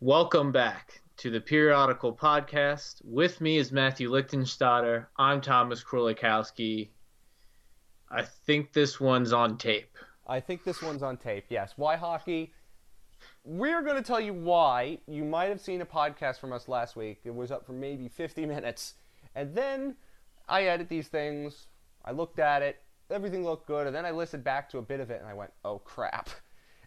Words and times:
Welcome 0.00 0.50
back 0.50 1.02
to 1.18 1.30
the 1.30 1.40
Periodical 1.40 2.14
Podcast. 2.14 3.00
With 3.04 3.40
me 3.40 3.58
is 3.58 3.72
Matthew 3.72 4.10
Lichtenstader. 4.10 5.06
I'm 5.16 5.40
Thomas 5.40 5.84
Krulikowski. 5.84 6.90
I 8.10 8.22
think 8.22 8.72
this 8.72 9.00
one's 9.00 9.32
on 9.32 9.56
tape. 9.56 9.96
I 10.26 10.40
think 10.40 10.64
this 10.64 10.82
one's 10.82 11.02
on 11.02 11.16
tape, 11.16 11.46
yes. 11.48 11.74
Why 11.76 11.96
hockey? 11.96 12.52
We're 13.44 13.82
going 13.82 13.96
to 13.96 14.02
tell 14.02 14.20
you 14.20 14.34
why. 14.34 14.98
You 15.06 15.24
might 15.24 15.48
have 15.48 15.60
seen 15.60 15.80
a 15.80 15.86
podcast 15.86 16.40
from 16.40 16.52
us 16.52 16.68
last 16.68 16.96
week. 16.96 17.20
It 17.24 17.34
was 17.34 17.52
up 17.52 17.64
for 17.64 17.72
maybe 17.72 18.08
50 18.08 18.46
minutes. 18.46 18.94
And 19.34 19.54
then 19.54 19.94
I 20.48 20.64
edit 20.64 20.88
these 20.88 21.08
things. 21.08 21.68
I 22.04 22.10
looked 22.10 22.40
at 22.40 22.62
it. 22.62 22.82
Everything 23.10 23.44
looked 23.44 23.68
good. 23.68 23.86
And 23.86 23.94
then 23.94 24.04
I 24.04 24.10
listened 24.10 24.42
back 24.42 24.68
to 24.70 24.78
a 24.78 24.82
bit 24.82 25.00
of 25.00 25.10
it 25.10 25.20
and 25.20 25.30
I 25.30 25.34
went, 25.34 25.52
oh 25.64 25.78
crap 25.78 26.30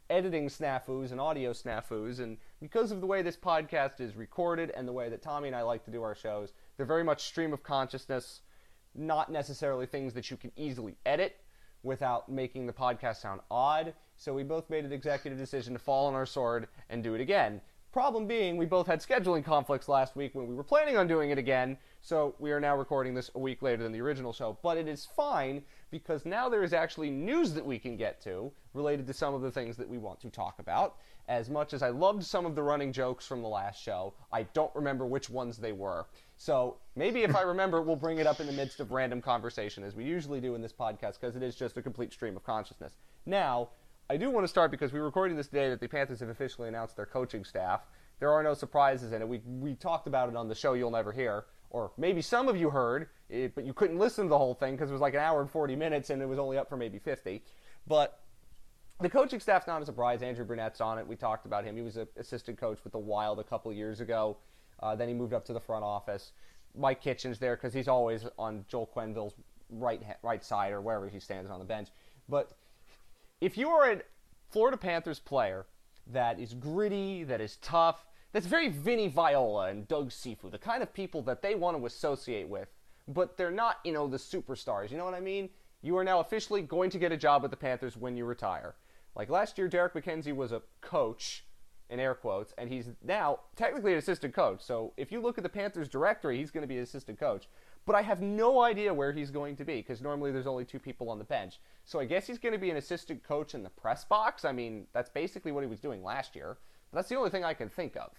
editing 0.10 0.48
snafus 0.48 1.12
and 1.12 1.20
audio 1.20 1.52
snafus. 1.54 2.20
And 2.20 2.38
because 2.60 2.92
of 2.92 3.02
the 3.02 3.08
way 3.08 3.22
this 3.22 3.38
podcast 3.38 4.00
is 4.00 4.16
recorded 4.16 4.72
and 4.76 4.88
the 4.88 4.94
way 4.94 5.10
that 5.10 5.22
Tommy 5.22 5.48
and 5.48 5.56
I 5.56 5.62
like 5.62 5.84
to 5.86 5.92
do 5.92 6.04
our 6.04 6.16
shows, 6.16 6.54
they're 6.76 6.86
very 6.86 7.04
much 7.04 7.26
stream 7.26 7.54
of 7.54 7.64
consciousness, 7.64 8.42
not 8.96 9.32
necessarily 9.32 9.86
things 9.86 10.14
that 10.14 10.32
you 10.32 10.38
can 10.38 10.52
easily 10.56 10.98
edit 11.06 11.38
without 11.84 12.30
making 12.30 12.68
the 12.68 12.74
podcast 12.74 13.18
sound 13.18 13.42
odd. 13.50 13.94
So 14.16 14.34
we 14.34 14.44
both 14.44 14.70
made 14.70 14.86
an 14.86 14.92
executive 14.92 15.38
decision 15.38 15.74
to 15.74 15.80
fall 15.80 16.08
on 16.08 16.14
our 16.14 16.26
sword 16.26 16.68
and 16.90 17.04
do 17.04 17.14
it 17.14 17.22
again. 17.22 17.62
Problem 17.94 18.28
being, 18.28 18.58
we 18.58 18.66
both 18.66 18.86
had 18.86 19.00
scheduling 19.00 19.44
conflicts 19.44 19.88
last 19.88 20.16
week 20.16 20.36
when 20.36 20.48
we 20.48 20.54
were 20.54 20.64
planning 20.64 20.98
on 20.98 21.08
doing 21.08 21.32
it 21.32 21.38
again, 21.38 21.78
so 22.02 22.36
we 22.38 22.52
are 22.52 22.60
now 22.60 22.76
recording 22.76 23.16
this 23.16 23.32
a 23.34 23.40
week 23.40 23.62
later 23.62 23.82
than 23.82 23.92
the 23.92 24.02
original 24.02 24.34
show. 24.34 24.58
But 24.62 24.78
it 24.78 24.88
is 24.88 25.06
fine 25.06 25.64
because 25.92 26.26
now 26.26 26.50
there 26.50 26.64
is 26.64 26.74
actually 26.74 27.10
news 27.10 27.54
that 27.54 27.66
we 27.66 27.80
can 27.80 27.96
get 27.96 28.22
to 28.24 28.52
related 28.74 29.08
to 29.08 29.14
some 29.14 29.34
of 29.34 29.42
the 29.42 29.52
things 29.52 29.78
that 29.78 29.88
we 29.88 29.98
want 29.98 30.20
to 30.22 30.30
talk 30.30 30.60
about. 30.60 30.98
As 31.30 31.50
much 31.50 31.74
as 31.74 31.84
I 31.84 31.90
loved 31.90 32.24
some 32.24 32.46
of 32.46 32.56
the 32.56 32.64
running 32.64 32.94
jokes 32.94 33.26
from 33.26 33.42
the 33.42 33.48
last 33.48 33.82
show, 33.82 34.14
I 34.32 34.44
don't 34.54 34.74
remember 34.76 35.06
which 35.06 35.30
ones 35.30 35.58
they 35.58 35.74
were. 35.74 36.06
So 36.38 36.78
maybe 36.96 37.24
if 37.24 37.36
I 37.36 37.42
remember, 37.54 37.82
we'll 37.82 37.96
bring 37.96 38.18
it 38.18 38.28
up 38.28 38.40
in 38.40 38.48
the 38.48 38.54
midst 38.54 38.80
of 38.80 38.92
random 38.92 39.22
conversation, 39.22 39.84
as 39.84 39.96
we 39.96 40.06
usually 40.06 40.40
do 40.40 40.56
in 40.56 40.62
this 40.62 40.74
podcast, 40.74 41.20
because 41.20 41.36
it 41.36 41.44
is 41.44 41.56
just 41.56 41.78
a 41.78 41.82
complete 41.82 42.14
stream 42.14 42.38
of 42.38 42.44
consciousness. 42.44 42.94
Now, 43.26 43.70
I 44.10 44.16
do 44.16 44.30
want 44.30 44.46
to 44.46 44.48
start 44.48 44.72
because 44.72 44.94
we're 44.94 45.04
recording 45.04 45.36
this 45.36 45.50
day 45.50 45.70
that 45.70 45.82
the 45.82 45.88
Panthers 45.88 46.22
have 46.22 46.30
officially 46.30 46.70
announced 46.70 46.96
their 46.96 47.06
coaching 47.06 47.44
staff. 47.44 47.82
There 48.20 48.32
are 48.32 48.42
no 48.42 48.54
surprises 48.54 49.12
in 49.12 49.22
it. 49.22 49.28
We, 49.28 49.42
we 49.46 49.76
talked 49.76 50.08
about 50.08 50.30
it 50.30 50.36
on 50.36 50.48
the 50.48 50.56
show 50.56 50.74
you'll 50.74 50.92
never 50.92 51.12
hear 51.12 51.46
or 51.70 51.92
maybe 51.98 52.22
some 52.22 52.48
of 52.48 52.58
you 52.58 52.70
heard, 52.70 53.10
it, 53.30 53.56
but 53.56 53.66
you 53.66 53.74
couldn't 53.74 53.98
listen 53.98 54.26
to 54.26 54.30
the 54.30 54.38
whole 54.38 54.54
thing 54.54 54.76
because 54.76 54.90
it 54.90 54.94
was 54.94 55.02
like 55.02 55.14
an 55.14 55.20
hour 55.20 55.42
and 55.42 55.50
40 55.50 55.76
minutes 55.76 56.10
and 56.10 56.22
it 56.22 56.26
was 56.26 56.40
only 56.40 56.58
up 56.58 56.70
for 56.70 56.78
maybe 56.78 57.00
50. 57.00 57.44
But 57.86 58.20
the 59.00 59.10
coaching 59.10 59.40
staff's 59.40 59.68
not 59.68 59.82
a 59.82 59.86
surprise. 59.86 60.22
Andrew 60.24 60.46
Brunette's 60.46 60.82
on 60.82 60.98
it. 60.98 61.08
We 61.08 61.16
talked 61.16 61.46
about 61.46 61.64
him. 61.64 61.76
He 61.76 61.82
was 61.82 61.98
an 61.98 62.08
assistant 62.18 62.58
coach 62.58 62.80
with 62.84 62.94
the 62.94 63.00
Wild 63.00 63.40
a 63.40 63.44
couple 63.44 63.72
years 63.74 64.00
ago. 64.00 64.38
Uh, 64.80 64.96
then 64.96 65.08
he 65.08 65.14
moved 65.14 65.34
up 65.34 65.46
to 65.46 65.54
the 65.54 65.60
front 65.60 65.84
office. 65.84 66.32
Mike 66.76 67.02
Kitchen's 67.02 67.40
there 67.40 67.56
because 67.56 67.74
he's 67.74 67.88
always 67.88 68.26
on 68.38 68.66
Joel 68.68 68.90
Quenneville's 68.96 69.34
right 69.70 70.02
right 70.24 70.44
side 70.44 70.72
or 70.72 70.82
wherever 70.82 71.10
he 71.10 71.20
stands 71.20 71.50
on 71.50 71.60
the 71.60 71.66
bench. 71.66 71.90
But 72.30 72.52
if 73.42 73.58
you 73.58 73.70
are 73.70 73.92
a 73.92 74.02
Florida 74.50 74.78
Panthers 74.78 75.20
player 75.20 75.66
that 76.08 76.40
is 76.40 76.54
gritty, 76.54 77.24
that 77.26 77.42
is 77.42 77.58
tough, 77.58 78.06
that's 78.34 78.46
very 78.46 78.70
Vinny 78.70 79.08
Viola 79.08 79.68
and 79.68 79.88
Doug 79.88 80.10
Cifu, 80.10 80.52
the 80.52 80.58
kind 80.58 80.84
of 80.84 80.94
people 80.94 81.22
that 81.24 81.42
they 81.42 81.56
want 81.56 81.78
to 81.78 81.86
associate 81.86 82.48
with, 82.48 82.70
but 83.08 83.38
they're 83.38 83.52
not, 83.52 83.78
you 83.84 83.92
know, 83.92 84.08
the 84.08 84.18
superstars. 84.18 84.92
You 84.92 84.98
know 84.98 85.06
what 85.06 85.14
I 85.14 85.20
mean? 85.20 85.50
You 85.82 85.98
are 85.98 86.04
now 86.04 86.20
officially 86.20 86.62
going 86.62 86.90
to 86.90 87.00
get 87.00 87.12
a 87.12 87.18
job 87.18 87.42
with 87.42 87.52
the 87.52 87.58
Panthers 87.58 87.96
when 87.96 88.18
you 88.18 88.26
retire. 88.26 88.76
Like 89.16 89.30
last 89.30 89.58
year, 89.58 89.68
Derek 89.68 89.94
MacKenzie 89.94 90.36
was 90.36 90.52
a 90.52 90.62
coach, 90.82 91.46
in 91.90 92.00
air 92.00 92.14
quotes, 92.14 92.54
and 92.58 92.70
he's 92.70 92.90
now 93.04 93.40
technically 93.56 93.94
an 93.94 93.98
assistant 93.98 94.34
coach. 94.34 94.62
So 94.62 94.94
if 94.98 95.12
you 95.12 95.22
look 95.22 95.38
at 95.38 95.44
the 95.44 95.50
Panthers 95.50 95.88
directory, 95.88 96.38
he's 96.38 96.52
going 96.52 96.64
to 96.64 96.68
be 96.68 96.78
an 96.78 96.84
assistant 96.84 97.20
coach. 97.20 97.48
But 97.86 97.96
I 97.96 98.02
have 98.02 98.22
no 98.22 98.62
idea 98.62 98.94
where 98.94 99.14
he's 99.14 99.32
going 99.32 99.56
to 99.56 99.64
be 99.64 99.78
because 99.78 100.02
normally 100.02 100.32
there's 100.32 100.48
only 100.48 100.66
two 100.66 100.80
people 100.80 101.10
on 101.10 101.18
the 101.18 101.24
bench. 101.24 101.62
So 101.86 102.00
I 102.00 102.06
guess 102.06 102.28
he's 102.28 102.38
going 102.38 102.52
to 102.52 102.60
be 102.60 102.70
an 102.70 102.78
assistant 102.78 103.24
coach 103.24 103.56
in 103.56 103.64
the 103.64 103.70
press 103.70 104.04
box. 104.04 104.44
I 104.44 104.52
mean, 104.52 104.88
that's 104.94 105.10
basically 105.10 105.54
what 105.54 105.64
he 105.64 105.70
was 105.70 105.80
doing 105.80 106.04
last 106.04 106.36
year. 106.36 106.58
That's 106.94 107.10
the 107.10 107.16
only 107.16 107.30
thing 107.30 107.44
I 107.44 107.54
can 107.54 107.70
think 107.70 107.96
of. 107.96 108.12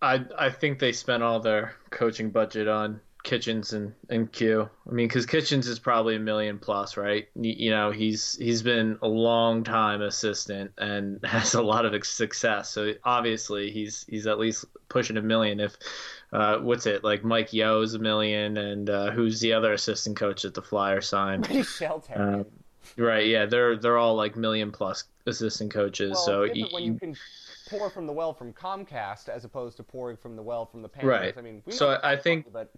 I 0.00 0.24
I 0.38 0.50
think 0.50 0.78
they 0.78 0.92
spent 0.92 1.22
all 1.22 1.40
their 1.40 1.74
coaching 1.90 2.30
budget 2.30 2.68
on 2.68 3.00
Kitchens 3.22 3.72
and, 3.72 3.94
and 4.08 4.30
Q. 4.30 4.68
I 4.88 4.92
mean, 4.92 5.06
because 5.06 5.26
Kitchens 5.26 5.68
is 5.68 5.78
probably 5.78 6.16
a 6.16 6.20
million 6.20 6.58
plus, 6.58 6.96
right? 6.96 7.28
You, 7.36 7.54
you, 7.56 7.70
know, 7.70 7.92
he's 7.92 8.34
he's 8.36 8.62
been 8.62 8.98
a 9.00 9.06
long 9.06 9.62
time 9.62 10.02
assistant 10.02 10.72
and 10.76 11.20
has 11.24 11.54
a 11.54 11.62
lot 11.62 11.86
of 11.86 12.04
success. 12.04 12.70
So 12.70 12.94
obviously, 13.04 13.70
he's 13.70 14.04
he's 14.08 14.26
at 14.26 14.38
least 14.38 14.64
pushing 14.88 15.16
a 15.16 15.22
million. 15.22 15.60
If 15.60 15.76
uh, 16.32 16.58
what's 16.58 16.86
it 16.86 17.04
like? 17.04 17.22
Mike 17.22 17.52
Yeo's 17.52 17.94
a 17.94 18.00
million, 18.00 18.56
and 18.56 18.90
uh, 18.90 19.10
who's 19.12 19.38
the 19.38 19.52
other 19.52 19.72
assistant 19.72 20.16
coach 20.16 20.42
that 20.42 20.54
the 20.54 20.62
Flyers 20.62 21.08
signed? 21.08 21.48
Um, 22.18 22.46
right? 22.96 23.26
Yeah, 23.26 23.46
they're 23.46 23.76
they're 23.76 23.98
all 23.98 24.14
like 24.14 24.36
million 24.36 24.70
plus 24.70 25.04
assistant 25.26 25.72
coaches. 25.72 26.12
Well, 26.12 26.24
so 26.24 26.40
when 26.72 26.84
you 26.84 26.94
can 26.94 27.16
pour 27.68 27.90
from 27.90 28.06
the 28.06 28.12
well 28.12 28.34
from 28.34 28.52
Comcast 28.52 29.28
as 29.28 29.44
opposed 29.44 29.76
to 29.78 29.82
pouring 29.82 30.16
from 30.16 30.36
the 30.36 30.42
well 30.42 30.66
from 30.66 30.82
the 30.82 30.88
Panthers. 30.88 31.08
Right. 31.08 31.34
I 31.36 31.40
mean, 31.40 31.62
so 31.70 31.98
I 32.02 32.16
think 32.16 32.52
but... 32.52 32.70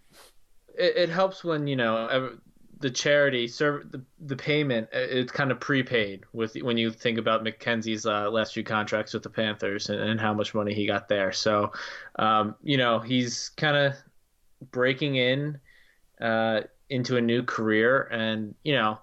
it, 0.78 0.96
it, 0.96 1.08
helps 1.08 1.42
when 1.42 1.66
you 1.66 1.76
know 1.76 2.36
the 2.80 2.90
charity 2.90 3.48
serve 3.48 3.90
the, 3.90 4.02
the 4.26 4.36
payment 4.36 4.88
it's 4.92 5.32
kind 5.32 5.50
of 5.50 5.60
prepaid 5.60 6.24
with 6.32 6.54
when 6.56 6.76
you 6.76 6.90
think 6.90 7.18
about 7.18 7.44
MacKenzie's 7.44 8.04
uh, 8.06 8.30
last 8.30 8.54
few 8.54 8.64
contracts 8.64 9.14
with 9.14 9.22
the 9.22 9.30
Panthers 9.30 9.88
and, 9.88 10.00
and, 10.00 10.20
how 10.20 10.34
much 10.34 10.54
money 10.54 10.74
he 10.74 10.86
got 10.86 11.08
there. 11.08 11.32
So, 11.32 11.72
um, 12.16 12.56
you 12.62 12.76
know, 12.76 12.98
he's 12.98 13.50
kind 13.50 13.76
of 13.76 13.94
breaking 14.70 15.16
in 15.16 15.58
uh, 16.20 16.62
into 16.90 17.16
a 17.16 17.20
new 17.20 17.42
career, 17.42 18.02
and 18.10 18.54
you 18.62 18.74
know 18.74 18.98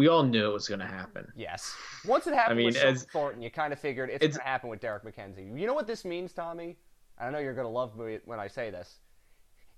we 0.00 0.08
all 0.08 0.22
knew 0.22 0.48
it 0.48 0.52
was 0.54 0.66
going 0.66 0.80
to 0.80 0.86
happen. 0.86 1.30
Yes. 1.36 1.76
Once 2.06 2.26
it 2.26 2.32
happened 2.32 2.58
I 2.58 2.62
mean, 2.62 2.66
with 2.68 2.78
as, 2.78 3.04
Thornton, 3.04 3.42
you 3.42 3.50
kind 3.50 3.70
of 3.70 3.78
figured 3.78 4.08
it's, 4.08 4.24
it's 4.24 4.38
going 4.38 4.46
to 4.46 4.50
happen 4.50 4.70
with 4.70 4.80
Derek 4.80 5.04
MacKenzie. 5.04 5.60
You 5.60 5.66
know 5.66 5.74
what 5.74 5.86
this 5.86 6.06
means, 6.06 6.32
Tommy? 6.32 6.78
I 7.18 7.28
know 7.28 7.38
you're 7.38 7.52
going 7.52 7.66
to 7.66 7.70
love 7.70 7.98
me 7.98 8.18
when 8.24 8.40
I 8.40 8.48
say 8.48 8.70
this. 8.70 9.00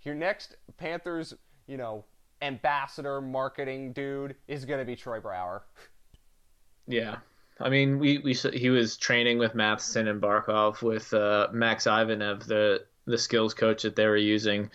Your 0.02 0.14
next 0.14 0.54
Panthers, 0.76 1.34
you 1.66 1.76
know, 1.76 2.04
ambassador 2.40 3.20
marketing 3.20 3.92
dude 3.94 4.36
is 4.46 4.64
going 4.64 4.78
to 4.78 4.84
be 4.84 4.94
Troy 4.94 5.18
Brouwer. 5.18 5.64
Yeah. 6.88 7.18
I 7.60 7.68
mean, 7.68 8.00
we, 8.00 8.18
we 8.18 8.34
he 8.34 8.70
was 8.70 8.96
training 8.96 9.38
with 9.38 9.54
Matheson 9.54 10.08
and 10.08 10.20
Barkov 10.20 10.82
with 10.82 11.14
uh, 11.14 11.46
Max 11.52 11.84
Ivanev, 11.84 12.44
the 12.44 12.84
the 13.06 13.18
skills 13.18 13.54
coach 13.54 13.82
that 13.82 13.96
they 13.96 14.06
were 14.06 14.16
using. 14.16 14.70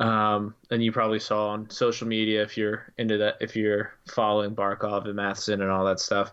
Um, 0.00 0.54
and 0.70 0.82
you 0.82 0.92
probably 0.92 1.20
saw 1.20 1.48
on 1.48 1.70
social 1.70 2.06
media 2.06 2.42
if 2.42 2.56
you're 2.56 2.92
into 2.98 3.16
that, 3.18 3.36
if 3.40 3.54
you're 3.56 3.94
following 4.08 4.54
Barkov 4.54 5.04
and 5.04 5.14
Matheson 5.14 5.62
and 5.62 5.70
all 5.70 5.84
that 5.84 6.00
stuff. 6.00 6.32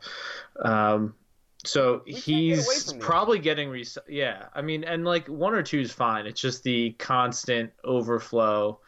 Um, 0.63 1.13
so 1.63 2.01
he's 2.07 2.93
probably 2.93 3.37
getting 3.37 3.69
re- 3.69 3.85
yeah. 4.09 4.45
I 4.55 4.61
mean, 4.61 4.83
and 4.83 5.05
like 5.05 5.27
one 5.27 5.53
or 5.53 5.61
two 5.61 5.79
is 5.79 5.91
fine. 5.91 6.25
It's 6.25 6.41
just 6.41 6.63
the 6.63 6.91
constant 6.93 7.71
overflow, 7.83 8.79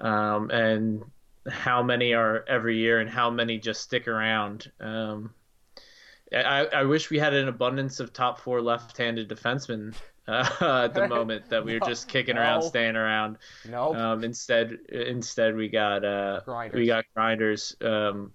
um, 0.00 0.50
and 0.50 1.02
how 1.48 1.82
many 1.82 2.14
are 2.14 2.44
every 2.48 2.78
year 2.78 3.00
and 3.00 3.10
how 3.10 3.30
many 3.30 3.58
just 3.58 3.82
stick 3.82 4.06
around. 4.06 4.70
Um, 4.80 5.34
I, 6.32 6.66
I 6.66 6.84
wish 6.84 7.10
we 7.10 7.18
had 7.18 7.34
an 7.34 7.48
abundance 7.48 8.00
of 8.00 8.12
top 8.12 8.40
four 8.40 8.62
left-handed 8.62 9.28
defensemen 9.28 9.94
uh, 10.26 10.84
at 10.84 10.94
the 10.94 11.08
moment 11.08 11.48
that 11.50 11.64
we 11.64 11.74
were 11.74 11.86
just 11.86 12.08
kicking 12.08 12.36
no. 12.36 12.42
around, 12.42 12.62
staying 12.62 12.96
around. 12.96 13.38
No. 13.68 13.92
Nope. 13.92 13.96
Um, 13.96 14.24
instead, 14.24 14.78
instead 14.88 15.56
we 15.56 15.68
got 15.68 16.04
uh, 16.04 16.40
grinders. 16.44 16.78
we 16.78 16.86
got 16.86 17.04
grinders. 17.14 17.76
Um, 17.80 18.32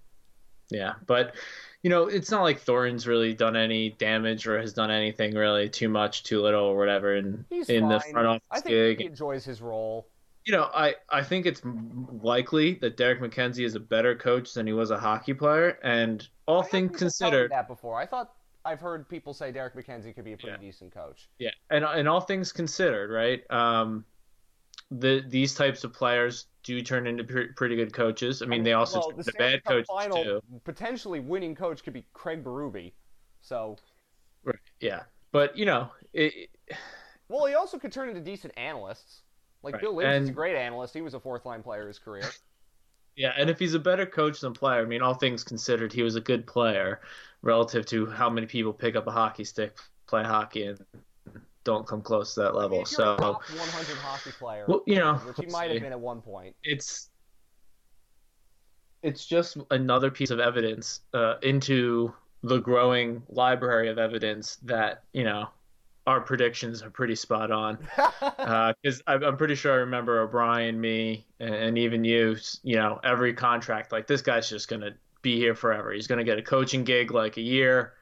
yeah, 0.70 0.94
but 1.06 1.36
you 1.82 1.90
know, 1.90 2.08
it's 2.08 2.30
not 2.30 2.44
like 2.44 2.60
Thornton's 2.60 3.08
really 3.08 3.34
done 3.34 3.56
any 3.56 3.92
damage 3.92 4.48
or 4.48 4.60
has 4.60 4.74
done 4.74 4.92
anything 4.92 5.34
really 5.34 5.70
too 5.70 5.90
much, 5.90 6.24
too 6.24 6.42
little, 6.42 6.66
or 6.66 6.78
whatever 6.78 7.16
in 7.16 7.46
He's 7.50 7.70
in 7.70 7.82
fine. 7.82 7.90
the 7.90 8.00
front 8.12 8.28
office 8.28 8.42
I 8.52 8.60
think 8.60 8.70
gig. 8.70 9.00
He 9.00 9.06
enjoys 9.06 9.46
his 9.46 9.62
role. 9.62 10.08
You 10.46 10.54
know, 10.54 10.70
I, 10.74 10.96
I 11.10 11.24
think 11.24 11.46
it's 11.46 11.62
likely 11.64 12.76
that 12.76 12.98
Derek 12.98 13.22
MacKenzie 13.22 13.66
is 13.66 13.76
a 13.76 13.80
better 13.80 14.16
coach 14.16 14.54
than 14.54 14.66
he 14.68 14.74
was 14.74 14.90
a 14.92 14.98
hockey 14.98 15.34
player, 15.34 15.78
and 15.84 16.28
all 16.48 16.64
things 16.64 16.98
considered, 16.98 17.52
that 17.52 17.68
before 17.68 18.00
I 18.00 18.06
thought 18.06 18.34
I've 18.66 18.82
heard 18.82 19.08
people 19.08 19.34
say 19.34 19.52
Derek 19.52 19.76
MacKenzie 19.76 20.14
could 20.14 20.26
be 20.26 20.34
a 20.34 20.38
pretty 20.38 20.58
yeah. 20.62 20.70
decent 20.72 20.94
coach. 20.94 21.30
Yeah, 21.40 21.52
and 21.70 21.86
and 21.86 22.08
all 22.08 22.22
things 22.22 22.52
considered, 22.52 23.10
right? 23.10 23.42
Um, 23.50 24.06
the 24.92 25.24
these 25.28 25.54
types 25.54 25.84
of 25.84 25.94
players 25.94 26.48
do 26.64 26.82
turn 26.82 27.08
into 27.08 27.24
pre- 27.24 27.54
pretty 27.54 27.76
good 27.76 27.94
coaches. 27.94 28.42
I 28.42 28.46
mean, 28.46 28.64
they 28.64 28.74
also 28.74 29.00
well, 29.00 29.14
the, 29.18 29.24
the 29.24 29.34
bad 29.34 29.64
coaches 29.64 29.88
final, 29.90 30.24
too. 30.24 30.42
Potentially 30.64 31.20
winning 31.20 31.56
coach 31.56 31.84
could 31.84 31.94
be 31.94 32.04
Craig 32.14 32.44
Berube. 32.44 32.92
So, 33.42 33.78
right, 34.44 34.56
yeah, 34.80 35.04
but 35.32 35.58
you 35.58 35.66
know, 35.66 35.90
it, 36.14 36.50
well, 37.30 37.46
he 37.46 37.54
also 37.54 37.78
could 37.78 37.92
turn 37.92 38.10
into 38.10 38.22
decent 38.22 38.54
analysts. 38.58 39.22
Like 39.62 39.76
right. 39.76 39.82
Bill 39.82 39.96
Lynch 39.96 40.24
is 40.24 40.30
a 40.30 40.34
great 40.34 40.56
analyst. 40.56 40.94
He 40.94 41.02
was 41.02 41.14
a 41.14 41.20
fourth 41.20 41.46
line 41.46 41.64
player 41.64 41.88
his 41.88 42.00
career. 42.00 42.24
Yeah, 43.16 43.34
and 43.36 43.50
if 43.50 43.60
he's 43.60 43.74
a 43.74 43.80
better 43.80 44.06
coach 44.06 44.40
than 44.40 44.54
player, 44.54 44.82
I 44.82 44.86
mean, 44.86 45.02
all 45.02 45.14
things 45.14 45.44
considered, 45.44 45.92
he 45.92 46.04
was 46.04 46.16
a 46.16 46.22
good 46.22 46.48
player 46.48 47.02
relative 47.42 47.86
to 47.88 48.06
how 48.06 48.30
many 48.30 48.48
people 48.48 48.74
pick 48.74 48.96
up 48.96 49.08
a 49.08 49.12
hockey 49.12 49.44
stick, 49.44 49.78
play 50.08 50.24
hockey, 50.24 50.64
and 50.64 50.80
don't 51.64 51.86
come 51.88 52.02
close 52.02 52.34
to 52.36 52.42
that 52.42 52.56
level. 52.56 52.78
You're 52.78 52.84
a 52.84 52.88
so, 52.88 53.18
top 53.18 53.44
100 53.50 53.98
hockey 53.98 54.32
player, 54.32 54.66
well, 54.68 54.84
you 54.86 54.96
know, 54.96 55.16
which 55.16 55.38
he 55.38 55.46
might 55.48 55.72
have 55.72 55.82
been 55.82 55.92
at 55.92 56.00
one 56.00 56.22
point. 56.22 56.56
it's 56.64 57.10
it's 59.02 59.26
just 59.26 59.58
another 59.72 60.12
piece 60.12 60.30
of 60.30 60.40
evidence 60.40 61.02
uh, 61.14 61.36
into 61.42 62.14
the 62.44 62.58
growing 62.60 63.22
library 63.30 63.90
of 63.90 63.98
evidence 63.98 64.58
that 64.64 65.04
you 65.14 65.24
know 65.24 65.48
our 66.08 66.22
predictions 66.22 66.82
are 66.82 66.90
pretty 66.90 67.16
spot 67.16 67.52
on. 67.52 67.78
Because 68.82 69.04
I'm 69.06 69.24
I'm 69.24 69.38
pretty 69.38 69.56
sure 69.56 69.74
I 69.74 69.78
remember 69.78 70.22
O'Brien, 70.22 70.80
me, 70.80 71.26
and, 71.40 71.54
and 71.54 71.78
even 71.78 72.04
you. 72.04 72.38
You 72.64 72.78
know, 72.78 73.00
every 73.04 73.34
contract 73.34 73.92
like 73.92 74.08
this 74.08 74.22
guy's 74.22 74.50
just 74.50 74.68
gonna 74.68 74.92
be 75.22 75.38
here 75.38 75.56
forever. 75.56 75.92
He's 75.92 76.08
gonna 76.08 76.24
get 76.24 76.38
a 76.38 76.42
coaching 76.42 76.84
gig 76.84 77.12
like 77.12 77.38
a 77.38 77.42
year. 77.42 77.94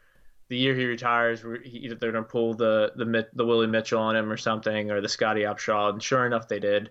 The 0.49 0.57
year 0.57 0.75
he 0.75 0.85
retires, 0.85 1.43
he, 1.63 1.93
they're 1.99 2.11
gonna 2.11 2.23
pull 2.23 2.53
the 2.53 2.91
the 2.95 3.27
the 3.33 3.45
Willie 3.45 3.67
Mitchell 3.67 3.99
on 4.01 4.15
him 4.15 4.31
or 4.31 4.37
something, 4.37 4.91
or 4.91 5.01
the 5.01 5.09
Scottie 5.09 5.41
Upshall. 5.41 5.91
And 5.91 6.01
sure 6.03 6.25
enough, 6.25 6.47
they 6.47 6.59
did. 6.59 6.89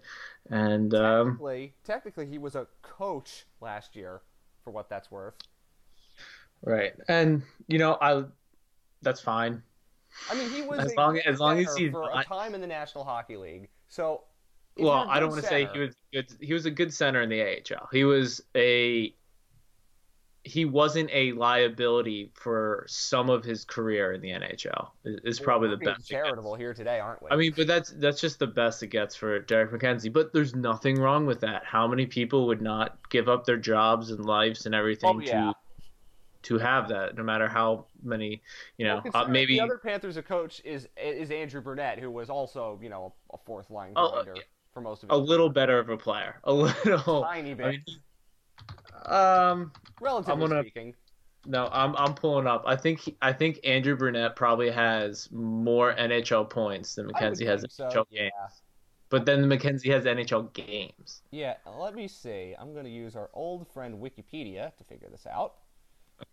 And 0.51 0.95
um, 0.95 1.27
technically, 1.33 1.75
technically, 1.85 2.27
he 2.27 2.39
was 2.39 2.55
a 2.55 2.67
coach 2.83 3.47
last 3.61 3.97
year, 3.97 4.21
for 4.63 4.71
what 4.71 4.89
that's 4.89 5.11
worth. 5.11 5.35
right, 6.63 6.93
and 7.09 7.43
you 7.67 7.79
know, 7.79 7.97
I 8.01 8.25
that's 9.03 9.21
fine. 9.21 9.63
I 10.31 10.35
mean, 10.35 10.51
he 10.51 10.63
was 10.63 10.81
As 10.81 10.95
long- 10.95 11.19
as 11.19 11.41
long 11.41 11.59
as 11.59 11.77
he's 11.77 11.91
for 11.93 12.11
a 12.13 12.25
time 12.25 12.55
in 12.55 12.61
the 12.61 12.67
National 12.67 13.05
Hockey 13.05 13.37
League. 13.37 13.69
So, 13.89 14.25
well, 14.79 15.07
I 15.09 15.21
don't 15.21 15.31
want 15.31 15.43
to 15.43 15.49
say 15.49 15.69
he 15.73 15.79
was 15.79 15.95
good. 16.13 16.27
He 16.41 16.53
was 16.55 16.65
a 16.67 16.71
good 16.71 16.93
center 16.93 17.23
in 17.23 17.29
the 17.29 17.43
AHL. 17.43 17.89
He 17.93 18.05
was 18.05 18.41
a 18.55 19.15
he 20.47 20.65
wasn't 20.65 21.11
a 21.13 21.33
liability 21.33 22.31
for 22.35 22.85
some 22.89 23.29
of 23.29 23.43
his 23.43 23.65
career 23.65 24.13
in 24.13 24.21
the 24.21 24.31
NHL. 24.31 24.91
Is 25.05 25.41
probably 25.41 25.71
the 25.71 25.77
best. 25.77 26.09
charitable 26.09 26.55
here 26.55 26.73
today, 26.73 27.01
aren't 27.01 27.21
we? 27.23 27.31
I 27.31 27.37
mean, 27.37 27.53
but 27.57 27.67
that's 27.67 27.91
that's 27.91 28.21
just 28.21 28.39
the 28.39 28.47
best 28.47 28.83
it 28.83 28.89
gets 28.89 29.17
for 29.17 29.41
Derek 29.41 29.73
MacKenzie. 29.73 30.13
But 30.13 30.33
there's 30.33 30.55
nothing 30.55 31.01
wrong 31.01 31.27
with 31.27 31.41
that. 31.41 31.65
How 31.65 31.89
many 31.89 32.07
people 32.07 32.47
would 32.47 32.63
not 32.63 32.97
give 33.11 33.29
up 33.29 33.45
their 33.45 33.57
jobs 33.57 34.11
and 34.13 34.25
lives 34.25 34.67
and 34.67 34.75
everything 34.75 35.17
Oh, 35.17 35.21
yeah. 35.21 35.47
to 35.51 35.55
to 36.43 36.59
have 36.59 36.89
that, 36.91 37.17
no 37.17 37.25
matter 37.25 37.49
how 37.49 37.87
many, 38.05 38.41
you 38.79 38.87
know, 38.87 39.03
Well, 39.13 39.25
uh, 39.25 39.29
maybe 39.29 39.55
the 39.55 39.65
other 39.65 39.79
Panthers' 39.79 40.17
coach 40.29 40.63
is 40.65 40.89
is 40.97 41.33
Andrew 41.33 41.61
Brunette, 41.61 41.99
who 41.99 42.11
was 42.11 42.31
also 42.31 42.79
you 42.81 42.89
know 42.89 43.13
a 43.33 43.39
fourth 43.39 43.69
line 43.69 43.95
Oh, 43.97 44.13
grinder 44.13 44.37
for 44.73 44.81
most 44.81 45.03
of 45.03 45.11
a 45.11 45.17
little 45.17 45.49
better 45.49 45.81
of 45.81 45.89
a 45.89 45.97
player, 45.97 46.37
a 46.45 46.53
little. 46.53 47.23
tiny 47.25 47.55
bit, 47.55 47.67
I 47.67 47.71
mean, 47.71 47.85
um, 49.05 49.73
relatively 50.01 50.49
gonna- 50.49 50.63
speaking. 50.63 50.95
No, 51.49 51.69
I'm 51.71 51.95
I'm 51.97 52.15
pulling 52.15 52.49
up. 52.49 52.65
I 52.67 52.75
think 52.75 52.99
he, 53.01 53.17
I 53.23 53.33
think 53.33 53.61
Andrew 53.63 53.95
Brunette 53.97 54.35
probably 54.35 54.69
has 54.69 55.31
more 55.31 55.95
NHL 55.95 56.51
points 56.51 56.97
than 56.97 57.09
MacKenzie 57.09 57.47
has 57.47 57.65
so, 57.69 57.85
NHL 57.85 58.05
yeah. 58.11 58.23
games. 58.23 58.63
But 59.11 59.27
then 59.27 59.45
MacKenzie 59.45 59.93
has 59.93 60.05
NHL 60.07 60.53
games. 60.55 61.23
Yeah, 61.31 61.55
let 61.79 61.95
me 61.95 62.09
see. 62.09 62.57
I'm 62.59 62.73
going 62.73 62.85
to 62.85 62.91
use 62.91 63.15
our 63.15 63.31
old 63.33 63.69
friend 63.69 63.95
Wikipedia 64.03 64.75
to 64.77 64.83
figure 64.85 65.09
this 65.09 65.25
out. 65.31 65.59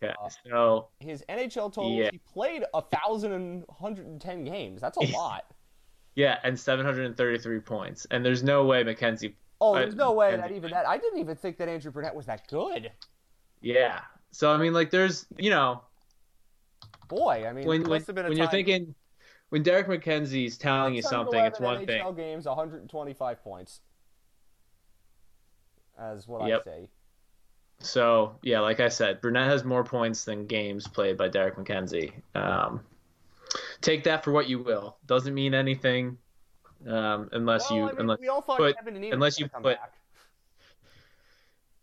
Okay, 0.01 0.11
Uh, 0.19 0.29
so 0.49 0.87
His 0.99 1.23
NHL 1.29 1.71
totals, 1.71 1.93
Yeah. 1.99 2.09
he 2.11 2.17
played 2.17 2.63
a 2.73 2.81
thousand 2.81 3.33
and 3.33 3.65
hundred 3.69 4.07
and 4.07 4.19
ten 4.19 4.43
games. 4.43 4.81
That's 4.81 4.97
a 4.97 5.01
lot. 5.15 5.45
yeah, 6.15 6.39
and 6.43 6.59
733 6.59 7.59
points, 7.59 8.07
and 8.09 8.25
there's 8.25 8.41
no 8.41 8.65
way 8.65 8.83
MacKenzie. 8.83 9.35
Oh, 9.65 9.75
there's 9.75 9.95
no 9.95 10.11
way 10.11 10.35
that 10.35 10.51
even 10.51 10.71
that. 10.71 10.85
I 10.85 10.97
didn't 10.97 11.19
even 11.19 11.37
think 11.37 11.57
that 11.57 11.69
Andrew 11.69 11.89
Brunette 11.89 12.13
was 12.13 12.25
that 12.25 12.47
good. 12.49 12.91
Yeah, 13.61 14.01
so 14.31 14.51
I 14.51 14.57
mean, 14.57 14.73
like, 14.73 14.91
there's 14.91 15.25
you 15.37 15.49
know 15.49 15.81
Boy, 17.07 17.45
I 17.47 17.53
mean, 17.53 17.65
when 17.65 17.81
when, 17.83 17.89
must 17.91 18.07
have 18.07 18.15
been 18.17 18.25
a 18.25 18.29
when 18.29 18.37
you're 18.37 18.49
thinking 18.49 18.93
when 19.49 19.63
Derek 19.63 19.87
MacKenzie's 19.87 20.57
telling 20.57 20.95
you 20.95 21.01
something, 21.01 21.39
it's 21.39 21.59
611 21.59 22.03
one 22.03 22.15
thing. 22.15 22.15
Games, 22.15 22.45
125 22.45 23.43
points. 23.43 23.79
As 25.97 26.27
what 26.27 26.45
Yep. 26.47 26.61
I 26.61 26.63
say. 26.63 26.89
So 27.79 28.35
yeah, 28.41 28.59
like 28.59 28.81
I 28.81 28.89
said, 28.89 29.21
Brunette 29.21 29.47
has 29.47 29.63
more 29.63 29.85
points 29.85 30.25
than 30.25 30.45
games 30.45 30.87
played 30.87 31.17
by 31.17 31.29
Derek 31.29 31.55
MacKenzie. 31.55 32.11
Um, 32.35 32.81
take 33.79 34.03
that 34.05 34.25
for 34.25 34.33
what 34.33 34.49
you 34.49 34.59
will. 34.59 34.97
Doesn't 35.05 35.33
mean 35.33 35.53
anything 35.53 36.17
um, 36.87 37.29
unless 37.31 37.69
well, 37.69 37.79
you 37.79 37.83
I 37.85 37.91
mean, 37.91 37.99
unless 38.01 38.19
we 38.19 38.27
all 38.27 38.41
thought 38.41 38.57
but 38.59 38.75
Kevin 38.77 38.95
and 38.95 39.05
Ian 39.05 39.13
unless 39.15 39.39
you 39.39 39.47
come 39.49 39.63
put- 39.63 39.77
back. 39.77 39.93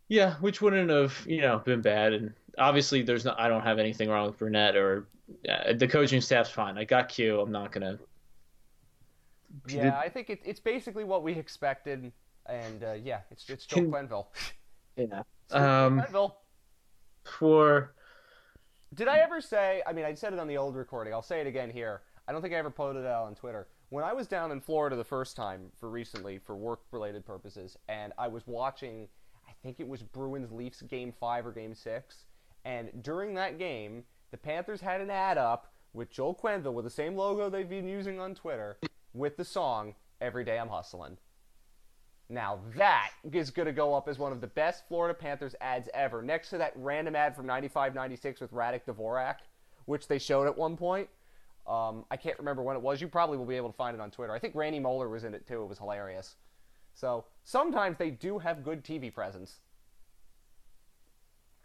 yeah, 0.07 0.35
which 0.35 0.61
wouldn't 0.61 0.89
have 0.89 1.17
you 1.25 1.41
know 1.41 1.59
been 1.59 1.81
bad. 1.81 2.13
And 2.13 2.33
obviously, 2.57 3.01
there's 3.01 3.25
no 3.25 3.33
I 3.37 3.47
don't 3.47 3.63
have 3.63 3.79
anything 3.79 4.09
wrong 4.09 4.27
with 4.27 4.37
Brunette 4.37 4.75
or 4.75 5.07
uh, 5.49 5.73
the 5.73 5.87
coaching 5.87 6.21
staff's 6.21 6.49
fine. 6.49 6.77
I 6.77 6.83
got 6.83 7.09
Q. 7.09 7.39
I'm 7.41 7.51
not 7.51 7.71
gonna. 7.71 7.97
Yeah, 9.67 9.97
I 9.97 10.07
think 10.09 10.29
it, 10.29 10.39
it's 10.45 10.59
basically 10.61 11.03
what 11.03 11.23
we 11.23 11.33
expected, 11.33 12.11
and 12.45 12.83
uh, 12.83 12.93
yeah, 12.93 13.19
it's 13.31 13.49
it's 13.49 13.65
Joe 13.65 13.81
Quenneville. 13.81 14.27
Yeah. 14.97 15.23
It's 15.45 15.53
Joe 15.53 15.57
Um, 15.87 15.99
Quenneville. 16.01 16.33
for 17.25 17.93
Did 18.93 19.07
I 19.09 19.17
ever 19.19 19.41
say? 19.41 19.81
I 19.85 19.91
mean, 19.93 20.05
I 20.05 20.13
said 20.13 20.31
it 20.33 20.39
on 20.39 20.47
the 20.47 20.57
old 20.57 20.75
recording. 20.75 21.13
I'll 21.13 21.21
say 21.21 21.41
it 21.41 21.47
again 21.47 21.69
here. 21.69 22.01
I 22.27 22.31
don't 22.31 22.41
think 22.41 22.53
I 22.53 22.57
ever 22.57 22.69
posted 22.69 23.03
it 23.03 23.07
out 23.07 23.25
on 23.25 23.35
Twitter. 23.35 23.67
When 23.91 24.05
I 24.05 24.13
was 24.13 24.25
down 24.25 24.53
in 24.53 24.61
Florida 24.61 24.95
the 24.95 25.03
first 25.03 25.35
time 25.35 25.69
for 25.77 25.89
recently 25.89 26.37
for 26.37 26.55
work-related 26.55 27.25
purposes, 27.25 27.77
and 27.89 28.13
I 28.17 28.29
was 28.29 28.47
watching, 28.47 29.09
I 29.45 29.51
think 29.61 29.81
it 29.81 29.87
was 29.87 30.01
Bruins 30.01 30.49
Leafs 30.49 30.81
game 30.81 31.11
five 31.11 31.45
or 31.45 31.51
game 31.51 31.75
six, 31.75 32.23
and 32.63 33.03
during 33.03 33.33
that 33.33 33.59
game, 33.59 34.05
the 34.31 34.37
Panthers 34.37 34.79
had 34.79 35.01
an 35.01 35.09
ad 35.09 35.37
up 35.37 35.73
with 35.91 36.09
Joel 36.09 36.33
Quenneville 36.33 36.71
with 36.71 36.85
the 36.85 36.89
same 36.89 37.17
logo 37.17 37.49
they've 37.49 37.67
been 37.67 37.85
using 37.85 38.17
on 38.17 38.33
Twitter 38.33 38.77
with 39.13 39.35
the 39.35 39.43
song 39.43 39.95
"Every 40.21 40.45
Day 40.45 40.57
I'm 40.57 40.69
Hustling." 40.69 41.17
Now 42.29 42.61
that 42.77 43.11
is 43.29 43.51
going 43.51 43.65
to 43.65 43.73
go 43.73 43.93
up 43.93 44.07
as 44.07 44.17
one 44.17 44.31
of 44.31 44.39
the 44.39 44.47
best 44.47 44.87
Florida 44.87 45.13
Panthers 45.13 45.53
ads 45.59 45.89
ever, 45.93 46.21
next 46.21 46.49
to 46.51 46.57
that 46.59 46.71
random 46.77 47.17
ad 47.17 47.35
from 47.35 47.45
95-96 47.45 48.39
with 48.39 48.53
Radek 48.53 48.85
Dvorak, 48.85 49.39
which 49.83 50.07
they 50.07 50.17
showed 50.17 50.47
at 50.47 50.57
one 50.57 50.77
point. 50.77 51.09
Um, 51.67 52.05
I 52.09 52.17
can't 52.17 52.37
remember 52.39 52.63
when 52.63 52.75
it 52.75 52.81
was. 52.81 53.01
You 53.01 53.07
probably 53.07 53.37
will 53.37 53.45
be 53.45 53.55
able 53.55 53.69
to 53.69 53.77
find 53.77 53.95
it 53.95 54.01
on 54.01 54.11
Twitter. 54.11 54.33
I 54.33 54.39
think 54.39 54.55
Randy 54.55 54.79
Moller 54.79 55.09
was 55.09 55.23
in 55.23 55.33
it 55.33 55.47
too. 55.47 55.61
It 55.63 55.67
was 55.67 55.77
hilarious. 55.77 56.35
So 56.93 57.25
sometimes 57.43 57.97
they 57.97 58.09
do 58.11 58.39
have 58.39 58.63
good 58.63 58.83
TV 58.83 59.13
presence. 59.13 59.59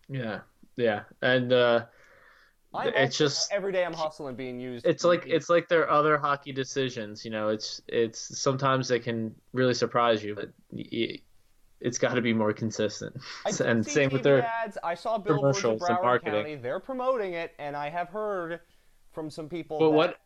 yeah 0.08 0.40
yeah 0.76 1.02
and 1.22 1.52
uh, 1.52 1.84
it's 2.75 3.16
just 3.19 3.50
every 3.52 3.72
day 3.72 3.84
I'm 3.84 3.93
hustling 3.93 4.37
being 4.37 4.60
used. 4.60 4.87
it's 4.87 5.05
like 5.05 5.24
it's 5.26 5.48
like 5.48 5.69
their 5.69 5.91
other 5.91 6.19
hockey 6.19 6.53
decisions 6.53 7.24
you 7.24 7.31
know 7.31 7.48
it's 7.48 7.81
it's 7.88 8.38
sometimes 8.38 8.86
they 8.86 9.00
can 9.00 9.34
really 9.53 9.74
surprise 9.74 10.22
you 10.22 10.34
but 10.34 10.50
it's 11.81 11.98
got 11.98 12.15
to 12.15 12.20
be 12.20 12.32
more 12.32 12.53
consistent 12.53 13.17
and 13.65 13.86
same 13.86 14.10
with 14.10 14.22
their 14.22 14.46
ads. 14.46 14.79
I 14.82 14.94
saw 14.94 15.19
billboards 15.19 15.58
in 15.58 15.62
commercials 15.62 15.88
and 15.88 15.98
marketing. 16.03 16.34
County. 16.34 16.55
They're 16.56 16.81
promoting 16.81 17.34
it, 17.34 17.53
and 17.58 17.76
I 17.76 17.91
have 17.91 18.08
heard 18.08 18.60
from 19.17 19.31
some 19.31 19.49
people. 19.49 19.79
but 19.81 19.91
that- 19.91 19.96
what 19.96 20.17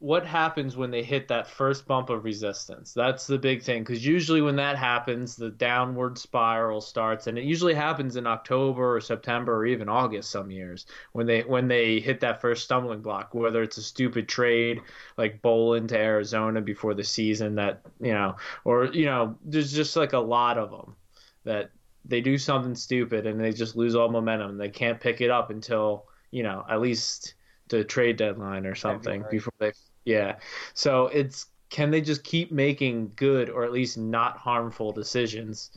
what 0.00 0.24
happens 0.24 0.78
when 0.78 0.90
they 0.90 1.02
hit 1.02 1.28
that 1.28 1.46
first 1.46 1.86
bump 1.86 2.08
of 2.08 2.24
resistance 2.24 2.94
that's 2.94 3.26
the 3.26 3.36
big 3.38 3.62
thing 3.62 3.82
because 3.82 4.04
usually 4.04 4.40
when 4.40 4.56
that 4.56 4.76
happens 4.76 5.36
the 5.36 5.50
downward 5.50 6.16
spiral 6.16 6.80
starts 6.80 7.26
and 7.26 7.36
it 7.38 7.44
usually 7.44 7.74
happens 7.74 8.16
in 8.16 8.26
october 8.26 8.96
or 8.96 9.00
september 9.00 9.54
or 9.54 9.66
even 9.66 9.90
august 9.90 10.30
some 10.30 10.50
years 10.50 10.86
when 11.12 11.26
they 11.26 11.42
when 11.42 11.68
they 11.68 12.00
hit 12.00 12.18
that 12.20 12.40
first 12.40 12.64
stumbling 12.64 13.02
block 13.02 13.34
whether 13.34 13.62
it's 13.62 13.76
a 13.76 13.82
stupid 13.82 14.26
trade 14.26 14.80
like 15.18 15.42
Bolin 15.42 15.86
to 15.88 15.98
arizona 15.98 16.62
before 16.62 16.94
the 16.94 17.04
season 17.04 17.54
that 17.56 17.82
you 18.00 18.14
know 18.14 18.36
or 18.64 18.86
you 18.86 19.04
know 19.04 19.36
there's 19.44 19.70
just 19.72 19.96
like 19.96 20.14
a 20.14 20.18
lot 20.18 20.56
of 20.56 20.70
them 20.70 20.96
that 21.44 21.70
they 22.06 22.22
do 22.22 22.38
something 22.38 22.74
stupid 22.74 23.26
and 23.26 23.38
they 23.38 23.52
just 23.52 23.76
lose 23.76 23.94
all 23.94 24.08
momentum 24.08 24.52
and 24.52 24.60
they 24.60 24.70
can't 24.70 24.98
pick 24.98 25.20
it 25.20 25.30
up 25.30 25.50
until 25.50 26.06
you 26.30 26.42
know 26.42 26.64
at 26.70 26.80
least 26.80 27.34
the 27.70 27.84
trade 27.84 28.16
deadline 28.16 28.66
or 28.66 28.74
something 28.74 29.24
before 29.30 29.52
they 29.58 29.72
yeah 30.04 30.36
so 30.74 31.06
it's 31.08 31.46
can 31.70 31.90
they 31.90 32.00
just 32.00 32.24
keep 32.24 32.52
making 32.52 33.12
good 33.16 33.48
or 33.48 33.64
at 33.64 33.72
least 33.72 33.96
not 33.96 34.36
harmful 34.36 34.92
decisions 34.92 35.70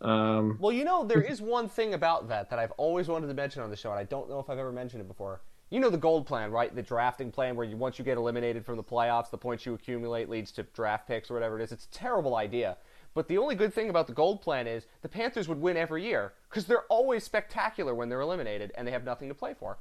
um 0.00 0.58
Well, 0.58 0.72
you 0.72 0.84
know, 0.84 1.04
there 1.04 1.22
is 1.22 1.40
one 1.40 1.68
thing 1.68 1.94
about 1.94 2.28
that 2.28 2.50
that 2.50 2.58
I've 2.58 2.72
always 2.72 3.08
wanted 3.08 3.28
to 3.28 3.34
mention 3.34 3.62
on 3.62 3.70
the 3.70 3.76
show, 3.76 3.90
and 3.90 4.00
I 4.00 4.04
don't 4.04 4.28
know 4.28 4.40
if 4.40 4.50
I've 4.50 4.58
ever 4.58 4.72
mentioned 4.72 5.00
it 5.00 5.08
before. 5.08 5.42
You 5.70 5.80
know 5.80 5.90
the 5.90 5.96
gold 5.96 6.26
plan, 6.26 6.50
right? 6.50 6.74
The 6.74 6.82
drafting 6.82 7.30
plan 7.30 7.56
where 7.56 7.66
you 7.66 7.76
once 7.76 7.98
you 7.98 8.04
get 8.04 8.18
eliminated 8.18 8.64
from 8.66 8.76
the 8.76 8.82
playoffs, 8.82 9.30
the 9.30 9.38
points 9.38 9.64
you 9.64 9.74
accumulate 9.74 10.28
leads 10.28 10.52
to 10.52 10.64
draft 10.64 11.06
picks 11.08 11.30
or 11.30 11.34
whatever 11.34 11.58
it 11.58 11.62
is. 11.62 11.72
It's 11.72 11.86
a 11.86 11.90
terrible 11.90 12.36
idea. 12.36 12.76
But 13.14 13.28
the 13.28 13.38
only 13.38 13.54
good 13.54 13.72
thing 13.72 13.90
about 13.90 14.06
the 14.06 14.12
gold 14.12 14.40
plan 14.42 14.66
is 14.66 14.86
the 15.02 15.08
Panthers 15.08 15.48
would 15.48 15.60
win 15.60 15.76
every 15.76 16.04
year 16.04 16.34
because 16.48 16.66
they're 16.66 16.84
always 16.88 17.24
spectacular 17.24 17.94
when 17.94 18.08
they're 18.08 18.20
eliminated 18.20 18.72
and 18.74 18.86
they 18.86 18.92
have 18.92 19.04
nothing 19.04 19.28
to 19.28 19.34
play 19.34 19.54
for. 19.54 19.78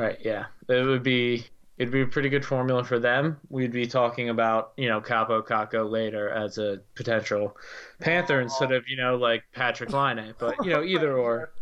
Right 0.00 0.18
yeah 0.22 0.46
it 0.68 0.84
would 0.84 1.02
be 1.02 1.46
it'd 1.78 1.92
be 1.92 2.02
a 2.02 2.06
pretty 2.06 2.28
good 2.28 2.44
formula 2.44 2.84
for 2.84 2.98
them. 2.98 3.38
We'd 3.48 3.72
be 3.72 3.86
talking 3.86 4.28
about 4.28 4.72
you 4.76 4.88
know 4.88 5.00
Kaapo 5.00 5.46
Kakko 5.46 5.88
later 5.90 6.28
as 6.28 6.58
a 6.58 6.80
potential 6.94 7.56
Panther 8.00 8.40
instead 8.40 8.72
of 8.72 8.84
you 8.88 8.96
know 8.96 9.16
like 9.16 9.44
Patrik 9.56 9.92
Laine. 9.92 10.34
But 10.38 10.64
you 10.64 10.70
know 10.70 10.82
either 10.82 11.16
or. 11.16 11.52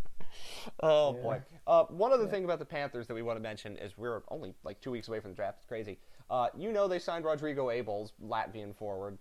Oh 0.81 1.12
boy. 1.12 1.40
Uh, 1.69 1.85
one 1.85 2.12
other 2.12 2.26
thing 2.26 2.45
about 2.45 2.59
the 2.59 2.64
Panthers 2.64 3.07
that 3.07 3.14
we 3.14 3.23
want 3.23 3.37
to 3.37 3.40
mention 3.40 3.76
is 3.76 3.97
we're 3.97 4.23
only 4.28 4.52
like 4.64 4.81
two 4.81 4.90
weeks 4.90 5.07
away 5.07 5.21
from 5.21 5.31
the 5.31 5.37
draft. 5.37 5.59
It's 5.59 5.66
crazy. 5.66 5.97
Uh, 6.28 6.49
you 6.59 6.73
know 6.73 6.88
they 6.88 6.99
signed 6.99 7.25
Rodrigo 7.25 7.69
Abols, 7.69 8.11
Latvian 8.21 8.75
forward, 8.75 9.16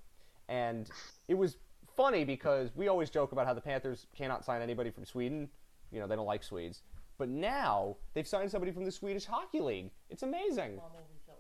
and 0.50 0.90
it 1.28 1.36
was 1.36 1.58
funny 1.96 2.26
because 2.26 2.72
we 2.76 2.88
always 2.88 3.12
joke 3.12 3.32
about 3.32 3.46
how 3.46 3.54
the 3.54 3.62
Panthers 3.62 4.08
cannot 4.18 4.44
sign 4.44 4.64
anybody 4.64 4.90
from 4.90 5.06
Sweden. 5.06 5.48
You 5.92 6.00
know 6.00 6.08
they 6.08 6.16
don't 6.16 6.26
like 6.26 6.44
Swedes. 6.44 6.82
But 7.18 7.30
now 7.30 7.96
they've 8.14 8.28
signed 8.28 8.52
somebody 8.52 8.72
from 8.72 8.86
the 8.86 8.92
Swedish 8.92 9.26
Hockey 9.26 9.62
League. 9.62 9.92
It's 10.10 10.24
amazing. 10.24 10.80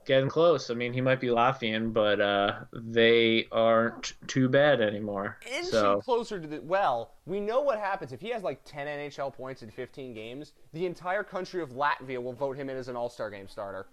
Getting 0.05 0.29
close. 0.29 0.69
I 0.69 0.75
mean, 0.75 0.93
he 0.93 1.01
might 1.01 1.19
be 1.19 1.27
Latvian, 1.27 1.91
but 1.91 2.21
uh, 2.21 2.59
they 2.73 3.47
aren't 3.51 4.13
too 4.27 4.47
bad 4.47 4.79
anymore. 4.79 5.39
Inching 5.51 5.71
so 5.71 5.99
closer 6.01 6.39
to 6.39 6.47
the 6.47 6.61
well, 6.61 7.15
we 7.25 7.39
know 7.39 7.61
what 7.61 7.79
happens 7.79 8.13
if 8.13 8.21
he 8.21 8.29
has 8.29 8.43
like 8.43 8.61
10 8.65 8.85
NHL 8.85 9.33
points 9.33 9.63
in 9.63 9.71
15 9.71 10.13
games. 10.13 10.53
The 10.73 10.85
entire 10.85 11.23
country 11.23 11.61
of 11.63 11.71
Latvia 11.71 12.21
will 12.21 12.33
vote 12.33 12.55
him 12.55 12.69
in 12.69 12.77
as 12.77 12.87
an 12.87 12.95
All 12.95 13.09
Star 13.09 13.31
Game 13.31 13.47
starter. 13.47 13.87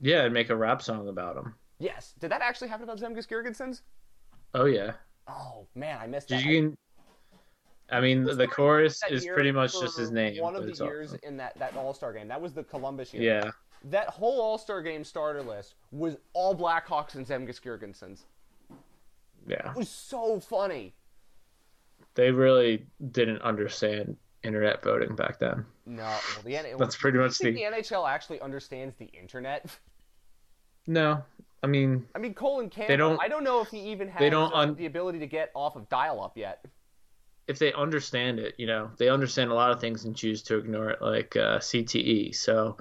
yeah, 0.00 0.22
and 0.24 0.32
make 0.32 0.48
a 0.48 0.56
rap 0.56 0.80
song 0.80 1.08
about 1.08 1.36
him. 1.36 1.54
Yes. 1.80 2.14
Did 2.20 2.30
that 2.30 2.40
actually 2.40 2.68
happen 2.68 2.84
about 2.84 3.00
Zemgus 3.00 3.26
Girgensons? 3.26 3.80
Oh 4.54 4.66
yeah. 4.66 4.92
Oh 5.26 5.66
man, 5.74 5.98
I 6.00 6.06
missed 6.06 6.28
Did 6.28 6.38
that. 6.38 6.44
you? 6.46 6.76
I 7.92 8.00
mean, 8.00 8.24
the 8.24 8.46
chorus 8.46 9.00
is 9.10 9.26
pretty 9.26 9.52
much 9.52 9.72
just 9.78 9.98
his 9.98 10.10
name. 10.10 10.40
One 10.42 10.56
of 10.56 10.64
the 10.64 10.84
years 10.84 11.10
awesome. 11.10 11.20
in 11.22 11.36
that, 11.38 11.58
that 11.58 11.76
All 11.76 11.92
Star 11.94 12.12
game. 12.12 12.28
That 12.28 12.40
was 12.40 12.52
the 12.52 12.62
Columbus 12.62 13.12
year. 13.12 13.22
Yeah. 13.22 13.50
That 13.84 14.08
whole 14.08 14.40
All 14.40 14.58
Star 14.58 14.82
game 14.82 15.04
starter 15.04 15.42
list 15.42 15.74
was 15.90 16.16
all 16.32 16.54
Blackhawks 16.54 17.14
and 17.14 17.26
Zemgus 17.26 17.60
Girgensons. 17.60 18.20
Yeah. 19.46 19.70
It 19.70 19.76
was 19.76 19.88
so 19.88 20.38
funny. 20.40 20.94
They 22.14 22.30
really 22.30 22.86
didn't 23.12 23.40
understand 23.42 24.16
internet 24.42 24.82
voting 24.82 25.14
back 25.14 25.38
then. 25.38 25.64
No, 25.86 26.02
well, 26.02 26.20
the 26.44 26.56
N- 26.56 26.66
That's 26.78 26.96
pretty 26.96 27.18
much 27.18 27.38
think 27.38 27.56
the. 27.56 27.64
the 27.64 27.76
NHL 27.82 28.08
actually 28.08 28.40
understands 28.40 28.96
the 28.96 29.06
internet. 29.06 29.66
No, 30.86 31.22
I 31.62 31.66
mean, 31.66 32.06
I 32.16 32.18
mean, 32.18 32.32
Colin 32.34 32.68
Campbell. 32.70 32.96
don't- 32.96 33.20
I 33.20 33.28
don't 33.28 33.44
know 33.44 33.60
if 33.60 33.68
he 33.68 33.78
even 33.90 34.08
has 34.08 34.18
they 34.18 34.30
don't 34.30 34.52
uh, 34.52 34.56
un- 34.56 34.74
the 34.74 34.86
ability 34.86 35.18
to 35.20 35.26
get 35.26 35.50
off 35.54 35.76
of 35.76 35.88
dial-up 35.90 36.36
yet. 36.36 36.64
If 37.50 37.58
they 37.58 37.72
understand 37.72 38.38
it, 38.38 38.54
you 38.58 38.66
know, 38.66 38.90
they 38.96 39.08
understand 39.08 39.50
a 39.50 39.54
lot 39.54 39.72
of 39.72 39.80
things 39.80 40.04
and 40.04 40.14
choose 40.16 40.42
to 40.44 40.56
ignore 40.56 40.90
it, 40.90 41.02
like 41.02 41.34
uh, 41.36 41.58
CTE. 41.58 42.34
So 42.34 42.76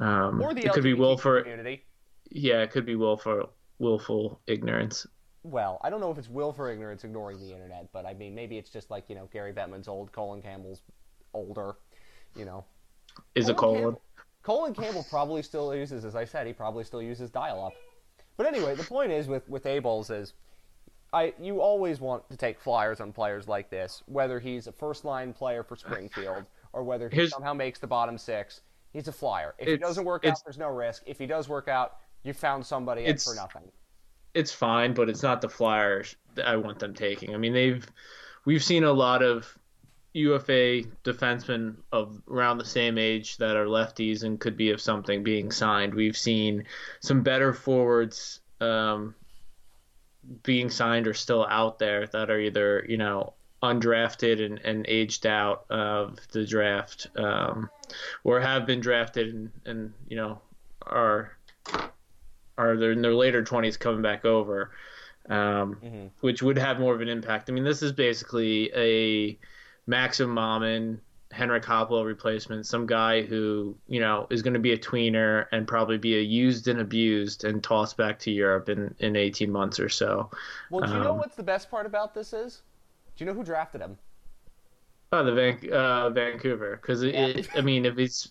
um, 0.00 0.42
Or 0.42 0.52
the 0.52 0.66
it 0.66 0.72
could 0.72 0.82
be 0.82 0.94
willful. 0.94 1.40
community. 1.42 1.84
Yeah, 2.30 2.62
it 2.62 2.70
could 2.70 2.86
be 2.86 2.96
willful, 2.96 3.50
willful 3.78 4.40
ignorance. 4.46 5.06
Well, 5.42 5.80
I 5.82 5.90
don't 5.90 6.00
know 6.00 6.10
if 6.10 6.18
it's 6.18 6.28
willful 6.28 6.66
ignorance 6.66 7.04
ignoring 7.04 7.38
the 7.38 7.52
internet, 7.52 7.88
but 7.92 8.04
I 8.04 8.14
mean, 8.14 8.34
maybe 8.34 8.58
it's 8.58 8.70
just 8.70 8.90
like 8.90 9.04
you 9.08 9.14
know 9.14 9.28
Gary 9.32 9.52
Bettman's 9.52 9.88
old, 9.88 10.12
Colin 10.12 10.42
Campbell's 10.42 10.82
older, 11.32 11.76
you 12.36 12.44
know. 12.44 12.64
Is 13.34 13.48
a 13.48 13.54
Colin 13.54 13.82
colon. 13.82 13.82
Campbell, 13.82 14.02
Colin 14.42 14.74
Campbell 14.74 15.06
probably 15.08 15.42
still 15.42 15.74
uses, 15.74 16.04
as 16.04 16.14
I 16.16 16.24
said, 16.24 16.46
he 16.46 16.52
probably 16.52 16.84
still 16.84 17.02
uses 17.02 17.30
dial-up. 17.30 17.72
But 18.36 18.46
anyway, 18.46 18.74
the 18.74 18.84
point 18.84 19.12
is 19.12 19.28
with 19.28 19.48
with 19.48 19.64
Abols 19.64 20.10
is, 20.10 20.34
I 21.12 21.34
you 21.40 21.60
always 21.60 22.00
want 22.00 22.28
to 22.30 22.36
take 22.36 22.60
flyers 22.60 23.00
on 23.00 23.12
players 23.12 23.48
like 23.48 23.70
this, 23.70 24.02
whether 24.06 24.38
he's 24.38 24.66
a 24.66 24.72
first 24.72 25.04
line 25.04 25.32
player 25.32 25.62
for 25.62 25.76
Springfield 25.76 26.44
or 26.72 26.84
whether 26.84 27.08
he 27.08 27.16
Here's- 27.16 27.30
somehow 27.32 27.54
makes 27.54 27.78
the 27.78 27.86
bottom 27.86 28.16
six. 28.18 28.60
He's 28.92 29.06
a 29.08 29.12
flyer. 29.12 29.54
If 29.58 29.68
he 29.68 29.76
doesn't 29.76 30.04
work 30.04 30.24
out, 30.24 30.38
there's 30.44 30.58
no 30.58 30.68
risk. 30.68 31.04
If 31.06 31.18
he 31.18 31.26
does 31.26 31.48
work 31.48 31.68
out, 31.68 31.98
you 32.24 32.32
found 32.32 32.66
somebody 32.66 33.04
in 33.04 33.16
for 33.18 33.34
nothing. 33.36 33.70
it's 34.34 34.52
fine, 34.52 34.94
but 34.94 35.08
it's 35.08 35.22
not 35.22 35.40
the 35.40 35.48
Flyers 35.48 36.16
that 36.34 36.46
I 36.48 36.56
want 36.56 36.80
them 36.80 36.94
taking. 36.94 37.32
I 37.34 37.38
mean, 37.38 37.52
they've 37.52 37.86
we've 38.44 38.64
seen 38.64 38.82
a 38.82 38.92
lot 38.92 39.22
of 39.22 39.56
UFA 40.12 40.82
defensemen 41.04 41.76
of 41.92 42.20
around 42.28 42.58
the 42.58 42.64
same 42.64 42.98
age 42.98 43.36
that 43.36 43.54
are 43.56 43.66
lefties 43.66 44.24
and 44.24 44.40
could 44.40 44.56
be 44.56 44.70
of 44.70 44.80
something 44.80 45.22
being 45.22 45.52
signed. 45.52 45.94
We've 45.94 46.16
seen 46.16 46.64
some 47.00 47.22
better 47.22 47.52
forwards 47.52 48.40
um, 48.60 49.14
being 50.42 50.70
signed 50.70 51.06
or 51.06 51.14
still 51.14 51.46
out 51.48 51.78
there 51.78 52.06
that 52.08 52.30
are 52.30 52.40
either 52.40 52.84
you 52.88 52.96
know 52.96 53.32
undrafted 53.62 54.44
and, 54.44 54.58
and 54.60 54.86
aged 54.88 55.26
out 55.26 55.64
of 55.70 56.18
the 56.32 56.46
draft 56.46 57.08
um, 57.16 57.68
or 58.24 58.40
have 58.40 58.66
been 58.66 58.80
drafted 58.80 59.34
and, 59.34 59.50
and 59.66 59.92
you 60.08 60.16
know 60.16 60.40
are 60.86 61.36
are 62.56 62.72
in 62.92 63.02
their 63.02 63.14
later 63.14 63.42
20s 63.42 63.78
coming 63.78 64.02
back 64.02 64.24
over 64.24 64.70
um, 65.28 65.76
Mm-hmm. 65.84 66.06
which 66.20 66.42
would 66.42 66.58
have 66.58 66.80
more 66.80 66.94
of 66.94 67.00
an 67.00 67.08
impact 67.08 67.50
i 67.50 67.52
mean 67.52 67.64
this 67.64 67.82
is 67.82 67.92
basically 67.92 68.70
a 68.74 69.38
maxim 69.86 70.32
Mammon, 70.32 71.00
henrik 71.32 71.62
Haapala 71.64 72.04
replacement 72.04 72.66
some 72.66 72.86
guy 72.86 73.22
who 73.22 73.76
you 73.86 74.00
know 74.00 74.26
is 74.30 74.42
going 74.42 74.54
to 74.54 74.60
be 74.60 74.72
a 74.72 74.78
tweener 74.78 75.46
and 75.52 75.66
probably 75.66 75.96
be 75.96 76.16
a 76.16 76.20
used 76.20 76.66
and 76.66 76.80
abused 76.80 77.44
and 77.44 77.62
tossed 77.62 77.96
back 77.96 78.18
to 78.18 78.30
europe 78.32 78.68
in, 78.68 78.92
in 78.98 79.14
18 79.14 79.50
months 79.50 79.78
or 79.78 79.88
so 79.88 80.28
Well, 80.70 80.86
do 80.86 80.92
you 80.92 81.00
know 81.00 81.12
Um, 81.12 81.18
what's 81.18 81.36
the 81.36 81.44
best 81.44 81.70
part 81.70 81.86
about 81.86 82.14
this 82.14 82.32
is? 82.32 82.62
Do 83.16 83.24
you 83.24 83.30
know 83.30 83.34
who 83.36 83.44
drafted 83.44 83.80
him? 83.80 83.96
Oh, 85.12 85.24
the 85.24 85.32
Van, 85.32 85.72
uh, 85.72 86.10
Vancouver, 86.10 86.76
because 86.76 87.02
Yeah. 87.04 87.42
I 87.54 87.60
mean, 87.60 87.84
if 87.84 87.98
it's, 87.98 88.30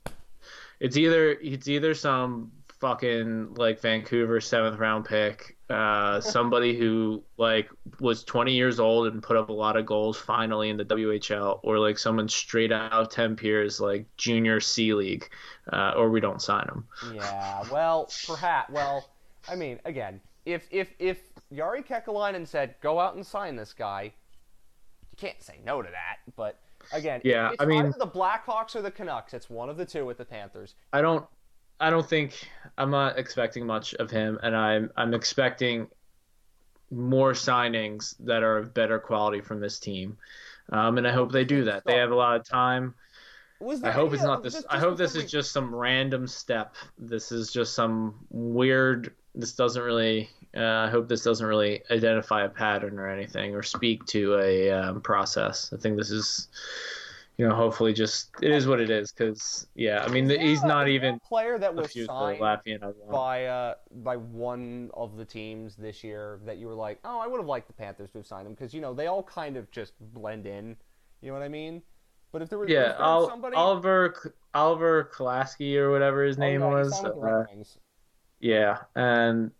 it's 0.80 0.96
either 0.98 1.32
it's 1.32 1.68
either 1.68 1.94
some 1.94 2.52
fucking 2.80 3.54
like 3.56 3.80
Vancouver 3.80 4.40
seventh 4.42 4.80
round 4.80 5.06
pick, 5.06 5.58
uh, 5.70 6.20
somebody 6.22 6.78
who 6.78 7.22
like 7.38 7.70
was 8.00 8.24
20 8.24 8.54
years 8.54 8.80
old 8.80 9.08
and 9.08 9.22
put 9.22 9.38
up 9.38 9.50
a 9.50 9.54
lot 9.54 9.76
of 9.78 9.86
goals 9.86 10.18
finally 10.18 10.70
in 10.70 10.78
the 10.78 10.86
WHL, 10.86 11.60
or 11.64 11.78
like 11.80 11.98
someone 11.98 12.28
straight 12.28 12.72
out 12.72 12.92
of 12.94 13.10
10 13.10 13.36
peers 13.36 13.80
like 13.80 14.06
junior 14.18 14.60
C 14.60 14.94
league, 14.94 15.30
uh, 15.72 15.94
or 15.96 16.10
we 16.10 16.20
don't 16.20 16.42
sign 16.42 16.66
them. 16.68 16.88
Yeah, 17.14 17.64
well, 17.72 18.10
perhaps. 18.26 18.72
Well, 18.72 19.10
I 19.48 19.56
mean, 19.56 19.80
again, 19.86 20.22
if 20.46 20.68
if 20.72 20.94
if 21.00 21.20
Yari 21.54 21.86
Kekalainen 21.86 22.48
said 22.48 22.76
go 22.82 23.00
out 23.00 23.16
and 23.16 23.26
sign 23.26 23.56
this 23.56 23.74
guy, 23.74 24.04
you 24.04 25.18
can't 25.18 25.42
say 25.42 25.60
no 25.66 25.82
to 25.82 25.90
that. 25.90 26.18
But 26.36 26.58
again, 26.94 27.22
Yeah, 27.24 27.52
it's 27.52 27.62
I 27.62 27.66
mean- 27.66 27.86
either 27.88 27.96
the 28.00 28.08
Blackhawks 28.08 28.76
or 28.76 28.82
the 28.82 28.92
Canucks. 28.92 29.34
It's 29.34 29.50
one 29.50 29.70
of 29.70 29.78
the 29.78 29.86
two 29.86 30.06
with 30.06 30.18
the 30.18 30.26
Panthers. 30.26 30.76
I 30.94 31.02
don't 31.02 31.26
I 31.80 31.90
don't 31.90 32.08
think 32.08 32.50
I'm 32.78 32.92
not 32.92 33.18
expecting 33.18 33.66
much 33.66 33.94
of 33.96 34.12
him 34.12 34.40
and 34.44 34.56
I'm 34.56 34.92
I'm 34.98 35.14
expecting 35.14 35.88
more 36.92 37.34
signings 37.34 38.16
that 38.20 38.44
are 38.44 38.58
of 38.58 38.74
better 38.74 39.00
quality 39.00 39.42
from 39.42 39.60
this 39.60 39.80
team. 39.80 40.18
Um, 40.72 40.98
and 40.98 41.08
I 41.08 41.12
hope 41.12 41.32
they 41.32 41.46
do 41.46 41.66
that. 41.66 41.84
They 41.86 41.98
have 41.98 42.12
a 42.12 42.16
lot 42.16 42.36
of 42.36 42.48
time. 42.48 42.96
Was 43.60 43.84
I 43.84 43.92
hope 43.92 44.14
it's 44.14 44.24
not 44.24 44.44
this 44.44 44.54
just- 44.54 44.66
I 44.70 44.80
hope 44.80 44.98
this 44.98 45.16
is 45.16 45.30
just 45.30 45.52
some 45.52 45.74
random 45.74 46.28
step. 46.28 46.76
This 46.98 47.32
is 47.32 47.52
just 47.52 47.74
some 47.74 48.26
weird 48.30 49.14
this 49.36 49.54
doesn't 49.54 49.82
really 49.82 50.30
uh, 50.56 50.64
I 50.64 50.90
hope 50.90 51.08
this 51.08 51.24
doesn't 51.24 51.46
really 51.46 51.84
identify 51.92 52.44
a 52.44 52.50
pattern 52.50 52.98
or 52.98 53.08
anything 53.08 53.54
or 53.54 53.62
speak 53.62 54.06
to 54.08 54.40
a 54.40 54.72
um, 54.72 55.02
process. 55.02 55.72
I 55.72 55.78
think 55.78 55.98
this 55.98 56.10
is 56.10 56.48
you 57.40 57.48
know, 57.48 57.56
hopefully 57.56 57.94
just 57.94 58.32
it 58.42 58.52
is 58.52 58.68
what 58.68 58.82
it 58.82 58.90
is 58.90 59.12
because 59.14 59.66
yeah, 59.74 60.04
I 60.04 60.10
mean 60.10 60.30
he's 60.30 60.62
not 60.64 60.88
a- 60.88 60.90
is 60.90 61.00
there 61.00 61.06
even 61.06 61.16
a 61.16 61.28
player 61.28 61.58
that 61.58 61.74
was 61.74 61.92
signed 61.94 62.42
Latvian 62.42 62.84
I 62.84 62.88
want. 62.88 63.14
by 63.14 63.46
uh 63.46 63.76
by 64.04 64.18
one 64.18 64.92
of 64.94 65.16
the 65.18 65.26
teams 65.26 65.76
this 65.78 66.04
year 66.04 66.40
that 66.46 66.58
you 66.58 66.68
were 66.68 66.76
like, 66.76 67.00
oh, 67.06 67.18
I 67.18 67.28
would 67.28 67.38
have 67.40 67.48
liked 67.48 67.68
the 67.68 67.74
Panthers 67.74 68.12
to 68.12 68.20
have 68.20 68.28
signed 68.28 68.46
him 68.46 68.54
because 68.54 68.74
you 68.74 68.82
know 68.82 68.94
they 68.94 69.08
all 69.08 69.24
kind 69.24 69.56
of 69.58 69.72
just 69.72 69.94
blend 70.14 70.46
in. 70.46 70.76
You 71.22 71.30
know 71.30 71.34
what 71.34 71.44
I 71.44 71.50
mean? 71.50 71.82
But 72.32 72.42
if 72.42 72.50
there 72.50 72.60
was, 72.60 72.70
Yeah, 72.70 72.96
Ol- 73.00 73.26
somebody, 73.26 73.56
Oliver 73.58 74.32
Oliver 74.54 75.10
Kolaski 75.16 75.78
or 75.78 75.92
whatever 75.92 76.24
his 76.26 76.38
Oh, 76.38 76.42
name 76.42 76.62
he 76.62 76.68
was. 76.68 76.92
signed 76.92 77.06
with 77.06 77.16
the 77.16 77.22
uh, 77.26 77.44
yeah, 78.40 78.78
and 78.96 79.52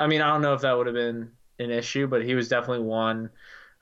I 0.00 0.06
mean 0.06 0.20
I 0.20 0.28
don't 0.28 0.42
know 0.42 0.54
if 0.54 0.62
that 0.62 0.72
would 0.76 0.86
have 0.86 0.94
been 0.94 1.32
an 1.58 1.70
issue, 1.70 2.06
but 2.06 2.24
he 2.24 2.34
was 2.34 2.48
definitely 2.48 2.86
one. 2.86 3.30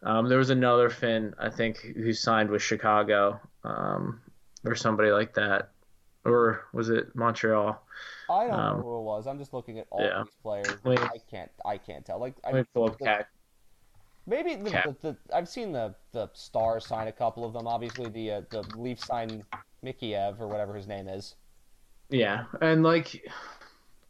Um, 0.02 0.28
there 0.28 0.38
was 0.38 0.50
another 0.50 0.90
Finn 0.90 1.34
I 1.38 1.48
think 1.50 1.78
who 1.78 2.12
signed 2.12 2.50
with 2.50 2.62
Chicago 2.62 3.40
um, 3.64 4.20
or 4.64 4.74
somebody 4.74 5.10
like 5.10 5.34
that, 5.34 5.70
or 6.24 6.64
was 6.72 6.90
it 6.90 7.14
Montreal? 7.14 7.80
I 8.30 8.46
don't 8.46 8.58
Um, 8.58 8.76
know 8.78 8.82
who 8.82 8.98
it 8.98 9.02
was. 9.02 9.26
I'm 9.26 9.38
just 9.38 9.52
looking 9.52 9.78
at 9.78 9.86
all 9.90 10.02
yeah. 10.02 10.22
these 10.24 10.34
players. 10.42 10.84
Wait. 10.84 10.98
I 11.00 11.18
can't. 11.30 11.50
I 11.64 11.76
can't 11.78 12.04
tell. 12.04 12.18
Like, 12.18 12.34
I, 12.44 12.48
Let 12.52 12.54
me 12.56 12.64
pull 12.74 12.88
the- 12.88 13.04
Cat. 13.04 13.28
maybe 14.26 14.56
the, 14.56 14.70
the, 14.70 14.96
the 15.02 15.16
I've 15.34 15.48
seen 15.48 15.72
the 15.72 15.94
the 16.12 16.28
Stars 16.32 16.86
sign 16.86 17.08
a 17.08 17.12
couple 17.12 17.44
of 17.44 17.52
them. 17.52 17.66
Obviously, 17.68 18.08
the 18.08 18.30
uh, 18.32 18.42
the 18.50 18.62
Leafs 18.76 19.06
sign 19.06 19.44
Mikheyev 19.84 20.40
or 20.40 20.48
whatever 20.48 20.74
his 20.74 20.86
name 20.88 21.08
is. 21.08 21.34
Yeah, 22.08 22.44
and 22.60 22.82
like 22.82 23.24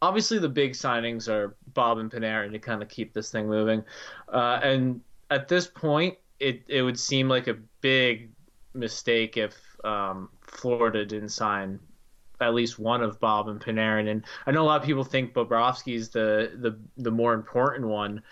obviously 0.01 0.39
the 0.39 0.49
big 0.49 0.73
signings 0.73 1.29
are 1.29 1.55
Bob 1.75 1.99
and 1.99 2.11
Panarin 2.11 2.51
to 2.53 2.59
kind 2.59 2.83
of 2.83 2.89
keep 2.89 3.13
this 3.13 3.31
thing 3.31 3.47
moving, 3.47 3.85
uh, 4.33 4.59
and 4.63 5.01
at 5.33 5.49
this 5.49 5.67
point, 5.67 6.17
it 6.39 6.63
it 6.69 6.83
would 6.83 6.99
seem 6.99 7.29
like 7.29 7.47
a 7.47 7.55
big 7.81 8.31
mistake 8.75 9.37
if 9.37 9.57
um, 9.85 10.29
Florida 10.43 11.05
didn't 11.05 11.31
sign 11.31 11.79
at 12.41 12.55
least 12.55 12.79
one 12.79 13.03
of 13.03 13.21
Bob 13.21 13.49
and 13.49 13.61
Panarin. 13.61 14.11
And 14.11 14.25
I 14.47 14.51
know 14.51 14.63
a 14.63 14.65
lot 14.65 14.81
of 14.81 14.87
people 14.87 15.05
think 15.05 15.33
Bobrovsky's 15.33 16.11
the 16.11 16.53
the 16.57 16.79
the 16.97 17.11
more 17.11 17.35
important 17.35 17.87
one. 17.89 18.23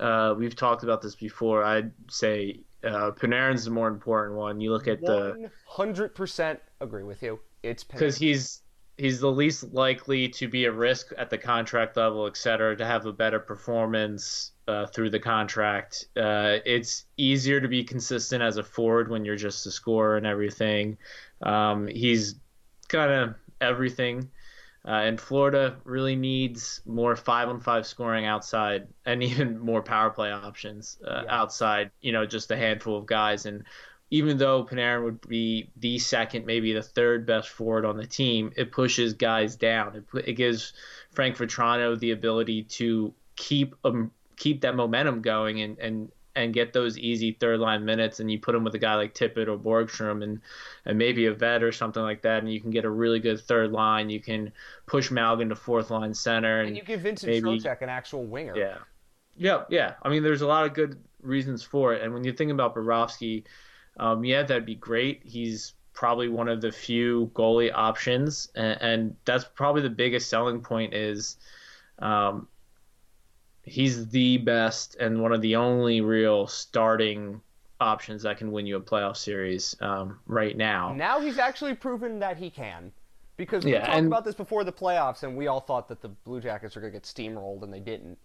Uh, 0.00 0.34
we've 0.38 0.54
talked 0.54 0.84
about 0.84 1.02
this 1.02 1.16
before. 1.16 1.64
I'd 1.64 1.92
say 2.08 2.60
uh, 2.84 3.10
Panarin's 3.10 3.64
the 3.64 3.70
more 3.70 3.88
important 3.88 4.38
one. 4.38 4.60
You 4.60 4.70
look 4.70 4.86
at 4.86 5.00
the 5.00 5.50
100% 5.68 6.58
agree 6.80 7.02
with 7.02 7.22
you. 7.22 7.40
It's 7.64 7.82
because 7.82 8.16
he's 8.16 8.62
he's 8.98 9.20
the 9.20 9.30
least 9.30 9.72
likely 9.72 10.28
to 10.28 10.48
be 10.48 10.64
a 10.64 10.72
risk 10.72 11.12
at 11.16 11.30
the 11.30 11.38
contract 11.38 11.96
level, 11.96 12.26
et 12.26 12.36
cetera, 12.36 12.76
to 12.76 12.84
have 12.84 13.06
a 13.06 13.12
better 13.12 13.38
performance 13.38 14.52
uh, 14.66 14.86
through 14.86 15.10
the 15.10 15.20
contract. 15.20 16.06
Uh, 16.16 16.58
it's 16.66 17.04
easier 17.16 17.60
to 17.60 17.68
be 17.68 17.84
consistent 17.84 18.42
as 18.42 18.56
a 18.56 18.62
forward 18.62 19.08
when 19.08 19.24
you're 19.24 19.36
just 19.36 19.66
a 19.66 19.70
scorer 19.70 20.16
and 20.16 20.26
everything. 20.26 20.98
Um, 21.42 21.86
he's 21.86 22.34
kind 22.88 23.10
of 23.12 23.34
everything. 23.60 24.30
Uh, 24.86 25.02
and 25.02 25.20
Florida 25.20 25.76
really 25.84 26.16
needs 26.16 26.80
more 26.86 27.14
five 27.14 27.48
on 27.48 27.60
five 27.60 27.86
scoring 27.86 28.26
outside 28.26 28.88
and 29.04 29.22
even 29.30 29.58
more 29.58 29.82
power 29.82 30.10
play 30.10 30.32
options 30.32 30.98
uh, 31.06 31.22
yeah. 31.24 31.40
outside, 31.40 31.90
you 32.00 32.12
know, 32.12 32.26
just 32.26 32.50
a 32.50 32.56
handful 32.56 32.98
of 32.98 33.06
guys. 33.06 33.46
And 33.46 33.64
even 34.10 34.38
though 34.38 34.64
Panarin 34.64 35.04
would 35.04 35.20
be 35.28 35.70
the 35.76 35.98
second, 35.98 36.46
maybe 36.46 36.72
the 36.72 36.82
third 36.82 37.26
best 37.26 37.48
forward 37.48 37.84
on 37.84 37.96
the 37.96 38.06
team, 38.06 38.52
it 38.56 38.72
pushes 38.72 39.14
guys 39.14 39.56
down. 39.56 39.96
It, 39.96 40.28
it 40.28 40.32
gives 40.34 40.72
Frank 41.10 41.36
Vatrano 41.36 41.98
the 41.98 42.12
ability 42.12 42.64
to 42.64 43.12
keep 43.36 43.74
um, 43.84 44.10
keep 44.36 44.62
that 44.62 44.74
momentum 44.74 45.20
going 45.20 45.60
and, 45.60 45.78
and 45.78 46.12
and 46.34 46.54
get 46.54 46.72
those 46.72 46.96
easy 46.96 47.32
third 47.32 47.58
line 47.58 47.84
minutes 47.84 48.20
and 48.20 48.30
you 48.30 48.38
put 48.38 48.54
him 48.54 48.62
with 48.62 48.74
a 48.74 48.78
guy 48.78 48.94
like 48.94 49.12
Tippett 49.12 49.48
or 49.48 49.58
Borgstrom 49.58 50.22
and 50.22 50.40
and 50.84 50.96
maybe 50.96 51.26
a 51.26 51.34
vet 51.34 51.62
or 51.62 51.72
something 51.72 52.02
like 52.02 52.22
that 52.22 52.42
and 52.42 52.52
you 52.52 52.60
can 52.60 52.70
get 52.70 52.84
a 52.84 52.90
really 52.90 53.18
good 53.18 53.40
third 53.40 53.72
line. 53.72 54.08
You 54.08 54.20
can 54.20 54.52
push 54.86 55.10
Malgin 55.10 55.48
to 55.48 55.56
fourth 55.56 55.90
line 55.90 56.14
center 56.14 56.60
and, 56.60 56.68
and 56.68 56.76
you 56.76 56.84
give 56.84 57.00
Vincent 57.00 57.30
maybe, 57.30 57.58
Trocheck 57.58 57.82
an 57.82 57.88
actual 57.88 58.24
winger. 58.24 58.56
Yeah. 58.56 58.78
Yeah, 59.36 59.64
yeah. 59.68 59.94
I 60.02 60.08
mean 60.08 60.22
there's 60.22 60.42
a 60.42 60.46
lot 60.46 60.64
of 60.64 60.74
good 60.74 61.02
reasons 61.20 61.62
for 61.62 61.92
it. 61.92 62.02
And 62.02 62.14
when 62.14 62.24
you 62.24 62.32
think 62.32 62.52
about 62.52 62.74
Bobrovsky, 62.74 63.44
um, 63.98 64.24
yeah, 64.24 64.42
that'd 64.42 64.66
be 64.66 64.74
great. 64.74 65.22
He's 65.24 65.74
probably 65.92 66.28
one 66.28 66.48
of 66.48 66.60
the 66.60 66.70
few 66.70 67.30
goalie 67.34 67.72
options, 67.74 68.48
and, 68.54 68.80
and 68.80 69.16
that's 69.24 69.44
probably 69.44 69.82
the 69.82 69.90
biggest 69.90 70.28
selling 70.30 70.60
point 70.60 70.94
is 70.94 71.36
um, 71.98 72.48
he's 73.62 74.08
the 74.08 74.38
best 74.38 74.96
and 74.96 75.20
one 75.20 75.32
of 75.32 75.42
the 75.42 75.56
only 75.56 76.00
real 76.00 76.46
starting 76.46 77.40
options 77.80 78.22
that 78.22 78.38
can 78.38 78.50
win 78.50 78.66
you 78.66 78.76
a 78.76 78.80
playoff 78.80 79.16
series 79.16 79.76
um, 79.80 80.18
right 80.26 80.56
now. 80.56 80.92
Now 80.92 81.20
he's 81.20 81.38
actually 81.38 81.74
proven 81.74 82.18
that 82.20 82.36
he 82.36 82.50
can. 82.50 82.92
Because 83.36 83.64
we 83.64 83.72
yeah, 83.72 83.86
talked 83.86 83.98
and, 83.98 84.06
about 84.08 84.24
this 84.24 84.34
before 84.34 84.64
the 84.64 84.72
playoffs, 84.72 85.22
and 85.22 85.36
we 85.36 85.46
all 85.46 85.60
thought 85.60 85.86
that 85.88 86.02
the 86.02 86.08
Blue 86.08 86.40
Jackets 86.40 86.74
were 86.74 86.80
going 86.80 86.92
to 86.92 86.98
get 86.98 87.04
steamrolled, 87.04 87.62
and 87.62 87.72
they 87.72 87.78
didn't. 87.78 88.18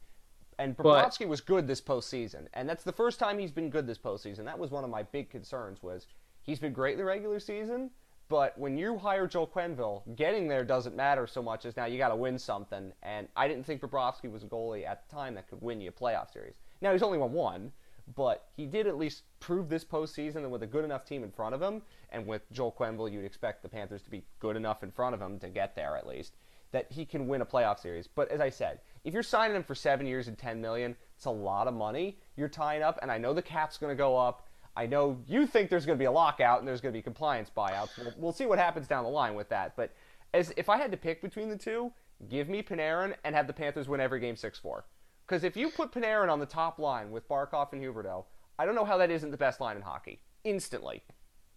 And 0.59 0.77
Bobrovsky 0.77 1.27
was 1.27 1.41
good 1.41 1.67
this 1.67 1.81
postseason, 1.81 2.47
and 2.53 2.67
that's 2.67 2.83
the 2.83 2.91
first 2.91 3.19
time 3.19 3.39
he's 3.39 3.51
been 3.51 3.69
good 3.69 3.87
this 3.87 3.97
postseason. 3.97 4.45
That 4.45 4.59
was 4.59 4.71
one 4.71 4.83
of 4.83 4.89
my 4.89 5.03
big 5.03 5.29
concerns. 5.29 5.81
Was 5.81 6.07
he's 6.43 6.59
been 6.59 6.73
great 6.73 6.93
in 6.93 6.99
the 6.99 7.05
regular 7.05 7.39
season, 7.39 7.89
but 8.29 8.57
when 8.57 8.77
you 8.77 8.97
hire 8.97 9.27
Joel 9.27 9.47
Quenneville, 9.47 10.15
getting 10.15 10.47
there 10.47 10.63
doesn't 10.63 10.95
matter 10.95 11.27
so 11.27 11.41
much 11.41 11.65
as 11.65 11.75
now 11.75 11.85
you 11.85 11.97
got 11.97 12.09
to 12.09 12.15
win 12.15 12.37
something. 12.39 12.91
And 13.03 13.27
I 13.35 13.47
didn't 13.47 13.65
think 13.65 13.81
Bobrovsky 13.81 14.31
was 14.31 14.43
a 14.43 14.47
goalie 14.47 14.87
at 14.87 15.07
the 15.07 15.15
time 15.15 15.35
that 15.35 15.49
could 15.49 15.61
win 15.61 15.81
you 15.81 15.89
a 15.89 15.91
playoff 15.91 16.31
series. 16.31 16.55
Now 16.81 16.91
he's 16.91 17.03
only 17.03 17.17
won 17.17 17.33
one, 17.33 17.71
but 18.15 18.47
he 18.55 18.65
did 18.65 18.87
at 18.87 18.97
least 18.97 19.23
prove 19.39 19.69
this 19.69 19.85
postseason 19.85 20.41
that 20.41 20.49
with 20.49 20.63
a 20.63 20.67
good 20.67 20.83
enough 20.83 21.05
team 21.05 21.23
in 21.23 21.31
front 21.31 21.55
of 21.55 21.61
him, 21.61 21.81
and 22.11 22.27
with 22.27 22.41
Joel 22.51 22.75
Quenneville, 22.77 23.11
you'd 23.11 23.25
expect 23.25 23.63
the 23.63 23.69
Panthers 23.69 24.01
to 24.03 24.09
be 24.09 24.23
good 24.39 24.55
enough 24.55 24.83
in 24.83 24.91
front 24.91 25.15
of 25.15 25.21
him 25.21 25.39
to 25.39 25.49
get 25.49 25.75
there 25.75 25.95
at 25.95 26.05
least, 26.05 26.35
that 26.73 26.91
he 26.91 27.05
can 27.05 27.27
win 27.27 27.41
a 27.41 27.45
playoff 27.45 27.79
series. 27.79 28.07
But 28.07 28.29
as 28.29 28.41
I 28.41 28.49
said, 28.49 28.81
if 29.05 29.13
you're 29.13 29.23
signing 29.23 29.55
him 29.55 29.63
for 29.63 29.75
seven 29.75 30.05
years 30.05 30.27
and 30.27 30.37
ten 30.37 30.59
million, 30.59 30.95
it's 31.15 31.25
a 31.25 31.31
lot 31.31 31.67
of 31.67 31.73
money 31.73 32.19
you're 32.35 32.49
tying 32.49 32.83
up, 32.83 32.99
and 33.01 33.09
I 33.09 33.17
know 33.17 33.33
the 33.33 33.41
cap's 33.41 33.77
going 33.77 33.91
to 33.91 33.97
go 33.97 34.17
up. 34.17 34.47
I 34.75 34.87
know 34.87 35.19
you 35.27 35.45
think 35.45 35.69
there's 35.69 35.85
going 35.85 35.97
to 35.97 36.01
be 36.01 36.07
a 36.07 36.11
lockout 36.11 36.59
and 36.59 36.67
there's 36.67 36.81
going 36.81 36.91
to 36.91 36.97
be 36.97 37.03
compliance 37.03 37.51
buyouts. 37.55 37.95
We'll, 37.97 38.13
we'll 38.17 38.31
see 38.31 38.47
what 38.47 38.57
happens 38.57 38.87
down 38.87 39.03
the 39.03 39.09
line 39.09 39.35
with 39.35 39.49
that. 39.49 39.75
But 39.75 39.93
as 40.33 40.51
if 40.57 40.67
I 40.67 40.77
had 40.77 40.89
to 40.91 40.97
pick 40.97 41.21
between 41.21 41.49
the 41.49 41.55
two, 41.55 41.91
give 42.27 42.49
me 42.49 42.63
Panarin 42.63 43.13
and 43.23 43.35
have 43.35 43.45
the 43.45 43.53
Panthers 43.53 43.87
win 43.87 44.01
every 44.01 44.19
game 44.19 44.35
6 44.35 44.57
4. 44.57 44.85
Because 45.27 45.43
if 45.43 45.55
you 45.55 45.69
put 45.69 45.91
Panarin 45.91 46.29
on 46.29 46.39
the 46.39 46.45
top 46.47 46.79
line 46.79 47.11
with 47.11 47.29
Barkov 47.29 47.71
and 47.71 47.83
Huberdeau, 47.83 48.25
I 48.57 48.65
don't 48.65 48.75
know 48.75 48.85
how 48.85 48.97
that 48.97 49.11
isn't 49.11 49.29
the 49.29 49.37
best 49.37 49.61
line 49.61 49.75
in 49.75 49.83
hockey. 49.83 50.21
Instantly. 50.43 51.03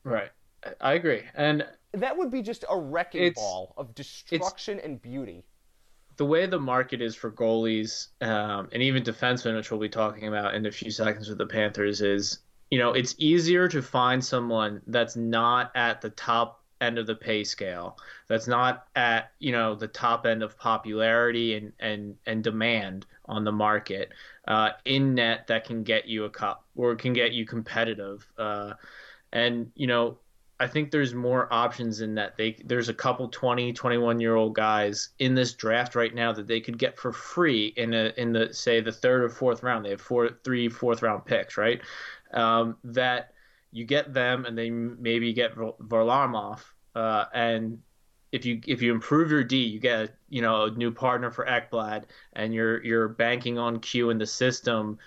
Right. 0.05 0.31
I 0.81 0.95
agree. 0.95 1.23
And 1.35 1.67
that 1.93 2.17
would 2.17 2.31
be 2.31 2.43
just 2.43 2.65
a 2.69 2.79
wrecking 2.79 3.33
ball 3.33 3.75
of 3.77 3.95
destruction 3.95 4.81
and 4.81 5.01
beauty. 5.01 5.45
The 6.17 6.25
way 6.25 6.47
the 6.47 6.59
market 6.59 7.03
is 7.03 7.15
for 7.15 7.31
goalies 7.31 8.09
um, 8.23 8.69
and 8.73 8.83
even 8.83 9.03
defensemen, 9.03 9.57
which 9.57 9.71
we'll 9.71 9.81
be 9.81 9.89
talking 9.89 10.29
about 10.29 10.55
in 10.55 10.65
a 10.65 10.73
few 10.73 10.91
seconds 10.91 11.29
with 11.29 11.39
the 11.39 11.47
Panthers, 11.47 12.01
is 12.01 12.39
you 12.71 12.79
know, 12.79 12.93
it's 12.93 13.15
easier 13.19 13.69
to 13.69 13.83
find 13.83 14.25
someone 14.25 14.83
that's 14.87 15.17
not 15.17 15.71
at 15.75 16.01
the 16.01 16.11
top 16.11 16.65
end 16.81 16.99
of 16.99 17.07
the 17.07 17.15
pay 17.15 17.45
scale, 17.45 17.97
that's 18.29 18.47
not 18.47 18.87
at, 18.97 19.31
you 19.39 19.53
know, 19.53 19.75
the 19.75 19.87
top 19.87 20.27
end 20.27 20.43
of 20.43 20.59
popularity 20.59 21.55
and, 21.55 21.73
and, 21.79 22.17
and 22.27 22.45
demand 22.45 23.07
on 23.27 23.45
the 23.45 23.53
market 23.53 24.13
uh, 24.49 24.71
in 24.85 25.15
net 25.15 25.47
that 25.47 25.65
can 25.65 25.83
get 25.85 26.07
you 26.07 26.25
a 26.25 26.31
cup 26.31 26.65
or 26.75 26.95
can 26.97 27.13
get 27.13 27.33
you 27.33 27.47
competitive. 27.47 28.27
Uh, 28.37 28.75
and, 29.33 29.71
you 29.75 29.87
know, 29.87 30.19
I 30.59 30.67
think 30.67 30.91
there's 30.91 31.15
more 31.15 31.53
options 31.53 32.01
in 32.01 32.15
that 32.15 32.37
they 32.37 32.57
there's 32.65 32.89
a 32.89 32.95
couple 32.95 33.29
20, 33.29 33.75
21 33.75 34.21
year 34.21 34.37
old 34.37 34.55
guys 34.55 35.11
in 35.19 35.35
this 35.35 35.53
draft 35.53 35.95
right 35.95 36.15
now 36.15 36.33
that 36.33 36.47
they 36.47 36.61
could 36.61 36.79
get 36.79 36.99
for 36.99 37.13
free 37.13 37.75
in 37.77 37.93
a 37.93 38.13
in 38.17 38.33
the 38.33 38.55
say 38.55 38.81
the 38.81 38.93
third 38.93 39.23
or 39.25 39.29
fourth 39.29 39.63
round. 39.63 39.85
They 39.85 39.91
have 39.91 40.01
four 40.01 40.31
three 40.45 40.69
fourth 40.69 41.03
round 41.03 41.27
picks, 41.27 41.57
right? 41.57 41.83
um, 42.33 42.77
that 42.85 43.33
you 43.73 43.85
get 43.85 44.13
them 44.13 44.45
and 44.45 44.57
then 44.57 44.97
maybe 45.01 45.33
get 45.33 45.55
Varlamov, 45.57 46.61
uh, 46.95 47.25
and 47.33 47.81
if 48.33 48.45
you 48.45 48.61
if 48.67 48.83
you 48.83 48.93
improve 48.93 49.31
your 49.31 49.45
D, 49.45 49.59
you 49.59 49.81
get 49.81 50.17
you 50.29 50.43
know 50.43 50.65
a 50.65 50.71
new 50.71 50.91
partner 50.91 51.31
for 51.31 51.45
Ekblad, 51.47 52.05
and 52.33 52.55
you're 52.55 52.83
you're 52.85 53.09
banking 53.09 53.59
on 53.59 53.81
Q 53.81 54.11
in 54.11 54.19
the 54.19 54.27
system, 54.27 54.99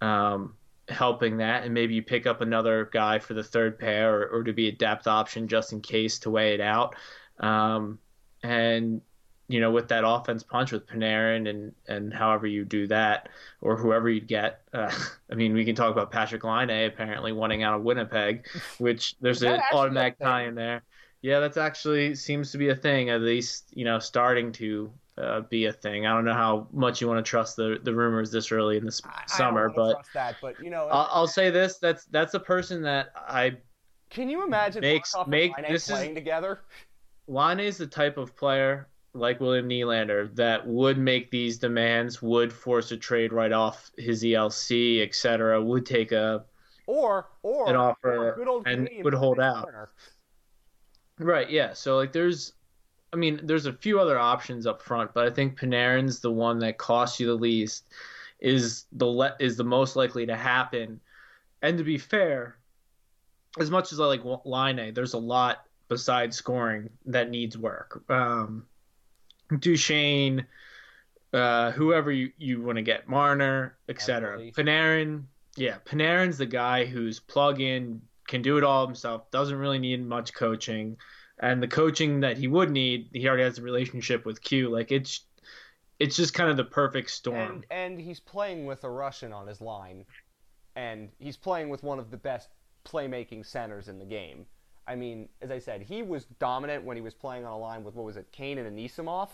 um, 0.00 0.54
helping 0.88 1.38
that, 1.38 1.64
and 1.64 1.72
maybe 1.72 1.94
you 1.94 2.02
pick 2.02 2.26
up 2.26 2.40
another 2.40 2.88
guy 2.92 3.18
for 3.18 3.34
the 3.34 3.42
third 3.42 3.78
pair 3.78 4.20
or, 4.20 4.26
or 4.26 4.44
to 4.44 4.52
be 4.52 4.68
a 4.68 4.72
depth 4.72 5.06
option 5.06 5.48
just 5.48 5.72
in 5.72 5.80
case 5.80 6.18
to 6.20 6.30
weigh 6.30 6.54
it 6.54 6.60
out, 6.60 6.94
um, 7.40 7.98
and 8.42 9.00
you 9.48 9.60
know, 9.60 9.70
with 9.70 9.88
that 9.88 10.04
offense 10.06 10.42
punch 10.42 10.72
with 10.72 10.86
Panarin 10.86 11.48
and 11.48 11.72
and 11.86 12.12
however 12.12 12.46
you 12.46 12.64
do 12.64 12.86
that, 12.88 13.28
or 13.60 13.76
whoever 13.76 14.08
you 14.08 14.20
get. 14.20 14.62
Uh, 14.72 14.90
I 15.30 15.34
mean, 15.34 15.54
we 15.54 15.64
can 15.64 15.74
talk 15.74 15.92
about 15.92 16.12
Patrik 16.12 16.44
Laine 16.44 16.86
apparently 16.86 17.32
wanting 17.32 17.62
out 17.62 17.74
of 17.74 17.82
Winnipeg, 17.82 18.46
which 18.78 19.16
there's 19.20 19.42
an 19.42 19.60
automatic 19.72 20.18
tie 20.18 20.46
in 20.46 20.54
there. 20.54 20.82
Yeah, 21.22 21.40
that's 21.40 21.56
actually 21.56 22.14
seems 22.14 22.52
to 22.52 22.58
be 22.58 22.68
a 22.68 22.74
thing, 22.74 23.10
at 23.10 23.20
least 23.20 23.70
you 23.72 23.84
know, 23.84 23.98
starting 23.98 24.52
to 24.52 24.92
uh, 25.18 25.40
be 25.42 25.66
a 25.66 25.72
thing. 25.72 26.06
I 26.06 26.14
don't 26.14 26.24
know 26.24 26.34
how 26.34 26.66
much 26.72 27.00
you 27.00 27.08
want 27.08 27.24
to 27.24 27.28
trust 27.28 27.56
the 27.56 27.78
the 27.82 27.94
rumors 27.94 28.30
this 28.30 28.50
early 28.50 28.76
in 28.76 28.84
the 28.84 29.00
I, 29.04 29.22
summer, 29.26 29.70
I 29.70 29.74
but 29.74 30.04
that, 30.14 30.36
but 30.40 30.58
you 30.62 30.70
know, 30.70 30.88
I'll, 30.88 31.08
I'll, 31.10 31.26
say 31.26 31.50
this: 31.50 31.78
that's 31.78 32.04
that's 32.06 32.34
a 32.34 32.40
person 32.40 32.82
that 32.82 33.12
I. 33.16 33.56
Can 34.10 34.28
you 34.28 34.44
imagine 34.44 34.80
makes 34.80 35.14
make 35.26 35.52
this 35.68 35.88
playing 35.88 36.10
is, 36.12 36.14
together? 36.14 36.60
Laine 37.26 37.60
is 37.60 37.78
the 37.78 37.86
type 37.86 38.16
of 38.16 38.36
player 38.36 38.88
like 39.14 39.40
William 39.40 39.68
Nylander 39.68 40.34
that 40.34 40.66
would 40.66 40.98
make 40.98 41.30
these 41.30 41.58
demands, 41.58 42.20
would 42.20 42.52
force 42.52 42.90
a 42.90 42.96
trade 42.96 43.32
right 43.32 43.52
off 43.52 43.90
his 43.96 44.22
ELC, 44.22 45.02
etc., 45.02 45.62
would 45.62 45.86
take 45.86 46.12
a 46.12 46.44
or 46.86 47.28
or 47.42 47.68
an 47.68 47.76
offer 47.76 48.34
or 48.42 48.62
and 48.66 48.88
would 49.02 49.14
hold 49.14 49.40
out. 49.40 49.70
Right, 51.18 51.48
yeah. 51.48 51.72
So 51.72 51.96
like 51.96 52.12
there's 52.12 52.52
I 53.14 53.16
mean, 53.16 53.38
there's 53.44 53.66
a 53.66 53.72
few 53.72 54.00
other 54.00 54.18
options 54.18 54.66
up 54.66 54.82
front, 54.82 55.14
but 55.14 55.24
I 55.24 55.30
think 55.30 55.56
Panarin's 55.56 56.18
the 56.18 56.32
one 56.32 56.58
that 56.58 56.78
costs 56.78 57.20
you 57.20 57.28
the 57.28 57.34
least, 57.34 57.84
is 58.40 58.86
the 58.90 59.06
le- 59.06 59.36
is 59.38 59.56
the 59.56 59.64
most 59.64 59.94
likely 59.94 60.26
to 60.26 60.36
happen. 60.36 61.00
And 61.62 61.78
to 61.78 61.84
be 61.84 61.96
fair, 61.96 62.56
as 63.60 63.70
much 63.70 63.92
as 63.92 64.00
I 64.00 64.06
like 64.06 64.22
Laine, 64.44 64.92
there's 64.92 65.14
a 65.14 65.18
lot 65.18 65.64
besides 65.88 66.36
scoring 66.36 66.90
that 67.06 67.30
needs 67.30 67.56
work. 67.56 68.02
Um, 68.10 68.66
Duchene, 69.60 70.44
uh, 71.32 71.70
whoever 71.70 72.10
you, 72.10 72.32
you 72.36 72.62
want 72.62 72.76
to 72.76 72.82
get, 72.82 73.08
Marner, 73.08 73.76
etc. 73.88 74.50
Panarin, 74.50 75.22
yeah, 75.56 75.76
Panarin's 75.84 76.36
the 76.36 76.46
guy 76.46 76.84
who's 76.84 77.20
plug 77.20 77.60
in, 77.60 78.02
can 78.26 78.42
do 78.42 78.58
it 78.58 78.64
all 78.64 78.84
himself, 78.84 79.30
doesn't 79.30 79.56
really 79.56 79.78
need 79.78 80.04
much 80.04 80.34
coaching, 80.34 80.96
and 81.38 81.62
the 81.62 81.68
coaching 81.68 82.20
that 82.20 82.38
he 82.38 82.48
would 82.48 82.70
need, 82.70 83.08
he 83.12 83.26
already 83.26 83.42
has 83.42 83.58
a 83.58 83.62
relationship 83.62 84.24
with 84.24 84.42
Q. 84.42 84.70
Like 84.70 84.92
it's, 84.92 85.20
it's 85.98 86.16
just 86.16 86.34
kind 86.34 86.50
of 86.50 86.56
the 86.56 86.64
perfect 86.64 87.10
storm. 87.10 87.38
And, 87.38 87.66
and 87.70 88.00
he's 88.00 88.20
playing 88.20 88.66
with 88.66 88.84
a 88.84 88.90
Russian 88.90 89.32
on 89.32 89.46
his 89.46 89.60
line, 89.60 90.04
and 90.76 91.10
he's 91.18 91.36
playing 91.36 91.68
with 91.68 91.82
one 91.82 91.98
of 91.98 92.10
the 92.10 92.16
best 92.16 92.48
playmaking 92.84 93.46
centers 93.46 93.88
in 93.88 93.98
the 93.98 94.04
game. 94.04 94.46
I 94.86 94.94
mean, 94.94 95.28
as 95.40 95.50
I 95.50 95.58
said, 95.58 95.82
he 95.82 96.02
was 96.02 96.26
dominant 96.38 96.84
when 96.84 96.96
he 96.96 97.00
was 97.00 97.14
playing 97.14 97.44
on 97.44 97.52
a 97.52 97.58
line 97.58 97.84
with 97.84 97.94
what 97.94 98.04
was 98.04 98.16
it, 98.16 98.30
Kane 98.32 98.58
and 98.58 98.76
Anisimov, 98.76 99.30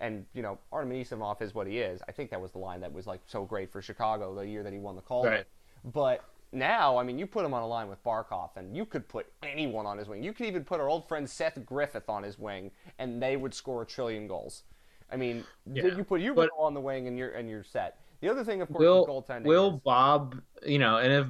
and 0.00 0.24
you 0.32 0.42
know 0.42 0.58
Artem 0.72 0.90
Anisimov 0.90 1.42
is 1.42 1.54
what 1.54 1.66
he 1.66 1.78
is. 1.78 2.00
I 2.08 2.12
think 2.12 2.30
that 2.30 2.40
was 2.40 2.52
the 2.52 2.58
line 2.58 2.80
that 2.80 2.92
was 2.92 3.06
like 3.06 3.20
so 3.26 3.44
great 3.44 3.70
for 3.70 3.82
Chicago 3.82 4.34
the 4.34 4.46
year 4.46 4.62
that 4.62 4.72
he 4.72 4.78
won 4.78 4.96
the 4.96 5.02
call. 5.02 5.26
Right. 5.26 5.44
But 5.84 6.24
now, 6.52 6.96
I 6.96 7.02
mean, 7.02 7.18
you 7.18 7.26
put 7.26 7.44
him 7.44 7.52
on 7.54 7.62
a 7.62 7.66
line 7.66 7.88
with 7.88 8.02
Barkov, 8.04 8.50
and 8.56 8.76
you 8.76 8.86
could 8.86 9.08
put 9.08 9.26
anyone 9.42 9.86
on 9.86 9.98
his 9.98 10.08
wing. 10.08 10.22
You 10.22 10.32
could 10.32 10.46
even 10.46 10.64
put 10.64 10.80
our 10.80 10.88
old 10.88 11.06
friend 11.08 11.28
Seth 11.28 11.64
Griffith 11.66 12.08
on 12.08 12.22
his 12.22 12.38
wing, 12.38 12.70
and 12.98 13.22
they 13.22 13.36
would 13.36 13.52
score 13.54 13.82
a 13.82 13.86
trillion 13.86 14.26
goals. 14.26 14.62
I 15.10 15.16
mean, 15.16 15.44
Yeah, 15.72 15.86
you 15.86 16.04
put 16.04 16.20
you 16.20 16.34
but- 16.34 16.50
on 16.58 16.74
the 16.74 16.80
wing, 16.80 17.06
and 17.08 17.18
you're 17.18 17.30
and 17.30 17.48
you're 17.48 17.64
set. 17.64 17.98
The 18.20 18.30
other 18.30 18.44
thing, 18.44 18.62
of 18.62 18.68
course, 18.68 18.80
Will 18.80 19.06
goaltending. 19.06 19.44
Will 19.44 19.74
is- 19.74 19.80
Bob, 19.84 20.40
you 20.64 20.78
know, 20.78 20.96
and 20.96 21.12
if 21.12 21.26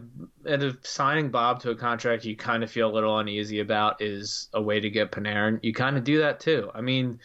and 0.52 0.62
if 0.62 0.86
signing 0.86 1.30
Bob 1.30 1.60
to 1.62 1.70
a 1.70 1.74
contract 1.74 2.24
you 2.24 2.36
kind 2.36 2.62
of 2.62 2.70
feel 2.70 2.88
a 2.88 2.92
little 2.94 3.18
uneasy 3.18 3.58
about 3.60 4.00
is 4.00 4.48
a 4.54 4.62
way 4.62 4.78
to 4.80 4.88
get 4.88 5.10
Panarin, 5.10 5.58
you 5.62 5.74
kind 5.74 5.96
of 5.96 6.04
do 6.04 6.18
that 6.18 6.38
too. 6.40 6.70
I 6.74 6.80
mean, 6.82 7.18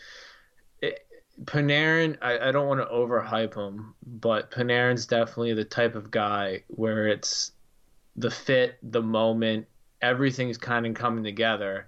it, 0.81 1.05
Panarin, 1.45 2.17
I, 2.21 2.49
I 2.49 2.51
don't 2.51 2.67
want 2.67 2.79
to 2.81 2.87
overhype 2.93 3.53
him, 3.55 3.93
but 4.05 4.49
Panarin's 4.51 5.05
definitely 5.05 5.53
the 5.53 5.63
type 5.65 5.95
of 5.95 6.09
guy 6.09 6.63
where 6.67 7.07
it's 7.07 7.51
the 8.15 8.31
fit, 8.31 8.77
the 8.83 9.01
moment, 9.01 9.67
everything's 10.01 10.57
kind 10.57 10.85
of 10.85 10.93
coming 10.93 11.23
together. 11.23 11.87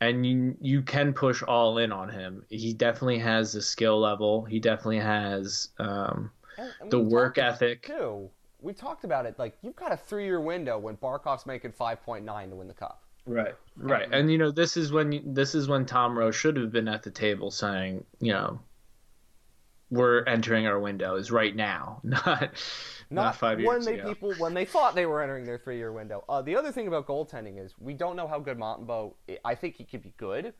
And 0.00 0.26
you 0.26 0.56
you 0.60 0.82
can 0.82 1.12
push 1.12 1.42
all 1.42 1.78
in 1.78 1.92
on 1.92 2.08
him. 2.08 2.44
He 2.48 2.72
definitely 2.74 3.18
has 3.20 3.52
the 3.52 3.62
skill 3.62 4.00
level. 4.00 4.44
He 4.44 4.58
definitely 4.58 4.98
has 4.98 5.68
um, 5.78 6.30
and- 6.58 6.72
and 6.80 6.90
the 6.90 6.98
work 6.98 7.38
ethic. 7.38 7.86
too. 7.86 8.28
We 8.60 8.72
talked 8.72 9.04
about 9.04 9.26
it. 9.26 9.38
Like 9.38 9.56
you've 9.62 9.76
got 9.76 9.92
a 9.92 9.96
three-year 9.96 10.40
window 10.40 10.78
when 10.78 10.96
Barkov's 10.96 11.46
making 11.46 11.72
five 11.72 12.02
point 12.02 12.24
nine 12.24 12.50
to 12.50 12.56
win 12.56 12.66
the 12.68 12.74
cup. 12.74 13.02
Right, 13.24 13.54
right, 13.76 14.08
and 14.12 14.32
you 14.32 14.36
know 14.38 14.50
this 14.50 14.76
is 14.76 14.90
when 14.90 15.12
you, 15.12 15.22
this 15.24 15.54
is 15.54 15.68
when 15.68 15.86
Tom 15.86 16.18
Rowe 16.18 16.32
should 16.32 16.56
have 16.56 16.72
been 16.72 16.88
at 16.88 17.04
the 17.04 17.10
table 17.12 17.52
saying, 17.52 18.04
you 18.18 18.32
know, 18.32 18.58
we're 19.90 20.24
entering 20.24 20.66
our 20.66 20.80
window 20.80 21.14
is 21.14 21.30
right 21.30 21.54
now, 21.54 22.00
not 22.04 22.50
not, 23.14 23.36
five 23.36 23.62
when 23.62 23.84
they 23.84 23.98
ago. 23.98 24.08
people 24.08 24.32
when 24.38 24.54
they 24.54 24.64
thought 24.64 24.94
they 24.94 25.06
were 25.06 25.22
entering 25.22 25.44
their 25.44 25.58
three-year 25.58 25.92
window. 25.92 26.24
Uh, 26.28 26.42
the 26.42 26.56
other 26.56 26.72
thing 26.72 26.88
about 26.88 27.06
goaltending 27.06 27.62
is 27.62 27.74
we 27.78 27.94
don't 27.94 28.16
know 28.16 28.26
how 28.26 28.38
good 28.38 28.58
Montembeault. 28.58 29.14
I 29.44 29.54
think 29.54 29.76
he 29.76 29.84
could 29.84 30.02
be 30.02 30.12
good. 30.16 30.54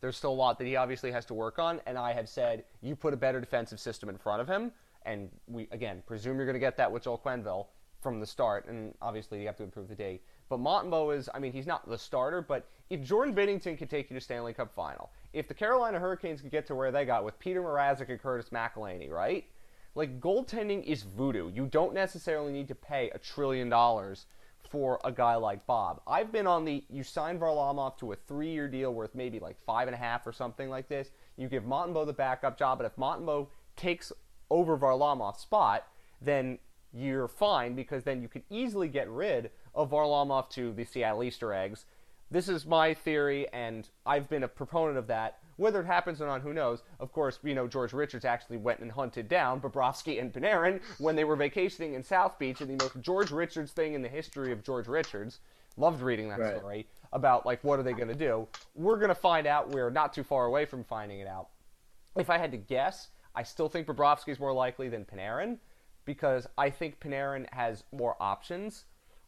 There's 0.00 0.16
still 0.16 0.32
a 0.32 0.34
lot 0.34 0.58
that 0.58 0.66
he 0.66 0.76
obviously 0.76 1.10
has 1.12 1.24
to 1.26 1.34
work 1.34 1.58
on, 1.58 1.80
and 1.86 1.98
I 1.98 2.12
have 2.12 2.28
said 2.28 2.64
you 2.82 2.94
put 2.94 3.14
a 3.14 3.16
better 3.16 3.40
defensive 3.40 3.80
system 3.80 4.08
in 4.08 4.16
front 4.16 4.40
of 4.40 4.48
him, 4.48 4.72
and 5.04 5.28
we 5.46 5.68
again 5.72 6.02
presume 6.06 6.36
you're 6.36 6.46
going 6.46 6.54
to 6.54 6.60
get 6.60 6.76
that 6.76 6.90
with 6.90 7.04
Joel 7.04 7.18
Quenneville 7.18 7.66
from 8.00 8.20
the 8.20 8.26
start, 8.26 8.68
and 8.68 8.94
obviously 9.02 9.40
you 9.40 9.46
have 9.46 9.56
to 9.56 9.64
improve 9.64 9.88
the 9.88 9.94
day. 9.94 10.20
But 10.48 10.60
Montembeault 10.60 11.16
is, 11.16 11.28
I 11.34 11.38
mean, 11.38 11.52
he's 11.52 11.66
not 11.66 11.88
the 11.88 11.98
starter, 11.98 12.40
but 12.40 12.68
if 12.90 13.02
Jordan 13.02 13.34
Binnington 13.34 13.76
could 13.76 13.90
take 13.90 14.08
you 14.08 14.14
to 14.14 14.20
Stanley 14.20 14.54
Cup 14.54 14.72
final, 14.74 15.10
if 15.32 15.46
the 15.46 15.54
Carolina 15.54 15.98
Hurricanes 15.98 16.40
could 16.40 16.50
get 16.50 16.66
to 16.68 16.74
where 16.74 16.90
they 16.90 17.04
got 17.04 17.24
with 17.24 17.38
Petr 17.38 17.56
Mrazek 17.56 18.08
and 18.08 18.20
Curtis 18.20 18.48
McElhinney, 18.50 19.10
right? 19.10 19.44
Like 19.94 20.20
goaltending 20.20 20.84
is 20.84 21.02
voodoo. 21.02 21.50
You 21.52 21.66
don't 21.66 21.94
necessarily 21.94 22.52
need 22.52 22.68
to 22.68 22.74
pay 22.74 23.10
a 23.10 23.18
trillion 23.18 23.68
dollars 23.68 24.26
for 24.70 25.00
a 25.04 25.10
guy 25.10 25.34
like 25.36 25.66
Bob. 25.66 26.00
I've 26.06 26.30
been 26.30 26.46
on 26.46 26.64
the 26.64 26.84
you 26.90 27.02
sign 27.02 27.38
Varlamov 27.38 27.96
to 27.98 28.12
a 28.12 28.16
three-year 28.16 28.68
deal 28.68 28.92
worth 28.92 29.14
maybe 29.14 29.38
like 29.40 29.56
five 29.64 29.88
and 29.88 29.94
a 29.94 29.98
half 29.98 30.26
or 30.26 30.32
something 30.32 30.68
like 30.68 30.88
this. 30.88 31.10
You 31.36 31.48
give 31.48 31.64
Montembeault 31.64 32.06
the 32.06 32.12
backup 32.12 32.58
job, 32.58 32.78
but 32.78 32.84
if 32.84 32.96
Montembeault 32.96 33.48
takes 33.76 34.12
over 34.50 34.76
Varlamov's 34.76 35.40
spot, 35.40 35.86
then 36.20 36.58
you're 36.92 37.28
fine 37.28 37.74
because 37.74 38.04
then 38.04 38.22
you 38.22 38.28
could 38.28 38.42
easily 38.50 38.88
get 38.88 39.08
rid 39.08 39.50
of 39.74 39.90
Varlamov 39.90 40.48
to 40.50 40.72
the 40.72 40.84
Seattle 40.84 41.22
Easter 41.22 41.52
eggs. 41.52 41.84
This 42.30 42.48
is 42.48 42.66
my 42.66 42.92
theory, 42.92 43.48
and 43.52 43.88
I've 44.04 44.28
been 44.28 44.42
a 44.42 44.48
proponent 44.48 44.98
of 44.98 45.06
that. 45.06 45.38
Whether 45.58 45.80
it 45.80 45.86
happens 45.86 46.22
or 46.22 46.26
not, 46.26 46.40
who 46.40 46.54
knows? 46.54 46.82
Of 47.00 47.12
course, 47.12 47.38
you 47.42 47.54
know 47.54 47.66
George 47.68 47.92
Richards 47.92 48.24
actually 48.24 48.56
went 48.58 48.78
and 48.80 48.90
hunted 48.90 49.28
down 49.28 49.60
Bobrovsky 49.60 50.20
and 50.20 50.32
Panarin 50.32 50.80
when 50.98 51.16
they 51.16 51.24
were 51.24 51.36
vacationing 51.36 51.94
in 51.94 52.02
South 52.02 52.38
Beach, 52.38 52.60
and 52.60 52.70
the 52.70 52.82
most 52.82 53.00
George 53.00 53.30
Richards 53.32 53.72
thing 53.72 53.94
in 53.94 54.00
the 54.02 54.08
history 54.08 54.52
of 54.52 54.62
George 54.64 54.86
Richards. 54.88 55.40
Loved 55.76 56.00
reading 56.00 56.28
that 56.30 56.38
Right. 56.40 56.56
story 56.56 56.86
about 57.12 57.44
like 57.44 57.62
what 57.64 57.78
are 57.78 57.82
they 57.82 57.92
going 57.92 58.08
to 58.08 58.14
do. 58.14 58.46
We're 58.74 58.96
going 58.96 59.08
to 59.10 59.14
find 59.14 59.46
out. 59.46 59.68
We're 59.70 59.90
not 59.90 60.12
too 60.12 60.24
far 60.24 60.46
away 60.46 60.64
from 60.64 60.82
finding 60.84 61.20
it 61.20 61.28
out. 61.28 61.48
If 62.16 62.30
I 62.30 62.38
had 62.38 62.50
to 62.52 62.56
guess, 62.56 63.08
I 63.34 63.42
still 63.42 63.68
think 63.68 63.86
Bobrovsky 63.86 64.28
is 64.30 64.40
more 64.40 64.52
likely 64.52 64.88
than 64.88 65.04
Panarin 65.04 65.58
because 66.04 66.46
I 66.56 66.70
think 66.70 66.98
Panarin 67.00 67.46
has 67.52 67.84
more 67.92 68.16
options. 68.20 68.84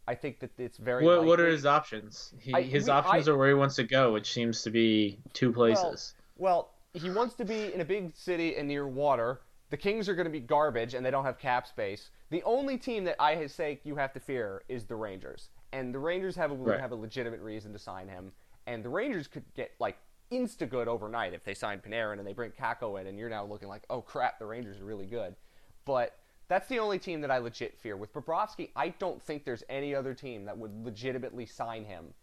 I 0.09 0.15
think 0.17 0.41
that 0.41 0.51
it's 0.59 0.77
very. 0.79 1.05
What 1.05 1.25
what 1.25 1.39
are 1.41 1.47
his 1.47 1.67
options? 1.67 2.35
He, 2.41 2.53
I- 2.55 2.63
his 2.63 2.87
we- 2.87 2.91
options 2.91 3.29
I- 3.29 3.33
are 3.33 3.37
where 3.37 3.49
he 3.49 3.55
wants 3.55 3.77
to 3.77 3.85
go, 3.85 4.13
which 4.13 4.33
seems 4.33 4.63
to 4.63 4.71
be 4.71 5.19
two 5.33 5.53
places. 5.53 6.15
Well, 6.41 6.71
he 6.95 7.11
wants 7.11 7.35
to 7.35 7.45
be 7.45 7.73
in 7.73 7.83
a 7.83 7.85
big 7.85 8.17
city 8.17 8.57
and 8.57 8.67
near 8.67 8.89
water. 8.89 9.43
The 9.69 9.77
Kings 9.77 10.09
are 10.09 10.15
going 10.15 10.25
to 10.25 10.33
be 10.33 10.41
garbage, 10.41 10.95
and 10.95 11.05
they 11.05 11.11
don't 11.11 11.25
have 11.25 11.39
cap 11.39 11.67
space. 11.67 12.11
The 12.31 12.43
only 12.45 12.79
team 12.79 13.05
that 13.05 13.17
I 13.21 13.47
say 13.47 13.79
you 13.85 13.95
have 13.97 14.15
to 14.15 14.21
fear 14.21 14.63
is 14.69 14.85
the 14.87 14.97
Rangers, 14.97 15.51
and 15.73 15.95
the 15.95 15.99
Rangers 15.99 16.35
have 16.37 16.51
a, 16.51 16.55
Right. 16.55 16.81
have 16.81 16.93
a 16.93 16.97
legitimate 16.97 17.41
reason 17.41 17.73
to 17.75 17.79
sign 17.79 18.09
him. 18.09 18.33
And 18.67 18.83
the 18.83 18.89
Rangers 18.89 19.29
could 19.29 19.45
get 19.55 19.73
like 19.79 19.99
insta 20.33 20.69
good 20.69 20.89
overnight 20.89 21.35
if 21.35 21.45
they 21.45 21.55
sign 21.55 21.81
Panarin 21.81 22.19
and 22.19 22.27
they 22.27 22.33
bring 22.33 22.53
Kakko 22.53 22.99
in, 22.99 23.07
and 23.07 23.19
you're 23.19 23.29
now 23.29 23.45
looking 23.45 23.69
like, 23.69 23.83
oh 23.91 24.01
crap, 24.01 24.39
the 24.39 24.47
Rangers 24.47 24.81
are 24.81 24.85
really 24.85 25.07
good. 25.07 25.37
But 25.85 26.17
that's 26.49 26.69
the 26.69 26.79
only 26.79 26.99
team 26.99 27.21
that 27.21 27.31
I 27.31 27.39
legit 27.39 27.79
fear. 27.79 27.97
With 27.99 28.15
Bobrovsky, 28.15 28.71
I 28.75 28.89
don't 28.89 29.23
think 29.23 29.45
there's 29.45 29.63
any 29.69 29.95
other 29.95 30.15
team 30.15 30.47
that 30.47 30.57
would 30.57 30.73
legitimately 30.85 31.45
sign 31.47 31.85
him 31.85 32.15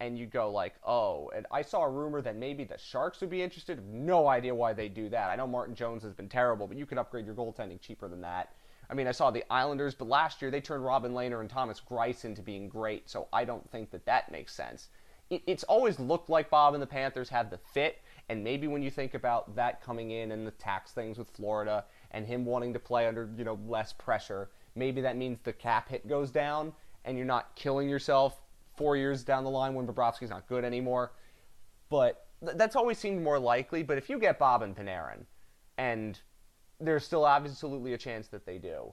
and 0.00 0.18
you 0.18 0.26
go 0.26 0.50
like, 0.50 0.74
oh, 0.86 1.30
and 1.34 1.46
I 1.50 1.62
saw 1.62 1.82
a 1.82 1.90
rumor 1.90 2.20
that 2.22 2.36
maybe 2.36 2.64
the 2.64 2.78
Sharks 2.78 3.20
would 3.20 3.30
be 3.30 3.42
interested. 3.42 3.84
No 3.86 4.26
idea 4.26 4.54
why 4.54 4.72
they 4.72 4.88
do 4.88 5.08
that. 5.10 5.30
I 5.30 5.36
know 5.36 5.46
Martin 5.46 5.74
Jones 5.74 6.02
has 6.02 6.12
been 6.12 6.28
terrible, 6.28 6.66
but 6.66 6.76
you 6.76 6.86
could 6.86 6.98
upgrade 6.98 7.26
your 7.26 7.34
goaltending 7.34 7.80
cheaper 7.80 8.08
than 8.08 8.20
that. 8.22 8.52
I 8.90 8.94
mean, 8.94 9.06
I 9.06 9.12
saw 9.12 9.30
the 9.30 9.44
Islanders, 9.50 9.94
but 9.94 10.08
last 10.08 10.42
year 10.42 10.50
they 10.50 10.60
turned 10.60 10.84
Robin 10.84 11.12
Lehner 11.12 11.40
and 11.40 11.48
Thomas 11.48 11.80
Greiss 11.80 12.24
into 12.24 12.42
being 12.42 12.68
great, 12.68 13.08
so 13.08 13.28
I 13.32 13.44
don't 13.44 13.68
think 13.70 13.90
that 13.92 14.04
that 14.06 14.30
makes 14.30 14.52
sense. 14.52 14.88
It, 15.30 15.42
it's 15.46 15.64
always 15.64 15.98
looked 15.98 16.28
like 16.28 16.50
Bob 16.50 16.74
and 16.74 16.82
the 16.82 16.86
Panthers 16.86 17.30
have 17.30 17.48
the 17.48 17.58
fit, 17.58 18.02
and 18.28 18.44
maybe 18.44 18.66
when 18.66 18.82
you 18.82 18.90
think 18.90 19.14
about 19.14 19.56
that 19.56 19.82
coming 19.82 20.10
in 20.10 20.32
and 20.32 20.46
the 20.46 20.50
tax 20.52 20.92
things 20.92 21.18
with 21.18 21.30
Florida 21.30 21.84
and 22.10 22.26
him 22.26 22.44
wanting 22.44 22.72
to 22.74 22.78
play 22.78 23.06
under 23.06 23.30
you 23.38 23.44
know 23.44 23.58
less 23.66 23.92
pressure, 23.92 24.50
maybe 24.74 25.00
that 25.00 25.16
means 25.16 25.38
the 25.44 25.52
cap 25.52 25.88
hit 25.88 26.06
goes 26.06 26.30
down 26.30 26.72
and 27.06 27.16
you're 27.16 27.26
not 27.26 27.54
killing 27.54 27.88
yourself 27.88 28.40
four 28.76 28.96
years 28.96 29.24
down 29.24 29.44
the 29.44 29.50
line 29.50 29.74
when 29.74 29.86
Bobrovsky's 29.86 30.30
not 30.30 30.48
good 30.48 30.64
anymore. 30.64 31.12
But 31.90 32.26
th- 32.44 32.56
that's 32.56 32.76
always 32.76 32.98
seemed 32.98 33.22
more 33.22 33.38
likely. 33.38 33.82
But 33.82 33.98
if 33.98 34.08
you 34.08 34.18
get 34.18 34.38
Bob 34.38 34.62
and 34.62 34.76
Panarin, 34.76 35.24
and 35.78 36.18
there's 36.80 37.04
still 37.04 37.26
absolutely 37.26 37.94
a 37.94 37.98
chance 37.98 38.28
that 38.28 38.46
they 38.46 38.58
do, 38.58 38.92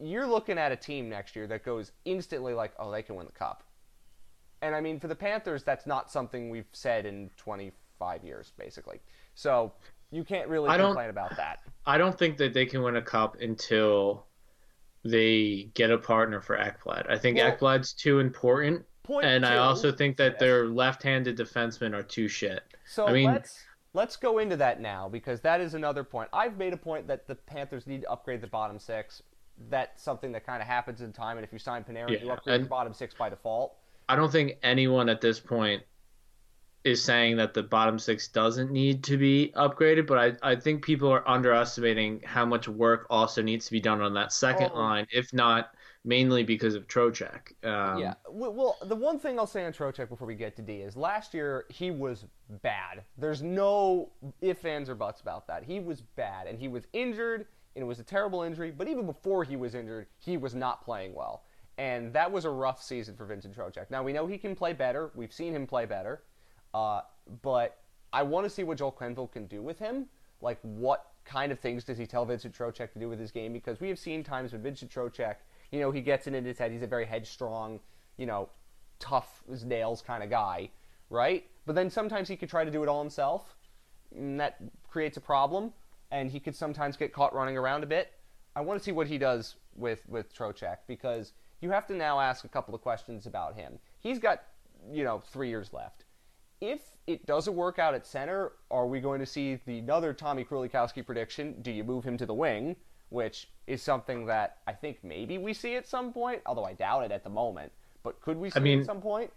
you're 0.00 0.26
looking 0.26 0.58
at 0.58 0.72
a 0.72 0.76
team 0.76 1.08
next 1.08 1.36
year 1.36 1.46
that 1.46 1.64
goes 1.64 1.92
instantly 2.04 2.54
like, 2.54 2.72
oh, 2.78 2.90
they 2.90 3.02
can 3.02 3.14
win 3.14 3.26
the 3.26 3.32
cup. 3.32 3.62
And 4.62 4.74
I 4.74 4.80
mean, 4.80 5.00
for 5.00 5.08
the 5.08 5.14
Panthers, 5.14 5.64
that's 5.64 5.86
not 5.86 6.10
something 6.10 6.48
we've 6.48 6.66
said 6.72 7.04
in 7.04 7.30
25 7.36 8.24
years, 8.24 8.52
basically. 8.56 9.00
So 9.34 9.72
you 10.10 10.24
can't 10.24 10.48
really 10.48 10.70
I 10.70 10.76
complain 10.78 11.10
about 11.10 11.36
that. 11.36 11.60
I 11.86 11.98
don't 11.98 12.16
think 12.16 12.36
that 12.38 12.54
they 12.54 12.66
can 12.66 12.82
win 12.82 12.96
a 12.96 13.02
cup 13.02 13.36
until 13.40 14.26
they 15.04 15.70
get 15.74 15.90
a 15.90 15.98
partner 15.98 16.40
for 16.40 16.56
Ekblad. 16.56 17.10
I 17.10 17.18
think 17.18 17.38
Well- 17.38 17.56
Ekblad's 17.56 17.92
too 17.92 18.20
important, 18.20 18.84
Point 19.02 19.26
and 19.26 19.44
I 19.44 19.56
also 19.56 19.90
think 19.90 20.16
that 20.18 20.38
their 20.38 20.66
left-handed 20.66 21.36
defensemen 21.36 21.92
are 21.92 22.04
too 22.04 22.28
shit. 22.28 22.62
So 22.84 23.06
I 23.06 23.12
mean- 23.12 23.26
let's 23.26 23.64
let's 23.94 24.16
go 24.16 24.38
into 24.38 24.56
that 24.56 24.80
now 24.80 25.08
because 25.08 25.40
that 25.40 25.60
is 25.60 25.74
another 25.74 26.04
point. 26.04 26.28
I've 26.32 26.56
made 26.56 26.72
a 26.72 26.76
point 26.76 27.08
that 27.08 27.26
the 27.26 27.34
Panthers 27.34 27.86
need 27.86 28.02
to 28.02 28.10
upgrade 28.10 28.40
the 28.40 28.46
bottom 28.46 28.78
six. 28.78 29.22
That's 29.68 30.02
something 30.02 30.30
that 30.32 30.46
kind 30.46 30.62
of 30.62 30.68
happens 30.68 31.00
in 31.00 31.12
time, 31.12 31.36
and 31.36 31.44
if 31.44 31.52
you 31.52 31.58
sign 31.58 31.84
Panarin, 31.84 32.10
you 32.10 32.26
Yeah, 32.26 32.32
upgrade 32.34 32.54
and- 32.54 32.62
your 32.64 32.68
bottom 32.68 32.94
six 32.94 33.14
by 33.14 33.28
default. 33.28 33.74
I 34.08 34.14
don't 34.16 34.30
think 34.30 34.56
anyone 34.62 35.08
at 35.08 35.20
this 35.20 35.40
point 35.40 35.82
is 36.84 37.02
saying 37.02 37.36
that 37.36 37.54
the 37.54 37.62
bottom 37.62 37.98
six 37.98 38.26
doesn't 38.28 38.70
need 38.72 39.04
to 39.04 39.16
be 39.16 39.52
upgraded, 39.56 40.06
but 40.06 40.18
I, 40.18 40.52
I 40.52 40.56
think 40.56 40.84
people 40.84 41.08
are 41.12 41.26
underestimating 41.28 42.20
how 42.24 42.44
much 42.44 42.66
work 42.68 43.06
also 43.10 43.40
needs 43.42 43.66
to 43.66 43.72
be 43.72 43.80
done 43.80 44.00
on 44.00 44.14
that 44.14 44.32
second 44.32 44.70
Oh. 44.74 44.78
line, 44.80 45.06
if 45.12 45.32
not 45.32 45.74
mainly 46.04 46.42
because 46.42 46.74
of 46.74 46.88
Trocheck. 46.88 47.52
Um, 47.64 47.98
yeah. 47.98 48.14
Well, 48.28 48.76
the 48.84 48.96
one 48.96 49.18
thing 49.18 49.38
I'll 49.38 49.46
say 49.46 49.64
on 49.64 49.72
Trocheck 49.72 50.08
before 50.08 50.26
we 50.26 50.34
get 50.34 50.56
to 50.56 50.62
D 50.62 50.74
is 50.74 50.96
last 50.96 51.32
year 51.32 51.66
he 51.68 51.90
was 51.90 52.26
bad. 52.62 53.04
There's 53.16 53.42
no 53.42 54.10
ifs, 54.40 54.64
ands, 54.64 54.88
or 54.88 54.94
buts 54.94 55.20
about 55.20 55.46
that. 55.46 55.62
He 55.62 55.80
was 55.80 56.00
bad, 56.00 56.46
and 56.46 56.58
he 56.58 56.68
was 56.68 56.84
injured, 56.92 57.46
and 57.76 57.82
it 57.82 57.86
was 57.86 58.00
a 58.00 58.04
terrible 58.04 58.42
injury. 58.42 58.70
But 58.70 58.88
even 58.88 59.06
before 59.06 59.44
he 59.44 59.56
was 59.56 59.74
injured, 59.74 60.06
he 60.18 60.36
was 60.36 60.54
not 60.54 60.84
playing 60.84 61.14
well, 61.14 61.44
and 61.78 62.12
that 62.12 62.30
was 62.30 62.44
a 62.44 62.50
rough 62.50 62.82
season 62.82 63.16
for 63.16 63.24
Vincent 63.24 63.56
Trocheck. 63.56 63.90
Now 63.90 64.02
we 64.02 64.12
know 64.12 64.26
he 64.26 64.38
can 64.38 64.56
play 64.56 64.72
better. 64.72 65.12
We've 65.14 65.32
seen 65.32 65.54
him 65.54 65.66
play 65.66 65.86
better, 65.86 66.24
uh, 66.74 67.02
but 67.42 67.78
I 68.12 68.22
want 68.22 68.44
to 68.44 68.50
see 68.50 68.64
what 68.64 68.78
Joel 68.78 68.92
Quenneville 68.92 69.30
can 69.30 69.46
do 69.46 69.62
with 69.62 69.78
him. 69.78 70.06
Like, 70.40 70.58
what 70.62 71.12
kind 71.24 71.52
of 71.52 71.60
things 71.60 71.84
does 71.84 71.96
he 71.96 72.06
tell 72.06 72.24
Vincent 72.24 72.52
Trocheck 72.52 72.92
to 72.92 72.98
do 72.98 73.08
with 73.08 73.20
his 73.20 73.30
game? 73.30 73.52
Because 73.52 73.80
we 73.80 73.88
have 73.88 73.98
seen 73.98 74.24
times 74.24 74.52
when 74.52 74.62
Vincent 74.62 74.90
Trocheck, 74.90 75.36
you 75.72 75.80
know, 75.80 75.90
he 75.90 76.00
gets 76.02 76.26
it 76.26 76.34
in 76.34 76.44
his 76.44 76.58
head. 76.58 76.70
He's 76.70 76.82
a 76.82 76.86
very 76.86 77.06
headstrong, 77.06 77.80
you 78.18 78.26
know, 78.26 78.48
tough 79.00 79.42
as 79.50 79.64
nails 79.64 80.02
kind 80.02 80.22
of 80.22 80.30
guy. 80.30 80.70
right? 81.10 81.44
But 81.66 81.74
then 81.74 81.90
sometimes 81.90 82.28
he 82.28 82.36
could 82.36 82.48
try 82.48 82.64
to 82.64 82.70
do 82.70 82.82
it 82.82 82.88
all 82.88 83.00
himself, 83.00 83.54
and 84.16 84.38
that 84.40 84.56
creates 84.88 85.16
a 85.16 85.20
problem. 85.20 85.72
And 86.10 86.30
he 86.30 86.40
could 86.40 86.54
sometimes 86.54 86.96
get 86.96 87.12
caught 87.12 87.34
running 87.34 87.56
around 87.56 87.82
a 87.84 87.86
bit. 87.86 88.12
I 88.54 88.60
want 88.60 88.78
to 88.78 88.84
see 88.84 88.92
what 88.92 89.06
he 89.06 89.16
does 89.16 89.56
with 89.74 90.00
with 90.08 90.34
Trocheck 90.34 90.78
because 90.86 91.32
you 91.62 91.70
have 91.70 91.86
to 91.86 91.94
now 91.94 92.20
ask 92.20 92.44
a 92.44 92.48
couple 92.48 92.74
of 92.74 92.82
questions 92.82 93.26
about 93.26 93.54
him. 93.56 93.78
He's 94.00 94.18
got 94.18 94.42
you 94.92 95.04
know 95.04 95.20
three 95.20 95.48
years 95.48 95.72
left. 95.72 96.04
If 96.60 96.80
it 97.06 97.24
doesn't 97.26 97.56
work 97.56 97.78
out 97.78 97.94
at 97.94 98.06
center, 98.06 98.52
are 98.70 98.86
we 98.86 99.00
going 99.00 99.20
to 99.20 99.26
see 99.26 99.58
the 99.64 99.78
another 99.78 100.12
Tommy 100.12 100.44
Krulikowski 100.44 101.04
prediction? 101.04 101.56
Do 101.62 101.70
you 101.70 101.82
move 101.82 102.04
him 102.04 102.18
to 102.18 102.26
the 102.26 102.34
wing, 102.34 102.76
which 103.12 103.48
is 103.66 103.82
something 103.82 104.26
that 104.26 104.58
I 104.66 104.72
think 104.72 104.98
maybe 105.02 105.38
we 105.38 105.52
see 105.52 105.76
at 105.76 105.86
some 105.86 106.12
point, 106.12 106.42
although 106.46 106.64
I 106.64 106.72
doubt 106.72 107.04
it 107.04 107.12
at 107.12 107.24
the 107.24 107.30
moment. 107.30 107.72
But 108.02 108.20
could 108.20 108.36
we 108.36 108.50
see 108.50 108.58
I 108.58 108.62
mean, 108.62 108.78
it 108.78 108.80
at 108.82 108.86
some 108.86 109.00
point? 109.00 109.30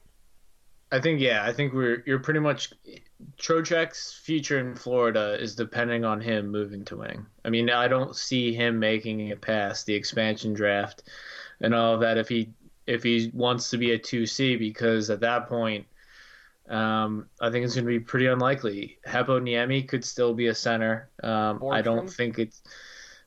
I 0.92 1.00
think 1.00 1.20
yeah, 1.20 1.44
I 1.44 1.52
think 1.52 1.74
we're 1.74 2.04
you're 2.06 2.20
pretty 2.20 2.40
much 2.40 2.74
Trocheck's 3.38 4.14
future 4.14 4.60
in 4.60 4.76
Florida 4.76 5.38
is 5.40 5.56
depending 5.56 6.06
on 6.06 6.22
him 6.22 6.50
moving 6.52 6.86
to 6.86 6.98
wing. 6.98 7.26
I 7.44 7.50
mean, 7.50 7.70
I 7.70 7.88
don't 7.88 8.16
see 8.16 8.54
him 8.54 8.80
making 8.80 9.28
it 9.28 9.42
past 9.42 9.86
the 9.86 9.94
expansion 9.94 10.54
draft 10.54 11.04
and 11.62 11.74
all 11.74 11.94
of 11.96 12.02
that 12.02 12.18
if 12.18 12.30
he 12.30 12.50
if 12.88 13.04
he 13.04 13.32
wants 13.34 13.70
to 13.72 13.78
be 13.78 13.92
a 13.92 13.98
two 13.98 14.26
C 14.26 14.56
because 14.56 15.10
at 15.10 15.20
that 15.22 15.48
point, 15.48 15.86
um, 16.70 17.28
I 17.42 17.50
think 17.50 17.66
it's 17.66 17.76
going 17.76 17.86
to 17.86 17.90
be 17.90 18.00
pretty 18.00 18.28
unlikely. 18.28 19.00
Heponiemi 19.08 19.88
could 19.88 20.06
still 20.06 20.34
be 20.34 20.48
a 20.48 20.56
center. 20.56 21.10
Um, 21.24 21.64
I 21.72 21.82
don't 21.82 22.10
think 22.10 22.38
it's 22.38 22.62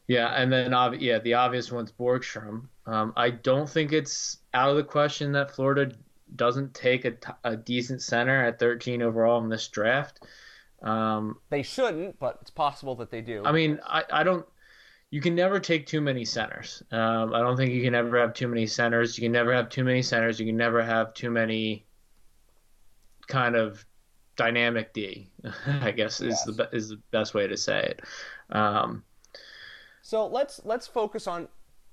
yeah, 0.09 0.29
and 0.29 0.51
then 0.51 0.73
yeah, 1.01 1.19
the 1.19 1.35
obvious 1.35 1.71
one's 1.71 1.93
Borgstrom. 1.93 2.69
Um, 2.87 3.13
I 3.17 3.31
don't 3.31 3.69
think 3.69 3.93
it's 3.93 4.39
out 4.55 4.71
of 4.71 4.77
the 4.77 4.83
question 4.83 5.33
that 5.33 5.55
Florida 5.55 5.93
doesn't 6.35 6.75
take 6.75 7.05
a, 7.05 7.13
t- 7.13 7.33
a 7.45 7.57
decent 7.57 8.03
center 8.03 8.47
at 8.47 8.59
13 8.59 9.03
overall 9.03 9.43
in 9.43 9.51
this 9.51 9.69
draft. 9.69 10.21
Um, 10.83 11.39
They 11.51 11.63
shouldn't, 11.63 12.19
but 12.19 12.39
it's 12.41 12.51
possible 12.51 12.97
that 12.97 13.11
they 13.11 13.21
do. 13.21 13.43
I 13.45 13.53
mean, 13.53 13.81
I, 13.85 14.05
I 14.11 14.23
don't. 14.23 14.47
You 15.11 15.21
can 15.21 15.35
never 15.35 15.59
take 15.61 15.87
too 15.87 16.01
many 16.01 16.25
centers. 16.25 16.83
Um, 16.91 17.35
I 17.35 17.41
don't 17.41 17.57
think 17.57 17.73
you 17.73 17.83
can 17.83 17.95
ever 17.95 18.19
have 18.19 18.35
too 18.35 18.49
many 18.49 18.67
centers. 18.67 19.17
You 19.17 19.23
can 19.23 19.33
never 19.33 19.53
have 19.55 19.69
too 19.71 19.85
many 19.85 20.03
centers. 20.03 20.39
You 20.39 20.47
can 20.47 20.57
never 20.57 20.83
have 20.83 21.15
too 21.15 21.31
many 21.31 21.87
kind 23.27 23.57
of 23.57 23.85
dynamic 24.37 24.93
D. 24.93 25.31
I 25.67 25.91
guess 25.93 26.21
is 26.21 26.43
the 26.45 26.69
is 26.73 26.91
the 26.91 27.01
best 27.11 27.35
way 27.35 27.47
to 27.47 27.57
say 27.57 27.81
it. 27.81 28.03
Um, 28.55 29.03
So 30.09 30.27
let's 30.27 30.63
let's 30.65 30.87
focus 30.87 31.27
on 31.27 31.49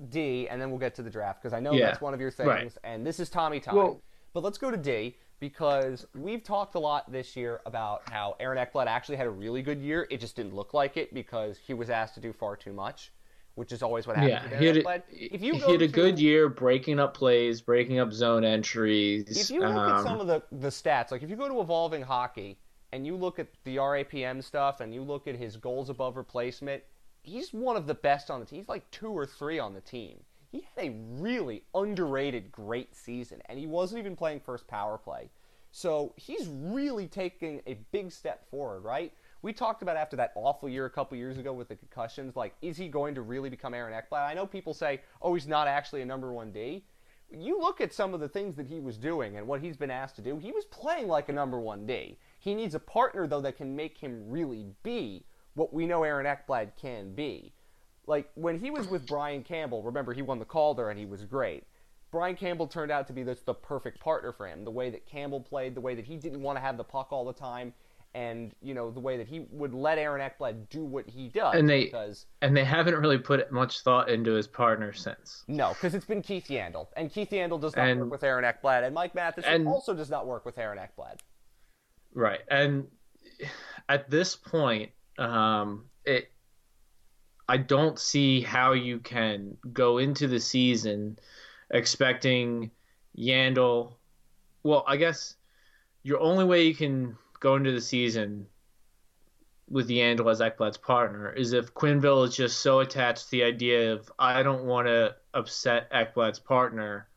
D, 0.09 0.47
and 0.47 0.61
then 0.61 0.69
we'll 0.69 0.79
get 0.79 0.95
to 0.95 1.03
the 1.03 1.09
draft 1.09 1.41
because 1.43 1.51
I 1.51 1.59
know 1.59 1.73
Yeah, 1.73 1.87
that's 1.87 1.99
one 1.99 2.13
of 2.13 2.21
your 2.21 2.31
things, 2.31 2.47
right. 2.47 2.71
and 2.85 3.05
this 3.05 3.19
is 3.19 3.29
Tommy 3.29 3.59
time. 3.59 3.75
Well- 3.75 4.01
but 4.31 4.41
let's 4.41 4.57
go 4.57 4.71
to 4.71 4.77
D 4.77 5.17
because 5.41 6.05
we've 6.15 6.41
talked 6.41 6.75
a 6.75 6.79
lot 6.79 7.11
this 7.11 7.35
year 7.35 7.59
about 7.65 8.09
how 8.09 8.37
Aaron 8.39 8.57
Ekblad 8.57 8.85
actually 8.87 9.17
had 9.17 9.27
a 9.27 9.29
really 9.29 9.61
good 9.61 9.81
year. 9.81 10.07
It 10.09 10.21
just 10.21 10.37
didn't 10.37 10.53
look 10.55 10.73
like 10.73 10.95
it 10.95 11.13
because 11.13 11.57
he 11.57 11.73
was 11.73 11.89
asked 11.89 12.13
to 12.15 12.21
do 12.21 12.31
far 12.31 12.55
too 12.55 12.71
much, 12.71 13.11
which 13.55 13.73
is 13.73 13.83
always 13.83 14.07
what 14.07 14.15
happens 14.15 14.31
yeah, 14.31 14.49
with 14.49 14.59
he 14.59 14.65
had, 14.67 14.77
a, 14.77 15.03
If 15.09 15.41
you 15.41 15.53
he 15.55 15.59
had 15.59 15.81
a 15.81 15.87
to- 15.87 15.87
good 15.89 16.17
year 16.17 16.47
breaking 16.47 17.01
up 17.01 17.13
plays, 17.15 17.59
breaking 17.61 17.99
up 17.99 18.13
zone 18.13 18.45
entries. 18.45 19.25
If 19.27 19.49
you 19.49 19.59
look 19.59 19.71
at 19.75 19.95
um, 19.99 20.03
some 20.05 20.21
of 20.21 20.27
the, 20.27 20.41
the 20.53 20.69
stats, 20.69 21.11
like 21.11 21.21
if 21.21 21.29
you 21.29 21.35
go 21.35 21.49
to 21.49 21.59
Evolving 21.59 22.01
Hockey 22.01 22.57
and 22.93 23.05
you 23.05 23.17
look 23.17 23.39
at 23.39 23.47
the 23.65 23.75
RAPM 23.75 24.41
stuff 24.41 24.79
and 24.79 24.93
you 24.93 25.01
look 25.01 25.27
at 25.27 25.35
his 25.35 25.57
goals 25.57 25.89
above 25.89 26.15
replacement, 26.15 26.81
he's 27.25 27.53
one 27.53 27.75
of 27.75 27.87
the 27.87 27.93
best 27.93 28.29
on 28.29 28.39
the 28.39 28.45
team. 28.45 28.59
He's 28.59 28.69
like 28.69 28.89
two 28.91 29.09
or 29.09 29.25
three 29.25 29.59
on 29.59 29.73
the 29.73 29.81
team. 29.81 30.17
He 30.51 30.65
had 30.75 30.85
a 30.85 30.95
really 31.09 31.63
underrated 31.73 32.51
great 32.51 32.95
season, 32.95 33.41
and 33.47 33.59
he 33.59 33.67
wasn't 33.67 33.99
even 33.99 34.15
playing 34.15 34.39
first 34.39 34.67
power 34.67 34.97
play. 34.97 35.29
So 35.71 36.13
he's 36.15 36.47
really 36.47 37.07
taking 37.07 37.61
a 37.67 37.73
big 37.91 38.11
step 38.11 38.49
forward, 38.49 38.81
right? 38.81 39.11
We 39.41 39.51
talked 39.51 39.81
about 39.81 39.97
after 39.97 40.15
that 40.15 40.31
awful 40.35 40.69
year 40.69 40.85
a 40.85 40.89
couple 40.89 41.17
years 41.17 41.37
ago 41.37 41.51
with 41.51 41.67
the 41.67 41.75
concussions, 41.75 42.35
like, 42.35 42.55
is 42.61 42.77
he 42.77 42.87
going 42.87 43.15
to 43.15 43.21
really 43.21 43.49
become 43.49 43.73
Aaron 43.73 43.93
Ekblad? 43.93 44.25
I 44.25 44.33
know 44.33 44.47
people 44.47 44.73
say, 44.73 45.01
oh, 45.21 45.33
he's 45.33 45.47
not 45.47 45.67
actually 45.67 46.01
a 46.01 46.05
number 46.05 46.31
one 46.31 46.51
D 46.51 46.85
you 47.31 47.59
look 47.59 47.81
at 47.81 47.93
some 47.93 48.13
of 48.13 48.19
the 48.19 48.29
things 48.29 48.55
that 48.55 48.67
he 48.67 48.79
was 48.79 48.97
doing 48.97 49.37
and 49.37 49.47
what 49.47 49.61
he's 49.61 49.77
been 49.77 49.91
asked 49.91 50.15
to 50.17 50.21
do, 50.21 50.37
he 50.37 50.51
was 50.51 50.65
playing 50.65 51.07
like 51.07 51.29
a 51.29 51.33
number 51.33 51.59
one 51.59 51.85
D. 51.85 52.17
He 52.39 52.53
needs 52.53 52.75
a 52.75 52.79
partner, 52.79 53.27
though, 53.27 53.41
that 53.41 53.57
can 53.57 53.75
make 53.75 53.97
him 53.97 54.29
really 54.29 54.65
be 54.83 55.25
what 55.55 55.73
we 55.73 55.85
know 55.87 56.03
Aaron 56.03 56.25
Ekblad 56.25 56.71
can 56.79 57.13
be. 57.13 57.51
Like, 58.07 58.29
when 58.35 58.59
he 58.59 58.69
was 58.69 58.87
with 58.87 59.07
Brian 59.07 59.43
Campbell, 59.43 59.81
remember, 59.81 60.13
he 60.13 60.21
won 60.21 60.37
the 60.37 60.45
Calder 60.45 60.89
and 60.89 60.99
he 60.99 61.05
was 61.05 61.23
great. 61.23 61.63
Brian 62.11 62.35
Campbell 62.35 62.67
turned 62.67 62.91
out 62.91 63.07
to 63.07 63.13
be 63.13 63.23
the, 63.23 63.37
the 63.45 63.53
perfect 63.53 63.99
partner 63.99 64.31
for 64.31 64.47
him. 64.47 64.63
The 64.63 64.71
way 64.71 64.89
that 64.91 65.05
Campbell 65.07 65.41
played, 65.41 65.73
the 65.75 65.81
way 65.81 65.95
that 65.95 66.05
he 66.05 66.15
didn't 66.17 66.41
want 66.41 66.57
to 66.57 66.61
have 66.61 66.77
the 66.77 66.83
puck 66.83 67.07
all 67.11 67.25
the 67.25 67.33
time, 67.33 67.73
and, 68.13 68.53
you 68.61 68.73
know, 68.73 68.91
the 68.91 68.99
way 68.99 69.17
that 69.17 69.27
he 69.27 69.47
would 69.51 69.73
let 69.73 69.97
Aaron 69.97 70.21
Ekblad 70.21 70.69
do 70.69 70.85
what 70.85 71.09
he 71.09 71.27
does. 71.27 71.55
And 71.55 71.67
they- 71.67 71.85
because 71.85 72.27
and 72.41 72.55
they 72.55 72.63
haven't 72.63 72.95
really 72.95 73.17
put 73.17 73.51
much 73.51 73.81
thought 73.81 74.07
into 74.09 74.31
his 74.33 74.47
partner 74.47 74.93
since. 74.93 75.43
No, 75.47 75.69
because 75.69 75.95
it's 75.95 76.05
been 76.05 76.21
Keith 76.21 76.47
Yandle, 76.47 76.87
and 76.95 77.11
Keith 77.11 77.31
Yandle 77.31 77.59
does 77.59 77.75
not 77.75 77.87
And- 77.87 78.01
work 78.01 78.11
with 78.11 78.23
Aaron 78.23 78.45
Ekblad, 78.45 78.83
and 78.83 78.93
Mike 78.93 79.15
Matheson 79.15 79.51
and- 79.51 79.67
also 79.67 79.93
does 79.93 80.09
not 80.09 80.27
work 80.27 80.45
with 80.45 80.57
Aaron 80.57 80.77
Ekblad. 80.77 81.19
Right. 82.13 82.41
And 82.49 82.87
at 83.89 84.09
this 84.09 84.35
point, 84.37 84.91
um, 85.17 85.85
it 86.05 86.31
I 87.47 87.57
don't 87.57 87.99
see 87.99 88.41
how 88.41 88.73
you 88.73 88.99
can 88.99 89.57
go 89.71 89.99
into 89.99 90.27
the 90.27 90.39
season 90.39 91.19
expecting 91.69 92.71
Yandle. 93.17 93.93
Well, 94.63 94.83
I 94.87 94.97
guess 94.97 95.35
your 96.03 96.19
only 96.19 96.45
way 96.45 96.63
you 96.63 96.73
can 96.73 97.17
go 97.39 97.55
into 97.55 97.71
the 97.71 97.81
season 97.81 98.47
with 99.69 99.89
Yandle 99.89 100.31
as 100.31 100.41
Ekblad's 100.41 100.77
partner 100.77 101.31
is 101.31 101.53
if 101.53 101.73
Quenneville 101.73 102.27
is 102.27 102.35
just 102.35 102.61
so 102.61 102.79
attached 102.79 103.25
to 103.25 103.31
the 103.31 103.43
idea 103.43 103.93
of 103.93 104.11
I 104.17 104.43
don't 104.43 104.65
want 104.65 104.87
to 104.87 105.15
upset 105.33 105.91
Ekblad's 105.91 106.39
partner 106.39 107.07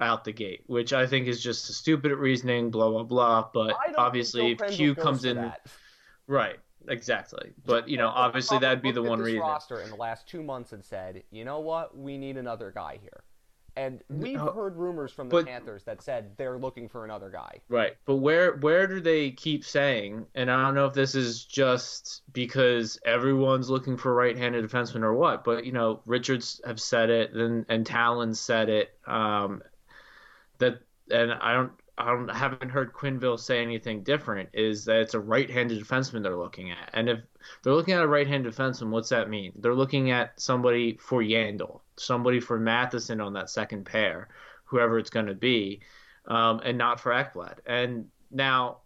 out 0.00 0.24
the 0.24 0.32
gate, 0.32 0.62
which 0.66 0.92
I 0.92 1.06
think 1.06 1.26
is 1.26 1.42
just 1.42 1.70
a 1.70 1.72
stupid 1.72 2.12
reasoning, 2.12 2.70
blah 2.70 2.90
blah 2.90 3.04
blah. 3.04 3.48
But 3.52 3.76
obviously, 3.96 4.52
if 4.52 4.58
Q 4.68 4.94
comes 4.94 5.24
in, 5.24 5.36
that. 5.36 5.66
right, 6.26 6.58
exactly. 6.88 7.52
But 7.64 7.88
you 7.88 7.96
know, 7.96 8.08
obviously 8.08 8.58
that'd 8.58 8.82
be 8.82 8.92
the 8.92 9.02
one 9.02 9.20
reason. 9.20 9.40
roster 9.40 9.80
in 9.80 9.90
the 9.90 9.96
last 9.96 10.28
two 10.28 10.42
months 10.42 10.72
and 10.72 10.84
said, 10.84 11.22
you 11.30 11.44
know 11.44 11.60
what, 11.60 11.96
we 11.96 12.18
need 12.18 12.36
another 12.36 12.70
guy 12.70 12.98
here. 13.00 13.22
And 13.78 14.02
we've 14.08 14.38
No, 14.38 14.52
heard 14.52 14.74
rumors 14.76 15.12
from 15.12 15.28
the 15.28 15.32
but- 15.36 15.46
Panthers 15.46 15.84
that 15.84 16.00
said 16.00 16.34
they're 16.38 16.56
looking 16.56 16.88
for 16.88 17.04
another 17.04 17.28
guy. 17.28 17.60
Right, 17.68 17.92
but 18.06 18.16
where 18.16 18.56
where 18.56 18.86
do 18.86 19.00
they 19.00 19.32
keep 19.32 19.66
saying? 19.66 20.24
And 20.34 20.50
I 20.50 20.62
don't 20.64 20.74
know 20.74 20.86
if 20.86 20.94
this 20.94 21.14
is 21.14 21.44
just 21.44 22.22
because 22.32 22.98
everyone's 23.04 23.68
looking 23.68 23.98
for 23.98 24.14
right-handed 24.14 24.64
defensemen 24.64 25.02
or 25.02 25.12
what. 25.12 25.44
But 25.44 25.66
you 25.66 25.72
know, 25.72 26.00
Richards 26.06 26.58
have 26.64 26.80
said 26.80 27.10
it, 27.10 27.32
and 27.34 27.66
and 27.68 27.84
Tallon 27.84 28.32
said 28.34 28.70
it. 28.70 28.98
Um, 29.06 29.62
that 30.56 30.80
and 31.10 31.34
I 31.34 31.52
don't 31.52 31.72
I 31.98 32.06
don't 32.06 32.28
haven't 32.28 32.68
heard 32.68 32.92
Quenneville 32.92 33.38
say 33.38 33.62
anything 33.62 34.02
different. 34.02 34.50
Is 34.52 34.84
that 34.84 35.00
it's 35.00 35.14
a 35.14 35.20
right-handed 35.20 35.82
defenseman 35.82 36.22
they're 36.22 36.36
looking 36.36 36.70
at, 36.70 36.90
and 36.92 37.08
if 37.08 37.20
they're 37.62 37.74
looking 37.74 37.94
at 37.94 38.02
a 38.02 38.08
right-handed 38.08 38.52
defenseman, 38.52 38.90
what's 38.90 39.08
that 39.08 39.30
mean? 39.30 39.52
They're 39.56 39.74
looking 39.74 40.10
at 40.10 40.38
somebody 40.40 40.98
for 41.00 41.22
Yandle, 41.22 41.80
somebody 41.96 42.40
for 42.40 42.58
Matheson 42.58 43.20
on 43.20 43.32
that 43.34 43.50
second 43.50 43.84
pair, 43.84 44.28
whoever 44.64 44.98
it's 44.98 45.10
going 45.10 45.26
to 45.26 45.34
be 45.34 45.80
um, 46.26 46.60
and 46.64 46.76
not 46.76 47.00
for 47.00 47.12
Ekblad. 47.12 47.58
And 47.66 48.08
now, 48.30 48.78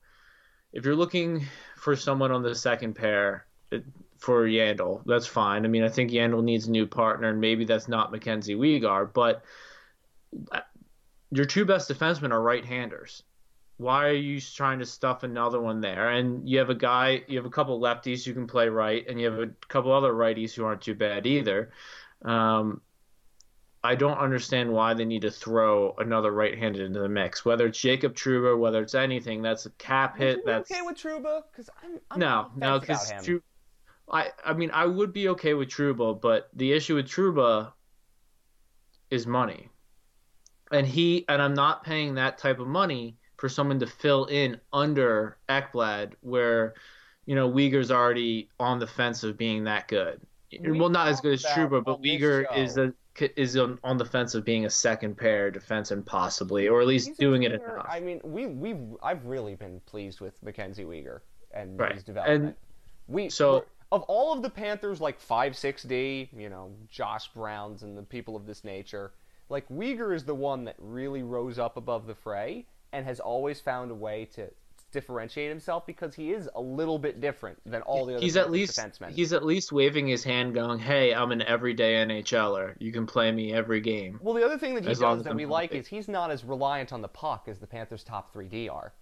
if 0.73 0.85
you're 0.85 0.97
looking 0.97 1.47
for 1.77 1.97
someone 1.97 2.31
on 2.31 2.43
the 2.43 2.55
second 2.55 2.95
pair 2.95 3.47
it, 3.71 3.85
for 4.19 4.47
Yandle, 4.47 5.03
that's 5.07 5.27
fine. 5.27 5.65
I 5.65 5.69
mean, 5.69 5.83
I 5.83 5.89
think 5.89 6.11
Yandle 6.11 6.45
needs 6.45 6.67
a 6.67 6.71
new 6.71 6.87
partner, 6.87 7.29
and 7.29 7.41
maybe 7.41 7.65
that's 7.65 7.89
not 7.89 8.13
Mackenzie 8.13 8.55
Weegar, 8.55 9.13
but 9.13 9.43
your 11.31 11.45
two 11.45 11.65
best 11.65 11.91
defensemen 11.91 12.31
are 12.33 12.43
right-handers. 12.43 13.23
Why 13.77 14.07
are 14.09 14.13
you 14.13 14.41
trying 14.41 14.81
to 14.81 14.87
stuff 14.87 15.23
another 15.23 15.61
one 15.61 15.81
there? 15.81 16.11
And 16.11 16.49
you 16.49 16.59
have 16.59 16.71
a 16.71 16.75
guy, 16.75 17.23
you 17.29 17.39
have 17.39 17.47
a 17.47 17.51
couple 17.51 17.81
lefties 17.81 18.25
who 18.25 18.35
can 18.35 18.47
play 18.47 18.69
right, 18.69 19.07
and 19.09 19.19
you 19.19 19.31
have 19.31 19.41
a 19.41 19.49
couple 19.69 19.93
other 19.93 20.13
righties 20.13 20.53
who 20.53 20.65
aren't 20.65 20.83
too 20.83 20.95
bad 20.95 21.27
either. 21.27 21.73
Um, 22.23 22.83
I 23.83 23.95
don't 23.95 24.19
understand 24.19 24.71
why 24.71 24.93
they 24.93 25.07
need 25.07 25.23
to 25.23 25.31
throw 25.31 25.95
another 25.97 26.31
right-handed 26.31 26.83
into 26.83 27.01
the 27.01 27.09
mix. 27.09 27.45
Whether 27.47 27.67
it's 27.67 27.81
Jacob 27.81 28.15
Trouba, 28.15 28.59
whether 28.59 28.83
it's 28.83 28.95
anything, 28.95 29.41
that's 29.41 29.65
a 29.65 29.71
cap 29.71 30.19
hit. 30.19 30.45
That's 30.45 30.71
okay 30.71 30.83
with 30.83 30.99
Trouba? 30.99 31.45
Because 31.51 31.71
I'm, 31.83 31.99
I'm 32.11 32.21
no, 32.21 32.51
no, 32.57 32.79
because. 32.79 33.11
Tru- 33.23 33.43
I, 34.13 34.31
I 34.45 34.55
mean, 34.55 34.73
I 34.73 34.87
would 34.87 35.13
be 35.13 35.29
okay 35.29 35.55
with 35.55 35.69
Trouba, 35.69 36.21
but 36.21 36.51
the 36.53 36.73
issue 36.73 36.97
with 36.97 37.07
Trouba 37.07 37.73
is 39.09 39.27
money, 39.27 39.71
and 40.71 40.87
he 40.87 41.25
and 41.29 41.41
I'm 41.43 41.55
not 41.55 41.85
paying 41.85 42.15
that 42.15 42.39
type 42.39 42.61
of 42.61 42.67
money 42.67 43.17
for 43.37 43.49
someone 43.49 43.81
to 43.81 43.87
fill 43.87 44.27
in 44.27 44.61
under 44.73 45.37
Ekblad, 45.49 46.13
where 46.21 46.75
you 47.27 47.35
know 47.35 47.51
Weegar's 47.51 47.91
already 47.91 48.49
on 48.59 48.79
the 48.79 48.87
fence 48.87 49.23
of 49.23 49.37
being 49.37 49.65
that 49.65 49.89
good. 49.89 50.21
We 50.53 50.79
well, 50.79 50.89
not 50.89 51.09
as 51.09 51.21
good 51.21 51.35
as 51.35 51.45
Trouba, 51.45 51.85
but 51.85 52.03
Weegar 52.03 52.45
is 52.57 52.77
a 52.77 52.93
is 53.37 53.57
on, 53.57 53.79
on 53.85 53.99
the 53.99 54.05
fence 54.05 54.35
of 54.35 54.45
being 54.45 54.65
a 54.65 54.71
second 54.71 55.17
pair 55.17 55.51
defenseman 55.51 56.05
possibly, 56.05 56.69
or 56.69 56.81
at 56.81 56.87
least 56.87 57.09
He's 57.09 57.19
doing 57.19 57.43
it 57.43 57.53
enough. 57.53 57.87
I 57.89 58.01
mean, 58.01 58.21
we 58.25 58.47
we've 58.47 58.81
I've 59.03 59.25
really 59.27 59.55
been 59.55 59.81
pleased 59.87 60.21
with 60.21 60.41
Mackenzie 60.43 60.85
Weegar 60.85 61.21
and 61.53 61.79
Right. 61.79 61.95
his 61.95 62.05
development. 62.05 62.57
we 63.09 63.29
so- 63.29 63.65
of 63.93 64.03
all 64.05 64.33
of 64.33 64.43
the 64.43 64.51
Panthers, 64.51 65.01
like 65.01 65.19
five 65.19 65.57
six 65.57 65.83
D, 65.83 66.31
you 66.37 66.49
know, 66.49 66.73
Josh 66.89 67.29
Browns 67.33 67.83
and 67.83 67.99
the 67.99 68.03
people 68.03 68.37
of 68.37 68.47
this 68.47 68.63
nature, 68.63 69.13
like 69.51 69.69
Weegar 69.69 70.15
is 70.15 70.25
the 70.25 70.35
one 70.35 70.65
that 70.65 70.77
really 70.79 71.23
rose 71.23 71.59
up 71.59 71.77
above 71.77 72.07
the 72.07 72.15
fray 72.15 72.67
and 72.93 73.05
has 73.05 73.21
always 73.21 73.61
found 73.61 73.91
a 73.91 73.95
way 73.95 74.25
to 74.37 74.49
differentiate 74.93 75.49
himself 75.49 75.87
because 75.87 76.15
he 76.15 76.33
is 76.33 76.49
a 76.57 76.61
little 76.61 76.99
bit 76.99 77.21
different 77.21 77.57
than 77.65 77.81
all 77.83 78.05
the 78.07 78.15
other 78.15 78.23
he's 78.25 78.37
at 78.37 78.51
least 78.51 78.77
defensemen. 78.77 79.11
he's 79.11 79.33
at 79.33 79.45
least 79.45 79.71
waving 79.71 80.09
his 80.09 80.25
hand, 80.25 80.53
going, 80.55 80.81
"Hey, 80.81 81.15
I'm 81.15 81.31
an 81.31 81.43
everyday 81.43 81.95
NHLer. 82.05 82.75
You 82.81 82.91
can 82.91 83.07
play 83.07 83.31
me 83.31 83.53
every 83.53 83.81
game." 83.81 84.19
Well, 84.23 84.35
the 84.35 84.45
other 84.45 84.59
thing 84.59 84.75
that 84.75 84.85
he 84.85 84.91
As 84.91 84.99
does 84.99 85.23
that 85.23 85.31
I'm 85.31 85.37
we 85.37 85.47
like 85.47 85.73
is 85.75 85.87
he's 85.87 86.09
not 86.09 86.31
as 86.33 86.45
reliant 86.45 86.93
on 86.93 87.03
the 87.03 87.09
puck 87.09 87.45
as 87.47 87.61
the 87.61 87.69
Panthers' 87.69 88.03
top 88.03 88.33
three 88.33 88.49
D 88.49 88.69
are. 88.69 88.93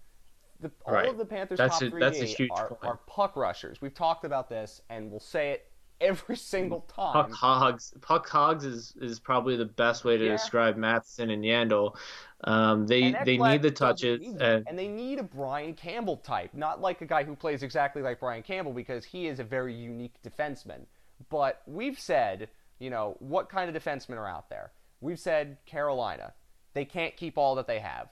The, 0.60 0.70
all 0.84 0.92
Right. 0.92 1.08
of 1.08 1.16
the 1.16 1.24
Panthers' 1.24 1.56
That's 1.58 1.78
top 1.78 1.82
a- 1.86 1.90
three 1.90 2.02
a 2.04 2.10
D 2.10 2.50
are, 2.50 2.76
are 2.82 2.96
puck 3.06 3.36
rushers. 3.36 3.80
We've 3.80 3.94
talked 3.94 4.24
about 4.24 4.48
this, 4.50 4.82
and 4.90 5.10
we'll 5.10 5.20
say 5.20 5.52
it 5.52 5.67
every 6.00 6.36
single 6.36 6.80
time. 6.82 7.12
Puck 7.12 7.32
hogs. 7.32 7.94
Puck 8.00 8.28
hogs 8.28 8.64
is, 8.64 8.94
is 9.00 9.18
probably 9.18 9.56
the 9.56 9.64
best 9.64 10.04
way 10.04 10.16
to 10.16 10.24
Yeah. 10.24 10.32
describe 10.32 10.76
Matheson 10.76 11.30
and 11.30 11.44
Yandle. 11.44 11.96
Um, 12.44 12.86
they 12.86 13.12
they 13.24 13.36
need 13.36 13.62
the 13.62 13.70
touches, 13.70 14.20
need 14.20 14.40
and 14.40 14.64
and 14.68 14.78
they 14.78 14.86
need 14.86 15.18
a 15.18 15.24
Brian 15.24 15.74
Campbell 15.74 16.18
type, 16.18 16.50
not 16.54 16.80
like 16.80 17.00
a 17.00 17.06
guy 17.06 17.24
who 17.24 17.34
plays 17.34 17.62
exactly 17.64 18.00
like 18.00 18.20
Brian 18.20 18.42
Campbell 18.44 18.72
because 18.72 19.04
he 19.04 19.26
is 19.26 19.40
a 19.40 19.44
very 19.44 19.74
unique 19.74 20.14
defenseman. 20.22 20.86
But 21.30 21.62
we've 21.66 21.98
said, 21.98 22.48
you 22.78 22.90
know, 22.90 23.16
what 23.18 23.48
kind 23.48 23.74
of 23.74 23.82
defensemen 23.82 24.18
are 24.18 24.28
out 24.28 24.48
there? 24.48 24.70
We've 25.00 25.18
said 25.18 25.56
Carolina. 25.66 26.32
They 26.74 26.84
can't 26.84 27.16
keep 27.16 27.36
all 27.36 27.56
that 27.56 27.66
they 27.66 27.80
have. 27.80 28.08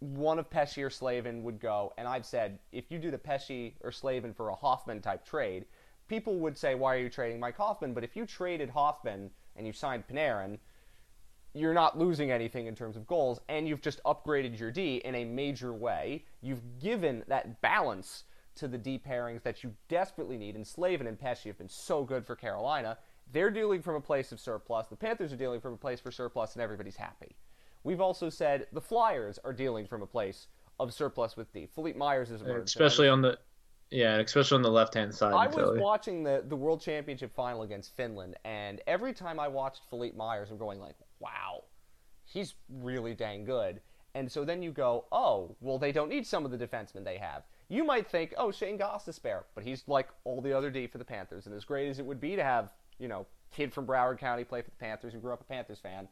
One 0.00 0.38
of 0.38 0.48
Pesce 0.48 0.78
or 0.78 0.88
Slavin 0.90 1.42
would 1.42 1.60
go, 1.60 1.92
and 1.98 2.08
I've 2.08 2.24
said 2.24 2.58
if 2.72 2.90
you 2.90 2.98
do 2.98 3.10
the 3.10 3.18
Pesce 3.18 3.72
or 3.82 3.92
Slavin 3.92 4.32
for 4.32 4.48
a 4.48 4.54
Hoffman 4.54 5.02
type 5.02 5.26
trade, 5.26 5.66
people 6.08 6.38
would 6.38 6.56
say, 6.56 6.74
why 6.74 6.94
are 6.94 6.98
you 6.98 7.08
trading 7.08 7.40
Mike 7.40 7.56
Hoffman? 7.56 7.94
But 7.94 8.04
if 8.04 8.16
you 8.16 8.26
traded 8.26 8.70
Hoffman 8.70 9.30
and 9.56 9.66
you 9.66 9.72
signed 9.72 10.04
Panarin, 10.06 10.58
you're 11.54 11.74
not 11.74 11.98
losing 11.98 12.30
anything 12.30 12.66
in 12.66 12.74
terms 12.74 12.96
of 12.96 13.06
goals, 13.06 13.40
and 13.48 13.66
you've 13.66 13.80
just 13.80 14.02
upgraded 14.04 14.58
your 14.58 14.70
D 14.70 14.96
in 15.04 15.14
a 15.14 15.24
major 15.24 15.72
way. 15.72 16.24
You've 16.42 16.78
given 16.78 17.24
that 17.28 17.62
balance 17.62 18.24
to 18.56 18.68
the 18.68 18.76
D 18.76 18.98
pairings 18.98 19.42
that 19.42 19.64
you 19.64 19.74
desperately 19.88 20.36
need, 20.36 20.54
and 20.54 20.66
Slavin 20.66 21.06
and 21.06 21.18
Pesce 21.18 21.44
have 21.44 21.56
been 21.58 21.68
so 21.68 22.04
good 22.04 22.26
for 22.26 22.36
Carolina. 22.36 22.98
They're 23.32 23.50
dealing 23.50 23.80
from 23.80 23.94
a 23.94 24.00
place 24.00 24.32
of 24.32 24.40
surplus. 24.40 24.86
The 24.88 24.96
Panthers 24.96 25.32
are 25.32 25.36
dealing 25.36 25.60
from 25.60 25.72
a 25.72 25.78
place 25.78 25.98
for 25.98 26.10
surplus, 26.10 26.52
and 26.52 26.62
everybody's 26.62 26.96
happy. 26.96 27.36
We've 27.84 28.00
also 28.00 28.28
said 28.28 28.66
the 28.72 28.80
Flyers 28.80 29.38
are 29.44 29.52
dealing 29.52 29.86
from 29.86 30.02
a 30.02 30.06
place 30.06 30.48
of 30.78 30.92
surplus 30.92 31.36
with 31.36 31.52
D. 31.52 31.66
Philippe 31.74 31.98
Myers 31.98 32.30
is 32.30 32.42
especially 32.42 33.08
on 33.08 33.22
the 33.22 33.38
yeah, 33.90 34.16
especially 34.18 34.56
on 34.56 34.62
the 34.62 34.70
left 34.70 34.94
hand 34.94 35.14
side. 35.14 35.32
I 35.32 35.46
was 35.46 35.54
Philly. 35.54 35.80
watching 35.80 36.22
the, 36.22 36.44
the 36.48 36.56
World 36.56 36.80
Championship 36.80 37.34
final 37.34 37.62
against 37.62 37.96
Finland, 37.96 38.36
and 38.44 38.80
every 38.86 39.12
time 39.12 39.38
I 39.38 39.48
watched 39.48 39.82
Philippe 39.90 40.16
Myers, 40.16 40.50
I'm 40.50 40.58
going 40.58 40.80
like, 40.80 40.96
wow, 41.20 41.64
he's 42.24 42.54
really 42.68 43.14
dang 43.14 43.44
good. 43.44 43.80
And 44.14 44.32
so 44.32 44.46
then 44.46 44.62
you 44.62 44.70
go, 44.70 45.04
oh, 45.12 45.54
well, 45.60 45.78
they 45.78 45.92
don't 45.92 46.08
need 46.08 46.26
some 46.26 46.46
of 46.46 46.50
the 46.50 46.56
defensemen 46.56 47.04
they 47.04 47.18
have. 47.18 47.42
You 47.68 47.84
might 47.84 48.08
think, 48.08 48.32
oh, 48.38 48.50
Shane 48.50 48.78
Goss 48.78 49.06
is 49.08 49.16
spare, 49.16 49.44
but 49.54 49.62
he's 49.62 49.84
like 49.86 50.08
all 50.24 50.40
the 50.40 50.56
other 50.56 50.70
D 50.70 50.86
for 50.86 50.96
the 50.96 51.04
Panthers. 51.04 51.46
And 51.46 51.54
as 51.54 51.64
great 51.64 51.90
as 51.90 51.98
it 51.98 52.06
would 52.06 52.20
be 52.20 52.34
to 52.34 52.42
have, 52.42 52.72
you 52.98 53.08
know, 53.08 53.26
kid 53.52 53.74
from 53.74 53.86
Broward 53.86 54.18
County 54.18 54.42
play 54.42 54.62
for 54.62 54.70
the 54.70 54.76
Panthers 54.76 55.12
who 55.12 55.18
grew 55.18 55.34
up 55.34 55.42
a 55.42 55.44
Panthers 55.44 55.78
fan, 55.78 56.08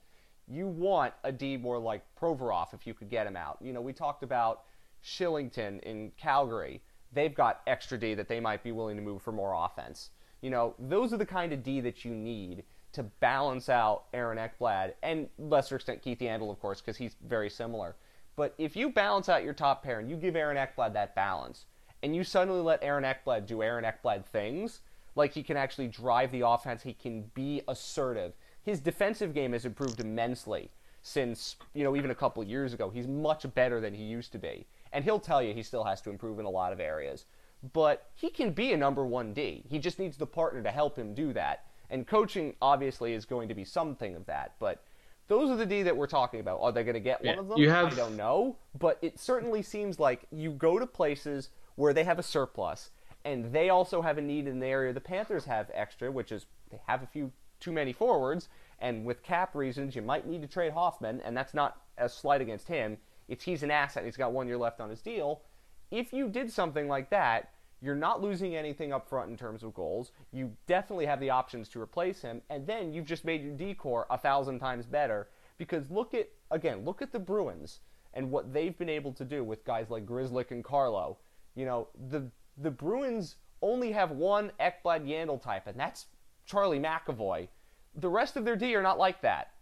you 0.46 0.66
want 0.66 1.14
a 1.24 1.32
D 1.32 1.56
more 1.56 1.78
like 1.78 2.02
Provorov 2.20 2.74
if 2.74 2.86
you 2.86 2.92
could 2.92 3.08
get 3.08 3.26
him 3.26 3.36
out. 3.36 3.56
You 3.62 3.72
know, 3.72 3.80
we 3.80 3.94
talked 3.94 4.22
about 4.22 4.64
Kylington 5.02 5.80
in 5.82 6.12
Calgary. 6.18 6.82
They've 7.14 7.34
got 7.34 7.62
extra 7.66 7.98
D 7.98 8.14
that 8.14 8.28
they 8.28 8.40
might 8.40 8.62
be 8.62 8.72
willing 8.72 8.96
to 8.96 9.02
move 9.02 9.22
for 9.22 9.32
more 9.32 9.54
offense. 9.54 10.10
You 10.40 10.50
know, 10.50 10.74
those 10.78 11.12
are 11.12 11.16
the 11.16 11.26
kind 11.26 11.52
of 11.52 11.62
D 11.62 11.80
that 11.80 12.04
you 12.04 12.12
need 12.12 12.64
to 12.92 13.02
balance 13.02 13.68
out 13.68 14.04
Aaron 14.12 14.38
Ekblad 14.38 14.94
and 15.02 15.28
lesser 15.38 15.76
extent 15.76 16.02
Keith 16.02 16.20
Yandle, 16.20 16.50
of 16.50 16.60
course, 16.60 16.80
because 16.80 16.96
he's 16.96 17.16
very 17.26 17.50
similar. 17.50 17.96
But 18.36 18.54
if 18.58 18.76
you 18.76 18.90
balance 18.90 19.28
out 19.28 19.44
your 19.44 19.54
top 19.54 19.82
pair 19.82 20.00
and 20.00 20.10
you 20.10 20.16
give 20.16 20.36
Aaron 20.36 20.56
Ekblad 20.56 20.92
that 20.92 21.14
balance, 21.14 21.66
and 22.02 22.14
you 22.14 22.22
suddenly 22.22 22.60
let 22.60 22.82
Aaron 22.82 23.04
Ekblad 23.04 23.46
do 23.46 23.62
Aaron 23.62 23.84
Ekblad 23.84 24.26
things, 24.26 24.80
like 25.14 25.32
he 25.32 25.42
can 25.42 25.56
actually 25.56 25.88
drive 25.88 26.30
the 26.32 26.46
offense, 26.46 26.82
he 26.82 26.92
can 26.92 27.30
be 27.34 27.62
assertive. 27.68 28.34
His 28.62 28.80
defensive 28.80 29.34
game 29.34 29.52
has 29.52 29.64
improved 29.64 30.00
immensely 30.00 30.70
since, 31.02 31.56
you 31.74 31.84
know, 31.84 31.96
even 31.96 32.10
a 32.10 32.14
couple 32.14 32.42
years 32.44 32.74
ago. 32.74 32.90
He's 32.90 33.06
much 33.06 33.46
better 33.54 33.80
than 33.80 33.94
he 33.94 34.04
used 34.04 34.32
to 34.32 34.38
be. 34.38 34.66
And 34.94 35.04
he'll 35.04 35.20
tell 35.20 35.42
you 35.42 35.52
he 35.52 35.62
still 35.62 35.84
has 35.84 36.00
to 36.02 36.10
improve 36.10 36.38
in 36.38 36.46
a 36.46 36.50
lot 36.50 36.72
of 36.72 36.80
areas. 36.80 37.26
But 37.72 38.06
he 38.14 38.30
can 38.30 38.52
be 38.52 38.72
a 38.72 38.76
number 38.76 39.04
one 39.04 39.34
D. 39.34 39.64
He 39.68 39.78
just 39.78 39.98
needs 39.98 40.16
the 40.16 40.26
partner 40.26 40.62
to 40.62 40.70
help 40.70 40.96
him 40.96 41.14
do 41.14 41.32
that. 41.32 41.66
And 41.90 42.06
coaching 42.06 42.54
obviously 42.62 43.12
is 43.12 43.24
going 43.24 43.48
to 43.48 43.54
be 43.54 43.64
something 43.64 44.14
of 44.14 44.24
that. 44.26 44.54
But 44.58 44.82
those 45.26 45.50
are 45.50 45.56
the 45.56 45.66
D 45.66 45.82
that 45.82 45.96
we're 45.96 46.06
talking 46.06 46.40
about. 46.40 46.60
Are 46.60 46.70
they 46.72 46.84
going 46.84 46.94
to 46.94 47.00
get 47.00 47.24
Yeah, 47.24 47.32
one 47.32 47.38
of 47.40 47.48
them? 47.48 47.58
you 47.58 47.70
have- 47.70 47.92
I 47.92 47.96
don't 47.96 48.16
know. 48.16 48.56
But 48.78 48.98
it 49.02 49.18
certainly 49.18 49.62
seems 49.62 49.98
like 49.98 50.26
you 50.30 50.52
go 50.52 50.78
to 50.78 50.86
places 50.86 51.50
where 51.74 51.92
they 51.92 52.04
have 52.04 52.18
a 52.18 52.22
surplus 52.22 52.90
and 53.24 53.52
they 53.52 53.70
also 53.70 54.02
have 54.02 54.18
a 54.18 54.22
need 54.22 54.46
in 54.46 54.60
the 54.60 54.66
area 54.66 54.92
the 54.92 55.00
Panthers 55.00 55.46
have 55.46 55.70
extra, 55.74 56.12
which 56.12 56.30
is 56.30 56.46
they 56.70 56.80
have 56.86 57.02
a 57.02 57.06
few 57.06 57.32
too 57.58 57.72
many 57.72 57.92
forwards. 57.92 58.48
And 58.78 59.04
with 59.06 59.22
cap 59.22 59.54
reasons, 59.54 59.96
you 59.96 60.02
might 60.02 60.26
need 60.26 60.42
to 60.42 60.48
trade 60.48 60.72
Hoffman, 60.74 61.20
and 61.22 61.36
that's 61.36 61.54
not 61.54 61.80
a 61.96 62.08
slight 62.08 62.42
against 62.42 62.68
him. 62.68 62.98
It's 63.28 63.44
he's 63.44 63.62
an 63.62 63.70
asset. 63.70 64.02
and 64.02 64.06
He's 64.06 64.16
got 64.16 64.32
one 64.32 64.46
year 64.46 64.58
left 64.58 64.80
on 64.80 64.90
his 64.90 65.00
deal. 65.00 65.42
If 65.90 66.12
you 66.12 66.28
did 66.28 66.50
something 66.50 66.88
like 66.88 67.10
that, 67.10 67.50
you're 67.80 67.94
not 67.94 68.22
losing 68.22 68.56
anything 68.56 68.92
up 68.92 69.08
front 69.08 69.30
in 69.30 69.36
terms 69.36 69.62
of 69.62 69.74
goals. 69.74 70.12
You 70.32 70.52
definitely 70.66 71.06
have 71.06 71.20
the 71.20 71.30
options 71.30 71.68
to 71.70 71.80
replace 71.80 72.22
him, 72.22 72.40
and 72.48 72.66
then 72.66 72.92
you've 72.92 73.04
just 73.04 73.24
made 73.24 73.42
your 73.42 73.54
decor 73.54 74.06
a 74.10 74.16
thousand 74.16 74.58
times 74.58 74.86
better. 74.86 75.28
Because 75.58 75.90
look 75.90 76.14
at 76.14 76.30
again, 76.50 76.84
look 76.84 77.02
at 77.02 77.12
the 77.12 77.18
Bruins 77.18 77.80
and 78.14 78.30
what 78.30 78.52
they've 78.52 78.76
been 78.78 78.88
able 78.88 79.12
to 79.12 79.24
do 79.24 79.44
with 79.44 79.64
guys 79.64 79.90
like 79.90 80.06
Grzelcyk 80.06 80.50
and 80.50 80.64
Carlo. 80.64 81.18
You 81.54 81.66
know, 81.66 81.88
the 82.08 82.30
the 82.56 82.70
Bruins 82.70 83.36
only 83.60 83.92
have 83.92 84.10
one 84.10 84.52
Ekblad 84.60 85.06
Yandle 85.06 85.40
type, 85.40 85.66
and 85.66 85.78
that's 85.78 86.06
Charlie 86.46 86.80
McAvoy. 86.80 87.48
The 87.94 88.08
rest 88.08 88.36
of 88.36 88.44
their 88.44 88.56
D 88.56 88.74
are 88.74 88.82
not 88.82 88.98
like 88.98 89.20
that. 89.22 89.53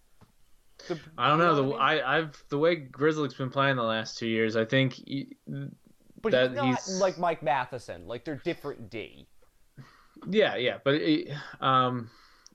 The- 0.88 0.98
I 1.18 1.28
don't 1.28 1.38
you 1.38 1.44
know. 1.44 1.54
the 1.54 1.62
I 1.76 1.94
mean? 1.94 2.02
I, 2.04 2.18
I've 2.18 2.44
the 2.48 2.58
way 2.58 2.76
Grzelcyk's 2.76 3.34
been 3.34 3.50
playing 3.50 3.76
the 3.76 3.82
last 3.82 4.18
two 4.18 4.26
years. 4.26 4.56
I 4.56 4.64
think 4.64 4.94
he, 4.94 5.36
But 6.20 6.32
that 6.32 6.48
he's 6.50 6.56
not 6.56 6.66
he's- 6.66 7.00
like 7.00 7.18
Mike 7.18 7.42
Matheson. 7.42 8.06
Like 8.06 8.24
they're 8.24 8.36
different 8.44 8.90
D. 8.90 9.26
yeah, 10.28 10.56
yeah. 10.56 10.78
But 10.84 10.94
it, 10.94 11.28
um, 11.60 12.10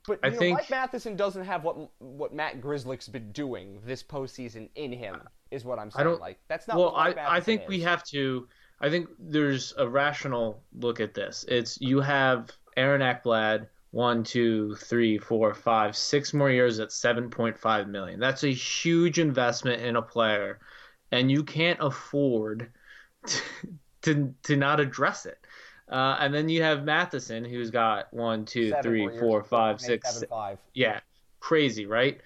But 0.08 0.20
I 0.24 0.30
know, 0.30 0.38
think- 0.38 0.58
Mike 0.58 0.70
Matheson 0.70 1.16
doesn't 1.16 1.46
have 1.46 1.64
what 1.64 1.90
what 2.00 2.34
Matt 2.34 2.62
Grzelcyk's 2.62 3.08
been 3.10 3.32
doing 3.32 3.80
this 3.86 4.04
postseason 4.04 4.70
in 4.76 4.92
him. 4.92 5.22
Is 5.52 5.64
what 5.64 5.80
I'm 5.80 5.90
saying. 5.92 6.06
I 6.08 6.10
don't- 6.10 6.20
like 6.20 6.40
that's 6.50 6.68
not. 6.68 6.78
well, 6.78 6.92
what 6.92 6.96
Mike 7.16 7.18
I, 7.18 7.38
I 7.38 7.40
think 7.40 7.64
is. 7.64 7.68
we 7.70 7.80
have 7.82 8.04
to. 8.06 8.48
I 8.80 8.90
think 8.90 9.10
there's 9.18 9.74
a 9.78 9.88
rational 9.88 10.62
look 10.74 11.00
at 11.00 11.14
this. 11.14 11.46
It's 11.48 11.80
you 11.82 12.00
have 12.02 12.52
Aaron 12.76 13.02
Ekblad, 13.02 13.68
one, 13.92 14.24
two, 14.24 14.76
three, 14.76 15.18
four, 15.18 15.54
five, 15.54 15.96
six 15.96 16.34
more 16.34 16.50
years 16.52 16.80
at 16.80 16.92
seven 16.92 17.30
point 17.30 17.58
five 17.58 17.88
million. 17.88 18.20
That's 18.20 18.44
a 18.44 18.54
huge 18.54 19.20
investment 19.20 19.82
in 19.82 19.96
a 19.96 20.02
player, 20.02 20.60
and 21.12 21.32
you 21.32 21.44
can't 21.44 21.80
afford 21.82 22.72
to 23.28 23.42
to, 24.04 24.34
to 24.44 24.56
not 24.56 24.80
address 24.80 25.26
it. 25.26 25.40
Uh, 25.90 26.18
and 26.20 26.34
then 26.34 26.50
you 26.50 26.62
have 26.64 26.84
Matheson, 26.84 27.46
who's 27.46 27.72
got 27.72 28.14
one, 28.14 28.46
two, 28.46 28.70
Seven 28.70 28.84
three, 28.84 29.02
more 29.02 29.12
years, 29.12 29.22
four, 29.22 29.44
five, 29.44 29.80
six, 29.80 30.14
seven, 30.14 30.30
five. 30.30 30.58
yeah, 30.74 31.00
crazy, 31.40 31.86
right? 31.86 32.20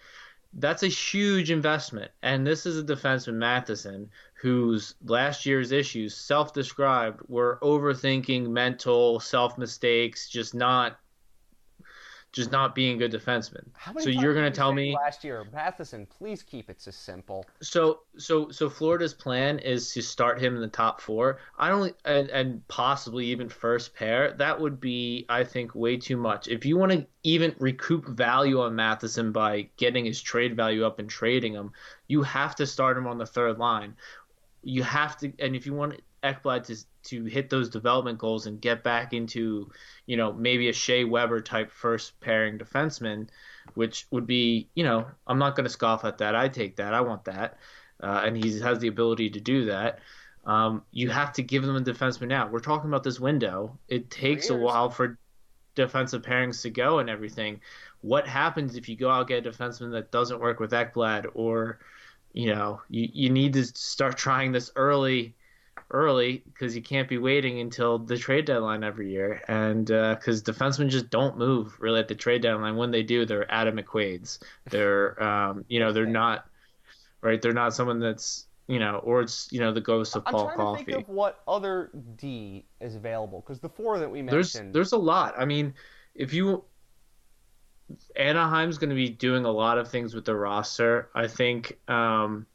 That's 0.53 0.83
a 0.83 0.87
huge 0.87 1.51
investment. 1.51 2.11
And 2.23 2.45
this 2.45 2.65
is 2.65 2.77
a 2.77 2.83
defenseman, 2.83 3.35
Matheson, 3.35 4.09
whose 4.33 4.95
last 5.05 5.45
year's 5.45 5.71
issues, 5.71 6.15
self 6.15 6.53
described, 6.53 7.21
were 7.27 7.59
overthinking, 7.61 8.49
mental, 8.49 9.19
self 9.19 9.57
mistakes, 9.57 10.27
just 10.27 10.55
not 10.55 10.99
just 12.31 12.51
not 12.51 12.73
being 12.73 12.95
a 12.95 13.07
good 13.07 13.11
defenseman. 13.11 13.65
How 13.73 13.91
many 13.91 14.03
So 14.03 14.09
you're 14.09 14.33
gonna 14.33 14.51
tell 14.51 14.71
me 14.71 14.95
last 14.95 15.23
year, 15.23 15.45
Matheson? 15.51 16.05
Please 16.05 16.41
keep 16.41 16.69
it 16.69 16.81
so 16.81 16.91
simple. 16.91 17.45
so 17.61 18.01
so 18.17 18.49
so 18.49 18.69
Florida's 18.69 19.13
plan 19.13 19.59
is 19.59 19.91
to 19.93 20.01
start 20.01 20.39
him 20.41 20.55
in 20.55 20.61
the 20.61 20.67
top 20.67 21.01
four. 21.01 21.39
I 21.57 21.67
don't 21.67 21.93
and, 22.05 22.29
and 22.29 22.67
possibly 22.69 23.25
even 23.27 23.49
first 23.49 23.93
pair. 23.93 24.31
That 24.33 24.59
would 24.59 24.79
be 24.79 25.25
I 25.27 25.43
think 25.43 25.75
way 25.75 25.97
too 25.97 26.17
much. 26.17 26.47
If 26.47 26.65
you 26.65 26.77
want 26.77 26.93
to 26.93 27.05
even 27.23 27.53
recoup 27.59 28.07
value 28.07 28.61
on 28.61 28.75
Matheson 28.75 29.31
by 29.31 29.69
getting 29.75 30.05
his 30.05 30.21
trade 30.21 30.55
value 30.55 30.85
up 30.85 30.99
and 30.99 31.09
trading 31.09 31.53
him, 31.53 31.71
you 32.07 32.23
have 32.23 32.55
to 32.55 32.65
start 32.65 32.97
him 32.97 33.07
on 33.07 33.17
the 33.17 33.25
third 33.25 33.57
line. 33.57 33.95
You 34.63 34.83
have 34.83 35.17
to, 35.17 35.33
and 35.39 35.55
if 35.55 35.65
you 35.65 35.73
want 35.73 35.99
Ekblad 36.23 36.65
to 36.65 36.75
to 37.03 37.25
hit 37.25 37.49
those 37.49 37.69
development 37.69 38.19
goals 38.19 38.45
and 38.45 38.61
get 38.61 38.83
back 38.83 39.13
into, 39.13 39.71
you 40.05 40.17
know, 40.17 40.31
maybe 40.31 40.69
a 40.69 40.73
Shea 40.73 41.03
Weber 41.03 41.41
type 41.41 41.71
first 41.71 42.19
pairing 42.19 42.59
defenseman, 42.59 43.27
which 43.73 44.05
would 44.11 44.27
be, 44.27 44.69
you 44.75 44.83
know, 44.83 45.07
I'm 45.25 45.39
not 45.39 45.55
going 45.55 45.63
to 45.63 45.69
scoff 45.69 46.05
at 46.05 46.19
that. 46.19 46.35
I 46.35 46.47
take 46.47 46.75
that. 46.75 46.93
I 46.93 47.01
want 47.01 47.25
that, 47.25 47.57
uh, 48.01 48.21
and 48.23 48.37
he 48.37 48.59
has 48.59 48.79
the 48.79 48.87
ability 48.87 49.31
to 49.31 49.39
do 49.39 49.65
that. 49.65 49.99
Um, 50.45 50.83
you 50.91 51.09
have 51.09 51.33
to 51.33 51.43
give 51.43 51.63
them 51.63 51.75
a 51.75 51.81
defenseman 51.81 52.27
now. 52.27 52.47
We're 52.47 52.59
talking 52.59 52.89
about 52.89 53.03
this 53.03 53.19
window. 53.19 53.77
It 53.87 54.09
takes 54.09 54.49
a 54.49 54.55
while 54.55 54.89
for 54.89 55.19
defensive 55.75 56.23
pairings 56.23 56.61
to 56.63 56.69
go 56.69 56.99
and 56.99 57.09
everything. 57.09 57.61
What 58.01 58.27
happens 58.27 58.75
if 58.75 58.89
you 58.89 58.95
go 58.95 59.09
out 59.09 59.19
and 59.19 59.27
get 59.27 59.45
a 59.45 59.51
defenseman 59.51 59.91
that 59.91 60.11
doesn't 60.11 60.39
work 60.39 60.59
with 60.59 60.71
Ekblad 60.71 61.27
or, 61.35 61.79
you 62.33 62.53
know, 62.53 62.81
you, 62.89 63.07
you 63.13 63.29
need 63.29 63.53
to 63.53 63.65
start 63.65 64.17
trying 64.17 64.51
this 64.51 64.71
early 64.75 65.35
early 65.91 66.43
because 66.45 66.75
you 66.75 66.81
can't 66.81 67.07
be 67.07 67.17
waiting 67.17 67.59
until 67.59 67.99
the 67.99 68.17
trade 68.17 68.45
deadline 68.45 68.83
every 68.83 69.11
year. 69.11 69.41
And 69.47 69.85
because 69.85 70.41
uh, 70.41 70.51
defensemen 70.51 70.89
just 70.89 71.09
don't 71.09 71.37
move 71.37 71.75
really 71.79 71.99
at 71.99 72.07
the 72.07 72.15
trade 72.15 72.41
deadline. 72.41 72.75
When 72.75 72.91
they 72.91 73.03
do, 73.03 73.25
they're 73.25 73.51
Adam 73.51 73.77
McQuaid's. 73.77 74.39
They're, 74.69 75.21
um, 75.21 75.65
you 75.67 75.79
know, 75.79 75.91
they're 75.91 76.05
not, 76.05 76.45
right? 77.21 77.41
They're 77.41 77.53
not 77.53 77.73
someone 77.73 77.99
that's, 77.99 78.47
you 78.67 78.79
know, 78.79 78.97
or 79.03 79.21
it's, 79.21 79.51
you 79.51 79.59
know, 79.59 79.73
the 79.73 79.81
ghost 79.81 80.15
of 80.15 80.23
I'm 80.25 80.33
Paul 80.33 80.45
trying 80.45 80.57
Coffey. 80.57 80.85
to 80.85 80.91
think 80.91 81.07
of 81.07 81.13
what 81.13 81.41
other 81.47 81.91
D 82.15 82.65
is 82.79 82.95
available 82.95 83.41
because 83.41 83.59
the 83.59 83.69
four 83.69 83.99
that 83.99 84.09
we 84.09 84.21
there's 84.21 84.55
mentioned. 84.55 84.73
there's 84.73 84.93
a 84.93 84.97
lot. 84.97 85.35
I 85.37 85.45
mean, 85.45 85.73
if 86.15 86.33
you 86.33 86.63
Anaheim's 88.15 88.77
going 88.77 88.89
to 88.89 88.95
be 88.95 89.09
doing 89.09 89.45
a 89.45 89.51
lot 89.51 89.77
of 89.77 89.89
things 89.89 90.13
with 90.13 90.25
the 90.25 90.35
roster. 90.35 91.09
I 91.13 91.27
think 91.27 91.77
um, 91.87 92.45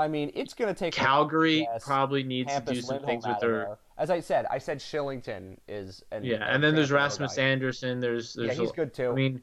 I 0.00 0.08
mean, 0.08 0.32
it's 0.34 0.54
going 0.54 0.74
to 0.74 0.78
take 0.78 0.94
Calgary 0.94 1.68
probably 1.82 2.22
needs 2.22 2.50
Hampus 2.50 2.64
to 2.66 2.74
do 2.74 2.80
some 2.80 2.96
Lindholm 2.96 3.06
things 3.06 3.26
with 3.26 3.40
their. 3.40 3.78
As 3.98 4.10
I 4.10 4.20
said, 4.20 4.46
I 4.50 4.58
said 4.58 4.78
Kylington 4.78 5.58
is 5.68 6.02
an, 6.10 6.24
yeah, 6.24 6.46
and 6.48 6.64
then 6.64 6.74
there's 6.74 6.90
Rasmus 6.90 7.36
guy. 7.36 7.42
Andersson. 7.42 8.00
There's 8.00 8.34
Yeah, 8.38 8.54
he's 8.54 8.70
a- 8.70 8.72
good 8.72 8.94
too. 8.94 9.10
I 9.10 9.14
mean, 9.14 9.42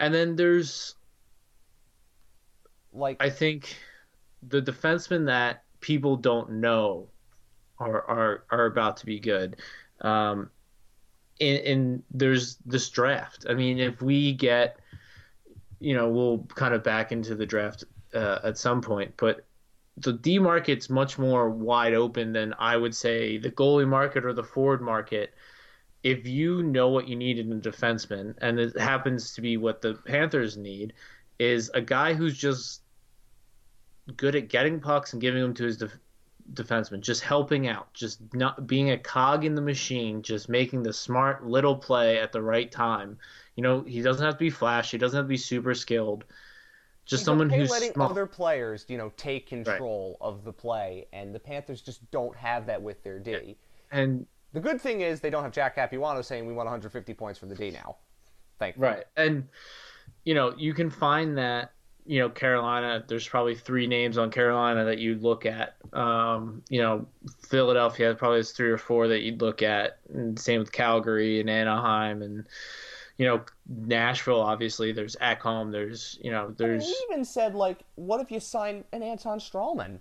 and 0.00 0.12
then 0.12 0.34
there's 0.34 0.96
like 2.92 3.16
I 3.20 3.30
think 3.30 3.76
the 4.42 4.60
defensemen 4.60 5.26
that 5.26 5.62
people 5.80 6.16
don't 6.16 6.50
know 6.54 7.08
are 7.78 8.02
are, 8.08 8.44
are 8.50 8.66
about 8.66 8.96
to 8.98 9.06
be 9.06 9.20
good. 9.20 9.56
Um, 10.00 10.50
and, 11.40 11.58
and 11.58 12.02
there's 12.10 12.56
this 12.66 12.88
draft. 12.90 13.46
I 13.48 13.54
mean, 13.54 13.78
if 13.78 14.02
we 14.02 14.32
get, 14.32 14.78
you 15.78 15.94
know, 15.94 16.08
we'll 16.08 16.38
kind 16.54 16.74
of 16.74 16.82
back 16.82 17.12
into 17.12 17.34
the 17.34 17.46
draft 17.46 17.84
uh, 18.14 18.40
at 18.42 18.58
some 18.58 18.80
point, 18.80 19.14
but 19.16 19.44
the 19.98 20.12
D 20.12 20.38
market's 20.38 20.90
much 20.90 21.18
more 21.18 21.48
wide 21.48 21.94
open 21.94 22.32
than 22.32 22.54
I 22.58 22.76
would 22.76 22.94
say 22.94 23.38
the 23.38 23.50
goalie 23.50 23.88
market 23.88 24.24
or 24.24 24.32
the 24.32 24.44
forward 24.44 24.82
market. 24.82 25.34
If 26.02 26.26
you 26.26 26.62
know 26.62 26.88
what 26.88 27.08
you 27.08 27.16
need 27.16 27.38
in 27.38 27.50
a 27.52 27.56
defenseman, 27.56 28.34
and 28.40 28.60
it 28.60 28.78
happens 28.78 29.34
to 29.34 29.40
be 29.40 29.56
what 29.56 29.82
the 29.82 29.94
Panthers 29.94 30.56
need, 30.56 30.92
is 31.38 31.70
a 31.74 31.80
guy 31.80 32.14
who's 32.14 32.36
just 32.36 32.82
good 34.16 34.36
at 34.36 34.48
getting 34.48 34.80
pucks 34.80 35.12
and 35.12 35.22
giving 35.22 35.42
them 35.42 35.54
to 35.54 35.64
his 35.64 35.78
def- 35.78 35.98
defenseman, 36.52 37.00
just 37.00 37.22
helping 37.22 37.66
out, 37.66 37.92
just 37.92 38.20
not 38.34 38.66
being 38.66 38.90
a 38.90 38.98
cog 38.98 39.44
in 39.44 39.54
the 39.54 39.62
machine, 39.62 40.22
just 40.22 40.48
making 40.48 40.82
the 40.82 40.92
smart 40.92 41.44
little 41.44 41.74
play 41.74 42.20
at 42.20 42.32
the 42.32 42.42
right 42.42 42.70
time. 42.70 43.18
You 43.56 43.62
know, 43.62 43.80
he 43.82 44.02
doesn't 44.02 44.24
have 44.24 44.34
to 44.34 44.38
be 44.38 44.50
flashy, 44.50 44.96
he 44.96 44.98
doesn't 44.98 45.16
have 45.16 45.24
to 45.24 45.28
be 45.28 45.36
super 45.36 45.74
skilled. 45.74 46.24
Just 47.06 47.20
he's 47.20 47.24
someone 47.24 47.46
okay 47.46 47.58
who's 47.60 47.70
letting 47.70 47.92
smart. 47.92 48.10
other 48.10 48.26
players, 48.26 48.84
you 48.88 48.98
know, 48.98 49.12
take 49.16 49.46
control 49.46 50.16
of 50.20 50.44
the 50.44 50.52
play, 50.52 51.06
and 51.12 51.34
the 51.34 51.38
Panthers 51.38 51.80
just 51.80 52.08
don't 52.10 52.36
have 52.36 52.66
that 52.66 52.82
with 52.82 53.02
their 53.04 53.18
D. 53.18 53.56
And 53.92 54.26
The 54.52 54.60
good 54.60 54.80
thing 54.80 55.00
is 55.00 55.20
they 55.20 55.30
don't 55.30 55.44
have 55.44 55.52
Jack 55.52 55.76
Capuano 55.76 56.20
saying 56.22 56.46
we 56.46 56.52
want 56.52 56.66
150 56.66 57.14
points 57.14 57.38
from 57.38 57.48
the 57.48 57.54
D 57.54 57.70
now. 57.70 57.96
Thankfully. 58.58 58.88
Right. 58.88 59.04
And 59.16 59.48
you 60.24 60.34
know, 60.34 60.54
you 60.56 60.74
can 60.74 60.90
find 60.90 61.38
that, 61.38 61.72
you 62.04 62.18
know, 62.20 62.28
Carolina, 62.28 63.04
there's 63.06 63.26
probably 63.28 63.54
three 63.54 63.86
names 63.86 64.18
on 64.18 64.30
Carolina 64.30 64.84
that 64.84 64.98
you'd 64.98 65.22
look 65.22 65.46
at. 65.46 65.76
Um, 65.92 66.62
you 66.68 66.80
know, 66.82 67.06
Philadelphia 67.48 68.14
probably 68.14 68.38
has 68.38 68.50
three 68.52 68.70
or 68.70 68.78
four 68.78 69.08
that 69.08 69.20
you'd 69.22 69.40
look 69.40 69.62
at. 69.62 69.98
And 70.12 70.38
same 70.38 70.60
with 70.60 70.72
Calgary 70.72 71.40
and 71.40 71.48
Anaheim 71.48 72.22
and 72.22 72.46
you 73.18 73.26
know, 73.26 73.42
Nashville 73.66 74.40
obviously 74.40 74.92
there's 74.92 75.16
Ekholm, 75.16 75.72
there's 75.72 76.18
you 76.22 76.30
know, 76.30 76.54
there's 76.56 76.84
he 76.84 76.94
even 77.10 77.24
said 77.24 77.54
like, 77.54 77.80
what 77.94 78.20
if 78.20 78.30
you 78.30 78.40
sign 78.40 78.84
an 78.92 79.02
Anton 79.02 79.38
Stralman? 79.38 80.00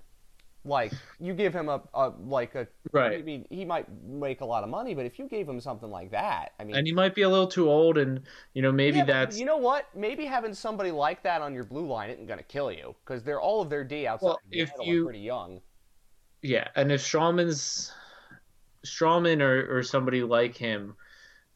Like 0.65 0.91
you 1.19 1.35
give 1.35 1.53
him 1.53 1.69
a, 1.69 1.81
a 1.93 2.11
like 2.25 2.55
a 2.55 2.67
Right. 2.91 3.19
I 3.19 3.21
mean, 3.21 3.45
he 3.49 3.63
might 3.65 3.87
make 4.03 4.41
a 4.41 4.45
lot 4.45 4.63
of 4.63 4.69
money, 4.69 4.95
but 4.95 5.05
if 5.05 5.19
you 5.19 5.27
gave 5.27 5.47
him 5.47 5.59
something 5.59 5.91
like 5.91 6.09
that, 6.11 6.53
I 6.59 6.63
mean, 6.63 6.75
and 6.75 6.87
he 6.87 6.93
might 6.93 7.13
be 7.13 7.21
a 7.21 7.29
little 7.29 7.47
too 7.47 7.69
old 7.69 7.97
and 7.99 8.21
you 8.53 8.63
know, 8.63 8.71
maybe 8.71 8.97
yeah, 8.97 9.05
that's 9.05 9.37
you 9.37 9.45
know 9.45 9.57
what? 9.57 9.87
Maybe 9.95 10.25
having 10.25 10.53
somebody 10.55 10.91
like 10.91 11.21
that 11.23 11.41
on 11.41 11.53
your 11.53 11.65
blue 11.65 11.85
line 11.85 12.09
isn't 12.09 12.25
going 12.25 12.39
to 12.39 12.45
kill 12.45 12.71
you 12.71 12.95
because 13.05 13.23
they're 13.23 13.39
all 13.41 13.61
of 13.61 13.69
their 13.69 13.83
D 13.83 14.07
outside 14.07 14.25
Well, 14.25 14.39
if 14.51 14.71
you- 14.83 15.05
pretty 15.05 15.19
young. 15.19 15.61
Yeah, 16.41 16.67
and 16.75 16.91
if 16.91 17.01
Stralman's 17.01 17.91
Strawman 18.85 19.41
or, 19.41 19.77
or 19.77 19.81
somebody 19.83 20.21
like 20.21 20.55
him 20.55 20.95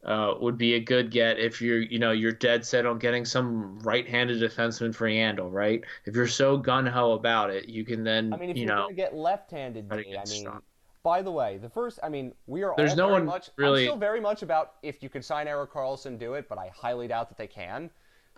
uh, 0.04 0.34
would 0.40 0.56
be 0.56 0.74
a 0.74 0.80
good 0.80 1.10
get 1.10 1.38
if 1.38 1.60
you're 1.60 1.80
you 1.80 1.98
know 1.98 2.10
you're 2.10 2.32
dead 2.32 2.64
set 2.64 2.86
on 2.86 2.98
getting 2.98 3.24
some 3.24 3.78
right-handed 3.80 4.40
defenseman 4.40 4.94
for 4.94 5.06
Yandle, 5.06 5.52
right? 5.52 5.82
If 6.06 6.14
you're 6.16 6.26
so 6.28 6.56
gun 6.56 6.86
ho 6.86 7.12
about 7.12 7.50
it, 7.50 7.68
you 7.68 7.84
can 7.84 8.02
then 8.04 8.32
I 8.32 8.36
mean, 8.36 8.50
if 8.50 8.56
you 8.56 8.64
you're 8.66 8.74
know 8.76 8.88
to 8.88 8.94
get 8.94 9.14
left-handed 9.14 9.88
D, 9.90 9.96
get 10.04 10.06
I 10.26 10.30
mean, 10.30 10.40
strong. 10.40 10.62
by 11.02 11.20
the 11.22 11.30
way, 11.30 11.58
the 11.58 11.68
first, 11.68 11.98
I 12.02 12.08
mean, 12.08 12.32
we 12.46 12.62
are 12.62 12.72
There's 12.76 12.92
all 12.92 12.96
no 12.96 13.06
very 13.08 13.12
one 13.20 13.26
much. 13.26 13.50
really- 13.56 13.82
I'm 13.82 13.88
still 13.88 13.98
very 13.98 14.20
much 14.20 14.42
about 14.42 14.74
if 14.82 15.02
you 15.02 15.08
could 15.10 15.24
sign 15.24 15.46
Erik 15.48 15.70
Karlsson, 15.72 16.18
do 16.18 16.34
it, 16.34 16.48
but 16.48 16.56
I 16.58 16.70
highly 16.74 17.08
doubt 17.08 17.28
that 17.28 17.36
they 17.36 17.46
can. 17.46 17.90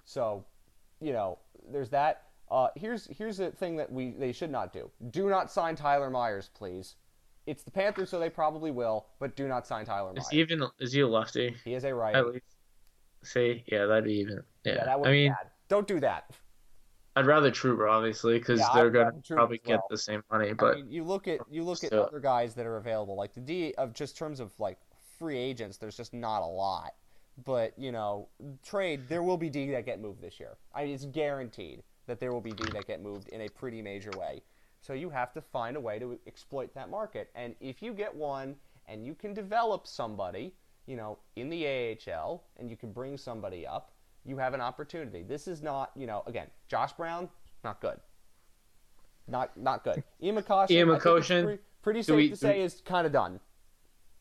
So, 0.05 0.45
you 1.01 1.13
know, 1.13 1.39
there's 1.71 1.91
that. 1.91 2.25
Uh, 2.51 2.69
here's 2.75 3.07
here's 3.07 3.37
the 3.39 3.51
thing 3.53 3.77
that 3.77 3.91
we 3.91 4.11
they 4.11 4.33
should 4.33 4.51
not 4.51 4.73
do. 4.73 4.91
Do 5.11 5.29
not 5.31 5.51
sign 5.51 5.77
Tyler 5.77 6.11
Myers, 6.11 6.51
please. 6.53 6.97
It's 7.47 7.63
the 7.65 7.71
Panthers, 7.71 8.11
so 8.11 8.19
they 8.21 8.31
probably 8.31 8.71
will, 8.71 9.07
but 9.19 9.35
do 9.35 9.49
not 9.49 9.67
sign 9.67 9.85
Tyler 9.85 10.13
Myers. 10.13 10.25
is 10.27 10.31
he 10.31 10.41
even 10.41 10.63
is 10.79 10.93
he 10.93 11.01
a 11.01 11.09
lefty? 11.09 11.57
He 11.65 11.75
is 11.75 11.85
a 11.85 11.95
righty. 11.95 12.19
At 12.19 12.27
least, 12.29 12.45
see, 13.25 13.65
yeah, 13.67 13.87
that'd 13.87 14.05
be 14.05 14.15
even. 14.15 14.43
Yeah, 14.65 14.75
yeah, 14.77 14.85
that 14.85 15.01
would 15.01 15.09
I 15.09 15.13
be 15.13 15.23
mean, 15.25 15.33
bad. 15.33 15.51
Don't 15.69 15.89
do 15.89 15.99
that. 16.01 16.31
I'd 17.17 17.27
rather 17.27 17.51
Trouba 17.51 17.91
obviously 17.91 18.39
because 18.39 18.61
Yeah, 18.61 18.69
they're 18.75 18.87
I'd 18.87 18.93
gonna 18.93 19.23
probably 19.29 19.61
well. 19.67 19.79
get 19.79 19.81
the 19.91 19.99
same 19.99 20.23
money, 20.31 20.51
I 20.51 20.53
but 20.55 20.77
mean, 20.77 20.91
you 20.91 21.05
look 21.05 21.29
at 21.29 21.41
you 21.51 21.65
look 21.65 21.83
at 21.85 21.93
other 21.93 22.21
guys 22.21 22.55
that 22.55 22.65
are 22.65 22.77
available, 22.77 23.17
like 23.17 23.35
the 23.35 23.41
D 23.41 23.75
of 23.75 23.93
just 23.93 24.17
terms 24.17 24.39
of 24.41 24.53
like 24.59 24.79
free 25.19 25.37
agents. 25.37 25.77
There's 25.79 25.97
just 25.97 26.15
not 26.15 26.43
a 26.43 26.47
lot, 26.47 26.95
but 27.45 27.77
you 27.79 27.93
know, 27.93 28.29
trade 28.65 29.09
there 29.09 29.23
will 29.23 29.37
be 29.37 29.51
D 29.51 29.71
that 29.73 29.85
get 29.85 30.01
moved 30.01 30.23
this 30.23 30.39
year. 30.41 30.57
I 30.75 30.85
mean, 30.85 30.95
it's 30.95 31.05
guaranteed 31.07 31.83
that 32.07 32.19
there 32.19 32.33
will 32.33 32.41
be 32.41 32.53
D 32.53 32.65
that 32.73 32.87
get 32.87 33.03
moved 33.03 33.29
in 33.29 33.43
a 33.43 33.49
pretty 33.49 33.83
major 33.83 34.11
way. 34.19 34.43
So 34.83 34.95
you 34.95 35.11
have 35.11 35.33
to 35.35 35.41
find 35.41 35.77
a 35.77 35.81
way 35.81 36.01
to 36.01 36.19
exploit 36.27 36.75
that 36.75 36.91
market, 36.91 37.31
and 37.37 37.55
if 37.61 37.83
you 37.83 37.93
get 37.95 38.13
one 38.15 38.57
and 38.89 39.07
you 39.07 39.15
can 39.15 39.33
develop 39.33 39.87
somebody, 39.87 40.53
you 40.87 40.97
know, 40.97 41.19
in 41.37 41.49
the 41.49 41.65
AHL, 41.67 42.43
and 42.59 42.69
you 42.69 42.77
can 42.77 42.91
bring 42.93 43.17
somebody 43.17 43.65
up, 43.65 43.93
you 44.25 44.37
have 44.39 44.55
an 44.55 44.61
opportunity. 44.61 45.23
This 45.23 45.47
is 45.47 45.63
not, 45.63 45.93
you 45.95 46.09
know, 46.09 46.25
again, 46.27 46.49
Josh 46.67 46.93
Brown, 46.95 47.29
not 47.63 47.81
good. 47.81 48.01
Not 49.29 49.57
not 49.57 49.85
good. 49.85 50.03
Ian 50.21 50.35
McCoshen, 50.37 50.71
Ian 50.73 50.91
I 50.91 50.99
think 50.99 51.05
it's 51.07 51.29
McCoshen, 51.29 51.45
pretty, 51.45 51.63
pretty 51.83 52.03
safe 52.03 52.17
we- 52.17 52.29
to 52.31 52.37
say 52.37 52.59
we- 52.59 52.65
is 52.65 52.81
kind 52.85 53.07
of 53.07 53.13
done. 53.13 53.39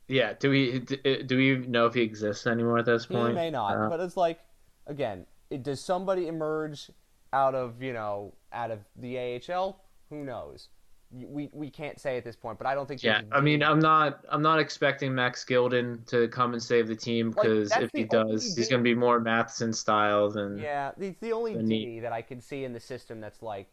yeah, 0.07 0.33
do 0.33 0.51
we 0.51 0.77
do, 0.77 1.23
do 1.23 1.37
we 1.37 1.57
know 1.67 1.87
if 1.87 1.95
he 1.95 2.01
exists 2.03 2.45
anymore 2.45 2.77
at 2.77 2.85
this 2.85 3.07
point? 3.07 3.29
He 3.29 3.33
may 3.33 3.49
not, 3.49 3.75
Uh, 3.77 3.89
but 3.89 3.99
it's 3.99 4.15
like, 4.15 4.39
again, 4.85 5.25
it, 5.49 5.63
does 5.63 5.81
somebody 5.83 6.27
emerge 6.27 6.91
out 7.33 7.55
of 7.55 7.81
you 7.81 7.93
know 7.93 8.35
out 8.53 8.69
of 8.69 8.79
the 8.95 9.17
AHL? 9.17 9.79
Who 10.11 10.23
knows? 10.23 10.69
We 11.11 11.49
we 11.51 11.69
can't 11.69 11.99
say 11.99 12.15
at 12.17 12.23
this 12.23 12.35
point, 12.35 12.57
but 12.57 12.67
I 12.67 12.75
don't 12.75 12.87
think. 12.87 13.03
Yeah, 13.03 13.21
I 13.33 13.41
mean, 13.41 13.63
I'm 13.63 13.79
not, 13.79 14.23
I'm 14.29 14.41
not 14.41 14.59
expecting 14.59 15.13
Max 15.13 15.43
Gilden 15.43 16.05
to 16.07 16.29
come 16.29 16.53
and 16.53 16.63
save 16.63 16.87
the 16.87 16.95
team 16.95 17.31
because 17.31 17.69
that's 17.69 17.83
if 17.83 17.91
he 17.93 18.05
does, 18.05 18.55
he's 18.55 18.69
going 18.69 18.79
to 18.79 18.83
be 18.83 18.95
more 18.95 19.19
Matheson 19.19 19.73
style 19.73 20.29
than. 20.29 20.57
Yeah, 20.57 20.91
it's 20.97 21.19
the 21.19 21.33
only 21.33 21.61
D 21.63 21.99
that 21.99 22.13
I 22.13 22.21
can 22.21 22.39
see 22.39 22.63
in 22.63 22.71
the 22.71 22.79
system 22.79 23.19
that's 23.19 23.41
like 23.41 23.67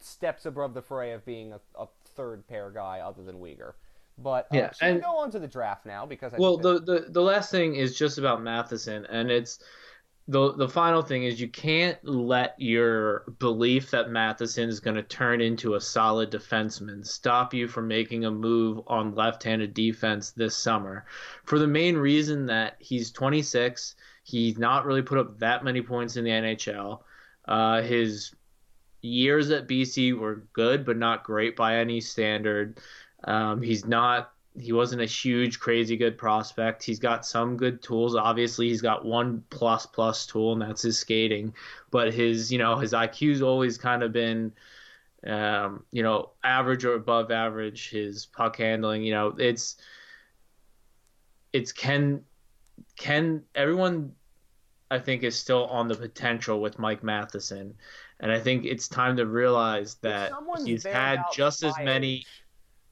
steps 0.00 0.44
above 0.44 0.74
the 0.74 0.82
fray 0.82 1.12
of 1.12 1.24
being 1.24 1.52
a, 1.52 1.60
a 1.78 1.86
third 2.14 2.46
pair 2.46 2.70
guy 2.70 3.00
other 3.00 3.22
than 3.22 3.36
Weegar. 3.36 3.72
But 4.18 4.46
um, 4.50 4.58
Yeah, 4.58 4.70
so 4.72 4.86
we 4.86 4.92
and- 4.92 5.02
go 5.02 5.16
on 5.16 5.30
to 5.30 5.38
the 5.38 5.48
draft 5.48 5.86
now 5.86 6.04
because 6.06 6.34
I 6.34 6.36
Well, 6.38 6.56
the, 6.58 6.78
the 6.80 7.06
the 7.08 7.22
last 7.22 7.50
thing 7.50 7.74
is 7.74 7.96
just 7.96 8.18
about 8.18 8.42
Matheson, 8.42 9.06
and 9.06 9.30
it's 9.30 9.60
the 10.26 10.54
the 10.54 10.68
final 10.68 11.02
thing 11.02 11.24
is 11.24 11.40
you 11.40 11.48
can't 11.48 11.98
let 12.02 12.54
your 12.58 13.24
belief 13.38 13.90
that 13.90 14.10
Matheson 14.10 14.68
is 14.68 14.80
going 14.80 14.96
to 14.96 15.02
turn 15.02 15.42
into 15.42 15.74
a 15.74 15.80
solid 15.80 16.30
defenseman 16.30 17.06
stop 17.06 17.52
you 17.52 17.68
from 17.68 17.88
making 17.88 18.24
a 18.24 18.30
move 18.30 18.80
on 18.86 19.14
left-handed 19.14 19.74
defense 19.74 20.30
this 20.30 20.56
summer, 20.56 21.04
for 21.44 21.58
the 21.58 21.66
main 21.66 21.96
reason 21.96 22.46
that 22.46 22.76
he's 22.78 23.10
26, 23.10 23.96
he's 24.22 24.56
not 24.56 24.86
really 24.86 25.02
put 25.02 25.18
up 25.18 25.38
that 25.38 25.62
many 25.62 25.82
points 25.82 26.16
in 26.16 26.24
the 26.24 26.30
NHL. 26.30 27.00
Uh, 27.46 27.82
his 27.82 28.34
years 29.02 29.50
at 29.50 29.68
BC 29.68 30.18
were 30.18 30.46
good, 30.54 30.86
but 30.86 30.96
not 30.96 31.24
great 31.24 31.54
by 31.54 31.76
any 31.76 32.00
standard. 32.00 32.80
Um, 33.24 33.60
he's 33.60 33.84
not. 33.84 34.32
He 34.56 34.72
wasn't 34.72 35.02
a 35.02 35.06
huge, 35.06 35.58
crazy 35.58 35.96
good 35.96 36.16
prospect. 36.16 36.82
He's 36.82 37.00
got 37.00 37.26
some 37.26 37.56
good 37.56 37.82
tools. 37.82 38.14
Obviously, 38.14 38.68
he's 38.68 38.80
got 38.80 39.04
one 39.04 39.42
plus 39.50 39.86
plus 39.86 40.26
tool, 40.26 40.52
and 40.52 40.62
that's 40.62 40.82
his 40.82 40.98
skating. 40.98 41.54
But 41.90 42.14
his, 42.14 42.52
you 42.52 42.58
know, 42.58 42.76
his 42.76 42.92
IQ's 42.92 43.42
always 43.42 43.78
kind 43.78 44.02
of 44.02 44.12
been, 44.12 44.52
um, 45.26 45.84
you 45.90 46.02
know, 46.02 46.30
average 46.44 46.84
or 46.84 46.94
above 46.94 47.32
average. 47.32 47.90
His 47.90 48.26
puck 48.26 48.56
handling, 48.56 49.02
you 49.02 49.12
know, 49.12 49.34
it's, 49.38 49.76
it's 51.52 51.72
can, 51.72 52.22
can 52.96 53.42
everyone 53.54 54.12
I 54.90 54.98
think 55.00 55.24
is 55.24 55.36
still 55.36 55.66
on 55.66 55.88
the 55.88 55.96
potential 55.96 56.60
with 56.60 56.78
Mike 56.78 57.02
Matheson, 57.02 57.74
and 58.20 58.30
I 58.30 58.38
think 58.38 58.64
it's 58.64 58.86
time 58.86 59.16
to 59.16 59.26
realize 59.26 59.96
that 60.02 60.32
he's 60.64 60.84
had 60.84 61.20
just 61.32 61.64
as 61.64 61.74
many. 61.82 62.18
Age, 62.18 62.43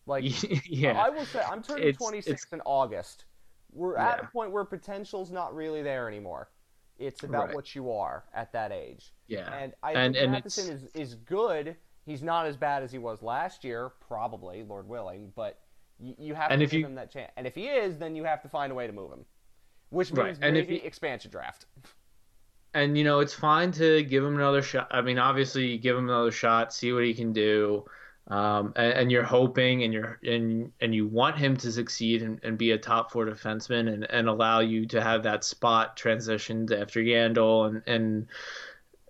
like, 0.06 0.24
yeah, 0.68 1.00
I 1.00 1.10
will 1.10 1.24
say, 1.24 1.40
I'm 1.40 1.62
turning 1.62 1.88
it's, 1.88 1.98
26 1.98 2.42
it's, 2.42 2.52
in 2.52 2.60
August. 2.64 3.24
We're 3.72 3.94
yeah. 3.94 4.10
at 4.10 4.24
a 4.24 4.26
point 4.26 4.52
where 4.52 4.64
potential's 4.64 5.30
not 5.30 5.54
really 5.54 5.82
there 5.82 6.08
anymore. 6.08 6.50
It's 6.98 7.24
about 7.24 7.46
right. 7.46 7.54
what 7.54 7.74
you 7.74 7.90
are 7.90 8.24
at 8.34 8.52
that 8.52 8.70
age. 8.70 9.12
Yeah, 9.26 9.52
and 9.52 9.72
I 9.82 9.92
and, 9.92 10.14
think 10.14 10.24
and 10.24 10.32
Matheson 10.32 10.70
is 10.70 10.84
is 10.94 11.14
good. 11.14 11.76
He's 12.04 12.22
not 12.22 12.46
as 12.46 12.56
bad 12.56 12.82
as 12.82 12.92
he 12.92 12.98
was 12.98 13.22
last 13.22 13.64
year, 13.64 13.92
probably, 14.06 14.64
Lord 14.64 14.88
willing, 14.88 15.32
but 15.34 15.60
you, 15.98 16.14
you 16.18 16.34
have 16.34 16.50
to 16.50 16.56
give 16.58 16.72
you, 16.72 16.84
him 16.84 16.96
that 16.96 17.12
chance. 17.12 17.30
And 17.36 17.46
if 17.46 17.54
he 17.54 17.66
is, 17.66 17.96
then 17.96 18.16
you 18.16 18.24
have 18.24 18.42
to 18.42 18.48
find 18.48 18.72
a 18.72 18.74
way 18.74 18.86
to 18.86 18.92
move 18.92 19.12
him 19.12 19.24
which 19.92 20.10
means 20.10 20.18
right. 20.18 20.38
and 20.40 20.54
maybe 20.54 20.76
if 20.76 20.80
he, 20.82 20.86
expansion 20.86 21.30
draft. 21.30 21.66
And 22.74 22.96
you 22.96 23.04
know, 23.04 23.20
it's 23.20 23.34
fine 23.34 23.70
to 23.72 24.02
give 24.02 24.24
him 24.24 24.34
another 24.34 24.62
shot. 24.62 24.88
I 24.90 25.02
mean, 25.02 25.18
obviously, 25.18 25.76
give 25.76 25.94
him 25.94 26.08
another 26.08 26.30
shot, 26.30 26.72
see 26.72 26.90
what 26.94 27.04
he 27.04 27.12
can 27.12 27.34
do. 27.34 27.84
Um, 28.28 28.72
and, 28.76 28.92
and, 28.92 29.12
you're 29.12 29.24
hoping 29.24 29.82
and 29.82 29.92
you're 29.92 30.20
and 30.22 30.70
and 30.80 30.94
you 30.94 31.08
want 31.08 31.36
him 31.36 31.56
to 31.56 31.72
succeed 31.72 32.22
and, 32.22 32.38
and 32.44 32.56
be 32.56 32.70
a 32.70 32.78
top 32.78 33.10
four 33.10 33.26
defenseman 33.26 33.92
and, 33.92 34.08
and 34.10 34.28
allow 34.28 34.60
you 34.60 34.86
to 34.86 35.02
have 35.02 35.24
that 35.24 35.42
spot 35.42 35.96
transitioned 35.96 36.70
after 36.72 37.00
Yandle 37.00 37.66
and 37.66 37.82
and 37.88 38.26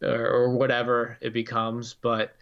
or 0.03 0.49
whatever 0.49 1.19
it 1.21 1.35
becomes. 1.35 1.93
But 1.93 2.35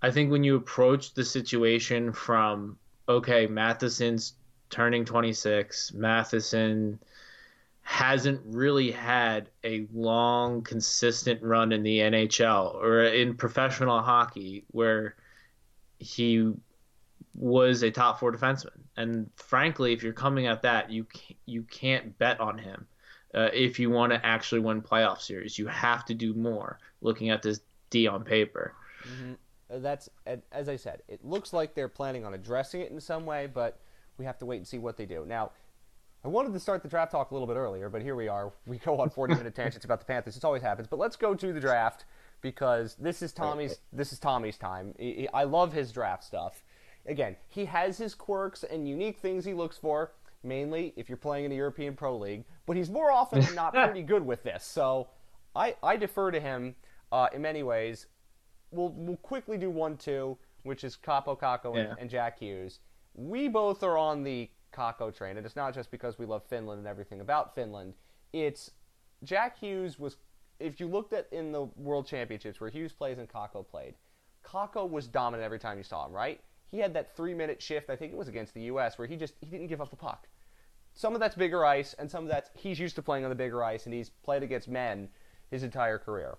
I 0.00 0.10
think 0.10 0.30
when 0.30 0.42
you 0.42 0.56
approach 0.56 1.12
the 1.12 1.24
situation 1.24 2.12
from 2.12 2.78
okay, 3.08 3.46
Matheson's 3.46 4.34
turning 4.70 5.04
26, 5.04 5.92
Matheson 5.92 6.98
hasn't 7.82 8.40
really 8.46 8.90
had 8.90 9.48
a 9.62 9.86
long, 9.94 10.62
consistent 10.62 11.40
run 11.42 11.70
in 11.72 11.84
the 11.84 12.00
NHL 12.00 12.74
or 12.74 13.04
in 13.04 13.36
professional 13.36 14.00
hockey 14.00 14.64
where 14.72 15.14
he 15.98 16.52
was 17.34 17.82
a 17.82 17.90
top 17.90 18.18
four 18.18 18.32
defenseman. 18.32 18.80
And 18.96 19.30
frankly, 19.36 19.92
if 19.92 20.02
you're 20.02 20.12
coming 20.12 20.46
at 20.46 20.62
that, 20.62 20.90
you 20.90 21.04
can't, 21.04 21.38
you 21.46 21.62
can't 21.62 22.18
bet 22.18 22.40
on 22.40 22.58
him. 22.58 22.86
Uh, 23.34 23.50
if 23.52 23.78
you 23.78 23.90
want 23.90 24.12
to 24.12 24.24
actually 24.24 24.60
win 24.60 24.80
playoff 24.80 25.20
series, 25.20 25.58
you 25.58 25.66
have 25.66 26.04
to 26.06 26.14
do 26.14 26.32
more. 26.32 26.78
Looking 27.02 27.30
at 27.30 27.42
this 27.42 27.60
D 27.90 28.06
on 28.06 28.24
paper. 28.24 28.74
Mm-hmm. 29.04 29.32
Uh, 29.70 29.78
that's 29.78 30.08
as 30.52 30.68
I 30.68 30.76
said. 30.76 31.02
It 31.08 31.24
looks 31.24 31.52
like 31.52 31.74
they're 31.74 31.88
planning 31.88 32.24
on 32.24 32.34
addressing 32.34 32.80
it 32.80 32.90
in 32.90 33.00
some 33.00 33.26
way, 33.26 33.46
but 33.52 33.80
we 34.16 34.24
have 34.24 34.38
to 34.38 34.46
wait 34.46 34.58
and 34.58 34.66
see 34.66 34.78
what 34.78 34.96
they 34.96 35.06
do. 35.06 35.24
Now, 35.26 35.52
I 36.24 36.28
wanted 36.28 36.52
to 36.54 36.60
start 36.60 36.82
the 36.82 36.88
draft 36.88 37.12
talk 37.12 37.30
a 37.30 37.34
little 37.34 37.46
bit 37.46 37.56
earlier, 37.56 37.88
but 37.88 38.02
here 38.02 38.16
we 38.16 38.28
are. 38.28 38.52
We 38.66 38.78
go 38.78 38.98
on 39.00 39.10
40 39.10 39.34
minute 39.34 39.54
tangents 39.56 39.84
about 39.84 40.00
the 40.00 40.06
Panthers. 40.06 40.36
It 40.36 40.44
always 40.44 40.62
happens. 40.62 40.88
But 40.88 40.98
let's 40.98 41.16
go 41.16 41.34
to 41.34 41.52
the 41.52 41.60
draft 41.60 42.04
because 42.46 42.94
this 42.94 43.22
is 43.22 43.32
Tommy's. 43.32 43.80
This 43.92 44.12
is 44.12 44.20
Tommy's 44.20 44.56
time. 44.56 44.94
I 45.34 45.42
love 45.42 45.72
his 45.72 45.90
draft 45.90 46.22
stuff. 46.22 46.62
Again, 47.04 47.34
he 47.48 47.64
has 47.64 47.98
his 47.98 48.14
quirks 48.14 48.62
and 48.62 48.88
unique 48.88 49.18
things 49.18 49.44
he 49.44 49.52
looks 49.52 49.76
for. 49.76 50.12
Mainly, 50.44 50.92
if 50.94 51.08
you're 51.08 51.18
playing 51.18 51.46
in 51.46 51.50
the 51.50 51.56
European 51.56 51.96
Pro 51.96 52.16
League, 52.16 52.44
but 52.64 52.76
he's 52.76 52.88
more 52.88 53.10
often 53.10 53.40
than 53.40 53.56
not 53.56 53.74
pretty 53.84 54.02
good 54.02 54.24
with 54.24 54.44
this. 54.44 54.64
So, 54.64 55.08
I 55.56 55.74
I 55.82 55.96
defer 55.96 56.30
to 56.30 56.38
him 56.38 56.76
uh, 57.10 57.26
in 57.32 57.42
many 57.42 57.64
ways. 57.64 58.06
We'll 58.70 58.90
we'll 58.90 59.16
quickly 59.16 59.58
do 59.58 59.68
one 59.68 59.96
two, 59.96 60.38
which 60.62 60.84
is 60.84 60.96
Kaapo 60.96 61.36
Kakko 61.36 61.76
and, 61.76 61.88
yeah. 61.88 61.94
and 61.98 62.08
Jack 62.08 62.38
Hughes. 62.38 62.78
We 63.14 63.48
both 63.48 63.82
are 63.82 63.98
on 63.98 64.22
the 64.22 64.48
Kakko 64.72 65.12
train, 65.12 65.36
and 65.36 65.44
it's 65.44 65.56
not 65.56 65.74
just 65.74 65.90
because 65.90 66.16
we 66.16 66.26
love 66.26 66.44
Finland 66.44 66.78
and 66.78 66.86
everything 66.86 67.20
about 67.20 67.56
Finland. 67.56 67.94
It's 68.32 68.70
Jack 69.24 69.58
Hughes 69.58 69.98
was. 69.98 70.16
If 70.58 70.80
you 70.80 70.88
looked 70.88 71.12
at 71.12 71.28
in 71.32 71.52
the 71.52 71.64
World 71.76 72.06
Championships 72.06 72.60
where 72.60 72.70
Hughes 72.70 72.92
plays 72.92 73.18
and 73.18 73.28
Kakko 73.28 73.66
played, 73.68 73.94
Kakko 74.44 74.88
was 74.88 75.06
dominant 75.06 75.44
every 75.44 75.58
time 75.58 75.78
you 75.78 75.84
saw 75.84 76.06
him. 76.06 76.12
Right? 76.12 76.40
He 76.68 76.78
had 76.78 76.94
that 76.94 77.16
three-minute 77.16 77.62
shift. 77.62 77.90
I 77.90 77.96
think 77.96 78.12
it 78.12 78.18
was 78.18 78.28
against 78.28 78.54
the 78.54 78.62
U.S. 78.62 78.98
where 78.98 79.06
he 79.06 79.16
just 79.16 79.34
he 79.40 79.46
didn't 79.46 79.68
give 79.68 79.80
up 79.80 79.90
the 79.90 79.96
puck. 79.96 80.28
Some 80.94 81.14
of 81.14 81.20
that's 81.20 81.34
bigger 81.34 81.64
ice, 81.64 81.94
and 81.98 82.10
some 82.10 82.24
of 82.24 82.30
that's 82.30 82.50
he's 82.54 82.78
used 82.78 82.96
to 82.96 83.02
playing 83.02 83.24
on 83.24 83.30
the 83.30 83.36
bigger 83.36 83.62
ice, 83.62 83.84
and 83.84 83.94
he's 83.94 84.08
played 84.08 84.42
against 84.42 84.68
men 84.68 85.08
his 85.50 85.62
entire 85.62 85.98
career. 85.98 86.38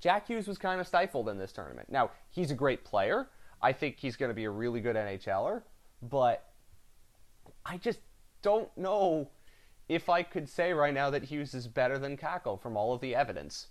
Jack 0.00 0.28
Hughes 0.28 0.46
was 0.46 0.58
kind 0.58 0.80
of 0.80 0.86
stifled 0.86 1.28
in 1.28 1.38
this 1.38 1.52
tournament. 1.52 1.90
Now, 1.90 2.10
he's 2.30 2.50
a 2.50 2.54
great 2.54 2.84
player. 2.84 3.28
I 3.60 3.72
think 3.72 3.96
he's 3.98 4.16
going 4.16 4.30
to 4.30 4.34
be 4.34 4.44
a 4.44 4.50
really 4.50 4.80
good 4.80 4.96
NHLer, 4.96 5.62
but 6.02 6.48
I 7.66 7.76
just 7.78 7.98
don't 8.42 8.74
know 8.76 9.28
if 9.88 10.08
I 10.08 10.22
could 10.22 10.48
say 10.48 10.72
right 10.72 10.92
now 10.92 11.10
that 11.10 11.24
Hughes 11.24 11.54
is 11.54 11.66
better 11.66 11.98
than 11.98 12.16
Kakko 12.16 12.60
from 12.60 12.76
all 12.76 12.92
of 12.92 13.00
the 13.00 13.14
evidence. 13.14 13.68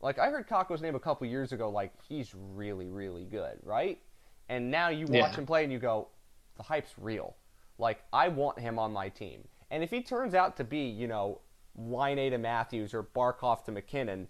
Like 0.00 0.18
I 0.18 0.28
heard 0.30 0.48
Kakko's 0.48 0.82
name 0.82 0.94
a 0.94 1.00
couple 1.00 1.26
years 1.26 1.52
ago, 1.52 1.70
like 1.70 1.92
he's 2.08 2.34
really, 2.34 2.88
really 2.88 3.24
good, 3.24 3.58
right? 3.62 3.98
And 4.48 4.70
now 4.70 4.88
you 4.88 5.06
watch 5.06 5.32
yeah. 5.32 5.36
him 5.36 5.46
play 5.46 5.62
and 5.62 5.72
you 5.72 5.78
go, 5.78 6.08
the 6.56 6.62
hype's 6.62 6.92
real. 6.98 7.36
Like 7.78 8.02
I 8.12 8.28
want 8.28 8.58
him 8.58 8.78
on 8.78 8.92
my 8.92 9.08
team. 9.08 9.46
And 9.70 9.82
if 9.82 9.90
he 9.90 10.02
turns 10.02 10.34
out 10.34 10.56
to 10.56 10.64
be, 10.64 10.84
you 10.84 11.06
know, 11.06 11.40
Laine 11.76 12.30
to 12.32 12.38
Matthews 12.38 12.92
or 12.92 13.04
Barkov 13.04 13.64
to 13.64 13.72
MacKinnon, 13.72 14.28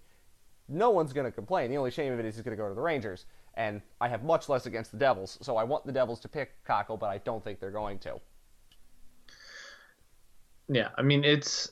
no 0.69 0.91
one's 0.91 1.11
going 1.11 1.25
to 1.25 1.31
complain. 1.31 1.69
The 1.69 1.77
only 1.77 1.91
shame 1.91 2.13
of 2.13 2.19
it 2.19 2.25
is 2.25 2.35
he's 2.35 2.43
going 2.43 2.55
to 2.55 2.61
go 2.61 2.69
to 2.69 2.75
the 2.75 2.81
Rangers. 2.81 3.25
And 3.55 3.81
I 3.99 4.07
have 4.07 4.23
much 4.23 4.49
less 4.49 4.65
against 4.65 4.91
the 4.91 4.97
Devils, 4.97 5.37
so 5.41 5.57
I 5.57 5.63
want 5.63 5.85
the 5.85 5.91
Devils 5.91 6.19
to 6.21 6.29
pick 6.29 6.63
Kakko, 6.65 6.97
but 6.97 7.07
I 7.07 7.19
don't 7.19 7.43
think 7.43 7.59
they're 7.59 7.69
going 7.69 7.99
to. 7.99 8.19
Yeah, 10.73 10.89
I 10.97 11.03
mean 11.03 11.23
it's 11.23 11.71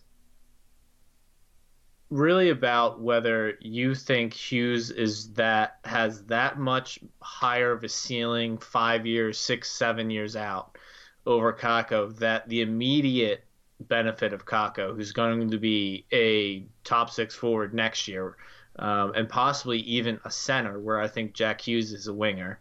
really 2.12 2.50
about 2.50 3.02
whether 3.02 3.58
you 3.62 3.96
think 3.96 4.34
Hughes 4.34 4.92
is 4.92 5.34
that 5.34 5.80
has 5.86 6.24
that 6.26 6.60
much 6.60 7.00
higher 7.22 7.72
of 7.72 7.84
a 7.84 7.90
ceiling 7.90 8.58
five 8.58 9.08
years, 9.08 9.40
six, 9.40 9.72
seven 9.72 10.10
years 10.10 10.36
out 10.36 10.78
over 11.26 11.54
Kakko 11.54 12.16
that 12.18 12.48
the 12.50 12.62
immediate 12.62 13.46
benefit 13.80 14.34
of 14.34 14.46
Kakko, 14.46 14.96
who's 14.96 15.14
going 15.14 15.50
to 15.50 15.58
be 15.58 16.06
a 16.12 16.66
top 16.84 17.10
six 17.10 17.34
forward 17.34 17.74
next 17.74 18.08
year, 18.08 18.36
um, 18.78 19.14
and 19.16 19.28
possibly 19.28 19.80
even 19.80 20.20
a 20.26 20.32
center, 20.32 20.80
where 20.80 21.00
I 21.00 21.08
think 21.08 21.34
Jack 21.34 21.62
Hughes 21.62 21.92
is 21.94 22.08
a 22.08 22.14
winger. 22.14 22.60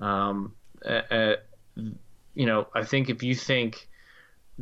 Um, 0.00 0.54
uh, 0.86 1.34
you 2.34 2.46
know, 2.46 2.68
I 2.74 2.84
think 2.84 3.10
if 3.10 3.22
you 3.22 3.34
think 3.34 3.88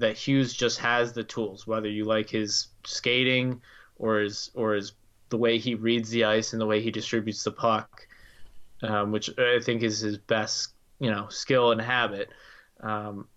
that 0.00 0.16
Hughes 0.16 0.52
just 0.52 0.78
has 0.80 1.12
the 1.12 1.24
tools, 1.24 1.66
whether 1.66 1.88
you 1.88 2.04
like 2.04 2.28
his 2.28 2.68
skating 2.84 3.60
or 3.96 4.20
his 4.20 4.50
or 4.54 4.74
his 4.74 4.92
the 5.28 5.38
way 5.38 5.58
he 5.58 5.74
reads 5.74 6.10
the 6.10 6.24
ice 6.24 6.52
and 6.52 6.60
the 6.60 6.66
way 6.66 6.80
he 6.80 6.90
distributes 6.90 7.44
the 7.44 7.52
puck, 7.52 8.06
um, 8.82 9.12
which 9.12 9.30
I 9.38 9.60
think 9.60 9.82
is 9.82 10.00
his 10.00 10.18
best 10.18 10.72
you 10.98 11.10
know 11.10 11.28
skill 11.28 11.72
and 11.72 11.80
habit. 11.80 12.30
Um, 12.80 13.28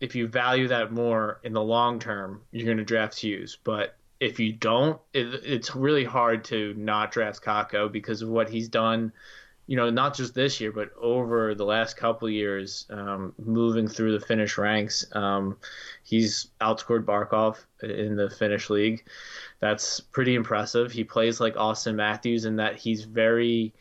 if 0.00 0.14
you 0.14 0.28
value 0.28 0.68
that 0.68 0.92
more 0.92 1.40
in 1.42 1.52
the 1.52 1.62
long 1.62 1.98
term, 1.98 2.42
you're 2.52 2.66
going 2.66 2.78
to 2.78 2.84
draft 2.84 3.18
Hughes. 3.18 3.58
But 3.62 3.96
if 4.20 4.38
you 4.38 4.52
don't, 4.52 5.00
it, 5.12 5.26
it's 5.44 5.74
really 5.74 6.04
hard 6.04 6.44
to 6.44 6.74
not 6.74 7.10
draft 7.10 7.42
Kakko 7.42 7.90
because 7.90 8.22
of 8.22 8.28
what 8.28 8.48
he's 8.48 8.68
done 8.68 9.12
you 9.68 9.76
know, 9.76 9.90
not 9.90 10.16
just 10.16 10.34
this 10.34 10.62
year, 10.62 10.72
but 10.72 10.90
over 10.98 11.54
the 11.54 11.64
last 11.64 11.98
couple 11.98 12.28
years, 12.28 12.86
um, 12.88 13.34
moving 13.38 13.86
through 13.86 14.18
the 14.18 14.26
Finnish 14.26 14.56
ranks, 14.56 15.04
um, 15.12 15.58
he's 16.02 16.48
outscored 16.62 17.04
Barkov 17.04 17.58
in 17.82 18.16
the 18.16 18.30
Finnish 18.30 18.70
league. 18.70 19.06
That's 19.60 20.00
pretty 20.00 20.34
impressive. 20.34 20.90
He 20.90 21.04
plays 21.04 21.38
like 21.38 21.54
Auston 21.54 21.96
Matthews 21.96 22.46
in 22.46 22.56
that 22.56 22.76
he's 22.76 23.04
very 23.04 23.74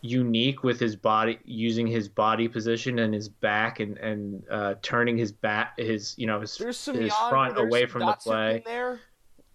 unique 0.00 0.64
with 0.64 0.80
his 0.80 0.96
body, 0.96 1.38
using 1.44 1.86
his 1.86 2.08
body 2.08 2.48
position 2.48 2.98
and 2.98 3.14
his 3.14 3.28
back, 3.28 3.78
and 3.78 3.96
and 3.98 4.42
uh, 4.50 4.74
turning 4.82 5.16
his 5.16 5.30
back, 5.30 5.78
his 5.78 6.16
you 6.18 6.26
know 6.26 6.40
his 6.40 6.56
his 6.56 7.14
front 7.30 7.56
away 7.56 7.86
from 7.86 8.00
the 8.00 8.14
play. 8.14 8.64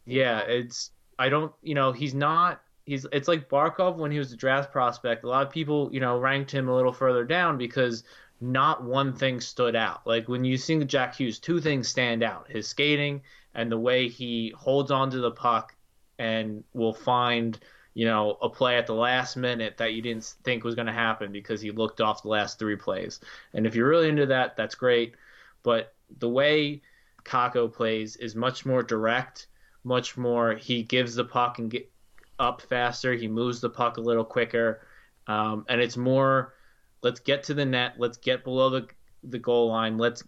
Yeah, 0.05 0.39
it's 0.39 0.91
I 1.20 1.28
don't 1.28 1.51
you 1.62 1.76
know 1.76 1.91
he's 1.91 2.14
not 2.14 2.62
he's 2.89 3.05
it's 3.11 3.27
like 3.27 3.47
Barkov 3.47 3.97
when 3.97 4.11
he 4.11 4.17
was 4.17 4.33
a 4.33 4.37
draft 4.37 4.71
prospect. 4.71 5.23
A 5.23 5.29
lot 5.29 5.45
of 5.45 5.53
people, 5.53 5.89
you 5.93 5.99
know, 5.99 6.17
ranked 6.17 6.49
him 6.49 6.67
a 6.67 6.75
little 6.75 6.91
further 6.91 7.23
down 7.23 7.57
because 7.57 8.03
not 8.41 8.83
one 8.83 9.13
thing 9.13 9.39
stood 9.39 9.75
out. 9.75 10.07
Like 10.07 10.27
when 10.27 10.43
you 10.43 10.57
see 10.57 10.83
Jack 10.83 11.15
Hughes, 11.15 11.37
two 11.37 11.61
things 11.61 11.87
stand 11.87 12.23
out: 12.23 12.49
his 12.49 12.67
skating 12.67 13.21
and 13.53 13.71
the 13.71 13.77
way 13.77 14.07
he 14.07 14.53
holds 14.57 14.89
onto 14.89 15.21
the 15.21 15.31
puck 15.31 15.75
and 16.17 16.63
will 16.73 16.93
find, 16.93 17.59
you 17.93 18.05
know, 18.05 18.37
a 18.41 18.49
play 18.49 18.77
at 18.77 18.87
the 18.87 18.93
last 18.93 19.37
minute 19.37 19.77
that 19.77 19.93
you 19.93 20.01
didn't 20.01 20.33
think 20.43 20.63
was 20.63 20.75
going 20.75 20.87
to 20.87 20.93
happen 20.93 21.31
because 21.31 21.61
he 21.61 21.69
looked 21.69 22.01
off 22.01 22.23
the 22.23 22.29
last 22.29 22.57
three 22.57 22.75
plays. 22.75 23.19
And 23.53 23.67
if 23.67 23.75
you're 23.75 23.87
really 23.87 24.09
into 24.09 24.25
that, 24.25 24.57
that's 24.57 24.75
great. 24.75 25.13
But 25.61 25.93
the 26.17 26.29
way 26.29 26.81
Kakko 27.23 27.71
plays 27.71 28.15
is 28.15 28.35
much 28.35 28.65
more 28.65 28.81
direct, 28.81 29.47
much 29.83 30.17
more. 30.17 30.55
He 30.55 30.81
gives 30.81 31.15
the 31.15 31.25
puck 31.25 31.59
and 31.59 31.69
get 31.69 31.91
up 32.39 32.61
faster. 32.61 33.13
He 33.13 33.27
moves 33.27 33.61
the 33.61 33.69
puck 33.69 33.97
a 33.97 34.01
little 34.01 34.23
quicker, 34.23 34.81
um, 35.27 35.65
and 35.69 35.81
it's 35.81 35.97
more. 35.97 36.53
Let's 37.01 37.19
get 37.19 37.43
to 37.43 37.53
the 37.53 37.65
net. 37.65 37.93
Let's 37.97 38.17
get 38.17 38.43
below 38.43 38.69
the 38.69 38.87
the 39.23 39.39
goal 39.39 39.69
line. 39.69 39.97
Let's 39.97 40.23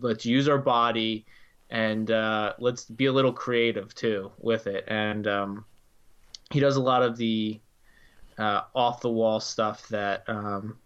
let's 0.00 0.24
use 0.26 0.48
our 0.48 0.58
body, 0.58 1.26
and 1.70 2.10
uh, 2.10 2.54
let's 2.58 2.84
be 2.84 3.06
a 3.06 3.12
little 3.12 3.32
creative 3.32 3.94
too 3.94 4.30
with 4.38 4.66
it. 4.66 4.84
And 4.86 5.26
um, 5.26 5.64
he 6.50 6.60
does 6.60 6.76
a 6.76 6.82
lot 6.82 7.02
of 7.02 7.16
the 7.16 7.60
uh, 8.38 8.62
off 8.74 9.00
the 9.00 9.10
wall 9.10 9.40
stuff 9.40 9.88
that 9.88 10.24
um, 10.28 10.78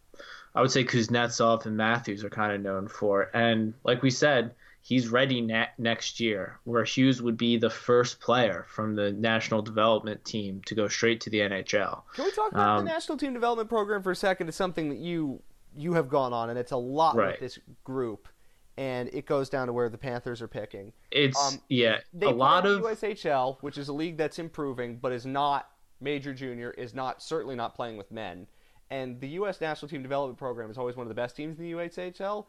I 0.55 0.61
would 0.61 0.71
say 0.71 0.85
Kuznetsov 0.85 1.67
and 1.67 1.77
Matthews 1.77 2.25
are 2.25 2.31
kind 2.31 2.53
of 2.53 2.61
known 2.61 2.89
for. 2.89 3.31
And 3.35 3.75
like 3.85 4.03
we 4.03 4.11
said, 4.11 4.55
he's 4.83 5.09
ready 5.09 5.41
ne- 5.41 5.69
next 5.79 6.21
year, 6.21 6.59
where 6.65 6.85
Hughes 6.85 7.23
would 7.23 7.37
be 7.37 7.57
the 7.57 7.71
first 7.71 8.21
player 8.21 8.67
from 8.69 8.95
the 8.95 9.13
national 9.13 9.63
development 9.63 10.25
team 10.25 10.63
to 10.67 10.75
go 10.75 10.89
straight 10.89 11.21
to 11.23 11.31
the 11.31 11.41
NHL. 11.41 12.03
Can 12.15 12.25
we 12.25 12.31
talk 12.33 12.53
about 12.53 12.79
um, 12.79 12.85
the 12.85 12.91
national 12.91 13.19
team 13.19 13.33
development 13.33 13.69
program 13.69 14.03
for 14.03 14.11
a 14.11 14.17
second? 14.17 14.49
It's 14.49 14.57
something 14.57 14.89
that 14.89 14.99
you 14.99 15.43
you 15.77 15.95
have 15.95 16.09
gone 16.09 16.33
on, 16.33 16.51
and 16.51 16.59
it's 16.59 16.73
a 16.73 16.77
lot 16.77 17.17
right. 17.17 17.33
with 17.33 17.41
this 17.41 17.59
group. 17.85 18.29
And 18.77 19.11
it 19.13 19.27
goes 19.27 19.51
down 19.51 19.67
to 19.67 19.75
where 19.75 19.91
the 19.91 19.99
Panthers 19.99 20.41
are 20.41 20.49
picking. 20.49 20.93
It's 21.11 21.39
um, 21.53 21.61
yeah, 21.69 21.99
a 22.23 22.31
lot 22.31 22.65
of 22.65 22.81
USHL, 22.81 23.59
which 23.61 23.77
is 23.77 23.89
a 23.89 23.93
league 23.93 24.17
that's 24.17 24.39
improving, 24.39 24.97
but 24.97 25.13
is 25.13 25.27
not 25.27 25.69
major 26.01 26.33
junior, 26.33 26.71
is 26.71 26.95
not 26.95 27.23
certainly 27.23 27.57
not 27.57 27.75
playing 27.75 27.99
with 27.99 28.11
men. 28.11 28.47
And 28.89 29.21
the 29.21 29.29
U.S. 29.29 29.61
national 29.61 29.89
team 29.89 30.03
development 30.03 30.39
program 30.39 30.71
is 30.71 30.79
always 30.79 30.97
one 30.97 31.05
of 31.05 31.09
the 31.09 31.15
best 31.15 31.37
teams 31.37 31.59
in 31.59 31.65
the 31.65 31.73
USHL. 31.73 32.47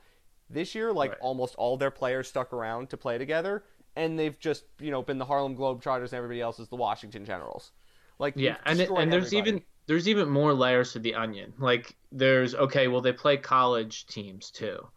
This 0.52 0.76
year, 0.76 0.92
like 0.92 1.12
right. 1.12 1.20
almost 1.22 1.56
all 1.56 1.78
their 1.78 1.92
players 1.92 2.28
stuck 2.28 2.54
around 2.54 2.90
to 2.90 2.98
play 2.98 3.18
together, 3.18 3.64
and 3.96 4.18
they've 4.18 4.38
just 4.40 4.64
you 4.80 4.92
know 4.92 5.02
been 5.02 5.18
the 5.18 5.26
Harlem 5.26 5.56
Globetrotters 5.56 6.06
and 6.06 6.14
everybody 6.14 6.42
else 6.42 6.60
is 6.60 6.68
the 6.68 6.76
Washington 6.76 7.26
Generals. 7.26 7.72
Like 8.20 8.34
yeah, 8.38 8.58
and 8.66 8.80
and 8.80 9.12
there's 9.12 9.28
everybody. 9.34 9.38
even 9.38 9.62
there's 9.88 10.08
even 10.08 10.30
more 10.30 10.54
layers 10.54 10.94
to 10.94 11.00
the 11.00 11.16
onion. 11.16 11.54
Like 11.58 11.96
there's 12.12 12.54
okay, 12.56 12.88
well 12.88 13.02
they 13.02 13.14
play 13.14 13.38
college 13.38 14.06
teams 14.08 14.52
too. 14.52 14.88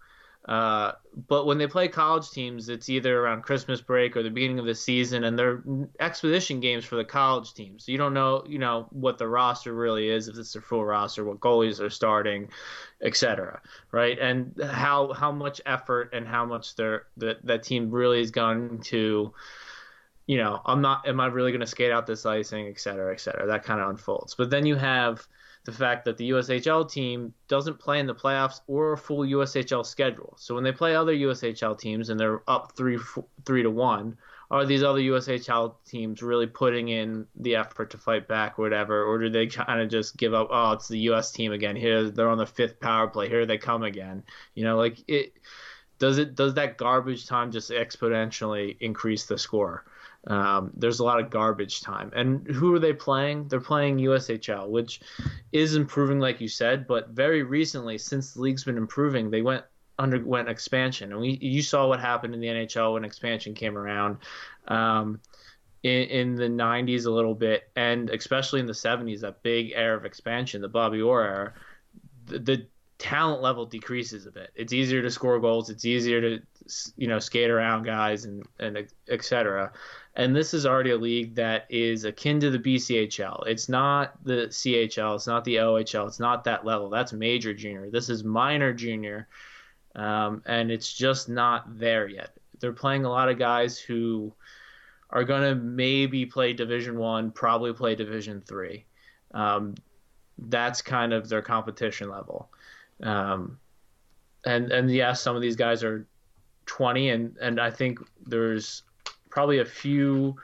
Uh, 0.47 0.93
but 1.27 1.47
when 1.47 1.57
they 1.57 1.67
play 1.67 1.89
college 1.89 2.31
teams, 2.31 2.69
it's 2.69 2.91
either 2.91 3.19
around 3.19 3.43
Christmas 3.43 3.81
break 3.81 4.15
or 4.15 4.23
the 4.23 4.29
beginning 4.29 4.59
of 4.59 4.67
the 4.67 4.75
season, 4.75 5.25
and 5.25 5.39
they're 5.39 5.63
exposition 6.01 6.61
games 6.61 6.85
for 6.85 6.97
the 6.97 7.05
college 7.05 7.55
teams. 7.55 7.87
So 7.87 7.93
you 7.93 7.99
don't 7.99 8.13
know, 8.13 8.45
you 8.47 8.59
know, 8.59 8.87
what 8.91 9.17
the 9.17 9.27
roster 9.27 9.73
really 9.73 10.11
is, 10.11 10.29
if 10.29 10.37
it's 10.37 10.53
their 10.53 10.61
full 10.61 10.85
roster, 10.85 11.25
what 11.25 11.41
goalies 11.41 11.81
are 11.81 11.89
starting, 11.89 12.51
etc. 13.03 13.63
Right, 13.91 14.19
and 14.19 14.55
how 14.63 15.15
how 15.15 15.33
much 15.33 15.63
effort 15.65 16.11
and 16.13 16.29
how 16.29 16.45
much 16.45 16.77
their 16.77 17.07
that 17.17 17.45
that 17.47 17.63
team 17.63 17.91
really 17.91 18.21
is 18.21 18.31
going 18.31 18.81
to, 18.81 19.33
you 20.27 20.37
know, 20.37 20.61
I'm 20.67 20.83
not, 20.83 21.09
am 21.09 21.21
I 21.21 21.27
really 21.27 21.53
going 21.53 21.63
to 21.63 21.67
skate 21.67 21.91
out 21.91 22.07
this 22.07 22.27
icing, 22.27 22.69
etc., 22.69 23.15
etc. 23.15 23.47
That 23.47 23.65
kind 23.65 23.81
of 23.81 23.89
unfolds. 23.89 24.35
But 24.35 24.51
then 24.51 24.67
you 24.67 24.77
have 24.77 25.27
the 25.65 25.73
fact 25.73 26.05
that 26.05 26.19
the 26.19 26.31
USHL 26.31 26.91
team 26.91 27.33
doesn't 27.49 27.79
play 27.79 27.99
in 27.99 28.07
the 28.07 28.15
playoffs 28.15 28.61
or 28.67 28.93
a 28.93 28.99
full 28.99 29.21
USHL 29.21 29.85
schedule. 29.85 30.35
So 30.37 30.55
when 30.55 30.63
they 30.63 30.73
play 30.73 30.95
other 30.95 31.15
USHL 31.15 31.79
teams 31.79 32.11
and 32.11 32.21
they're 32.21 32.43
up 32.49 32.73
three 32.77 32.99
three 33.47 33.63
to 33.63 33.71
one, 33.71 34.19
are 34.51 34.67
these 34.67 34.83
other 34.83 35.01
USHL 35.01 35.75
teams 35.87 36.23
really 36.23 36.47
putting 36.47 36.89
in 36.89 37.27
the 37.37 37.57
effort 37.57 37.91
to 37.91 37.99
fight 37.99 38.29
back 38.29 38.59
or 38.59 38.63
whatever, 38.63 39.05
or 39.05 39.19
do 39.19 39.31
they 39.31 39.47
kind 39.47 39.81
of 39.81 39.89
just 39.89 40.19
give 40.19 40.35
up? 40.35 40.49
Oh, 40.51 40.73
it's 40.73 40.89
the 40.89 40.99
US 41.11 41.33
team 41.33 41.53
again. 41.53 41.77
Here 41.77 42.11
they're 42.11 42.29
on 42.29 42.39
the 42.39 42.47
fifth 42.47 42.79
power 42.79 43.09
play. 43.09 43.29
Here 43.29 43.47
they 43.47 43.59
come 43.59 43.83
again. 43.83 44.23
You 44.55 44.65
know, 44.65 44.77
like 44.77 44.99
it. 45.09 45.33
Does 45.99 46.19
it 46.19 46.35
does 46.35 46.55
that 46.55 46.77
garbage 46.77 47.27
time 47.27 47.53
just 47.53 47.71
exponentially 47.71 48.77
increase 48.81 49.27
the 49.27 49.39
score? 49.39 49.85
Um, 50.27 50.71
there's 50.75 51.01
a 51.01 51.05
lot 51.05 51.21
of 51.21 51.31
garbage 51.31 51.81
time. 51.81 52.11
And 52.15 52.47
who 52.47 52.75
are 52.75 52.79
they 52.79 52.93
playing? 52.93 53.49
They're 53.49 53.61
playing 53.61 53.99
USHL, 53.99 54.69
which 54.69 55.01
is 55.53 55.75
improving, 55.75 56.19
like 56.19 56.41
you 56.41 56.49
said. 56.49 56.87
But 56.87 57.11
very 57.11 57.43
recently, 57.43 57.99
since 57.99 58.33
the 58.33 58.41
league's 58.41 58.65
been 58.65 58.79
improving, 58.79 59.31
they 59.31 59.43
went 59.43 59.65
underwent 59.99 60.49
expansion, 60.49 61.13
and 61.13 61.21
we 61.21 61.39
you 61.41 61.63
saw 61.63 61.87
what 61.87 62.01
happened 62.01 62.35
in 62.35 62.41
the 62.41 62.49
NHL 62.49 62.95
when 62.95 63.05
expansion 63.05 63.55
came 63.55 63.77
around. 63.77 64.19
Um, 64.67 65.21
in, 65.83 66.09
in, 66.09 66.35
the 66.35 66.45
90s 66.45 67.05
a 67.05 67.11
little 67.11 67.35
bit, 67.35 67.71
and 67.77 68.09
especially 68.09 68.59
in 68.59 68.65
the 68.65 68.73
70s, 68.73 69.21
that 69.21 69.43
big 69.43 69.73
era 69.75 69.95
of 69.95 70.07
expansion, 70.07 70.63
the 70.63 70.69
Bobby 70.69 71.03
Orr 71.03 71.23
era, 71.23 71.53
the, 72.25 72.39
the 72.39 72.67
talent 72.97 73.43
level 73.43 73.67
decreases 73.67 74.25
a 74.25 74.31
bit. 74.31 74.51
It's 74.55 74.73
easier 74.73 75.03
to 75.03 75.11
score 75.11 75.39
goals. 75.39 75.69
It's 75.69 75.85
easier 75.85 76.23
to 76.23 76.43
you 76.97 77.07
know 77.07 77.19
skate 77.19 77.51
around 77.51 77.83
guys 77.83 78.25
and 78.25 78.47
and 78.59 78.89
etc 79.11 79.71
and 80.17 80.35
this 80.35 80.55
is 80.55 80.65
already 80.65 80.91
a 80.91 80.97
league 80.97 81.35
that 81.35 81.67
is 81.69 82.05
akin 82.05 82.39
to 82.41 82.51
the 82.51 82.59
BCHL. 82.59 83.47
It's 83.47 83.69
not 83.69 84.13
the 84.25 84.47
CHL, 84.49 85.17
it's 85.17 85.27
not 85.27 85.45
the 85.45 85.57
OHL, 85.57 86.07
it's 86.07 86.21
not 86.21 86.45
that 86.45 86.65
level. 86.65 86.89
That's 86.89 87.13
major 87.13 87.53
junior. 87.53 87.91
This 87.91 88.09
is 88.09 88.23
minor 88.23 88.73
junior, 88.73 89.29
um, 89.97 90.43
and 90.47 90.71
it's 90.71 90.93
just 90.93 91.29
not 91.29 91.79
there 91.79 92.07
yet. 92.07 92.31
They're 92.61 92.73
playing 92.73 93.05
a 93.05 93.11
lot 93.11 93.29
of 93.29 93.39
guys 93.39 93.79
who 93.79 94.33
are 95.11 95.25
going 95.25 95.43
to 95.43 95.55
maybe 95.57 96.27
play 96.27 96.53
Division 96.53 96.97
One, 96.97 97.33
probably 97.33 97.73
play 97.73 97.97
Division 97.97 98.41
Three. 98.41 98.87
Um, 99.33 99.75
that's 100.39 100.81
kind 100.81 101.13
of 101.13 101.29
their 101.29 101.43
competition 101.43 102.09
level. 102.09 102.51
Um, 103.03 103.59
and 104.47 104.71
and 104.71 104.91
yes, 104.91 105.21
some 105.21 105.35
of 105.35 105.43
these 105.43 105.57
guys 105.57 105.83
are 105.83 106.07
20, 106.67 107.11
and 107.11 107.37
and 107.39 107.61
I 107.61 107.71
think 107.71 107.99
there's 108.27 108.85
probably 109.35 109.59
a 109.59 109.65
few 109.65 110.37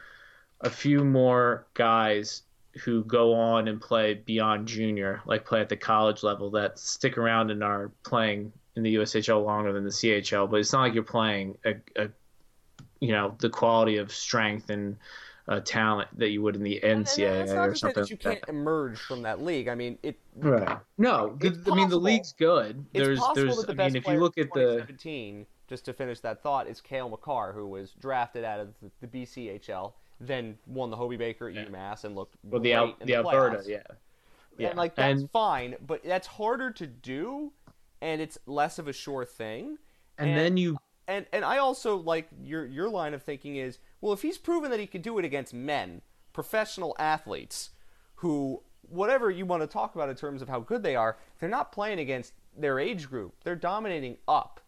a 0.63 0.69
few 0.69 1.05
more 1.05 1.65
guys 1.75 2.43
who 2.85 3.05
go 3.05 3.33
on 3.35 3.69
and 3.69 3.81
play 3.81 4.15
beyond 4.15 4.67
junior, 4.67 5.23
like 5.25 5.45
play 5.47 5.61
at 5.61 5.69
the 5.69 5.77
college 5.77 6.23
level, 6.23 6.51
that 6.51 6.79
stick 6.79 7.17
around 7.17 7.51
and 7.51 7.65
are 7.65 7.91
playing 8.03 8.53
in 8.77 8.83
the 8.83 8.97
USHL 8.97 9.45
longer 9.45 9.73
than 9.73 9.85
the 9.85 9.91
CHL. 9.91 10.51
But 10.51 10.61
it's 10.61 10.73
not 10.73 10.83
like 10.83 10.95
you're 10.95 11.03
playing 11.03 11.57
a, 11.65 11.75
a 11.97 12.09
you 13.01 13.13
know, 13.13 13.35
the 13.39 13.49
quality 13.49 13.97
of 13.97 14.13
strength 14.13 14.71
and 14.71 14.97
uh, 15.49 15.61
talent 15.61 16.09
that 16.19 16.31
you 16.31 16.43
would 16.43 16.57
in 16.57 16.63
the 16.63 16.81
NCAA 16.83 17.49
and, 17.49 17.51
or 17.51 17.75
something. 17.75 18.03
That 18.03 18.11
you 18.11 18.17
can't 18.17 18.45
emerge 18.49 18.99
from 18.99 19.23
that 19.23 19.41
league. 19.41 19.69
I 19.69 19.75
mean, 19.77 19.99
it. 20.03 20.19
Right. 20.37 20.79
No, 20.99 21.37
the, 21.39 21.59
I 21.71 21.75
mean 21.77 21.89
the 21.89 21.97
league's 21.97 22.33
good. 22.33 22.85
It's 22.93 23.07
there's, 23.07 23.19
possible 23.21 23.47
there's. 23.47 23.57
That 23.59 23.67
the 23.69 23.73
I 23.73 23.77
best 23.77 23.95
mean, 23.95 24.03
if 24.03 24.09
you 24.09 24.21
look 24.21 24.37
at 24.37 24.53
the 24.53 24.87
just 25.71 25.85
to 25.85 25.93
finish 25.93 26.19
that 26.21 26.43
thought, 26.43 26.67
is 26.67 26.81
Cale 26.81 27.09
Makar, 27.09 27.53
who 27.55 27.67
was 27.69 27.93
drafted 27.93 28.45
out 28.45 28.59
of 28.59 28.75
the, 28.83 29.07
the 29.07 29.07
BCHL, 29.07 29.93
then 30.21 30.59
won 30.67 30.91
the 30.91 30.97
Hobey 30.97 31.17
Baker 31.17 31.49
at 31.49 31.55
yeah. 31.55 31.65
UMass 31.65 32.05
and 32.05 32.17
looked 32.17 32.35
well, 32.43 32.61
the, 32.61 32.75
Al- 32.75 32.95
the, 32.99 33.07
the 33.07 33.15
Alberta, 33.15 33.63
yeah, 33.65 33.79
yeah, 34.59 34.71
and 34.71 34.77
like 34.77 34.97
that's 34.97 35.21
and, 35.21 35.31
fine, 35.31 35.77
but 35.87 36.03
that's 36.05 36.27
harder 36.27 36.73
to 36.73 36.87
do, 36.87 37.53
and 38.03 38.21
it's 38.21 38.37
less 38.47 38.81
of 38.81 38.89
a 38.89 38.93
sure 38.93 39.25
thing. 39.25 39.79
And, 40.19 40.31
and 40.31 40.39
then 40.39 40.57
you 40.57 40.77
and 41.07 41.25
and 41.33 41.45
I 41.45 41.59
also 41.59 41.97
like 41.97 42.29
your 42.43 42.67
your 42.67 42.91
line 42.91 43.15
of 43.15 43.23
thinking 43.23 43.55
is 43.57 43.79
well, 44.01 44.13
if 44.13 44.23
he's 44.23 44.37
proven 44.37 44.73
that 44.73 44.81
he 44.81 44.89
can 44.89 45.03
do 45.03 45.19
it 45.19 45.25
against 45.25 45.55
men, 45.55 46.03
professional 46.33 46.97
athletes, 46.99 47.71
who 48.17 48.61
whatever 48.83 49.31
you 49.31 49.47
want 49.47 49.63
to 49.63 49.69
talk 49.69 49.95
about 49.95 50.09
in 50.09 50.17
terms 50.17 50.43
of 50.43 50.49
how 50.49 50.59
good 50.59 50.83
they 50.83 50.97
are, 50.97 51.17
they're 51.39 51.49
not 51.49 51.71
playing 51.71 52.01
against 52.01 52.33
their 52.59 52.81
age 52.81 53.09
group. 53.09 53.37
They're 53.45 53.55
dominating 53.55 54.17
up 54.27 54.61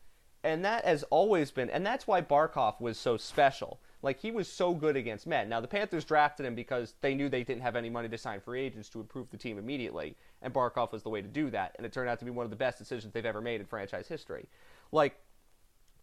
and 0.44 0.64
that 0.64 0.84
has 0.84 1.04
always 1.04 1.50
been, 1.50 1.70
and 1.70 1.84
that's 1.84 2.06
why 2.06 2.20
Barkov 2.20 2.80
was 2.80 2.98
so 2.98 3.16
special. 3.16 3.80
Like 4.02 4.18
he 4.18 4.32
was 4.32 4.48
so 4.48 4.74
good 4.74 4.96
against 4.96 5.26
men. 5.26 5.48
Now 5.48 5.60
the 5.60 5.68
Panthers 5.68 6.04
drafted 6.04 6.44
him 6.44 6.56
because 6.56 6.94
they 7.00 7.14
knew 7.14 7.28
they 7.28 7.44
didn't 7.44 7.62
have 7.62 7.76
any 7.76 7.88
money 7.88 8.08
to 8.08 8.18
sign 8.18 8.40
free 8.40 8.60
agents 8.60 8.88
to 8.90 9.00
improve 9.00 9.30
the 9.30 9.36
team 9.36 9.58
immediately, 9.58 10.16
and 10.42 10.52
Barkov 10.52 10.92
was 10.92 11.02
the 11.02 11.10
way 11.10 11.22
to 11.22 11.28
do 11.28 11.50
that. 11.50 11.74
And 11.76 11.86
it 11.86 11.92
turned 11.92 12.08
out 12.08 12.18
to 12.18 12.24
be 12.24 12.30
one 12.30 12.44
of 12.44 12.50
the 12.50 12.56
best 12.56 12.78
decisions 12.78 13.12
they've 13.12 13.24
ever 13.24 13.40
made 13.40 13.60
in 13.60 13.66
franchise 13.66 14.08
history. 14.08 14.48
Like 14.90 15.16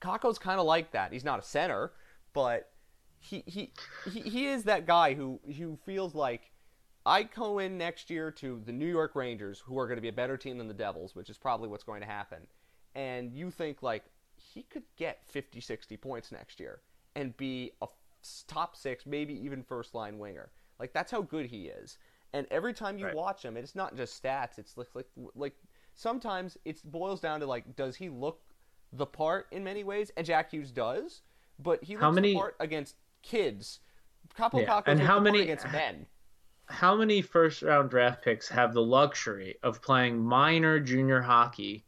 Kakko's 0.02 0.40
kind 0.40 0.60
of 0.60 0.66
like 0.66 0.92
that. 0.92 1.12
He's 1.12 1.26
not 1.26 1.40
a 1.40 1.44
center, 1.44 1.92
but 2.34 2.72
he, 3.20 3.44
he 3.46 3.74
he 4.10 4.22
he 4.22 4.48
is 4.48 4.64
that 4.64 4.86
guy 4.86 5.14
who 5.14 5.42
who 5.58 5.78
feels 5.86 6.16
like 6.16 6.52
I 7.06 7.24
go 7.24 7.60
in 7.60 7.78
next 7.78 8.10
year 8.10 8.32
to 8.32 8.62
the 8.66 8.72
New 8.72 8.88
York 8.88 9.16
Rangers, 9.16 9.60
who 9.60 9.78
are 9.80 9.88
going 9.88 9.98
to 9.98 10.02
be 10.02 10.10
a 10.10 10.14
better 10.14 10.38
team 10.38 10.58
than 10.58 10.68
the 10.68 10.74
Devils, 10.74 11.16
which 11.16 11.30
is 11.30 11.38
probably 11.38 11.68
what's 11.68 11.84
going 11.84 12.02
to 12.02 12.08
happen. 12.08 12.40
And 12.96 13.34
you 13.34 13.52
think 13.52 13.82
like, 13.82 14.04
he 14.54 14.64
could 14.64 14.84
get 14.98 15.20
50, 15.28 15.62
60 15.62 15.98
points 15.98 16.32
next 16.32 16.60
year 16.60 16.82
and 17.16 17.36
be 17.38 17.72
a 17.82 17.88
top 18.48 18.76
six, 18.76 19.06
maybe 19.06 19.34
even 19.34 19.64
first 19.64 19.94
line 19.94 20.18
winger. 20.18 20.52
Like 20.80 20.94
that's 20.94 21.12
how 21.12 21.22
good 21.22 21.46
he 21.46 21.68
is. 21.68 21.98
And 22.34 22.48
every 22.52 22.74
time 22.74 22.98
you 22.98 23.06
right. 23.06 23.16
watch 23.16 23.44
him, 23.44 23.58
it's 23.58 23.76
not 23.76 23.96
just 23.96 24.22
stats. 24.22 24.58
It's 24.58 24.78
like, 24.78 24.88
like 24.94 25.08
like 25.36 25.54
sometimes 25.96 26.58
it 26.66 26.82
boils 26.86 27.20
down 27.20 27.40
to 27.40 27.46
like, 27.46 27.76
does 27.76 27.96
he 27.96 28.10
look 28.10 28.42
the 28.94 29.06
part 29.06 29.48
in 29.52 29.64
many 29.64 29.84
ways? 29.84 30.12
And 30.16 30.26
Jack 30.26 30.52
Hughes 30.52 30.72
does, 30.72 31.22
but 31.58 31.84
he 31.84 31.94
looks 31.96 32.04
how 32.04 32.12
many... 32.12 32.34
the 32.34 32.40
part 32.40 32.56
against 32.60 32.96
kids. 33.22 33.80
Couple 34.36 34.62
yeah. 34.62 34.82
and 34.86 35.00
how 35.00 35.20
many 35.20 35.42
against 35.42 35.66
men. 35.72 36.06
how 36.68 36.96
many 36.96 37.22
first 37.22 37.64
round 37.64 37.90
draft 37.90 38.24
picks 38.24 38.48
have 38.50 38.74
the 38.74 38.82
luxury 38.82 39.56
of 39.64 39.82
playing 39.82 40.20
minor 40.20 40.80
junior 40.80 41.22
hockey 41.22 41.84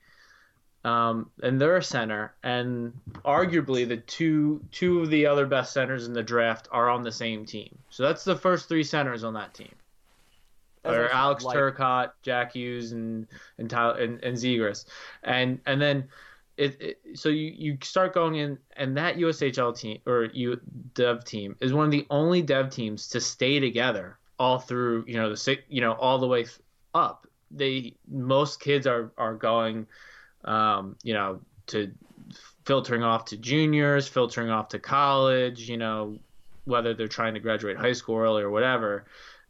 um, 0.84 1.30
and 1.44 1.62
they're 1.62 1.78
a 1.78 1.84
center, 1.84 2.34
and 2.44 2.94
arguably 3.24 3.88
the 3.88 3.98
two 3.98 4.62
two 4.72 5.02
of 5.02 5.10
the 5.10 5.28
other 5.28 5.46
best 5.46 5.74
centers 5.74 6.08
in 6.08 6.14
the 6.14 6.24
draft 6.24 6.68
are 6.72 6.90
on 6.90 7.04
the 7.04 7.12
same 7.12 7.46
team. 7.46 7.78
So 7.90 8.04
that's 8.04 8.24
the 8.24 8.36
first 8.36 8.68
three 8.68 8.84
centers 8.84 9.24
on 9.24 9.34
that 9.36 9.54
team. 9.54 9.74
Or 10.84 11.10
Alex 11.10 11.44
like... 11.44 11.56
Turcotte, 11.56 12.12
Jack 12.24 12.54
Hughes, 12.54 12.92
and 12.94 13.28
and 13.60 13.70
Tyler, 13.70 14.00
and, 14.00 14.24
and 14.24 14.36
Zegras, 14.36 14.86
and 15.24 15.60
and 15.68 15.80
then 15.80 16.08
it, 16.58 16.82
it, 16.82 17.00
so 17.14 17.30
you, 17.30 17.54
you 17.56 17.78
start 17.84 18.14
going 18.14 18.36
in, 18.36 18.58
and 18.76 18.98
that 18.98 19.18
USHL 19.18 19.78
team 19.78 20.00
or 20.08 20.26
U 20.34 20.60
Dev 20.96 21.24
team 21.24 21.56
is 21.60 21.74
one 21.74 21.86
of 21.86 21.92
the 21.92 22.08
only 22.10 22.42
Dev 22.42 22.72
teams 22.72 23.08
to 23.10 23.22
stay 23.22 23.60
together 23.60 24.18
all 24.40 24.58
through 24.58 25.04
you 25.08 25.16
know 25.16 25.34
the 25.34 25.58
you 25.70 25.82
know 25.82 25.94
all 25.94 26.18
the 26.18 26.28
way 26.28 26.46
up. 26.96 27.28
They 27.52 27.94
most 28.10 28.60
kids 28.60 28.88
are 28.88 29.12
are 29.18 29.36
going 29.36 29.86
um, 30.46 30.96
you 31.04 31.14
know, 31.14 31.42
to 31.68 31.92
filtering 32.66 33.04
off 33.04 33.26
to 33.26 33.38
juniors, 33.38 34.08
filtering 34.08 34.50
off 34.50 34.70
to 34.70 34.80
college, 34.80 35.68
you 35.70 35.78
know, 35.78 36.18
whether 36.66 36.94
they're 36.94 37.08
trying 37.08 37.34
to 37.34 37.40
graduate 37.40 37.78
high 37.78 37.94
school 37.94 38.18
early 38.18 38.44
or 38.44 38.50
whatever. 38.50 39.06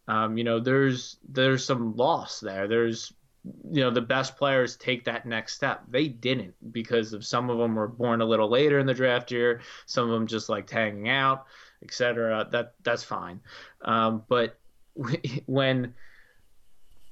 Um, 0.08 0.38
you 0.38 0.44
know, 0.44 0.60
there's 0.60 1.18
there's 1.28 1.66
some 1.66 1.96
loss 1.96 2.40
there. 2.40 2.68
There's 2.68 3.14
you 3.44 3.82
know 3.82 3.90
the 3.90 4.02
best 4.02 4.38
players 4.38 4.76
take 4.76 5.06
that 5.06 5.26
next 5.26 5.56
step. 5.56 5.84
They 5.90 6.08
didn't 6.08 6.54
because 6.72 7.14
of 7.14 7.26
some 7.26 7.50
of 7.50 7.58
them 7.58 7.76
were 7.76 7.88
born 7.88 8.22
a 8.22 8.26
little 8.26 8.50
later 8.50 8.80
in 8.80 8.86
the 8.86 8.94
draft 8.94 9.32
year. 9.32 9.62
Some 9.86 10.06
of 10.06 10.12
them 10.12 10.28
just 10.28 10.50
liked 10.50 10.70
hanging 10.70 11.10
out, 11.10 11.46
etc. 11.84 12.48
That 12.52 12.74
that's 12.84 13.04
fine. 13.04 13.42
Um, 13.82 14.24
but 14.28 14.58
when 15.46 15.94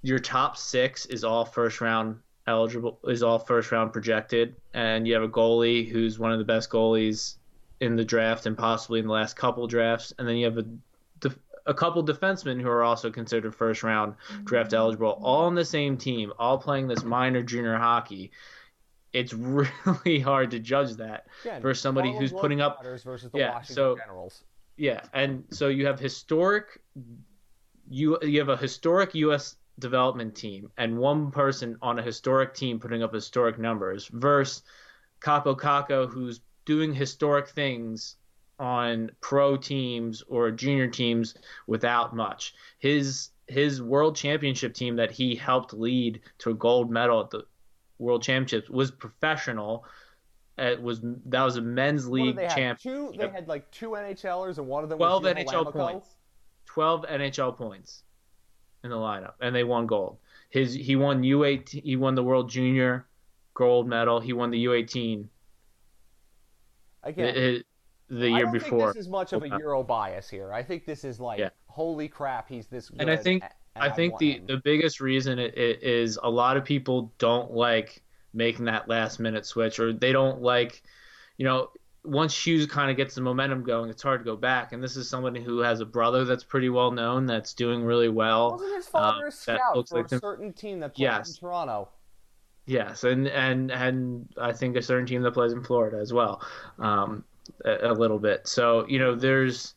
your 0.02 0.20
top 0.20 0.58
six 0.58 1.06
is 1.08 1.24
all 1.24 1.46
first 1.46 1.82
round 1.82 2.18
eligible 2.50 3.00
is 3.06 3.24
all 3.24 3.40
first 3.40 3.72
round 3.72 3.94
projected, 3.94 4.56
and 4.74 5.08
you 5.08 5.14
have 5.14 5.24
a 5.24 5.30
goalie 5.30 5.88
who's 5.88 6.20
one 6.20 6.32
of 6.32 6.40
the 6.40 6.46
best 6.46 6.70
goalies 6.70 7.36
in 7.80 7.96
the 7.96 8.04
draft 8.04 8.46
and 8.46 8.58
possibly 8.58 9.00
in 9.00 9.08
the 9.08 9.14
last 9.14 9.36
couple 9.36 9.66
drafts, 9.68 10.14
and 10.18 10.28
then 10.28 10.36
you 10.36 10.46
have 10.46 10.58
a 10.58 10.66
a 11.70 11.74
couple 11.74 12.04
defensemen 12.04 12.60
who 12.60 12.68
are 12.68 12.84
also 12.84 13.12
considered 13.12 13.54
first 13.56 13.84
round 13.84 14.16
draft 14.44 14.72
mm-hmm. 14.72 14.78
eligible, 14.78 15.20
all 15.22 15.46
on 15.46 15.56
the 15.56 15.64
same 15.64 15.98
team, 15.98 16.34
all 16.40 16.58
playing 16.58 16.88
this 16.88 17.04
minor 17.04 17.44
junior 17.44 17.78
hockey. 17.78 18.32
It's 19.14 19.34
really 19.34 20.20
hard 20.20 20.52
to 20.52 20.60
judge 20.60 20.96
that 20.96 21.28
yeah, 21.46 21.60
for 21.60 21.74
somebody 21.74 22.16
who's 22.16 22.32
putting 22.32 22.60
up 22.60 22.84
versus 22.84 23.32
the 23.32 23.38
yeah, 23.38 23.54
Washington 23.54 23.76
so, 23.76 23.98
Generals. 23.98 24.44
Yeah, 24.78 25.02
and 25.14 25.44
so 25.52 25.68
you 25.68 25.86
have 25.86 26.00
historic 26.00 26.82
you 27.90 28.18
you 28.22 28.40
have 28.40 28.50
a 28.50 28.58
historic 28.58 29.14
U.S 29.16 29.56
development 29.80 30.36
team 30.36 30.72
and 30.78 30.98
one 30.98 31.32
person 31.32 31.78
on 31.82 32.00
a 32.00 32.02
historic 32.02 32.54
team 32.54 32.80
putting 32.80 33.04
up 33.04 33.14
historic 33.14 33.58
numbers 33.58 34.08
versus 34.14 34.64
Kaapo 35.22 35.58
Kakko 35.58 36.10
who's 36.10 36.42
doing 36.66 36.94
historic 36.94 37.48
things 37.48 38.16
on 38.60 39.10
pro 39.22 39.58
teams 39.58 40.22
or 40.28 40.52
junior 40.52 40.88
teams 40.88 41.36
without 41.68 42.16
much. 42.16 42.54
His 42.80 43.30
his 43.48 43.82
world 43.82 44.16
championship 44.16 44.74
team 44.74 44.98
that 44.98 45.12
he 45.12 45.36
helped 45.36 45.74
lead 45.74 46.22
to 46.40 46.52
a 46.52 46.54
gold 46.54 46.92
medal 46.92 47.22
at 47.22 47.32
the 47.32 47.44
world 47.98 48.22
championships 48.22 48.70
was 48.70 48.92
professional. 48.92 49.86
It 50.58 50.82
was 50.82 51.00
that 51.28 51.44
was 51.44 51.56
a 51.56 51.62
men's 51.62 52.08
league 52.08 52.38
champ. 52.50 52.80
Two, 52.80 53.14
they 53.18 53.30
had 53.30 53.48
like 53.48 53.72
two 53.72 53.92
NHLers, 53.92 54.58
and 54.58 54.68
one 54.68 54.84
of 54.84 54.90
them 54.90 55.00
twelve 55.00 55.24
was 55.24 55.34
NHL 55.34 55.72
points. 55.72 56.10
Twelve 56.66 57.06
NHL 57.10 57.58
points 57.58 58.04
in 58.84 58.90
the 58.90 58.96
lineup, 58.96 59.34
and 59.42 59.56
they 59.56 59.64
won 59.64 59.88
gold. 59.88 60.18
His 60.50 60.74
he 60.74 60.96
won 60.96 61.22
U18, 61.22 61.84
he 61.84 61.96
won 61.96 62.16
the 62.16 62.24
World 62.24 62.50
Junior 62.50 63.06
gold 63.54 63.88
medal. 63.88 64.20
He 64.20 64.34
won 64.34 64.52
the 64.52 64.66
U18 64.66 65.26
again 67.04 67.34
the, 67.34 67.64
the 68.10 68.30
year 68.30 68.52
before. 68.52 68.94
this 68.94 69.04
is 69.06 69.10
much 69.10 69.34
of 69.34 69.44
a 69.44 69.48
Euro 69.48 69.84
bias 69.84 70.30
here. 70.30 70.54
I 70.54 70.64
think 70.64 70.86
this 70.86 71.04
is 71.04 71.20
like 71.20 71.40
yeah. 71.40 71.50
holy 71.68 72.08
crap, 72.08 72.48
he's 72.50 72.68
this 72.68 72.90
good. 72.90 73.02
And 73.02 73.12
I 73.12 73.16
think 73.16 73.44
and 73.76 73.84
I 73.84 73.90
think 73.90 74.18
the 74.18 74.38
him. 74.38 74.46
the 74.48 74.58
biggest 74.58 75.00
reason 75.00 75.40
it, 75.40 75.58
it 75.58 75.84
is 75.84 76.18
a 76.22 76.30
lot 76.30 76.58
of 76.58 76.66
people 76.66 77.14
don't 77.18 77.52
like 77.52 78.02
making 78.34 78.66
that 78.66 78.88
last 78.88 79.20
minute 79.20 79.46
switch 79.46 79.80
or 79.80 79.94
they 79.94 80.12
don't 80.12 80.42
like 80.42 80.84
you 81.38 81.46
know 81.46 81.70
once 82.04 82.46
Hughes 82.46 82.66
kind 82.66 82.90
of 82.90 82.98
gets 82.98 83.16
the 83.16 83.22
momentum 83.22 83.64
going, 83.64 83.90
it's 83.90 84.02
hard 84.02 84.22
to 84.22 84.24
go 84.24 84.36
back. 84.36 84.72
And 84.72 84.82
this 84.82 84.96
is 84.96 85.10
somebody 85.10 85.42
who 85.42 85.60
has 85.60 85.82
a 85.82 85.86
brother 85.86 86.26
that's 86.26 86.44
pretty 86.44 86.70
well 86.70 86.92
known, 86.92 87.26
that's 87.26 87.54
doing 87.54 87.84
really 87.84 88.10
well. 88.10 88.52
Wasn't 88.52 88.76
his 88.76 88.88
father 88.88 89.26
uh, 89.26 89.30
a 89.30 89.32
scout 89.32 89.90
for 89.90 89.98
like 89.98 90.12
a 90.12 90.20
certain 90.20 90.54
team 90.54 90.80
that 90.80 90.96
plays 90.96 91.02
yes. 91.02 91.30
in 91.30 91.36
Toronto? 91.36 91.90
Yes, 92.66 93.04
and 93.04 93.28
and 93.28 93.72
and 93.72 94.30
I 94.40 94.54
think 94.54 94.76
a 94.76 94.82
certain 94.82 95.08
team 95.08 95.24
that 95.24 95.32
plays 95.32 95.54
in 95.54 95.64
Florida 95.64 95.98
as 95.98 96.14
well, 96.14 96.42
um, 96.78 97.24
a, 97.66 97.92
a 97.92 97.94
little 97.94 98.20
bit. 98.20 98.48
So 98.48 98.86
you 98.88 99.00
know, 99.00 99.16
there's 99.16 99.74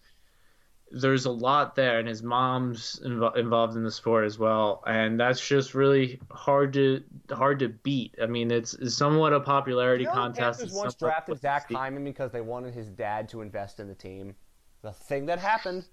there's 0.92 1.24
a 1.24 1.30
lot 1.30 1.74
there, 1.74 1.98
and 1.98 2.06
his 2.06 2.22
mom's 2.22 3.00
inv- 3.04 3.36
involved 3.36 3.76
in 3.76 3.82
the 3.82 3.90
sport 3.90 4.24
as 4.24 4.38
well, 4.38 4.82
and 4.86 5.18
that's 5.18 5.46
just 5.46 5.74
really 5.74 6.20
hard 6.30 6.72
to 6.74 7.02
hard 7.30 7.58
to 7.60 7.68
beat. 7.68 8.14
I 8.22 8.26
mean, 8.26 8.50
it's, 8.50 8.74
it's 8.74 8.94
somewhat 8.94 9.32
a 9.32 9.40
popularity 9.40 10.04
you 10.04 10.10
know, 10.10 10.14
contest. 10.14 10.60
The 10.60 10.66
Panthers 10.66 10.78
once 10.78 10.94
drafted 10.94 11.40
Zach 11.40 11.70
Hyman 11.70 12.04
because 12.04 12.30
they 12.30 12.42
wanted 12.42 12.74
his 12.74 12.88
dad 12.88 13.28
to 13.30 13.40
invest 13.40 13.80
in 13.80 13.88
the 13.88 13.94
team. 13.94 14.34
The 14.82 14.92
thing 14.92 15.26
that 15.26 15.38
happened. 15.38 15.86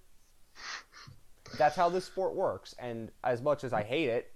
That's 1.58 1.76
how 1.76 1.89
this 1.89 2.06
sport 2.06 2.36
works, 2.36 2.76
and 2.78 3.10
as 3.24 3.41
much 3.41 3.64
as 3.64 3.74
I 3.74 3.82
hate 3.82 4.10
it, 4.10 4.32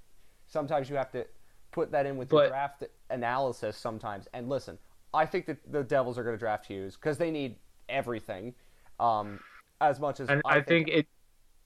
sometimes 0.48 0.90
you 0.90 0.96
have 0.96 1.12
to 1.12 1.28
put 1.72 1.92
that 1.92 2.06
in 2.06 2.18
with 2.18 2.30
the 2.30 2.48
draft 2.48 2.84
analysis. 3.10 3.78
Sometimes, 3.78 4.28
and 4.34 4.50
listen, 4.50 4.80
I 5.14 5.26
think 5.26 5.46
that 5.46 5.58
the 5.72 5.84
Devils 5.84 6.18
are 6.18 6.24
going 6.24 6.36
to 6.36 6.40
draft 6.40 6.66
Hughes 6.66 6.96
because 6.96 7.18
they 7.18 7.30
need 7.30 7.58
everything. 7.90 8.56
Um, 9.00 9.40
as 9.90 10.00
much 10.00 10.20
as 10.20 10.30
and 10.30 10.42
I, 10.46 10.50
I 10.50 10.54
think, 10.56 10.88
think 10.88 10.90
it 10.90 11.08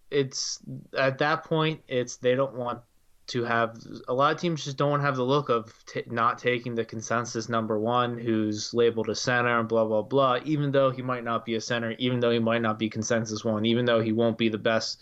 it's 0.09 0.59
at 0.97 1.17
that 1.17 1.43
point 1.43 1.81
it's 1.87 2.17
they 2.17 2.35
don't 2.35 2.55
want 2.55 2.79
to 3.27 3.43
have 3.43 3.77
a 4.07 4.13
lot 4.13 4.33
of 4.33 4.39
teams 4.39 4.63
just 4.63 4.77
don't 4.77 5.01
have 5.01 5.17
the 5.17 5.23
look 5.23 5.49
of 5.49 5.73
t- 5.85 6.03
not 6.07 6.37
taking 6.37 6.75
the 6.75 6.85
consensus 6.85 7.49
number 7.49 7.77
one 7.77 8.17
who's 8.17 8.73
labeled 8.73 9.09
a 9.09 9.15
center 9.15 9.59
and 9.59 9.67
blah 9.67 9.83
blah 9.83 10.01
blah 10.01 10.39
even 10.45 10.71
though 10.71 10.91
he 10.91 11.01
might 11.01 11.25
not 11.25 11.45
be 11.45 11.55
a 11.55 11.61
center 11.61 11.91
even 11.99 12.21
though 12.21 12.31
he 12.31 12.39
might 12.39 12.61
not 12.61 12.79
be 12.79 12.89
consensus 12.89 13.43
one 13.43 13.65
even 13.65 13.83
though 13.85 13.99
he 13.99 14.13
won't 14.13 14.37
be 14.37 14.47
the 14.47 14.57
best 14.57 15.01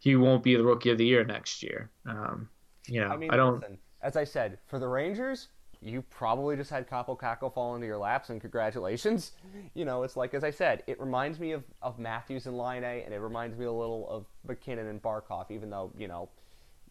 he 0.00 0.16
won't 0.16 0.42
be 0.42 0.56
the 0.56 0.64
rookie 0.64 0.90
of 0.90 0.98
the 0.98 1.06
year 1.06 1.24
next 1.24 1.62
year. 1.62 1.88
Um, 2.06 2.48
you 2.88 3.00
know 3.00 3.08
i, 3.08 3.16
mean, 3.16 3.30
I 3.30 3.36
don't 3.36 3.60
listen, 3.60 3.78
as 4.02 4.16
i 4.16 4.24
said 4.24 4.58
for 4.66 4.80
the 4.80 4.88
rangers 4.88 5.48
you 5.82 6.02
probably 6.02 6.56
just 6.56 6.70
had 6.70 6.88
Kaapo 6.88 7.18
Kakko 7.18 7.52
fall 7.52 7.74
into 7.74 7.86
your 7.86 7.98
laps, 7.98 8.30
and 8.30 8.40
congratulations. 8.40 9.32
You 9.74 9.86
know, 9.86 10.02
it's 10.02 10.16
like, 10.16 10.34
as 10.34 10.44
I 10.44 10.50
said, 10.50 10.82
it 10.86 11.00
reminds 11.00 11.40
me 11.40 11.52
of, 11.52 11.64
of 11.80 11.98
Matthews 11.98 12.46
and 12.46 12.58
Laine, 12.58 12.84
and 12.84 13.14
it 13.14 13.20
reminds 13.20 13.56
me 13.56 13.64
a 13.64 13.72
little 13.72 14.06
of 14.10 14.26
MacKinnon 14.46 14.86
and 14.86 15.00
Barkov, 15.02 15.50
even 15.50 15.70
though, 15.70 15.90
you 15.96 16.08
know, 16.08 16.28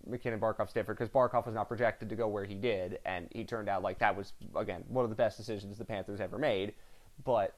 MacKinnon 0.07 0.39
Barkov's 0.39 0.73
different 0.73 0.97
because 0.97 1.09
Barkov 1.09 1.45
was 1.45 1.53
not 1.53 1.67
projected 1.67 2.09
to 2.09 2.15
go 2.15 2.27
where 2.27 2.43
he 2.43 2.55
did, 2.55 2.99
and 3.05 3.27
he 3.31 3.43
turned 3.43 3.69
out 3.69 3.83
like 3.83 3.99
that 3.99 4.15
was, 4.15 4.33
again, 4.55 4.83
one 4.87 5.03
of 5.03 5.09
the 5.09 5.15
best 5.15 5.37
decisions 5.37 5.77
the 5.77 5.85
Panthers 5.85 6.19
ever 6.19 6.39
made. 6.39 6.73
But 7.23 7.55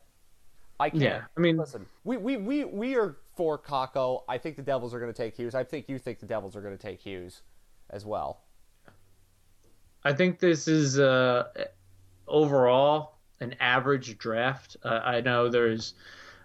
I 0.79 0.89
can't. 0.89 1.01
Yeah, 1.01 1.21
I 1.37 1.39
mean, 1.39 1.55
listen, 1.55 1.85
we, 2.03 2.17
we, 2.17 2.35
we, 2.37 2.65
we 2.65 2.95
are 2.95 3.17
for 3.35 3.57
Kakko. 3.57 4.23
I 4.27 4.37
think 4.37 4.57
the 4.57 4.61
Devils 4.61 4.93
are 4.93 4.99
going 4.99 5.11
to 5.11 5.17
take 5.17 5.37
Hughes. 5.37 5.55
I 5.55 5.63
think 5.63 5.87
you 5.87 5.97
think 5.97 6.19
the 6.19 6.25
Devils 6.25 6.55
are 6.55 6.61
going 6.61 6.77
to 6.77 6.81
take 6.81 6.99
Hughes 6.99 7.43
as 7.89 8.05
well. 8.05 8.41
I 10.05 10.13
think 10.13 10.39
this 10.39 10.67
is 10.67 10.99
uh, 10.99 11.47
overall 12.27 13.17
an 13.39 13.55
average 13.59 14.17
draft. 14.17 14.77
Uh, 14.83 14.99
I 15.03 15.21
know 15.21 15.49
there's 15.49 15.93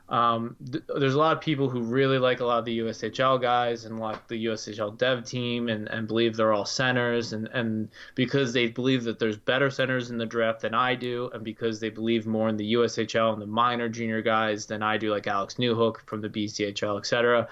um, 0.09 0.57
th- 0.73 0.85
there's 0.99 1.15
a 1.15 1.19
lot 1.19 1.37
of 1.37 1.43
people 1.43 1.69
who 1.69 1.83
really 1.83 2.19
like 2.19 2.41
a 2.41 2.45
lot 2.47 2.59
of 2.59 2.65
the 2.65 2.79
USHL 2.79 3.41
guys 3.43 3.85
and 3.85 4.01
like 4.01 4.27
the 4.29 4.47
USHL 4.47 4.97
dev 4.97 5.25
team 5.25 5.69
and, 5.69 5.87
and 5.89 6.09
believe 6.09 6.35
they're 6.35 6.55
all 6.55 6.65
centers 6.65 7.35
and, 7.35 7.47
and 7.49 7.91
because 8.15 8.55
they 8.55 8.69
believe 8.69 9.05
that 9.05 9.19
there's 9.19 9.37
better 9.37 9.69
centers 9.69 10.11
in 10.11 10.17
the 10.17 10.25
draft 10.25 10.63
than 10.63 10.73
I 10.73 10.95
do 10.95 11.31
and 11.35 11.45
because 11.45 11.79
they 11.79 11.91
believe 11.91 12.27
more 12.27 12.49
in 12.49 12.57
the 12.57 12.73
USHL 12.73 13.35
and 13.35 13.43
the 13.43 13.47
minor 13.47 13.91
junior 13.91 14.23
guys 14.23 14.65
than 14.65 14.83
I 14.83 14.97
do 14.97 15.11
like 15.11 15.27
Alex 15.27 15.57
Newhook 15.57 15.99
from 16.07 16.23
the 16.23 16.31
BCHL, 16.31 16.99
etc 16.99 17.47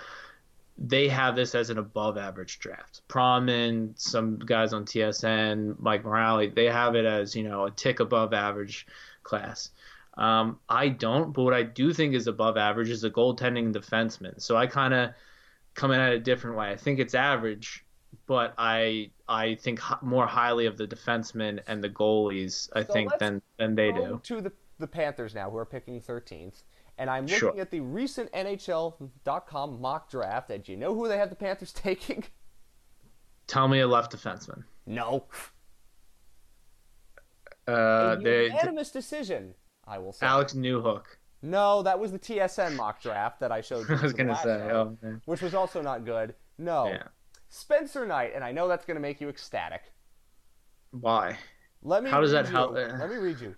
they 0.78 1.08
have 1.08 1.36
this 1.36 1.54
as 1.54 1.70
an 1.70 1.78
above 1.78 2.18
average 2.18 2.58
draft. 2.58 3.00
Prom 3.08 3.94
some 3.96 4.38
guys 4.38 4.72
on 4.72 4.84
TSN, 4.84 5.78
Mike 5.78 6.04
Morreale, 6.04 6.54
they 6.54 6.66
have 6.66 6.94
it 6.94 7.06
as, 7.06 7.34
you 7.34 7.44
know, 7.44 7.64
a 7.64 7.70
tick 7.70 8.00
above 8.00 8.34
average 8.34 8.86
class. 9.22 9.70
Um, 10.18 10.58
I 10.68 10.88
don't, 10.88 11.32
but 11.32 11.44
what 11.44 11.54
I 11.54 11.62
do 11.62 11.92
think 11.92 12.14
is 12.14 12.26
above 12.26 12.56
average 12.56 12.90
is 12.90 13.04
a 13.04 13.10
goaltending 13.10 13.74
defenseman. 13.74 14.40
So 14.40 14.56
I 14.56 14.66
kind 14.66 14.94
of 14.94 15.10
come 15.74 15.92
in 15.92 16.00
at 16.00 16.12
a 16.12 16.18
different 16.18 16.56
way. 16.56 16.70
I 16.70 16.76
think 16.76 16.98
it's 16.98 17.14
average, 17.14 17.84
but 18.26 18.54
I 18.56 19.10
I 19.28 19.56
think 19.56 19.80
more 20.02 20.26
highly 20.26 20.66
of 20.66 20.78
the 20.78 20.86
defensemen 20.86 21.60
and 21.66 21.84
the 21.84 21.90
goalies. 21.90 22.68
I 22.72 22.82
so 22.82 22.92
think 22.92 23.12
than 23.18 23.42
than 23.58 23.74
they 23.74 23.92
do. 23.92 24.20
To 24.24 24.40
the 24.40 24.52
the 24.78 24.86
Panthers 24.86 25.34
now, 25.34 25.50
who 25.50 25.56
are 25.58 25.66
picking 25.66 26.00
13th, 26.00 26.62
And 26.98 27.10
I'm 27.10 27.24
looking 27.26 27.38
Sure. 27.38 27.60
at 27.60 27.70
the 27.70 27.80
recent 27.80 28.32
NHL.com 28.32 29.80
mock 29.80 30.10
draft, 30.10 30.50
and 30.50 30.64
do 30.64 30.72
you 30.72 30.78
know 30.78 30.94
who 30.94 31.08
they 31.08 31.18
have 31.18 31.28
the 31.30 31.36
Panthers 31.36 31.72
taking? 31.74 32.24
Tell 33.46 33.68
me 33.68 33.80
a 33.80 33.86
left 33.86 34.12
defenseman. 34.16 34.64
No. 34.86 35.24
Uh, 37.68 38.16
A 38.18 38.22
they 38.22 38.44
unanimous 38.44 38.90
decision, 38.90 39.54
I 39.86 39.98
will 39.98 40.12
say. 40.12 40.26
Alex 40.26 40.54
Newhook. 40.54 41.04
No, 41.42 41.82
that 41.82 41.98
was 41.98 42.12
the 42.12 42.18
TSN 42.18 42.76
mock 42.76 43.02
draft 43.02 43.40
that 43.40 43.52
I 43.52 43.60
showed 43.60 43.88
you. 43.88 43.96
I 43.98 44.02
was 44.02 44.12
gonna 44.12 44.30
last 44.32 44.44
say, 44.44 44.58
show, 44.68 44.96
oh. 45.04 45.16
Which 45.26 45.42
was 45.42 45.54
also 45.54 45.82
not 45.82 46.04
good. 46.04 46.34
No. 46.58 46.86
Yeah. 46.88 47.02
Spencer 47.48 48.06
Knight, 48.06 48.32
and 48.34 48.42
I 48.42 48.52
know 48.52 48.66
that's 48.68 48.84
going 48.86 48.96
to 48.96 49.00
make 49.00 49.20
you 49.20 49.28
ecstatic. 49.28 49.82
Why? 50.90 51.38
Let 51.82 52.02
me 52.02 52.10
How 52.10 52.20
does 52.20 52.32
that 52.32 52.46
you, 52.46 52.52
help- 52.52 52.72
Let 52.74 53.08
me 53.08 53.16
read 53.16 53.38
you. 53.38 53.54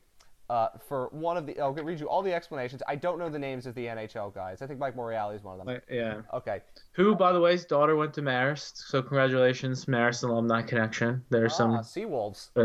Uh, 0.51 0.68
for 0.88 1.09
one 1.12 1.36
of 1.36 1.44
the, 1.44 1.61
I'll 1.61 1.74
read 1.74 2.01
you 2.01 2.09
all 2.09 2.22
the 2.22 2.32
explanations. 2.32 2.82
I 2.88 2.96
don't 2.96 3.18
know 3.18 3.28
the 3.28 3.38
names 3.38 3.66
of 3.66 3.74
the 3.74 3.84
NHL 3.84 4.34
guys. 4.34 4.62
I 4.62 4.66
think 4.66 4.78
Mike 4.80 4.96
Morreale 4.96 5.34
is 5.36 5.42
one 5.42 5.61
of 5.61 5.66
them. 5.66 5.74
Like, 5.74 5.84
yeah. 5.90 6.22
Okay. 6.32 6.62
Who, 6.92 7.14
by 7.14 7.32
the 7.32 7.40
way, 7.40 7.53
his 7.53 7.66
daughter 7.66 7.96
went 7.96 8.14
to 8.14 8.22
Marist, 8.22 8.78
so 8.88 9.03
congratulations, 9.03 9.84
Marist 9.84 10.24
alumni 10.24 10.62
connection. 10.62 11.22
There's 11.28 11.53
Ah, 11.53 11.57
some 11.57 11.70
Seawolves. 11.80 12.49
yeah. 12.57 12.64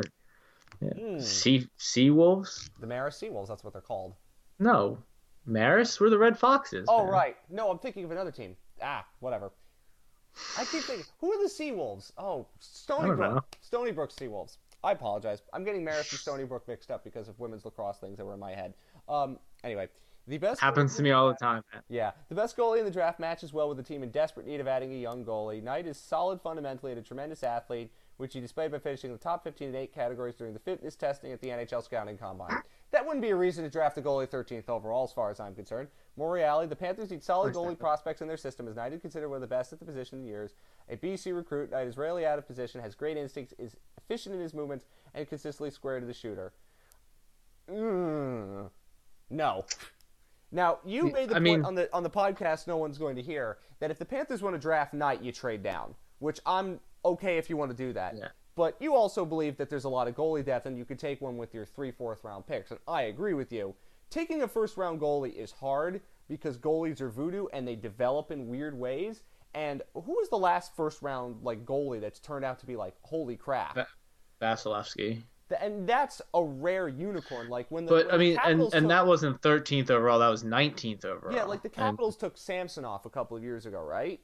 Hmm. 0.93 1.19
sea 1.19 1.67
sea 1.77 2.09
wolves. 2.09 2.69
The 2.79 2.87
Maris 2.87 3.19
Seawolves. 3.21 3.49
That's 3.49 3.63
what 3.65 3.73
they're 3.73 3.81
called. 3.81 4.13
No, 4.59 4.97
Marist. 5.47 5.99
We're 5.99 6.09
the 6.09 6.17
Red 6.17 6.37
Foxes. 6.39 6.85
Oh 6.89 7.03
man. 7.03 7.11
right. 7.11 7.35
No, 7.49 7.69
I'm 7.69 7.79
thinking 7.79 8.05
of 8.05 8.11
another 8.11 8.31
team. 8.31 8.55
Ah, 8.81 9.05
whatever. 9.19 9.51
I 10.57 10.63
keep 10.65 10.81
thinking, 10.83 11.05
who 11.19 11.31
are 11.31 11.43
the 11.43 11.49
Seawolves? 11.49 12.11
Oh, 12.17 12.47
Stony 12.59 13.07
Brook. 13.07 13.19
know. 13.19 13.41
Stony 13.61 13.91
Brook 13.91 14.11
Seawolves. 14.11 14.57
I 14.83 14.91
apologize. 14.91 15.41
I'm 15.53 15.63
getting 15.63 15.83
Maris 15.83 16.11
and 16.11 16.19
Stony 16.19 16.43
Brook 16.43 16.67
mixed 16.67 16.91
up 16.91 17.03
because 17.03 17.27
of 17.27 17.39
women's 17.39 17.65
lacrosse 17.65 17.97
things 17.97 18.17
that 18.17 18.25
were 18.25 18.33
in 18.33 18.39
my 18.39 18.51
head. 18.51 18.73
Um. 19.07 19.39
Anyway, 19.63 19.87
the 20.27 20.37
best 20.37 20.61
Happens 20.61 20.95
to 20.95 21.03
me 21.03 21.11
all 21.11 21.27
the 21.27 21.35
time, 21.35 21.63
man. 21.73 21.83
Yeah, 21.89 22.11
the 22.29 22.35
best 22.35 22.55
goalie 22.55 22.79
in 22.79 22.85
the 22.85 22.91
draft 22.91 23.19
matches 23.19 23.51
well 23.51 23.67
with 23.67 23.77
the 23.77 23.83
team 23.83 24.03
in 24.03 24.09
desperate 24.09 24.47
need 24.47 24.61
of 24.61 24.67
adding 24.67 24.93
a 24.93 24.97
young 24.97 25.25
goalie. 25.25 25.61
Knight 25.61 25.85
is 25.85 25.97
solid 25.97 26.41
fundamentally 26.41 26.91
and 26.91 26.99
a 26.99 27.03
tremendous 27.03 27.43
athlete, 27.43 27.91
which 28.17 28.33
he 28.33 28.39
displayed 28.39 28.71
by 28.71 28.79
finishing 28.79 29.09
in 29.09 29.15
the 29.17 29.21
top 29.21 29.43
15 29.43 29.69
in 29.69 29.75
eight 29.75 29.93
categories 29.93 30.35
during 30.35 30.53
the 30.53 30.59
fitness 30.59 30.95
testing 30.95 31.31
at 31.33 31.41
the 31.41 31.49
NHL 31.49 31.83
Scouting 31.83 32.17
Combine. 32.17 32.55
That 32.91 33.05
wouldn't 33.05 33.21
be 33.21 33.31
a 33.31 33.35
reason 33.35 33.63
to 33.63 33.69
draft 33.69 33.97
a 33.97 34.01
goalie 34.01 34.27
13th 34.27 34.69
overall, 34.69 35.03
as 35.03 35.11
far 35.11 35.29
as 35.29 35.39
I'm 35.39 35.55
concerned. 35.55 35.89
More 36.15 36.31
reality, 36.31 36.67
the 36.69 36.75
Panthers 36.75 37.09
need 37.09 37.23
solid 37.23 37.55
goalie 37.55 37.77
prospects 37.77 38.21
in 38.21 38.27
their 38.27 38.37
system, 38.37 38.67
as 38.67 38.75
Knight 38.75 38.93
is 38.93 39.01
considered 39.01 39.29
one 39.29 39.37
of 39.37 39.41
the 39.41 39.47
best 39.47 39.73
at 39.73 39.79
the 39.79 39.85
position 39.85 40.19
in 40.19 40.25
years. 40.25 40.53
A 40.89 40.95
BC 40.95 41.35
recruit, 41.35 41.71
Knight 41.71 41.87
is 41.87 41.97
rarely 41.97 42.23
out 42.25 42.37
of 42.37 42.45
position, 42.45 42.81
has 42.81 42.93
great 42.93 43.17
instincts, 43.17 43.53
is 43.57 43.75
efficient 43.97 44.35
in 44.35 44.41
his 44.41 44.53
movements, 44.53 44.85
and 45.15 45.27
consistently 45.27 45.71
square 45.71 45.99
to 45.99 46.05
the 46.05 46.13
shooter. 46.13 46.53
Mm, 47.69 48.69
no. 49.29 49.65
Now 50.51 50.79
you 50.85 51.05
made 51.09 51.29
the 51.29 51.35
I 51.35 51.39
point 51.39 51.43
mean- 51.43 51.65
on 51.65 51.75
the 51.75 51.91
on 51.93 52.03
the 52.03 52.09
podcast 52.09 52.67
no 52.67 52.77
one's 52.77 52.97
going 52.99 53.15
to 53.15 53.21
hear 53.21 53.57
that 53.79 53.89
if 53.89 53.97
the 53.97 54.05
Panthers 54.05 54.43
want 54.43 54.53
to 54.55 54.59
draft 54.59 54.93
Knight, 54.93 55.21
you 55.23 55.31
trade 55.31 55.63
down, 55.63 55.95
which 56.19 56.39
I'm 56.45 56.79
okay 57.03 57.37
if 57.37 57.49
you 57.49 57.57
want 57.57 57.71
to 57.71 57.77
do 57.77 57.91
that. 57.93 58.15
Yeah. 58.17 58.27
But 58.55 58.77
you 58.79 58.93
also 58.93 59.25
believe 59.25 59.57
that 59.57 59.69
there's 59.71 59.85
a 59.85 59.89
lot 59.89 60.07
of 60.07 60.13
goalie 60.15 60.45
depth, 60.45 60.67
and 60.67 60.77
you 60.77 60.85
could 60.85 60.99
take 60.99 61.21
one 61.21 61.37
with 61.37 61.55
your 61.55 61.65
three 61.65 61.89
fourth 61.89 62.23
round 62.23 62.45
picks, 62.45 62.69
and 62.69 62.79
I 62.87 63.03
agree 63.03 63.33
with 63.33 63.51
you. 63.51 63.73
Taking 64.13 64.43
a 64.43 64.47
first 64.47 64.77
round 64.77 65.01
goalie 65.01 65.33
is 65.33 65.51
hard 65.51 65.99
because 66.29 66.59
goalies 66.59 67.01
are 67.01 67.09
voodoo 67.09 67.47
and 67.51 67.67
they 67.67 67.75
develop 67.75 68.29
in 68.29 68.47
weird 68.47 68.77
ways. 68.77 69.23
And 69.55 69.81
who 69.95 70.11
was 70.11 70.29
the 70.29 70.37
last 70.37 70.75
first 70.75 71.01
round 71.01 71.37
like 71.41 71.65
goalie 71.65 71.99
that's 71.99 72.19
turned 72.19 72.45
out 72.45 72.59
to 72.59 72.67
be 72.67 72.75
like 72.75 72.93
holy 73.01 73.35
crap? 73.35 73.73
Va- 73.73 73.87
Vasilevskiy. 74.39 75.23
And 75.59 75.89
that's 75.89 76.21
a 76.35 76.43
rare 76.43 76.87
unicorn. 76.87 77.49
Like 77.49 77.71
when 77.71 77.85
the 77.85 77.91
But 77.91 78.05
when 78.05 78.15
I 78.15 78.17
mean, 78.19 78.37
and 78.43 78.61
and 78.61 78.71
took- 78.71 78.87
that 78.89 79.07
wasn't 79.07 79.41
13th 79.41 79.89
overall. 79.89 80.19
That 80.19 80.29
was 80.29 80.43
19th 80.43 81.05
overall. 81.05 81.33
Yeah, 81.35 81.45
like 81.45 81.63
the 81.63 81.69
And- 81.69 81.75
Capitals 81.75 82.15
took 82.15 82.37
Samsonov 82.37 83.07
a 83.07 83.09
couple 83.09 83.35
of 83.35 83.41
years 83.41 83.65
ago, 83.65 83.81
right? 83.81 84.19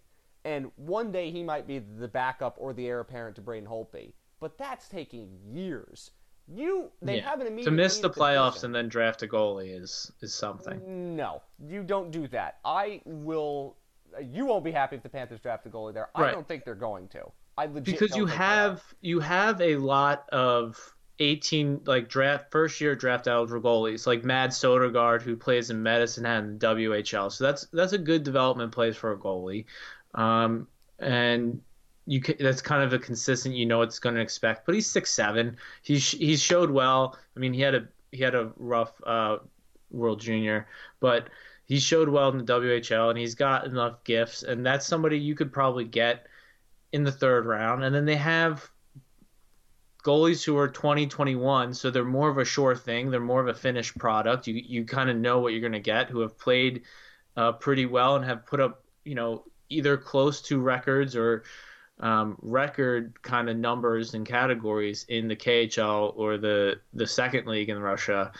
And 0.45 0.71
one 0.75 1.11
day 1.11 1.31
he 1.31 1.41
might 1.43 1.65
be 1.65 1.79
the 1.79 2.07
backup 2.07 2.57
or 2.59 2.73
the 2.73 2.87
heir 2.87 2.99
apparent 2.99 3.35
to 3.37 3.41
Braden 3.41 3.67
Holtby, 3.67 4.13
but 4.39 4.55
that's 4.59 4.87
taking 4.87 5.39
years. 5.43 6.11
You 6.51 6.89
they 7.01 7.17
yeah. 7.17 7.29
have 7.29 7.41
an 7.41 7.47
immediate 7.47 7.65
to 7.65 7.71
miss 7.71 7.99
the 7.99 8.09
playoffs 8.09 8.53
position. 8.53 8.67
and 8.67 8.75
then 8.75 8.89
draft 8.89 9.21
a 9.23 9.27
goalie 9.27 9.79
is 9.79 10.11
is 10.21 10.33
something. 10.33 11.15
no, 11.15 11.41
you 11.67 11.83
don't 11.83 12.11
do 12.11 12.27
that. 12.29 12.57
I 12.65 13.01
will. 13.05 13.75
You 14.23 14.45
won't 14.47 14.63
be 14.63 14.71
happy 14.71 14.95
if 14.95 15.03
the 15.03 15.09
Panthers 15.09 15.39
draft 15.39 15.65
a 15.67 15.69
goalie 15.69 15.93
there. 15.93 16.09
I 16.15 16.21
Right. 16.21 16.33
don't 16.33 16.47
think 16.47 16.65
they're 16.65 16.73
going 16.73 17.07
to. 17.09 17.31
I 17.57 17.65
legit 17.65 17.85
because 17.85 18.15
you 18.15 18.25
think 18.25 18.37
they 18.39 18.43
are. 18.43 18.47
have 18.47 18.83
you 19.01 19.19
have 19.19 19.61
a 19.61 19.75
lot 19.75 20.27
of 20.31 20.95
18 21.19 21.81
like 21.85 22.07
draft 22.09 22.49
first 22.51 22.79
year 22.81 22.95
draft 22.95 23.27
eligible 23.27 23.83
goalies 23.83 24.07
like 24.07 24.23
Mad 24.23 24.49
Sodergaard 24.51 25.21
who 25.21 25.35
plays 25.35 25.69
in 25.69 25.83
Medicine 25.83 26.23
Hat 26.25 26.43
in 26.43 26.57
the 26.57 26.65
WHL. 26.67 27.31
So 27.31 27.43
that's 27.43 27.65
that's 27.73 27.93
a 27.93 27.97
good 27.97 28.23
development 28.23 28.71
place 28.71 28.95
for 28.95 29.11
a 29.11 29.17
goalie. 29.17 29.65
Um, 30.15 30.67
and 30.97 31.61
you 32.09 32.19
that's 32.39 32.61
kind 32.61 32.81
of 32.81 32.91
a 32.91 32.97
consistent 32.97 33.53
you 33.53 33.67
know 33.67 33.77
what's 33.77 33.99
going 33.99 34.15
to 34.15 34.21
expect. 34.21 34.65
But 34.65 34.73
he's 34.73 34.87
six 34.87 35.11
seven. 35.11 35.57
He's 35.83 36.09
he's 36.09 36.41
showed 36.41 36.71
well. 36.71 37.15
I 37.37 37.39
mean 37.39 37.53
he 37.53 37.61
had 37.61 37.75
a 37.75 37.87
he 38.11 38.23
had 38.23 38.33
a 38.33 38.51
rough 38.57 38.99
uh, 39.05 39.37
World 39.91 40.19
Junior, 40.19 40.67
but 40.99 41.29
he 41.65 41.79
showed 41.79 42.09
well 42.09 42.29
in 42.29 42.39
the 42.39 42.51
WHL 42.51 43.11
and 43.11 43.19
he's 43.19 43.35
got 43.35 43.65
enough 43.65 44.03
gifts 44.03 44.41
and 44.41 44.65
that's 44.65 44.87
somebody 44.87 45.19
you 45.19 45.35
could 45.35 45.53
probably 45.53 45.85
get 45.85 46.25
in 46.91 47.03
the 47.03 47.11
third 47.11 47.45
round. 47.45 47.83
And 47.83 47.93
then 47.93 48.05
they 48.05 48.15
have 48.15 48.67
goalies 50.03 50.43
who 50.43 50.57
are 50.57 50.67
20, 50.67 51.05
21, 51.05 51.75
so 51.75 51.91
they're 51.91 52.03
more 52.03 52.29
of 52.29 52.39
a 52.39 52.45
sure 52.45 52.75
thing. 52.75 53.11
They're 53.11 53.19
more 53.19 53.41
of 53.41 53.49
a 53.49 53.53
finished 53.53 53.95
product. 53.99 54.47
You 54.47 54.55
you 54.55 54.83
kind 54.83 55.11
of 55.11 55.15
know 55.15 55.41
what 55.41 55.51
you're 55.51 55.61
going 55.61 55.73
to 55.73 55.79
get. 55.79 56.09
Who 56.09 56.21
have 56.21 56.39
played 56.39 56.81
uh, 57.37 57.51
pretty 57.51 57.85
well 57.85 58.15
and 58.15 58.25
have 58.25 58.47
put 58.47 58.59
up 58.59 58.83
you 59.03 59.13
know 59.13 59.43
either 59.69 59.95
close 59.95 60.41
to 60.41 60.59
records 60.59 61.15
or 61.15 61.43
um, 61.99 62.37
record 62.41 63.21
kind 63.21 63.49
of 63.49 63.57
numbers 63.57 64.13
and 64.13 64.25
categories 64.25 65.05
in 65.09 65.27
the 65.27 65.35
KHL 65.35 66.13
or 66.15 66.37
the 66.37 66.79
the 66.93 67.07
second 67.07 67.47
league 67.47 67.69
in 67.69 67.79
Russia. 67.79 68.31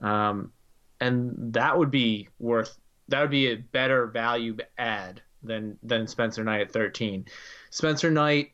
Um, 0.00 0.52
and 1.00 1.34
that 1.52 1.76
would 1.76 1.90
be 1.90 2.28
worth 2.38 2.78
that 3.08 3.20
would 3.20 3.30
be 3.30 3.48
a 3.48 3.56
better 3.56 4.06
value 4.06 4.56
add 4.76 5.22
than 5.42 5.78
than 5.82 6.06
Spencer 6.06 6.44
Knight 6.44 6.60
at 6.60 6.72
13. 6.72 7.26
Spencer 7.70 8.10
Knight, 8.10 8.52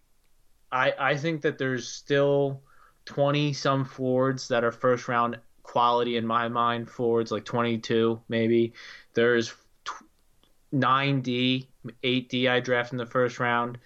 I 0.72 0.94
I 0.98 1.16
think 1.16 1.42
that 1.42 1.58
there's 1.58 1.88
still 1.88 2.62
20 3.04 3.52
some 3.52 3.84
forwards 3.84 4.48
that 4.48 4.64
are 4.64 4.72
first 4.72 5.08
round 5.08 5.38
quality 5.62 6.16
in 6.16 6.26
my 6.26 6.48
mind. 6.48 6.90
Forwards 6.90 7.30
like 7.30 7.44
22 7.44 8.20
maybe. 8.28 8.72
There's 9.12 9.54
9D, 10.72 11.66
8D 12.02 12.48
I 12.48 12.60
draft 12.60 12.92
in 12.92 12.98
the 12.98 13.06
first 13.06 13.38
round 13.38 13.78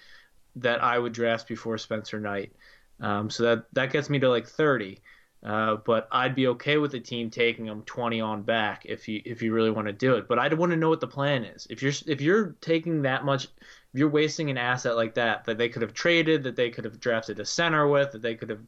that 0.60 0.82
I 0.82 0.98
would 0.98 1.12
draft 1.12 1.48
before 1.48 1.78
Spencer 1.78 2.20
Knight. 2.20 2.52
Um, 3.00 3.30
so 3.30 3.42
that 3.44 3.64
that 3.74 3.92
gets 3.92 4.10
me 4.10 4.18
to 4.18 4.28
like 4.28 4.46
30. 4.46 5.00
Uh, 5.40 5.76
but 5.86 6.08
I'd 6.10 6.34
be 6.34 6.48
okay 6.48 6.78
with 6.78 6.90
the 6.90 6.98
team 6.98 7.30
taking 7.30 7.66
them 7.66 7.82
20 7.82 8.20
on 8.20 8.42
back 8.42 8.84
if 8.86 9.06
you 9.06 9.22
if 9.24 9.40
you 9.40 9.52
really 9.52 9.70
want 9.70 9.86
to 9.86 9.92
do 9.92 10.14
it. 10.14 10.26
But 10.26 10.38
I'd 10.38 10.54
want 10.54 10.70
to 10.70 10.76
know 10.76 10.88
what 10.88 11.00
the 11.00 11.06
plan 11.06 11.44
is. 11.44 11.66
If 11.70 11.80
you're 11.80 11.92
if 12.06 12.20
you're 12.20 12.56
taking 12.60 13.02
that 13.02 13.24
much, 13.24 13.44
if 13.44 14.00
you're 14.00 14.08
wasting 14.08 14.50
an 14.50 14.58
asset 14.58 14.96
like 14.96 15.14
that 15.14 15.44
that 15.44 15.56
they 15.56 15.68
could 15.68 15.82
have 15.82 15.94
traded, 15.94 16.42
that 16.42 16.56
they 16.56 16.70
could 16.70 16.84
have 16.84 16.98
drafted 16.98 17.38
a 17.38 17.44
center 17.44 17.86
with, 17.86 18.12
that 18.12 18.22
they 18.22 18.34
could 18.34 18.50
have 18.50 18.62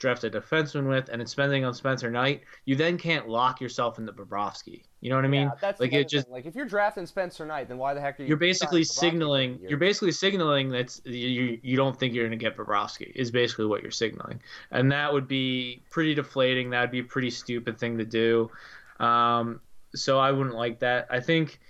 drafted 0.00 0.34
a 0.34 0.40
defenseman 0.40 0.88
with, 0.88 1.08
and 1.10 1.22
it's 1.22 1.30
spending 1.30 1.64
on 1.64 1.74
Spencer 1.74 2.10
Knight, 2.10 2.40
you 2.64 2.74
then 2.74 2.98
can't 2.98 3.28
lock 3.28 3.60
yourself 3.60 3.98
into 3.98 4.12
Bobrovsky. 4.12 4.82
You 5.00 5.10
know 5.10 5.16
what 5.16 5.24
I 5.24 5.28
mean? 5.28 5.42
Yeah, 5.42 5.50
that's 5.60 5.80
like 5.80 5.92
it 5.92 6.08
just 6.08 6.26
thing. 6.26 6.32
like 6.32 6.46
if 6.46 6.56
you're 6.56 6.66
drafting 6.66 7.06
Spencer 7.06 7.46
Knight, 7.46 7.68
then 7.68 7.78
why 7.78 7.94
the 7.94 8.00
heck 8.00 8.18
are 8.18 8.22
you? 8.22 8.28
you're 8.28 8.36
basically 8.36 8.82
signing 8.82 9.12
Bobrovsky 9.12 9.20
for 9.20 9.20
signaling 9.20 9.58
you're 9.68 9.78
basically 9.78 10.12
signaling 10.12 10.68
that 10.70 11.00
you 11.04 11.60
you 11.62 11.76
don't 11.76 11.98
think 11.98 12.14
you're 12.14 12.26
going 12.26 12.38
to 12.38 12.44
get 12.44 12.56
Bobrovsky 12.56 13.12
is 13.14 13.30
basically 13.30 13.66
what 13.66 13.82
you're 13.82 13.92
signaling, 13.92 14.40
and 14.72 14.90
that 14.90 15.12
would 15.12 15.28
be 15.28 15.82
pretty 15.90 16.14
deflating. 16.14 16.70
That'd 16.70 16.90
be 16.90 17.00
a 17.00 17.04
pretty 17.04 17.30
stupid 17.30 17.78
thing 17.78 17.98
to 17.98 18.04
do. 18.04 18.50
Um, 18.98 19.60
so 19.94 20.18
I 20.18 20.32
wouldn't 20.32 20.56
like 20.56 20.80
that. 20.80 21.06
I 21.10 21.20
think 21.20 21.60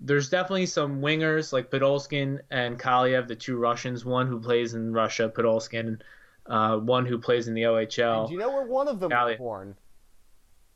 there's 0.00 0.28
definitely 0.28 0.66
some 0.66 1.00
wingers 1.00 1.52
like 1.52 1.70
Podkolzin 1.70 2.40
and 2.50 2.78
Kaliyev, 2.78 3.28
the 3.28 3.36
two 3.36 3.56
Russians, 3.56 4.04
one 4.04 4.26
who 4.26 4.40
plays 4.40 4.74
in 4.74 4.92
Russia, 4.92 5.32
Podkolzin, 5.34 6.00
uh, 6.46 6.76
one 6.78 7.06
who 7.06 7.18
plays 7.18 7.48
in 7.48 7.54
the 7.54 7.62
OHL. 7.62 8.20
And 8.20 8.28
do 8.28 8.34
you 8.34 8.40
know 8.40 8.50
where 8.50 8.66
one 8.66 8.88
of 8.88 9.00
them 9.00 9.10
Cali- 9.10 9.32
was 9.32 9.38
born? 9.38 9.76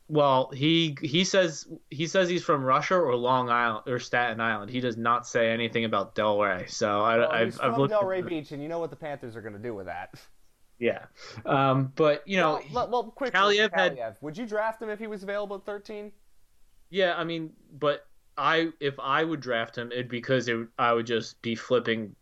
Well, 0.07 0.49
he 0.51 0.97
he 1.01 1.23
says 1.23 1.67
he 1.91 2.07
says 2.07 2.27
he's 2.29 2.43
from 2.43 2.63
Russia 2.63 2.95
or 2.95 3.15
Long 3.15 3.49
Island 3.51 3.83
or 3.87 3.99
Staten 3.99 4.41
Island. 4.41 4.71
He 4.71 4.79
does 4.79 4.97
not 4.97 5.27
say 5.27 5.51
anything 5.51 5.85
about 5.85 6.15
Delray. 6.15 6.67
So 6.69 7.01
I, 7.01 7.17
Well, 7.17 7.31
I've 7.31 7.45
he's 7.45 7.59
I've 7.59 7.73
from 7.73 7.81
looked. 7.81 7.93
Delray 7.93 8.27
Beach, 8.27 8.51
and 8.51 8.61
you 8.63 8.69
know 8.69 8.79
what 8.79 8.89
the 8.89 8.95
Panthers 8.95 9.35
are 9.35 9.41
going 9.41 9.53
to 9.53 9.59
do 9.59 9.75
with 9.75 9.85
that. 9.85 10.15
Yeah, 10.79 11.05
um, 11.45 11.91
but 11.95 12.27
you 12.27 12.37
know, 12.37 12.61
well, 12.73 12.89
well, 12.89 13.03
quick. 13.03 13.33
Kaliyev 13.33 13.69
had- 13.73 13.97
Kaliyev. 13.97 14.15
Would 14.21 14.37
you 14.37 14.45
draft 14.47 14.81
him 14.81 14.89
if 14.89 14.97
he 14.97 15.07
was 15.07 15.21
available 15.23 15.57
at 15.57 15.65
13? 15.65 16.11
yeah. 16.89 17.13
I 17.15 17.23
mean, 17.23 17.51
but 17.77 18.07
I 18.37 18.69
if 18.79 18.97
I 18.99 19.23
would 19.23 19.41
draft 19.41 19.77
him, 19.77 19.91
it'd 19.91 20.07
because 20.09 20.47
it, 20.47 20.57
I 20.79 20.93
would 20.93 21.05
just 21.05 21.39
be 21.43 21.53
flipping 21.53 22.15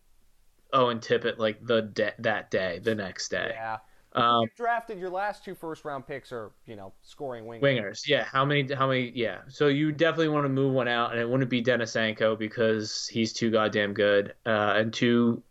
Owen 0.72 1.00
Tippett 1.00 1.38
like 1.38 1.64
the 1.64 1.82
de- 1.82 2.14
that 2.18 2.50
day, 2.50 2.80
the 2.82 2.94
next 2.94 3.28
day. 3.30 3.52
Yeah. 3.54 3.78
Um, 4.12 4.42
you 4.42 4.48
drafted 4.56 4.98
your 4.98 5.10
last 5.10 5.44
two 5.44 5.54
first 5.54 5.84
round 5.84 6.06
picks 6.06 6.32
are 6.32 6.50
you 6.66 6.76
know 6.76 6.92
scoring 7.02 7.44
wingers. 7.44 7.62
Wingers, 7.62 8.08
yeah. 8.08 8.24
How 8.24 8.44
many? 8.44 8.72
How 8.72 8.88
many? 8.88 9.12
Yeah. 9.14 9.40
So 9.48 9.68
you 9.68 9.92
definitely 9.92 10.30
want 10.30 10.44
to 10.44 10.48
move 10.48 10.72
one 10.72 10.88
out, 10.88 11.12
and 11.12 11.20
it 11.20 11.28
wouldn't 11.28 11.50
be 11.50 11.62
Denisenko 11.62 12.38
because 12.38 13.06
he's 13.06 13.32
too 13.32 13.50
goddamn 13.50 13.92
good 13.92 14.34
uh, 14.46 14.74
and 14.76 14.92
too 14.92 15.42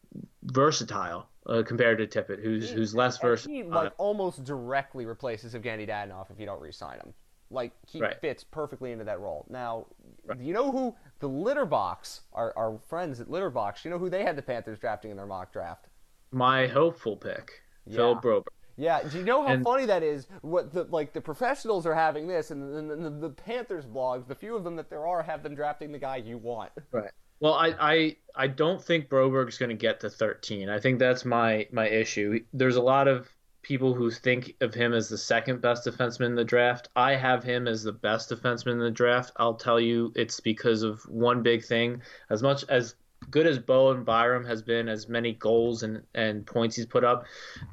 versatile 0.43 1.28
uh, 1.45 1.63
compared 1.63 1.97
to 1.99 2.07
Tippett, 2.07 2.41
who's 2.41 2.70
who's 2.70 2.95
less 2.95 3.18
versatile. 3.18 3.53
He 3.53 3.63
like 3.63 3.93
almost 3.97 4.43
directly 4.43 5.05
replaces 5.05 5.53
Evgeny 5.53 5.88
Dadonov 5.88 6.32
if 6.32 6.39
you 6.39 6.45
don't 6.45 6.61
re-sign 6.61 6.99
him. 6.99 7.13
Like 7.49 7.71
he 7.85 7.99
right. 7.99 8.19
fits 8.19 8.43
perfectly 8.43 8.91
into 8.91 9.05
that 9.05 9.19
role. 9.19 9.45
Now, 9.49 9.87
right. 10.25 10.39
you 10.39 10.53
know 10.53 10.71
who 10.71 10.95
the 11.19 11.27
litter 11.27 11.65
box, 11.65 12.21
our, 12.33 12.53
our 12.57 12.79
friends 12.87 13.19
at 13.19 13.29
litter 13.29 13.49
box, 13.49 13.85
you 13.85 13.91
know 13.91 13.97
who 13.97 14.09
they 14.09 14.23
had 14.23 14.35
the 14.35 14.41
Panthers 14.41 14.79
drafting 14.79 15.11
in 15.11 15.17
their 15.17 15.25
mock 15.25 15.53
draft? 15.53 15.87
My 16.31 16.67
hopeful 16.67 17.15
pick, 17.15 17.61
yeah. 17.85 17.95
Phil 17.95 18.15
Broberg. 18.17 18.47
Yeah, 18.77 19.01
do 19.01 19.17
you 19.17 19.23
know 19.23 19.41
how 19.41 19.53
and, 19.53 19.63
funny 19.63 19.85
that 19.85 20.03
is? 20.03 20.27
What 20.41 20.71
the 20.71 20.83
like 20.83 21.11
the 21.11 21.21
professionals 21.21 21.87
are 21.87 21.95
having 21.95 22.27
this, 22.27 22.51
and 22.51 22.89
the, 22.89 23.09
the, 23.09 23.29
Panthers 23.29 23.85
blogs, 23.85 24.27
the 24.27 24.35
few 24.35 24.55
of 24.55 24.63
them 24.63 24.75
that 24.75 24.89
there 24.89 25.07
are, 25.07 25.23
have 25.23 25.41
them 25.41 25.55
drafting 25.55 25.91
the 25.91 25.97
guy 25.97 26.17
you 26.17 26.37
want. 26.37 26.71
Right. 26.91 27.09
Well, 27.39 27.53
I 27.53 27.75
I, 27.79 28.15
I 28.35 28.47
don't 28.47 28.83
think 28.83 29.09
Broberg's 29.09 29.57
going 29.57 29.69
to 29.69 29.75
get 29.75 29.99
to 30.01 30.11
13. 30.11 30.69
I 30.69 30.79
think 30.79 30.99
that's 30.99 31.25
my 31.25 31.67
my 31.71 31.87
issue. 31.87 32.39
There's 32.53 32.75
a 32.75 32.81
lot 32.81 33.07
of 33.07 33.27
people 33.68 33.93
who 33.93 34.09
think 34.09 34.55
of 34.61 34.74
him 34.74 34.93
as 34.93 35.09
the 35.09 35.18
second 35.18 35.59
best 35.59 35.86
defenseman 35.86 36.28
in 36.28 36.36
the 36.36 36.43
draft. 36.45 36.88
I 36.95 37.15
have 37.15 37.43
him 37.43 37.68
as 37.68 37.84
the 37.84 37.91
best 37.91 38.30
defenseman 38.30 38.74
in 38.74 38.80
the 38.80 38.89
draft. 38.89 39.34
I'll 39.36 39.55
tell 39.55 39.78
you, 39.78 40.13
it's 40.15 40.39
because 40.39 40.84
of 40.84 41.01
one 41.09 41.43
big 41.43 41.65
thing. 41.65 42.01
As 42.30 42.41
much 42.41 42.63
as 42.70 42.95
good 43.30 43.45
as 43.45 43.59
Bo 43.59 43.91
and 43.91 44.05
Byram 44.05 44.45
has 44.45 44.61
been, 44.61 44.88
as 44.88 45.09
many 45.09 45.34
goals 45.34 45.84
and, 45.84 46.03
and 46.15 46.45
points 46.45 46.78
he's 46.78 46.86
put 46.86 47.03
up, 47.03 47.26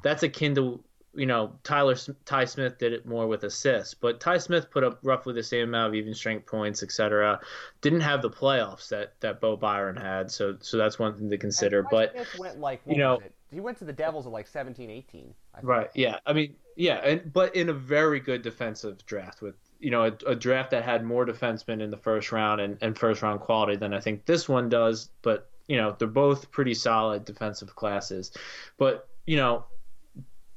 that's 0.03 0.23
akin 0.23 0.53
to 0.55 0.83
you 1.17 1.25
know, 1.25 1.53
Tyler 1.63 1.95
Ty 2.25 2.43
Smith 2.43 2.77
did 2.77 2.91
it 2.91 3.05
more 3.05 3.25
with 3.25 3.45
assists, 3.45 3.93
but 3.93 4.19
Ty 4.19 4.37
Smith 4.37 4.69
put 4.69 4.83
up 4.83 4.99
roughly 5.01 5.33
the 5.33 5.43
same 5.43 5.69
amount 5.69 5.87
of 5.87 5.95
even 5.95 6.13
strength 6.13 6.45
points, 6.45 6.83
etc. 6.83 7.39
Didn't 7.79 8.01
have 8.01 8.21
the 8.21 8.29
playoffs 8.29 8.89
that 8.89 9.13
that 9.21 9.39
Bo 9.39 9.55
Byram 9.55 9.95
had, 9.95 10.29
so 10.29 10.57
so 10.59 10.75
that's 10.75 10.99
one 10.99 11.17
thing 11.17 11.29
to 11.29 11.37
consider. 11.37 11.83
but 11.89 12.11
Smith 12.11 12.37
went 12.37 12.59
like 12.59 12.81
you 12.85 12.97
know, 12.97 13.21
he 13.49 13.61
went 13.61 13.77
to 13.77 13.85
the 13.85 13.93
Devils 13.93 14.25
at 14.25 14.33
like 14.33 14.47
17, 14.47 14.89
18. 14.89 15.33
Right. 15.61 15.89
Yeah. 15.93 16.19
I 16.25 16.33
mean, 16.33 16.55
yeah, 16.75 16.95
and 16.95 17.31
but 17.31 17.55
in 17.55 17.69
a 17.69 17.73
very 17.73 18.19
good 18.19 18.41
defensive 18.41 19.05
draft 19.05 19.41
with 19.41 19.55
you 19.79 19.91
know 19.91 20.03
a, 20.03 20.31
a 20.31 20.35
draft 20.35 20.71
that 20.71 20.83
had 20.83 21.03
more 21.05 21.25
defensemen 21.25 21.81
in 21.81 21.89
the 21.89 21.97
first 21.97 22.31
round 22.31 22.61
and, 22.61 22.77
and 22.81 22.97
first 22.97 23.21
round 23.21 23.39
quality 23.39 23.75
than 23.77 23.93
I 23.93 23.99
think 23.99 24.25
this 24.25 24.49
one 24.49 24.69
does, 24.69 25.09
but 25.21 25.49
you 25.67 25.77
know 25.77 25.95
they're 25.97 26.07
both 26.07 26.51
pretty 26.51 26.73
solid 26.73 27.25
defensive 27.25 27.75
classes, 27.75 28.31
but 28.77 29.07
you 29.25 29.37
know 29.37 29.65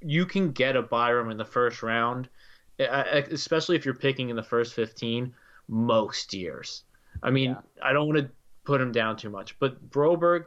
you 0.01 0.27
can 0.27 0.53
get 0.53 0.77
a 0.77 0.83
Byram 0.83 1.31
in 1.31 1.37
the 1.37 1.45
first 1.45 1.83
round, 1.83 2.29
especially 2.79 3.77
if 3.77 3.85
you're 3.85 3.95
picking 3.95 4.29
in 4.29 4.37
the 4.37 4.43
first 4.43 4.75
15 4.75 5.35
most 5.67 6.33
years. 6.33 6.85
I 7.23 7.31
mean, 7.31 7.51
yeah. 7.51 7.61
I 7.83 7.93
don't 7.93 8.07
want 8.07 8.19
to 8.19 8.31
put 8.65 8.81
him 8.81 8.93
down 8.93 9.17
too 9.17 9.31
much, 9.31 9.59
but 9.59 9.91
Broberg 9.91 10.45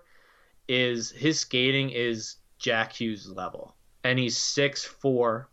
is 0.69 1.11
his 1.11 1.39
skating 1.39 1.89
is 1.89 2.37
Jack 2.59 2.93
Hughes 2.93 3.27
level, 3.27 3.75
and 4.03 4.17
he's 4.17 4.37
6'4", 4.37 5.45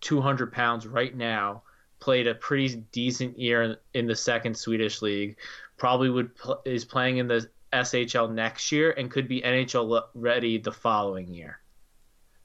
200 0.00 0.52
pounds 0.52 0.86
right 0.86 1.14
now. 1.14 1.62
Played 1.98 2.26
a 2.26 2.34
pretty 2.34 2.76
decent 2.92 3.38
year 3.38 3.76
in 3.92 4.06
the 4.06 4.16
second 4.16 4.56
Swedish 4.56 5.02
league. 5.02 5.36
Probably 5.76 6.08
would 6.08 6.30
is 6.64 6.84
playing 6.84 7.18
in 7.18 7.28
the 7.28 7.48
SHL 7.72 8.32
next 8.32 8.72
year 8.72 8.92
and 8.92 9.10
could 9.10 9.28
be 9.28 9.42
NHL 9.42 10.02
ready 10.14 10.58
the 10.58 10.72
following 10.72 11.32
year. 11.32 11.60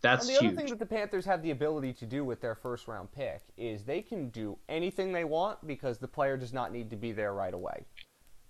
That's 0.02 0.28
and 0.28 0.36
the 0.36 0.40
huge. 0.40 0.52
other 0.52 0.62
thing 0.62 0.70
that 0.70 0.80
the 0.80 0.86
Panthers 0.86 1.26
have 1.26 1.42
the 1.42 1.52
ability 1.52 1.94
to 1.94 2.06
do 2.06 2.24
with 2.24 2.40
their 2.42 2.54
first 2.54 2.88
round 2.88 3.12
pick 3.12 3.42
is 3.58 3.84
they 3.84 4.02
can 4.02 4.30
do 4.30 4.58
anything 4.70 5.12
they 5.12 5.24
want 5.24 5.66
because 5.66 5.98
the 5.98 6.08
player 6.08 6.38
does 6.38 6.54
not 6.54 6.72
need 6.72 6.90
to 6.92 6.96
be 6.96 7.12
there 7.12 7.34
right 7.34 7.54
away. 7.54 7.86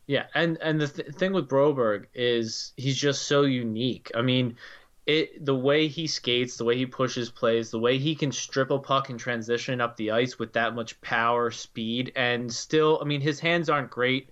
Yeah, 0.07 0.25
and 0.35 0.57
and 0.61 0.81
the 0.81 0.87
th- 0.87 1.15
thing 1.15 1.33
with 1.33 1.47
Broberg 1.47 2.05
is 2.13 2.73
he's 2.77 2.97
just 2.97 3.23
so 3.23 3.43
unique. 3.43 4.11
I 4.15 4.21
mean, 4.21 4.57
it 5.05 5.45
the 5.45 5.55
way 5.55 5.87
he 5.87 6.07
skates, 6.07 6.57
the 6.57 6.65
way 6.65 6.77
he 6.77 6.85
pushes 6.85 7.29
plays, 7.29 7.69
the 7.69 7.79
way 7.79 7.97
he 7.97 8.15
can 8.15 8.31
strip 8.31 8.71
a 8.71 8.79
puck 8.79 9.09
and 9.09 9.19
transition 9.19 9.79
up 9.79 9.95
the 9.95 10.11
ice 10.11 10.39
with 10.39 10.53
that 10.53 10.73
much 10.73 10.99
power, 11.01 11.51
speed, 11.51 12.11
and 12.15 12.51
still, 12.51 12.99
I 13.01 13.05
mean, 13.05 13.21
his 13.21 13.39
hands 13.39 13.69
aren't 13.69 13.91
great, 13.91 14.29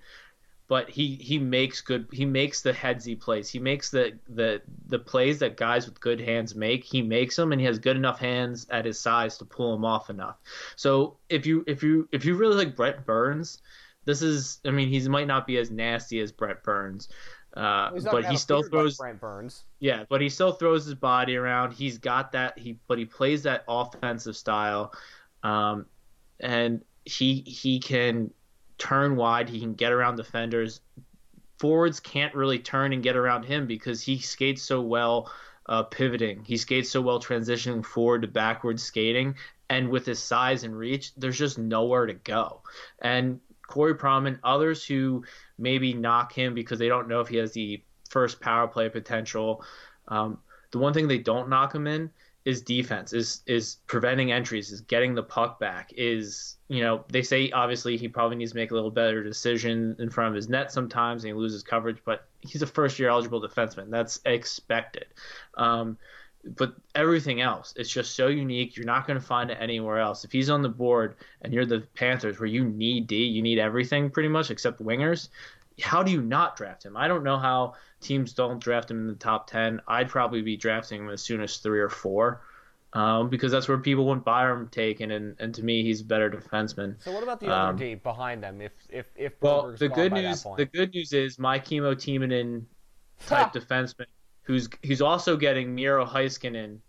but 0.68 0.90
he 0.90 1.16
he 1.16 1.38
makes 1.38 1.82
good 1.82 2.08
he 2.12 2.26
makes 2.26 2.62
the 2.62 2.74
headsy 2.74 3.16
plays. 3.16 3.50
He 3.50 3.60
makes 3.60 3.92
the 3.92 4.18
the 4.28 4.62
the 4.88 4.98
plays 4.98 5.40
that 5.40 5.58
guys 5.58 5.86
with 5.86 6.00
good 6.00 6.20
hands 6.20 6.56
make. 6.56 6.84
He 6.84 7.02
makes 7.02 7.36
them 7.36 7.52
and 7.52 7.62
he 7.62 7.68
has 7.68 7.78
good 7.78 7.98
enough 7.98 8.20
hands 8.20 8.66
at 8.72 8.86
his 8.86 9.00
size 9.00 9.38
to 9.38 9.46
pull 9.46 9.74
them 9.74 9.86
off 9.86 10.10
enough. 10.10 10.38
So 10.76 11.18
if 11.30 11.46
you 11.46 11.64
if 11.68 11.84
you 11.84 12.08
if 12.12 12.26
you 12.26 12.36
really 12.36 12.56
like 12.56 12.76
Brent 12.76 13.06
Burns 13.06 13.62
this 14.06 14.22
is 14.22 14.60
I 14.66 14.72
mean 14.72 14.90
he 14.90 15.08
might 15.08 15.28
not 15.28 15.48
be 15.48 15.58
as 15.58 15.72
nasty 15.72 16.20
as 16.20 16.32
Brent 16.32 16.64
Burns 16.64 17.10
uh, 17.56 17.92
but 18.12 18.26
he 18.26 18.38
still 18.38 18.64
throws 18.64 18.98
Burns. 18.98 19.64
Yeah, 19.80 20.06
but 20.10 20.22
he 20.22 20.30
still 20.30 20.54
throws 20.54 20.86
his 20.86 20.96
body 20.96 21.36
around. 21.36 21.74
He's 21.74 21.98
got 21.98 22.32
that. 22.32 22.58
He 22.58 22.78
but 22.88 22.98
he 22.98 23.06
plays 23.06 23.44
that 23.44 23.64
offensive 23.68 24.36
style, 24.36 24.94
um, 25.44 25.86
and 26.40 26.84
he 27.06 27.42
he 27.42 27.80
can 27.80 28.32
turn 28.78 29.16
wide. 29.16 29.50
He 29.50 29.60
can 29.60 29.76
get 29.76 29.92
around 29.92 30.16
defenders. 30.16 30.82
Forwards 31.60 32.00
can't 32.00 32.34
really 32.34 32.60
turn 32.60 32.92
and 32.92 33.04
get 33.04 33.16
around 33.16 33.44
him 33.44 33.68
because 33.68 34.02
he 34.02 34.18
skates 34.18 34.64
so 34.64 34.82
well 34.82 35.32
uh, 35.68 35.84
pivoting. 35.84 36.44
He 36.44 36.58
skates 36.58 36.90
so 36.90 37.02
well 37.02 37.20
transitioning 37.20 37.86
forward 37.86 38.24
to 38.24 38.28
backward 38.28 38.80
skating. 38.80 39.36
And 39.70 39.90
with 39.90 40.06
his 40.06 40.20
size 40.20 40.64
and 40.64 40.78
reach, 40.78 41.14
there's 41.16 41.38
just 41.38 41.58
nowhere 41.58 42.06
to 42.06 42.14
go. 42.14 42.62
And 43.00 43.40
Corey 43.68 43.96
Pronman, 43.96 44.40
others 44.44 44.86
who 44.86 45.24
maybe 45.58 45.94
knock 45.94 46.34
him 46.34 46.54
because 46.54 46.80
they 46.80 46.88
don't 46.88 47.08
know 47.08 47.22
if 47.22 47.28
he 47.28 47.38
has 47.38 47.54
the 47.54 47.82
first 48.10 48.40
power 48.40 48.68
play 48.68 48.90
potential. 48.90 49.64
Um, 50.08 50.40
the 50.72 50.80
one 50.80 50.94
thing 50.94 51.08
they 51.08 51.18
don't 51.18 51.50
knock 51.50 51.74
him 51.74 51.88
in 51.88 52.12
is 52.46 52.62
defense, 52.62 53.14
is 53.14 53.42
is 53.46 53.78
preventing 53.88 54.32
entries, 54.32 54.72
is 54.72 54.82
getting 54.82 55.16
the 55.16 55.24
puck 55.24 55.60
back, 55.60 55.94
is 55.96 56.58
you 56.68 56.84
know 56.84 57.06
they 57.10 57.22
say 57.22 57.50
obviously 57.52 57.96
he 57.96 58.08
probably 58.08 58.36
needs 58.36 58.52
to 58.52 58.58
make 58.58 58.72
a 58.72 58.74
little 58.74 58.92
better 58.92 59.24
decision 59.24 59.96
in 60.00 60.10
front 60.10 60.30
of 60.30 60.36
his 60.36 60.50
net 60.50 60.72
sometimes 60.72 61.24
and 61.24 61.30
he 61.30 61.34
loses 61.34 61.64
coverage, 61.64 62.00
but 62.04 62.28
he's 62.42 62.62
a 62.62 62.68
first 62.68 63.00
year 63.00 63.10
eligible 63.10 63.42
defenseman. 63.42 63.90
That's 63.90 64.20
expected. 64.26 65.06
Um, 65.56 65.98
but 66.44 66.76
everything 66.96 67.42
else, 67.42 67.74
it's 67.78 67.90
just 67.90 68.16
so 68.16 68.28
unique. 68.28 68.76
You're 68.76 68.86
not 68.86 69.08
going 69.08 69.20
to 69.20 69.26
find 69.26 69.50
it 69.50 69.58
anywhere 69.60 70.00
else. 70.00 70.24
If 70.24 70.32
he's 70.32 70.50
on 70.50 70.62
the 70.62 70.70
board 70.70 71.16
and 71.42 71.54
you're 71.54 71.66
the 71.66 71.82
Panthers, 71.96 72.40
where 72.40 72.48
you 72.48 72.66
need 72.66 73.08
D, 73.08 73.24
you 73.24 73.42
need 73.42 73.60
everything 73.60 74.10
pretty 74.10 74.30
much 74.30 74.52
except 74.52 74.82
wingers. 74.82 75.30
How 75.82 76.04
do 76.04 76.12
you 76.12 76.22
not 76.22 76.56
draft 76.56 76.86
him? 76.86 76.98
I 76.98 77.08
don't 77.08 77.24
know 77.24 77.38
how 77.38 77.76
teams 78.02 78.34
don't 78.34 78.60
draft 78.60 78.92
him 78.92 79.00
in 79.00 79.08
the 79.08 79.16
top 79.16 79.48
10, 79.48 79.82
I'd 79.88 80.10
probably 80.10 80.42
be 80.42 80.58
drafting 80.58 81.02
him 81.02 81.10
as 81.10 81.22
soon 81.22 81.42
as 81.42 81.58
three 81.58 81.80
or 81.80 81.90
four. 81.90 82.42
Um, 82.92 83.30
because 83.30 83.52
that's 83.52 83.68
where 83.68 83.80
people 83.80 84.06
want 84.06 84.24
Byram 84.24 84.68
taken, 84.68 85.10
and, 85.10 85.36
and 85.40 85.56
to 85.56 85.64
me, 85.64 85.82
he's 85.82 86.02
a 86.02 86.06
better 86.06 86.30
defenseman. 86.30 87.02
So 87.02 87.12
what 87.12 87.24
about 87.24 87.40
the 87.40 87.48
other 87.48 87.72
um, 87.72 87.76
D 87.76 87.96
behind 87.96 88.44
them? 88.44 88.62
If 88.62 88.72
if 88.88 89.08
if 89.16 89.34
well, 89.42 89.72
the 89.76 89.90
good 89.90 90.14
news 90.14 90.46
the 90.58 90.66
good 90.66 90.94
news 90.94 91.12
is 91.12 91.40
my 91.40 91.58
Kimmo 91.58 91.96
Timonen 91.96 92.66
type 93.26 93.52
defenseman, 93.52 94.06
who's 94.44 94.70
who's 94.86 95.02
also 95.02 95.36
getting 95.36 95.74
Miro 95.74 96.06
Heiskanen 96.06 96.80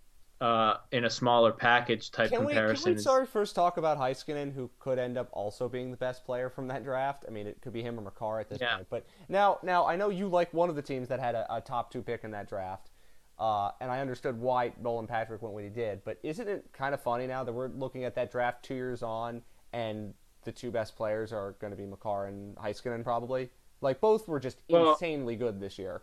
uh, 0.41 0.77
in 0.93 1.05
a 1.05 1.11
smaller 1.11 1.53
package 1.53 2.11
type 2.11 2.31
can 2.31 2.45
comparison. 2.45 2.91
We, 2.91 2.95
can 2.95 2.99
we 2.99 3.03
sorry 3.03 3.27
first 3.27 3.55
talk 3.55 3.77
about 3.77 3.99
Heiskanen, 3.99 4.53
who 4.53 4.71
could 4.79 4.99
end 4.99 5.17
up 5.17 5.29
also 5.33 5.69
being 5.69 5.91
the 5.91 5.97
best 5.97 6.25
player 6.27 6.51
from 6.51 6.69
that 6.69 6.85
draft? 6.85 7.25
I 7.27 7.31
mean, 7.31 7.47
it 7.47 7.61
could 7.63 7.73
be 7.73 7.83
him 7.83 7.99
or 7.99 8.03
Makar 8.03 8.41
at 8.41 8.49
this 8.49 8.61
yeah. 8.61 8.77
point. 8.77 8.89
But 8.91 9.07
now, 9.29 9.59
now 9.63 9.87
I 9.87 9.97
know 9.97 10.11
you 10.11 10.29
like 10.29 10.53
one 10.53 10.69
of 10.69 10.77
the 10.77 10.83
teams 10.83 11.09
that 11.09 11.21
had 11.21 11.35
a, 11.35 11.47
a 11.55 11.61
top 11.61 11.91
two 11.91 12.03
pick 12.03 12.25
in 12.25 12.31
that 12.33 12.49
draft, 12.49 12.91
uh, 13.39 13.71
and 13.81 13.91
I 13.91 14.01
understood 14.01 14.39
why 14.39 14.73
Nolan 14.81 15.07
Patrick 15.07 15.41
went 15.41 15.55
when 15.55 15.65
he 15.65 15.71
did. 15.71 16.05
But 16.05 16.19
isn't 16.23 16.49
it 16.49 16.67
kind 16.73 16.95
of 16.95 17.01
funny 17.01 17.27
now 17.27 17.45
that 17.45 17.53
we're 17.53 17.69
looking 17.69 18.05
at 18.05 18.15
that 18.17 18.31
draft 18.31 18.65
two 18.65 18.75
years 18.75 19.03
on, 19.03 19.41
and 19.73 20.13
the 20.43 20.53
two 20.53 20.71
best 20.71 20.97
players 20.97 21.33
are 21.33 21.53
going 21.61 21.71
to 21.71 21.77
be 21.77 21.87
Makar 21.87 22.27
and 22.27 22.57
Heiskanen 22.57 23.03
probably? 23.05 23.49
Like 23.81 24.01
both 24.01 24.29
were 24.29 24.41
just 24.41 24.59
well, 24.69 24.93
insanely 24.93 25.37
good 25.37 25.61
this 25.61 25.79
year. 25.79 26.03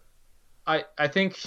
I 0.68 0.86
I 0.97 1.07
think 1.07 1.38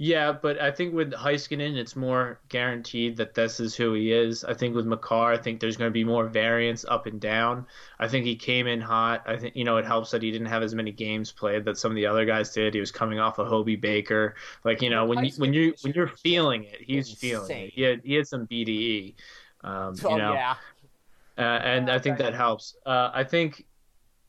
yeah, 0.00 0.30
but 0.30 0.60
I 0.60 0.70
think 0.70 0.94
with 0.94 1.12
Heiskanen, 1.12 1.76
it's 1.76 1.96
more 1.96 2.38
guaranteed 2.48 3.16
that 3.16 3.34
this 3.34 3.58
is 3.58 3.74
who 3.74 3.94
he 3.94 4.12
is. 4.12 4.44
I 4.44 4.54
think 4.54 4.76
with 4.76 4.86
Makar, 4.86 5.32
I 5.32 5.36
think 5.36 5.58
there's 5.58 5.76
going 5.76 5.90
to 5.90 5.92
be 5.92 6.04
more 6.04 6.28
variance 6.28 6.84
up 6.88 7.06
and 7.06 7.20
down. 7.20 7.66
I 7.98 8.06
think 8.06 8.24
he 8.24 8.36
came 8.36 8.68
in 8.68 8.80
hot. 8.80 9.24
I 9.26 9.36
think 9.36 9.56
you 9.56 9.64
know 9.64 9.76
it 9.76 9.84
helps 9.84 10.12
that 10.12 10.22
he 10.22 10.30
didn't 10.30 10.46
have 10.46 10.62
as 10.62 10.72
many 10.72 10.92
games 10.92 11.32
played 11.32 11.64
that 11.64 11.78
some 11.78 11.90
of 11.90 11.96
the 11.96 12.06
other 12.06 12.24
guys 12.24 12.52
did. 12.52 12.74
He 12.74 12.80
was 12.80 12.92
coming 12.92 13.18
off 13.18 13.38
a 13.38 13.42
of 13.42 13.48
Hobey 13.48 13.74
Baker. 13.74 14.36
Like 14.64 14.82
you 14.82 14.90
know 14.90 15.04
when 15.04 15.24
you 15.24 15.32
when 15.36 15.52
you 15.52 15.74
when 15.82 15.92
you're 15.92 16.06
feeling 16.06 16.62
it, 16.62 16.80
he's 16.80 17.10
insane. 17.10 17.30
feeling 17.30 17.50
it. 17.50 17.72
He 17.74 17.82
had 17.82 18.00
he 18.04 18.14
had 18.14 18.28
some 18.28 18.46
BDE. 18.46 19.14
Um, 19.64 19.96
oh, 20.04 20.10
you 20.10 20.18
know, 20.18 20.32
yeah. 20.32 20.54
Uh, 21.36 21.40
and 21.40 21.90
I 21.90 21.98
think 21.98 22.18
that 22.18 22.34
helps. 22.34 22.76
Uh, 22.86 23.10
I 23.12 23.24
think 23.24 23.66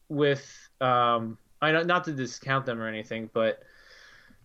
with 0.09 0.51
um, 0.81 1.37
I 1.61 1.71
not 1.83 2.05
to 2.05 2.11
discount 2.11 2.65
them 2.65 2.81
or 2.81 2.87
anything, 2.87 3.29
but 3.33 3.61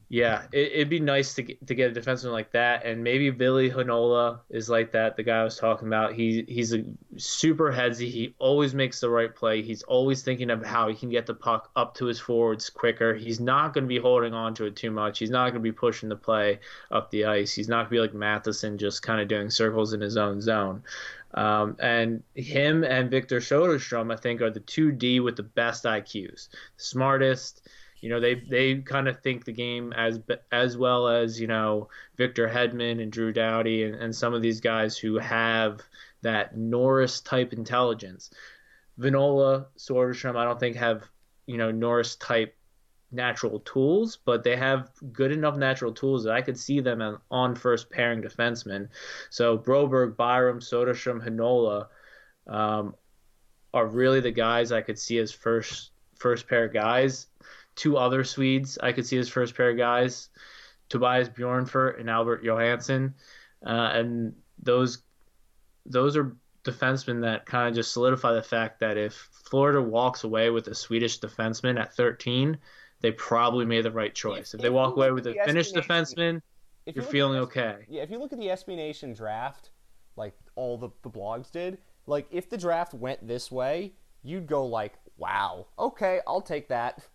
Yeah, 0.09 0.43
it, 0.53 0.77
would 0.77 0.91
be 0.91 1.01
nice 1.01 1.35
to 1.35 1.43
get, 1.43 1.67
to 1.67 1.75
get 1.75 1.97
a 1.97 2.01
defenseman 2.01 2.33
like 2.33 2.53
that, 2.53 2.85
and 2.85 3.03
maybe 3.03 3.31
Ville 3.31 3.71
Heinola 3.71 4.41
is 4.51 4.69
like 4.69 4.93
that. 4.93 5.17
The 5.17 5.23
guy 5.23 5.41
I 5.41 5.45
was 5.45 5.57
talking 5.57 5.89
about, 5.89 6.13
he 6.13 6.45
he's 6.47 6.75
a 6.75 6.85
super 7.17 7.73
headsy. 7.73 8.11
He 8.11 8.35
always 8.39 8.75
makes 8.75 9.01
the 9.01 9.09
right 9.09 9.35
play. 9.35 9.63
He's 9.63 9.83
always 9.85 10.23
thinking 10.23 10.51
of 10.51 10.65
how 10.65 10.89
he 10.89 10.95
can 10.95 11.09
get 11.09 11.27
the 11.27 11.35
puck 11.35 11.71
up 11.75 11.95
to 11.97 12.05
his 12.05 12.21
forwards 12.21 12.69
quicker. 12.69 13.15
He's 13.15 13.41
not 13.41 13.73
going 13.73 13.85
to 13.85 13.89
be 13.89 13.99
holding 13.99 14.35
on 14.35 14.55
to 14.55 14.67
it 14.67 14.77
too 14.77 14.91
much. 14.91 15.19
He's 15.19 15.31
not 15.31 15.45
going 15.45 15.55
to 15.55 15.61
be 15.61 15.73
pushing 15.73 16.09
the 16.09 16.17
play 16.17 16.61
up 16.91 17.11
the 17.11 17.25
ice. 17.25 17.53
He's 17.53 17.69
not 17.69 17.77
going 17.77 17.87
to 17.87 17.91
be 17.91 18.01
like 18.01 18.15
Matheson, 18.15 18.77
just 18.77 19.03
kind 19.03 19.21
of 19.21 19.29
doing 19.29 19.49
circles 19.49 19.95
in 19.95 20.01
his 20.01 20.17
own 20.17 20.41
zone. 20.41 20.83
Um, 21.35 21.77
and 21.81 22.23
him 22.35 22.85
and 22.85 23.11
Victor 23.11 23.41
Soderstrom, 23.41 24.13
I 24.13 24.17
think, 24.17 24.41
are 24.41 24.51
the 24.51 24.61
two 24.61 24.93
D 24.93 25.19
with 25.19 25.37
the 25.37 25.43
best 25.43 25.85
IQs, 25.85 26.49
smartest 26.77 27.69
you 28.05 28.11
know 28.11 28.21
they 28.21 28.35
they 28.35 28.75
kind 28.83 29.09
of 29.09 29.21
think 29.21 29.47
the 29.47 29.53
game 29.53 29.95
as 29.95 30.21
as 30.53 30.77
well 30.77 31.09
as 31.09 31.41
you 31.41 31.47
know 31.47 31.89
Victor 32.19 32.47
Hedman 32.47 33.01
and 33.01 33.11
Drew 33.11 33.33
Doughty 33.33 33.85
and, 33.85 33.95
and 33.95 34.15
some 34.15 34.35
of 34.35 34.43
these 34.43 34.61
guys 34.61 34.99
who 34.99 35.19
have 35.19 35.81
that 36.21 36.55
Norris 36.55 37.23
type 37.23 37.55
intelligence. 37.55 38.29
Heinola, 39.01 39.69
Soderstrom, 39.79 40.37
I 40.37 40.45
don't 40.45 40.61
think 40.61 40.77
have 40.77 41.09
you 41.47 41.57
know 41.57 41.71
Norris 41.71 42.17
type 42.17 42.55
natural 43.11 43.61
tools, 43.61 44.19
but 44.23 44.45
they 44.45 44.57
have 44.57 44.91
good 45.15 45.33
enough 45.33 45.57
natural 45.57 45.93
tools 45.93 46.25
that 46.25 46.35
I 46.35 46.43
could 46.43 46.59
see 46.59 46.81
them 46.81 47.19
on 47.31 47.55
first 47.55 47.89
pairing 47.89 48.21
defensemen. 48.21 48.91
So 49.31 49.57
Broberg, 49.57 50.15
Byram, 50.15 50.61
Soderstrom, 50.61 51.27
Heinola 51.27 51.87
um, 52.55 52.97
are 53.73 53.87
really 53.87 54.21
the 54.21 54.31
guys 54.31 54.73
I 54.73 54.83
could 54.83 54.99
see 54.99 55.17
as 55.17 55.33
first 55.33 55.93
first 56.19 56.47
pair 56.47 56.69
guys 56.69 57.29
two 57.77 57.97
other 57.97 58.25
Swedes 58.25 58.79
I 58.83 58.93
could 58.93 59.07
see 59.07 59.19
as 59.19 59.29
first 59.29 59.57
pair 59.57 59.71
of 59.71 59.77
guys, 59.77 60.29
Tobias 60.89 61.29
Bjornfot 61.29 62.01
and 62.01 62.09
Albert 62.11 62.45
Johansson, 62.45 63.15
uh, 63.67 63.91
and 63.95 64.35
those 64.63 65.03
those 65.87 66.17
are 66.17 66.37
defensemen 66.65 67.21
that 67.23 67.47
kind 67.47 67.69
of 67.69 67.75
just 67.75 67.93
solidify 67.93 68.33
the 68.33 68.43
fact 68.43 68.81
that 68.81 68.97
if 68.97 69.29
Florida 69.45 69.83
walks 69.83 70.25
away 70.25 70.51
with 70.51 70.67
a 70.69 70.75
Swedish 70.75 71.21
defenseman 71.21 71.79
at 71.79 71.95
13, 71.95 72.57
they 73.01 73.13
probably 73.13 73.67
made 73.67 73.85
the 73.85 73.91
right 73.91 74.15
choice. 74.15 74.55
If, 74.55 74.61
if 74.61 74.63
they 74.63 74.71
walk 74.71 74.97
away 74.97 75.11
with 75.11 75.27
a 75.27 75.35
Finnish 75.45 75.73
defenseman, 75.73 76.41
if 76.87 76.97
you're 76.97 77.05
feeling 77.05 77.39
okay. 77.41 77.85
Yeah, 77.89 78.03
if 78.03 78.11
you 78.11 78.19
look 78.19 78.33
at 78.33 78.39
the 78.39 78.47
SB 78.47 78.77
Nation 78.77 79.13
draft, 79.13 79.71
like 80.17 80.35
all 80.55 80.79
the, 80.79 80.89
the 81.03 81.11
blogs 81.11 81.51
did, 81.51 81.79
like 82.07 82.27
if 82.31 82.49
the 82.49 82.57
draft 82.57 82.95
went 82.95 83.27
this 83.27 83.53
way, 83.53 83.93
you'd 84.23 84.47
go 84.47 84.65
like, 84.65 84.95
wow, 85.19 85.67
okay, 85.79 86.21
I'll 86.27 86.41
take 86.41 86.69
that. 86.69 87.07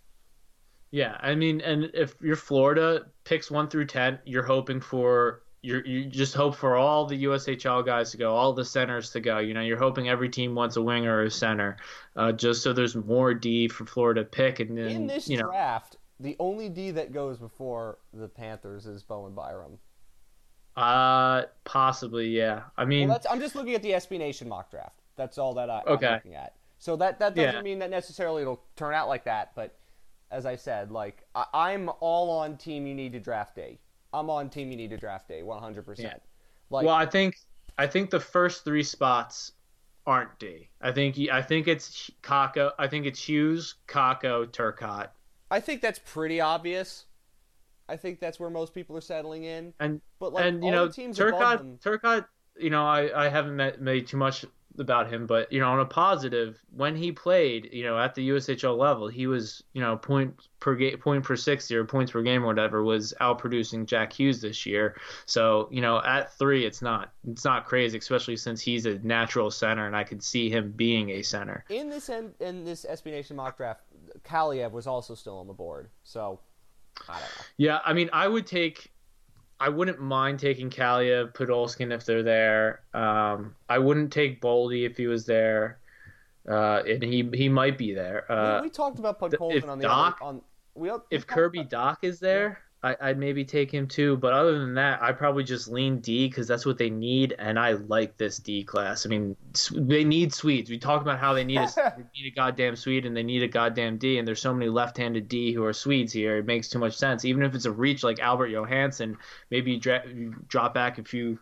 Yeah, 0.92 1.18
I 1.20 1.36
mean, 1.36 1.62
and 1.62 1.92
if 1.94 2.16
you're 2.22 2.36
Florida, 2.36 3.06
picks 3.24 3.52
one 3.52 3.70
through 3.70 3.86
ten, 3.86 4.20
you're 4.26 4.44
hoping 4.44 4.82
for 4.82 5.44
you 5.62 5.82
you 5.86 6.06
just 6.06 6.34
hope 6.34 6.56
for 6.56 6.76
all 6.76 7.06
the 7.06 7.26
USHL 7.26 7.86
guys 7.86 8.12
to 8.12 8.18
go, 8.18 8.36
all 8.36 8.54
the 8.54 8.66
centers 8.66 9.12
to 9.12 9.20
go. 9.20 9.40
You 9.40 9.54
know, 9.54 9.62
you're 9.62 9.78
hoping 9.78 10.10
every 10.10 10.30
team 10.30 10.56
wants 10.56 10.78
a 10.78 10.82
winger 10.82 11.18
or 11.18 11.24
a 11.24 11.32
center, 11.32 11.78
uh, 12.16 12.32
just 12.32 12.64
so 12.64 12.74
there's 12.74 12.96
more 12.96 13.34
D 13.34 13.68
for 13.68 13.86
Florida 13.86 14.24
to 14.24 14.30
pick. 14.30 14.60
And 14.60 14.78
then, 14.78 14.88
in 14.88 15.08
this 15.08 15.28
you 15.28 15.38
know, 15.38 15.48
draft, 15.48 15.98
the 16.20 16.36
only 16.40 16.70
D 16.70 16.92
that 16.92 17.14
goes 17.14 17.38
before 17.38 18.00
the 18.14 18.28
Panthers 18.28 18.86
is 18.86 19.04
Bowen 19.04 19.34
Byram. 19.36 19.78
Uh, 20.76 21.44
possibly, 21.66 22.30
yeah. 22.30 22.64
I 22.78 22.86
mean, 22.86 23.10
well, 23.10 23.22
I'm 23.30 23.40
just 23.40 23.56
looking 23.56 23.76
at 23.76 23.84
the 23.84 23.92
SB 23.92 24.18
Nation 24.18 24.48
mock 24.48 24.72
draft. 24.72 25.02
That's 25.18 25.38
all 25.38 25.54
that 25.56 25.70
I, 25.70 25.82
okay. 25.86 26.08
am 26.08 26.14
looking 26.14 26.36
at. 26.36 26.54
So 26.78 26.96
that 26.96 27.20
that 27.20 27.36
doesn't 27.36 27.56
yeah. 27.56 27.62
mean 27.62 27.80
that 27.80 27.90
necessarily 27.90 28.42
it'll 28.42 28.64
turn 28.78 28.94
out 28.94 29.10
like 29.10 29.26
that, 29.26 29.52
but 29.56 29.76
as 30.32 30.46
I 30.46 30.56
said, 30.56 30.92
like 30.92 31.24
I, 31.36 31.72
am 31.72 31.90
all 32.00 32.30
on 32.30 32.58
team. 32.58 32.86
You 32.86 32.96
need 32.96 33.14
to 33.14 33.20
draft 33.20 33.56
day. 33.56 33.80
I'm 34.14 34.30
on 34.30 34.50
team. 34.50 34.72
You 34.72 34.78
need 34.78 34.90
to 34.92 34.98
draft 34.98 35.28
day. 35.28 35.44
100. 35.44 35.76
Yeah. 35.76 35.84
percent 35.84 36.22
Like, 36.70 36.86
well, 36.86 36.96
I 36.96 37.06
think 37.06 37.38
I 37.78 37.88
think 37.88 38.10
the 38.10 38.20
first 38.20 38.64
three 38.64 38.84
spots 38.84 39.54
aren't 40.06 40.38
D. 40.40 40.70
I 40.82 40.92
think 40.92 41.18
I 41.32 41.42
think 41.42 41.68
it's 41.68 42.12
Kakko. 42.22 42.72
I 42.78 42.88
think 42.88 43.06
it's 43.06 43.22
Hughes, 43.22 43.76
Kakko, 43.88 44.48
Turcotte. 44.48 45.10
I 45.52 45.60
think 45.60 45.82
that's 45.82 46.00
pretty 46.00 46.42
obvious. 46.42 47.06
I 47.88 47.98
think 47.98 48.20
that's 48.20 48.40
where 48.40 48.52
most 48.52 48.74
people 48.74 48.96
are 48.96 49.02
settling 49.02 49.46
in. 49.46 49.74
And 49.80 50.02
but 50.20 50.34
like 50.34 50.46
and 50.46 50.64
you 50.64 50.72
know, 50.72 50.88
Turcotte, 50.88 51.80
Turcotte. 51.80 52.26
You 52.60 52.70
know, 52.70 52.86
I 52.86 53.26
I 53.26 53.30
haven't 53.30 53.56
met, 53.56 53.82
made 53.82 54.08
too 54.08 54.18
much 54.18 54.46
about 54.80 55.12
him, 55.12 55.26
but 55.26 55.52
you 55.52 55.60
know, 55.60 55.70
on 55.70 55.80
a 55.80 55.86
positive, 55.86 56.62
when 56.76 56.96
he 56.96 57.12
played, 57.12 57.70
you 57.72 57.84
know, 57.84 58.00
at 58.00 58.16
the 58.16 58.30
USHL 58.30 58.78
level, 58.78 59.08
he 59.08 59.28
was, 59.28 59.64
you 59.74 59.82
know, 59.82 59.98
point 59.98 60.48
per 60.60 60.76
game, 60.76 60.98
point 60.98 61.24
per 61.24 61.36
sixty 61.36 61.76
or 61.76 61.84
points 61.84 62.12
per 62.12 62.22
game 62.22 62.44
or 62.44 62.48
whatever, 62.48 62.84
was 62.84 63.14
outproducing 63.22 63.86
Jack 63.86 64.14
Hughes 64.14 64.42
this 64.42 64.66
year. 64.66 64.96
So, 65.26 65.68
you 65.72 65.82
know, 65.82 66.02
at 66.04 66.34
three, 66.38 66.66
it's 66.66 66.82
not, 66.82 67.12
it's 67.28 67.46
not 67.46 67.66
crazy, 67.66 67.98
especially 67.98 68.38
since 68.38 68.62
he's 68.62 68.86
a 68.86 69.00
natural 69.00 69.52
center, 69.52 69.86
and 69.86 69.96
I 69.96 70.04
could 70.04 70.24
see 70.24 70.50
him 70.50 70.72
being 70.72 71.12
a 71.12 71.22
center. 71.24 71.66
In 71.70 71.90
this 71.90 72.10
in, 72.10 72.32
in 72.40 72.64
this 72.64 72.86
SB 72.90 73.08
Nation 73.08 73.36
mock 73.36 73.58
draft, 73.58 73.82
Kaliyev 74.24 74.72
was 74.72 74.88
also 74.88 75.16
still 75.16 75.38
on 75.38 75.48
the 75.48 75.54
board, 75.54 75.90
so 76.04 76.40
I 77.08 77.14
don't 77.14 77.22
know. 77.22 77.46
Yeah, 77.58 77.80
I 77.86 77.94
mean, 77.94 78.10
I 78.14 78.28
would 78.28 78.48
take 78.48 78.92
I 79.60 79.70
wouldn't 79.70 80.00
mind 80.00 80.40
taking 80.40 80.70
Kaliyev, 80.70 81.34
Podkolzin 81.34 81.92
if 81.92 82.06
they're 82.06 82.24
there. 82.24 82.82
Um, 82.94 83.56
I 83.68 83.78
wouldn't 83.78 84.12
take 84.12 84.42
Boldy 84.42 84.86
if 84.86 84.96
he 84.96 85.08
was 85.08 85.26
there, 85.26 85.80
uh, 86.48 86.82
and 86.88 87.04
he 87.04 87.30
he 87.34 87.50
might 87.50 87.78
be 87.78 87.94
there. 87.94 88.32
Uh, 88.32 88.62
we, 88.62 88.68
we, 88.68 88.70
talked 88.70 89.00
about 89.00 89.20
Podkolzin 89.20 89.68
on 89.68 89.80
the 89.80 89.86
Dach, 89.86 90.14
other, 90.14 90.24
on. 90.24 90.42
We, 90.76 90.92
if 91.12 91.28
Kirby 91.28 91.60
about, 91.60 91.72
Dach 91.72 91.98
is 92.04 92.20
there, 92.20 92.60
I, 92.82 92.96
would 93.10 93.18
maybe 93.18 93.44
take 93.44 93.72
him 93.72 93.88
too. 93.88 94.16
But 94.18 94.32
other 94.32 94.58
than 94.58 94.76
that, 94.76 95.02
I 95.02 95.12
probably 95.12 95.44
just 95.44 95.68
lean 95.68 96.00
D 96.00 96.30
because 96.30 96.48
that's 96.48 96.66
what 96.66 96.78
they 96.78 96.90
need, 96.90 97.36
and 97.38 97.60
I 97.60 97.74
like 97.74 98.16
this 98.18 98.38
D 98.38 98.64
class. 98.64 99.06
I 99.06 99.10
mean, 99.10 99.36
they 99.74 100.06
need 100.06 100.34
Swedes. 100.34 100.70
We 100.70 100.78
talk 100.78 101.02
about 101.02 101.20
how 101.20 101.34
they 101.34 101.44
need 101.44 101.60
a, 101.60 101.68
they 101.98 102.22
need 102.22 102.32
a 102.32 102.36
goddamn 102.36 102.78
Swede 102.78 103.06
and 103.06 103.16
they 103.16 103.24
need 103.24 103.44
a 103.44 103.50
goddamn 103.50 103.98
D, 103.98 104.18
and 104.18 104.28
there's 104.28 104.42
so 104.42 104.54
many 104.54 104.70
left-handed 104.70 105.28
D 105.28 105.52
who 105.52 105.66
are 105.66 105.74
Swedes 105.74 106.14
here. 106.14 106.38
It 106.38 106.46
makes 106.46 106.70
too 106.70 106.80
much 106.80 106.96
sense. 106.96 107.26
Even 107.26 107.44
if 107.44 107.54
it's 107.54 107.66
a 107.66 107.72
reach 107.72 108.04
like 108.04 108.20
Albert 108.20 108.48
Johansson, 108.48 109.18
maybe 109.50 109.74
you, 109.74 109.80
dra- 109.80 110.08
you 110.08 110.36
drop 110.48 110.74
back 110.74 110.98
a 111.00 111.04
few 111.04 111.38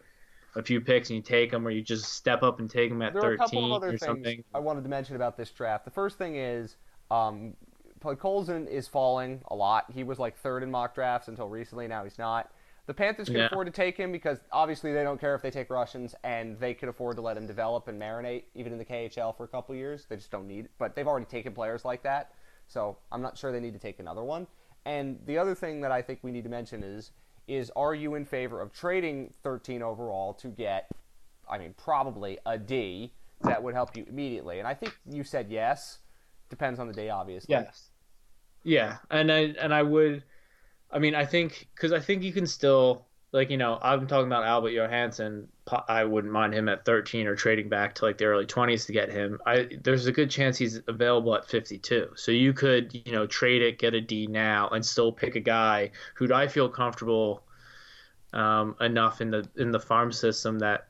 a 0.55 0.63
few 0.63 0.81
picks 0.81 1.11
and 1.11 1.17
you 1.17 1.21
take 1.21 1.51
them, 1.51 1.67
or 1.67 1.69
you 1.69 1.83
just 1.83 2.13
step 2.13 2.41
up 2.41 2.59
and 2.59 2.67
take 2.67 2.89
them 2.89 3.03
at 3.03 3.13
there 3.13 3.38
13 3.38 3.71
or 3.73 3.97
something. 3.99 4.43
I 4.55 4.59
wanted 4.59 4.81
to 4.83 4.89
mention 4.89 5.15
about 5.15 5.38
this 5.38 5.51
draft. 5.51 5.85
The 5.85 5.91
first 5.91 6.17
thing 6.17 6.35
is 6.35 6.77
um, 7.11 7.53
Colson 8.01 8.67
is 8.67 8.87
falling 8.87 9.41
a 9.47 9.55
lot. 9.55 9.85
He 9.93 10.03
was 10.03 10.19
like 10.19 10.37
third 10.37 10.63
in 10.63 10.71
mock 10.71 10.95
drafts 10.95 11.27
until 11.27 11.49
recently. 11.49 11.87
Now 11.87 12.03
he's 12.03 12.17
not. 12.17 12.51
The 12.87 12.93
Panthers 12.93 13.27
can 13.27 13.35
yeah. 13.35 13.47
afford 13.47 13.67
to 13.67 13.73
take 13.73 13.97
him 13.97 14.13
because 14.13 14.39
obviously 14.51 14.93
they 14.93 15.03
don't 15.03 15.19
care 15.19 15.35
if 15.35 15.41
they 15.41 15.51
take 15.51 15.69
Russians, 15.69 16.15
and 16.23 16.57
they 16.57 16.73
can 16.73 16.87
afford 16.87 17.17
to 17.17 17.21
let 17.21 17.35
him 17.35 17.45
develop 17.45 17.89
and 17.89 18.01
marinate 18.01 18.43
even 18.55 18.71
in 18.71 18.79
the 18.79 18.85
KHL 18.85 19.35
for 19.35 19.43
a 19.43 19.47
couple 19.47 19.75
years. 19.75 20.05
They 20.07 20.15
just 20.15 20.31
don't 20.31 20.47
need 20.47 20.65
it. 20.65 20.71
But 20.77 20.95
they've 20.95 21.07
already 21.07 21.25
taken 21.25 21.53
players 21.53 21.83
like 21.83 22.01
that, 22.03 22.31
so 22.67 22.97
I'm 23.11 23.21
not 23.21 23.37
sure 23.37 23.51
they 23.51 23.59
need 23.59 23.73
to 23.73 23.79
take 23.79 23.99
another 23.99 24.23
one. 24.23 24.47
And 24.85 25.19
the 25.25 25.37
other 25.37 25.53
thing 25.53 25.81
that 25.81 25.91
I 25.91 26.01
think 26.01 26.19
we 26.21 26.31
need 26.31 26.45
to 26.45 26.49
mention 26.49 26.81
is 26.81 27.11
is 27.47 27.71
are 27.75 27.95
you 27.95 28.15
in 28.15 28.25
favor 28.25 28.61
of 28.61 28.73
trading 28.73 29.33
13 29.43 29.81
overall 29.81 30.33
to 30.33 30.47
get, 30.47 30.89
I 31.49 31.57
mean, 31.57 31.73
probably 31.77 32.37
a 32.45 32.57
D 32.57 33.13
that 33.41 33.61
would 33.61 33.73
help 33.73 33.95
you 33.95 34.05
immediately? 34.07 34.59
And 34.59 34.67
I 34.67 34.73
think 34.73 34.97
you 35.09 35.23
said 35.23 35.47
yes. 35.49 35.99
Depends 36.49 36.79
on 36.79 36.87
the 36.87 36.93
day, 36.93 37.09
obviously. 37.09 37.53
Yes. 37.53 37.86
Yeah, 38.68 38.97
and 39.09 39.32
I 39.32 39.55
and 39.61 39.74
I 39.74 39.82
would, 39.82 40.26
I 40.91 40.99
mean, 40.99 41.15
I 41.15 41.26
think 41.26 41.70
because 41.74 41.93
I 41.93 42.01
think 42.01 42.22
you 42.22 42.34
can 42.34 42.45
still 42.45 43.05
like 43.32 43.49
you 43.49 43.55
know 43.55 43.80
I'm 43.82 44.07
talking 44.07 44.28
about 44.28 44.43
Albert 44.43 44.72
Johansson. 44.72 45.47
I 45.88 46.03
wouldn't 46.03 46.34
mind 46.34 46.53
him 46.53 46.68
at 46.68 46.84
13 46.84 47.28
or 47.28 47.36
trading 47.36 47.70
back 47.70 47.95
to 47.95 48.05
like 48.05 48.18
the 48.18 48.26
early 48.26 48.45
20s 48.45 48.86
to 48.88 48.91
get 48.91 49.09
him. 49.09 49.39
I 49.45 49.70
there's 49.86 50.05
a 50.07 50.11
good 50.11 50.30
chance 50.30 50.57
he's 50.57 50.82
available 50.89 51.34
at 51.36 51.45
52. 51.45 52.09
So 52.15 52.34
you 52.34 52.51
could 52.51 52.93
you 52.93 53.13
know 53.13 53.26
trade 53.26 53.61
it, 53.61 53.80
get 53.80 53.93
a 53.93 54.01
D 54.01 54.28
now, 54.28 54.68
and 54.68 54.86
still 54.86 55.13
pick 55.13 55.38
a 55.38 55.39
guy 55.39 55.91
who 56.15 56.34
I 56.34 56.49
feel 56.49 56.68
comfortable 56.68 57.44
um, 58.34 58.76
enough 58.81 59.22
in 59.22 59.31
the 59.31 59.48
in 59.56 59.72
the 59.72 59.80
farm 59.80 60.11
system 60.11 60.60
that 60.60 60.89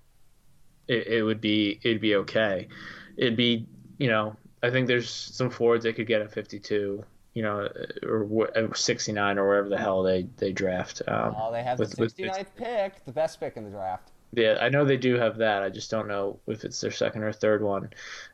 it, 0.87 1.05
it 1.05 1.21
would 1.21 1.41
be 1.41 1.79
it'd 1.83 2.01
be 2.01 2.15
okay. 2.15 2.69
It'd 3.17 3.37
be 3.37 3.67
you 3.99 4.07
know 4.07 4.35
I 4.63 4.71
think 4.71 4.87
there's 4.87 5.11
some 5.11 5.51
forwards 5.51 5.83
they 5.83 5.93
could 5.93 6.07
get 6.07 6.23
at 6.23 6.31
52, 6.31 7.05
you 7.37 7.43
know, 7.43 7.69
or 8.01 8.73
69 8.73 9.37
or 9.37 9.47
wherever 9.47 9.69
the 9.69 9.77
hell 9.77 10.01
they 10.01 10.23
they 10.37 10.51
draft. 10.51 11.03
Um, 11.07 11.35
oh, 11.37 11.51
they 11.51 11.61
have 11.61 11.77
with, 11.77 11.91
the 11.91 12.07
69th 12.07 12.37
with, 12.39 12.55
pick, 12.55 13.05
the 13.05 13.11
best 13.11 13.39
pick 13.39 13.57
in 13.57 13.63
the 13.63 13.69
draft. 13.69 14.09
Yeah, 14.33 14.57
I 14.59 14.69
know 14.69 14.83
they 14.83 14.97
do 14.97 15.19
have 15.19 15.37
that. 15.37 15.61
I 15.61 15.69
just 15.69 15.91
don't 15.91 16.07
know 16.07 16.39
if 16.47 16.65
it's 16.65 16.81
their 16.81 16.89
second 16.89 17.21
or 17.21 17.31
third 17.31 17.61
one. 17.61 17.91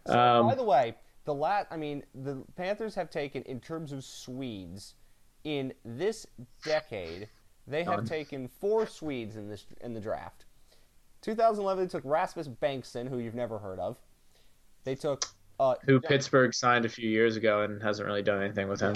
So, 0.08 0.18
um, 0.18 0.48
by 0.48 0.56
the 0.56 0.64
way, 0.64 0.96
the 1.26 1.34
lat 1.34 1.68
I 1.70 1.76
mean, 1.76 2.04
the 2.16 2.46
Panthers 2.56 2.96
have 2.96 3.10
taken 3.10 3.44
in 3.44 3.60
terms 3.60 3.92
of 3.92 4.06
Swedes 4.06 4.96
in 5.44 5.74
this 5.84 6.26
decade, 6.64 7.28
they 7.68 7.84
have 7.84 8.06
taken 8.06 8.48
four 8.48 8.88
Swedes 8.88 9.36
in 9.36 9.50
this 9.50 9.66
in 9.82 9.94
the 9.94 10.00
draft. 10.00 10.46
2011 11.24 11.84
they 11.84 11.90
took 11.90 12.06
Rasmus 12.06 12.48
Bengtsson, 12.48 13.10
who 13.10 13.20
you've 13.20 13.36
never 13.36 13.60
heard 13.60 13.80
of. 13.80 13.98
They 14.86 14.96
took 14.96 15.26
uh, 15.60 15.76
Who 15.86 16.00
Pittsburgh 16.00 16.54
signed 16.54 16.86
a 16.86 16.90
few 16.90 17.10
years 17.10 17.36
ago 17.36 17.62
and 17.62 17.82
hasn't 17.82 18.08
really 18.08 18.24
done 18.24 18.42
anything 18.42 18.68
with 18.68 18.80
him. 18.80 18.96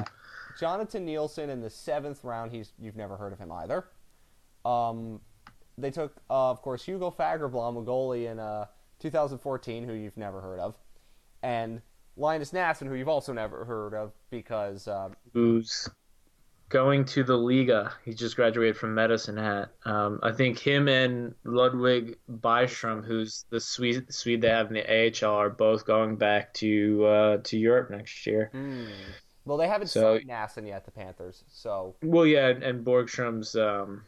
Jonathan 0.59 1.05
Nielsen 1.05 1.49
in 1.49 1.61
the 1.61 1.69
seventh 1.69 2.23
round. 2.23 2.51
He's 2.51 2.73
you've 2.79 2.95
never 2.95 3.15
heard 3.15 3.34
of 3.34 3.39
him 3.39 3.51
either. 3.51 3.85
Um, 4.65 5.21
they 5.77 5.91
took, 5.91 6.15
uh, 6.29 6.49
of 6.49 6.61
course, 6.61 6.84
Hugo 6.84 7.11
Fagerblom, 7.11 7.77
a 7.77 7.85
goalie 7.85 8.31
in 8.31 8.39
uh, 8.39 8.65
2014, 8.99 9.84
who 9.84 9.93
you've 9.93 10.17
never 10.17 10.41
heard 10.41 10.59
of, 10.59 10.75
and 11.43 11.81
Linus 12.17 12.51
Nassen, 12.51 12.88
who 12.88 12.95
you've 12.95 13.07
also 13.07 13.31
never 13.31 13.63
heard 13.63 13.93
of 13.93 14.13
because 14.31 14.88
uh, 14.88 15.09
who's 15.34 15.88
going 16.69 17.06
to 17.06 17.23
the 17.23 17.38
Liga. 17.38 17.94
He 18.03 18.14
just 18.14 18.35
graduated 18.35 18.77
from 18.77 18.94
Medicine 18.94 19.38
Hat. 19.38 19.69
Um, 19.85 20.19
I 20.23 20.31
think 20.31 20.60
him 20.60 20.88
and 20.88 21.34
Ludwig 21.44 22.18
Byström, 22.30 23.06
who's 23.06 23.45
the 23.49 23.60
Swede, 23.60 24.14
Swede 24.14 24.41
they 24.41 24.49
have 24.49 24.68
in 24.68 24.73
the 24.73 25.26
AHL, 25.26 25.34
are 25.34 25.49
both 25.49 25.85
going 25.85 26.18
back 26.18 26.53
to 26.56 27.06
uh, 27.06 27.38
to 27.44 27.57
Europe 27.57 27.89
next 27.89 28.26
year. 28.27 28.52
Mm. 28.53 28.89
Well, 29.45 29.57
they 29.57 29.68
haven't 29.68 29.88
so, 29.88 30.18
signed 30.18 30.30
Nassen 30.30 30.68
yet, 30.68 30.84
the 30.84 30.91
Panthers. 30.91 31.45
So. 31.48 31.95
Well, 32.03 32.26
yeah, 32.26 32.48
and 32.48 32.85
Borgstrom's 32.85 33.56
um, 33.56 34.03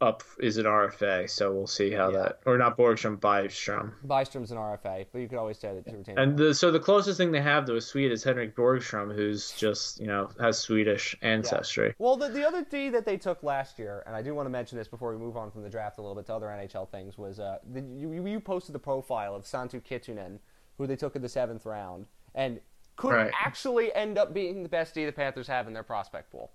up 0.00 0.22
is 0.38 0.58
an 0.58 0.64
RFA, 0.64 1.28
so 1.28 1.52
we'll 1.52 1.66
see 1.66 1.90
how 1.90 2.10
yeah. 2.10 2.18
that 2.18 2.40
or 2.46 2.56
not 2.56 2.76
Borgstrom, 2.76 3.18
Byström. 3.18 3.92
Bystrom's 4.06 4.52
an 4.52 4.56
RFA, 4.56 5.06
but 5.12 5.18
you 5.18 5.28
could 5.28 5.38
always 5.38 5.58
say 5.58 5.74
that 5.74 5.84
to 5.86 5.96
retain. 5.96 6.18
And 6.18 6.36
the, 6.36 6.54
so 6.54 6.70
the 6.70 6.78
closest 6.78 7.18
thing 7.18 7.32
they 7.32 7.40
have 7.40 7.64
to 7.66 7.74
a 7.74 7.80
Swede 7.80 8.12
is 8.12 8.22
Henrik 8.22 8.54
Borgstrom, 8.54 9.14
who's 9.14 9.52
just 9.52 10.00
you 10.00 10.06
know 10.06 10.30
has 10.40 10.58
Swedish 10.58 11.16
ancestry. 11.22 11.88
Yeah. 11.88 11.94
Well, 11.98 12.16
the 12.16 12.28
the 12.28 12.46
other 12.46 12.64
D 12.64 12.90
that 12.90 13.04
they 13.04 13.16
took 13.16 13.42
last 13.42 13.78
year, 13.78 14.04
and 14.06 14.14
I 14.14 14.22
do 14.22 14.34
want 14.34 14.46
to 14.46 14.50
mention 14.50 14.78
this 14.78 14.86
before 14.86 15.12
we 15.12 15.18
move 15.18 15.36
on 15.36 15.50
from 15.50 15.62
the 15.62 15.70
draft 15.70 15.98
a 15.98 16.02
little 16.02 16.16
bit 16.16 16.26
to 16.26 16.34
other 16.34 16.46
NHL 16.46 16.88
things, 16.90 17.18
was 17.18 17.40
uh, 17.40 17.58
the, 17.72 17.80
you 17.80 18.26
you 18.26 18.40
posted 18.40 18.74
the 18.74 18.80
profile 18.80 19.34
of 19.34 19.44
Santtu 19.44 19.82
Kinnunen, 19.82 20.38
who 20.76 20.86
they 20.86 20.96
took 20.96 21.16
in 21.16 21.22
the 21.22 21.28
seventh 21.28 21.66
round, 21.66 22.06
and 22.36 22.60
could 22.94 23.14
right. 23.14 23.32
actually 23.34 23.92
end 23.94 24.16
up 24.16 24.32
being 24.32 24.62
the 24.62 24.68
best 24.68 24.94
D 24.94 25.04
the 25.06 25.12
Panthers 25.12 25.48
have 25.48 25.66
in 25.66 25.72
their 25.72 25.82
prospect 25.82 26.30
pool. 26.30 26.52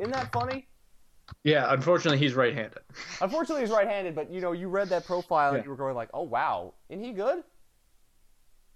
Isn't 0.00 0.12
that 0.12 0.32
funny? 0.32 0.66
Yeah, 1.44 1.72
unfortunately, 1.72 2.18
he's 2.18 2.34
right-handed. 2.34 2.80
Unfortunately, 3.20 3.62
he's 3.62 3.70
right-handed, 3.70 4.14
but 4.14 4.30
you 4.30 4.40
know, 4.40 4.52
you 4.52 4.68
read 4.68 4.90
that 4.90 5.06
profile 5.06 5.54
and 5.54 5.64
you 5.64 5.70
were 5.70 5.76
going 5.76 5.94
like, 5.94 6.10
"Oh 6.12 6.22
wow, 6.22 6.74
isn't 6.88 7.02
he 7.02 7.12
good?" 7.12 7.44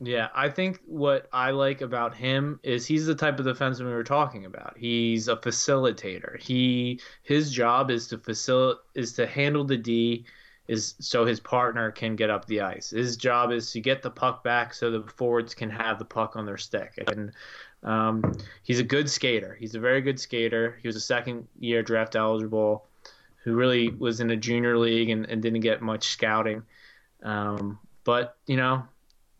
Yeah, 0.04 0.30
I 0.34 0.48
think 0.48 0.80
what 0.84 1.28
I 1.32 1.52
like 1.52 1.80
about 1.80 2.14
him 2.14 2.58
is 2.64 2.84
he's 2.86 3.06
the 3.06 3.14
type 3.14 3.38
of 3.38 3.46
defenseman 3.46 3.86
we 3.86 3.92
were 3.92 4.02
talking 4.02 4.44
about. 4.46 4.76
He's 4.76 5.28
a 5.28 5.36
facilitator. 5.36 6.40
He 6.40 7.00
his 7.22 7.52
job 7.52 7.90
is 7.90 8.08
to 8.08 8.18
facil 8.18 8.76
is 8.94 9.12
to 9.14 9.26
handle 9.26 9.64
the 9.64 9.76
D 9.76 10.26
is 10.66 10.94
so 11.00 11.24
his 11.24 11.38
partner 11.40 11.92
can 11.92 12.16
get 12.16 12.30
up 12.30 12.46
the 12.46 12.62
ice. 12.62 12.90
His 12.90 13.16
job 13.16 13.52
is 13.52 13.70
to 13.72 13.80
get 13.80 14.02
the 14.02 14.10
puck 14.10 14.42
back 14.42 14.74
so 14.74 14.90
the 14.90 15.02
forwards 15.08 15.54
can 15.54 15.70
have 15.70 15.98
the 15.98 16.04
puck 16.04 16.34
on 16.36 16.46
their 16.46 16.58
stick. 16.58 16.94
And 17.06 17.32
um, 17.82 18.36
he's 18.62 18.78
a 18.78 18.84
good 18.84 19.10
skater. 19.10 19.56
He's 19.58 19.74
a 19.74 19.80
very 19.80 20.00
good 20.00 20.20
skater. 20.20 20.78
He 20.80 20.88
was 20.88 20.96
a 20.96 21.00
second 21.00 21.48
year 21.58 21.82
draft 21.82 22.16
eligible 22.16 22.86
who 23.44 23.54
really 23.54 23.88
was 23.88 24.20
in 24.20 24.30
a 24.30 24.36
junior 24.36 24.78
league 24.78 25.10
and, 25.10 25.26
and 25.26 25.42
didn't 25.42 25.60
get 25.60 25.82
much 25.82 26.08
scouting. 26.08 26.62
Um, 27.22 27.78
but, 28.04 28.36
you 28.46 28.56
know, 28.56 28.84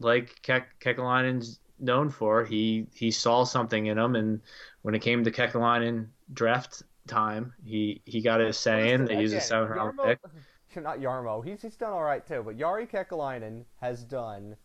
like 0.01 0.41
Ke- 0.43 0.67
Kekalainen's 0.81 1.61
known 1.79 2.11
for, 2.11 2.45
he, 2.45 2.87
he 2.95 3.11
saw 3.11 3.45
something 3.45 3.87
in 3.87 3.99
him. 3.99 4.17
And 4.17 4.41
when 4.83 4.95
it 4.95 5.01
came 5.01 5.23
to 5.25 5.31
Kekalainen 5.31 6.07
draft 6.33 6.83
time, 7.07 7.53
he, 7.65 8.03
he 8.05 8.21
got 8.21 8.41
his 8.41 8.57
say 8.57 8.93
in. 8.93 9.05
They 9.05 9.21
used 9.21 9.35
a 9.35 9.41
seven 9.41 9.69
round 9.69 9.99
pick. 10.03 10.19
Not 10.77 11.01
Jarmo. 11.01 11.45
He's, 11.45 11.61
he's 11.63 11.77
done 11.77 11.93
all 11.93 12.03
right, 12.03 12.27
too. 12.27 12.43
But 12.45 12.57
Jari 12.57 12.91
Kekalainen 12.91 13.65
has 13.81 14.05
done 14.05 14.57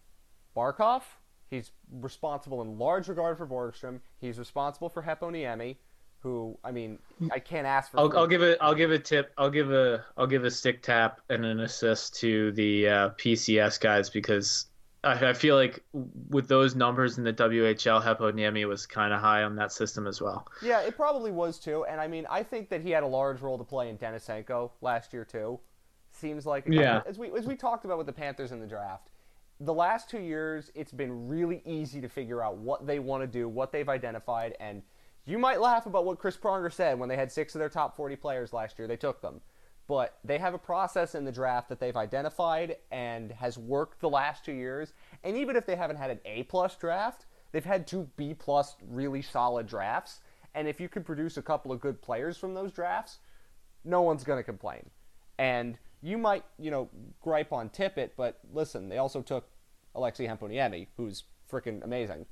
Barkov, 0.55 1.01
He's 1.49 1.71
responsible 1.91 2.61
in 2.61 2.77
large 2.77 3.07
regard 3.07 3.37
for 3.37 3.47
Borgstrom. 3.47 4.01
He's 4.19 4.37
responsible 4.37 4.89
for 4.89 5.01
Heponiemi, 5.01 5.77
who 6.19 6.57
I 6.63 6.71
mean, 6.71 6.99
I 7.31 7.39
can't 7.39 7.65
ask 7.65 7.91
for. 7.91 7.99
I'll, 7.99 8.17
I'll, 8.17 8.27
give 8.27 8.41
a 8.41 8.61
I'll 8.61 8.75
give 8.75 8.91
a 8.91 8.99
tip. 8.99 9.31
I'll 9.37 9.49
give 9.49 9.71
a 9.71 10.03
I'll 10.17 10.27
give 10.27 10.43
a 10.43 10.51
stick 10.51 10.81
tap 10.81 11.21
and 11.29 11.45
an 11.45 11.59
assist 11.61 12.15
to 12.19 12.51
the 12.51 12.87
uh, 12.87 13.09
PCS 13.11 13.79
guys 13.79 14.09
because 14.09 14.65
I, 15.05 15.29
I, 15.29 15.33
feel 15.33 15.55
like 15.55 15.83
with 16.29 16.49
those 16.49 16.75
numbers 16.75 17.17
in 17.17 17.23
the 17.23 17.33
WHL, 17.33 18.03
Heponiemi 18.03 18.67
was 18.67 18.85
kind 18.85 19.13
of 19.13 19.21
high 19.21 19.43
on 19.43 19.55
that 19.55 19.71
system 19.71 20.05
as 20.05 20.21
well. 20.21 20.47
Yeah, 20.61 20.81
it 20.81 20.97
probably 20.97 21.31
was 21.31 21.59
too. 21.59 21.85
And 21.85 22.01
I 22.01 22.07
mean, 22.07 22.25
I 22.29 22.43
think 22.43 22.69
that 22.69 22.81
he 22.81 22.91
had 22.91 23.03
a 23.03 23.07
large 23.07 23.39
role 23.41 23.57
to 23.57 23.63
play 23.63 23.89
in 23.89 23.97
Denisenko 23.97 24.71
last 24.81 25.13
year 25.13 25.23
too. 25.23 25.59
Seems 26.11 26.45
like 26.45 26.65
yeah. 26.67 27.01
As 27.05 27.17
we 27.17 27.31
as 27.31 27.45
we 27.45 27.55
talked 27.55 27.85
about 27.85 27.97
with 27.97 28.07
the 28.07 28.13
Panthers 28.13 28.51
in 28.51 28.59
the 28.59 28.67
draft 28.67 29.11
the 29.59 29.73
last 29.73 30.09
two 30.09 30.19
years, 30.19 30.71
it's 30.75 30.91
been 30.91 31.27
really 31.27 31.61
easy 31.65 31.99
to 32.01 32.09
figure 32.09 32.43
out 32.43 32.57
what 32.57 32.85
they 32.85 32.99
want 32.99 33.23
to 33.23 33.27
do, 33.27 33.49
what 33.49 33.71
they've 33.71 33.89
identified, 33.89 34.55
and 34.59 34.83
you 35.25 35.37
might 35.37 35.59
laugh 35.59 35.85
about 35.85 36.05
what 36.05 36.19
Chris 36.19 36.37
Pronger 36.37 36.71
said 36.71 36.97
when 36.97 37.09
they 37.09 37.17
had 37.17 37.31
six 37.31 37.53
of 37.53 37.59
their 37.59 37.69
top 37.69 37.97
40 37.97 38.15
players 38.15 38.53
last 38.53 38.79
year. 38.79 38.87
They 38.87 38.95
took 38.95 39.21
them. 39.21 39.41
But 39.87 40.19
they 40.23 40.37
have 40.37 40.53
a 40.53 40.57
process 40.57 41.15
in 41.15 41.25
the 41.25 41.31
draft 41.31 41.69
that 41.69 41.79
they've 41.79 41.95
identified 41.95 42.77
and 42.91 43.31
has 43.31 43.57
worked 43.57 43.99
the 43.99 44.09
last 44.09 44.45
two 44.45 44.53
years. 44.53 44.93
And 45.23 45.35
even 45.35 45.55
if 45.55 45.65
they 45.65 45.75
haven't 45.75 45.97
had 45.97 46.11
an 46.11 46.19
A 46.25 46.43
plus 46.43 46.75
draft, 46.75 47.25
they've 47.51 47.63
had 47.63 47.87
two 47.87 48.09
B 48.15 48.33
plus 48.33 48.75
really 48.89 49.21
solid 49.21 49.67
drafts. 49.67 50.21
And 50.55 50.67
if 50.67 50.79
you 50.79 50.87
could 50.87 51.05
produce 51.05 51.37
a 51.37 51.41
couple 51.41 51.71
of 51.71 51.81
good 51.81 52.01
players 52.01 52.37
from 52.37 52.53
those 52.53 52.71
drafts, 52.71 53.19
no 53.83 54.01
one's 54.01 54.23
going 54.23 54.39
to 54.39 54.43
complain. 54.43 54.89
And 55.37 55.77
you 56.01 56.17
might, 56.17 56.43
you 56.59 56.71
know, 56.71 56.89
gripe 57.21 57.51
on 57.51 57.69
Tippett, 57.69 58.11
but 58.15 58.39
listen, 58.53 58.89
they 58.89 58.97
also 58.97 59.21
took 59.21 59.49
Aleksi 59.95 60.27
Heponiemi, 60.27 60.87
who's 60.95 61.23
freaking 61.51 61.83
amazing, 61.83 62.25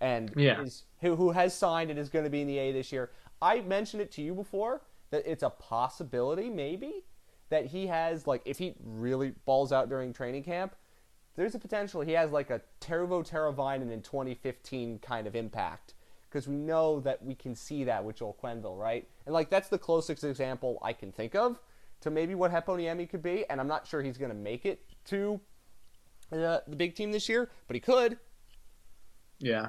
and 0.00 0.32
yeah. 0.36 0.60
is, 0.60 0.84
who 1.00 1.16
who 1.16 1.30
has 1.30 1.54
signed 1.54 1.90
and 1.90 1.98
is 1.98 2.08
going 2.08 2.24
to 2.24 2.30
be 2.30 2.42
in 2.42 2.46
the 2.46 2.58
A 2.58 2.72
this 2.72 2.92
year. 2.92 3.10
I 3.40 3.60
mentioned 3.60 4.02
it 4.02 4.12
to 4.12 4.22
you 4.22 4.34
before 4.34 4.82
that 5.10 5.22
it's 5.26 5.42
a 5.42 5.50
possibility, 5.50 6.50
maybe, 6.50 7.04
that 7.48 7.66
he 7.66 7.86
has 7.86 8.26
like 8.26 8.42
if 8.44 8.58
he 8.58 8.74
really 8.84 9.34
balls 9.44 9.72
out 9.72 9.88
during 9.88 10.12
training 10.12 10.44
camp, 10.44 10.74
there's 11.36 11.54
a 11.54 11.58
potential 11.58 12.00
he 12.02 12.12
has 12.12 12.30
like 12.30 12.50
a 12.50 12.60
Teuvo 12.80 13.26
Teravainen 13.26 13.90
in 13.90 14.02
2015 14.02 14.98
kind 14.98 15.26
of 15.26 15.34
impact 15.34 15.94
because 16.28 16.48
we 16.48 16.56
know 16.56 17.00
that 17.00 17.22
we 17.22 17.34
can 17.34 17.54
see 17.54 17.84
that 17.84 18.04
with 18.04 18.16
Joel 18.16 18.36
Quenneville, 18.42 18.78
right? 18.78 19.06
And 19.26 19.32
like 19.32 19.50
that's 19.50 19.68
the 19.68 19.78
closest 19.78 20.24
example 20.24 20.78
I 20.82 20.92
can 20.92 21.12
think 21.12 21.34
of 21.34 21.58
to 22.02 22.10
maybe 22.10 22.34
what 22.34 22.52
Heponiemi 22.52 23.08
could 23.08 23.22
be, 23.22 23.44
and 23.48 23.60
I'm 23.60 23.68
not 23.68 23.86
sure 23.86 24.02
he's 24.02 24.18
going 24.18 24.30
to 24.30 24.36
make 24.36 24.66
it 24.66 24.84
to 25.06 25.40
uh, 26.32 26.58
the 26.66 26.76
big 26.76 26.94
team 26.94 27.12
this 27.12 27.28
year, 27.28 27.50
but 27.66 27.74
he 27.74 27.80
could. 27.80 28.18
Yeah. 29.38 29.68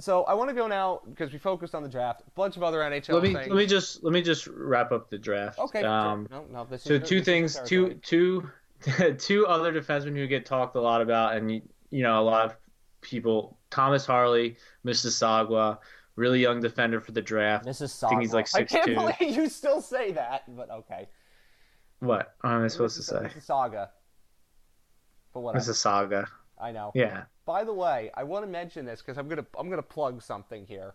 So 0.00 0.22
I 0.24 0.34
want 0.34 0.48
to 0.48 0.54
go 0.54 0.68
now 0.68 1.00
because 1.08 1.32
we 1.32 1.38
focused 1.38 1.74
on 1.74 1.82
the 1.82 1.88
draft. 1.88 2.22
A 2.26 2.30
bunch 2.30 2.56
of 2.56 2.62
other 2.62 2.78
NHL 2.78 3.14
let 3.14 3.22
me, 3.22 3.34
things. 3.34 3.48
Let 3.48 3.56
me 3.56 3.66
just 3.66 4.04
let 4.04 4.12
me 4.12 4.22
just 4.22 4.46
wrap 4.46 4.92
up 4.92 5.10
the 5.10 5.18
draft. 5.18 5.58
Okay. 5.58 5.82
Um, 5.82 6.28
no, 6.30 6.44
no, 6.52 6.76
so 6.76 6.94
is, 6.94 7.08
two 7.08 7.20
things, 7.20 7.60
two 7.64 7.94
two 7.94 8.48
two 9.18 9.46
other 9.46 9.72
defensemen 9.72 10.14
who 10.14 10.26
get 10.28 10.46
talked 10.46 10.76
a 10.76 10.80
lot 10.80 11.00
about, 11.00 11.36
and 11.36 11.50
you 11.50 12.02
know 12.02 12.20
a 12.20 12.22
lot 12.22 12.46
of 12.46 12.56
people. 13.00 13.56
Thomas 13.70 14.06
Harley, 14.06 14.56
Mississauga, 14.86 15.78
really 16.18 16.40
young 16.40 16.60
defender 16.60 17.00
for 17.00 17.12
the 17.12 17.22
draft. 17.22 17.64
Mississauga. 17.64 18.04
I 18.04 18.08
think 18.10 18.20
he's 18.22 18.34
like 18.34 18.48
six 18.48 18.74
I 18.74 18.76
can't 18.76 18.94
believe 18.94 19.36
you 19.36 19.48
still 19.48 19.80
say 19.80 20.12
that, 20.12 20.44
but 20.54 20.70
okay. 20.70 21.08
What 22.00 22.34
am 22.44 22.64
I 22.64 22.68
supposed 22.68 22.96
to 22.96 23.02
say? 23.02 23.30
Saga. 23.40 23.90
But 25.32 25.40
what? 25.40 25.62
saga. 25.62 26.28
I 26.60 26.72
know. 26.72 26.90
Yeah. 26.94 27.22
By 27.46 27.64
the 27.64 27.72
way, 27.72 28.10
I 28.14 28.24
want 28.24 28.44
to 28.44 28.50
mention 28.50 28.84
this 28.84 29.00
because 29.00 29.16
I'm 29.16 29.28
gonna 29.28 29.46
I'm 29.58 29.70
gonna 29.70 29.82
plug 29.82 30.22
something 30.22 30.66
here. 30.66 30.94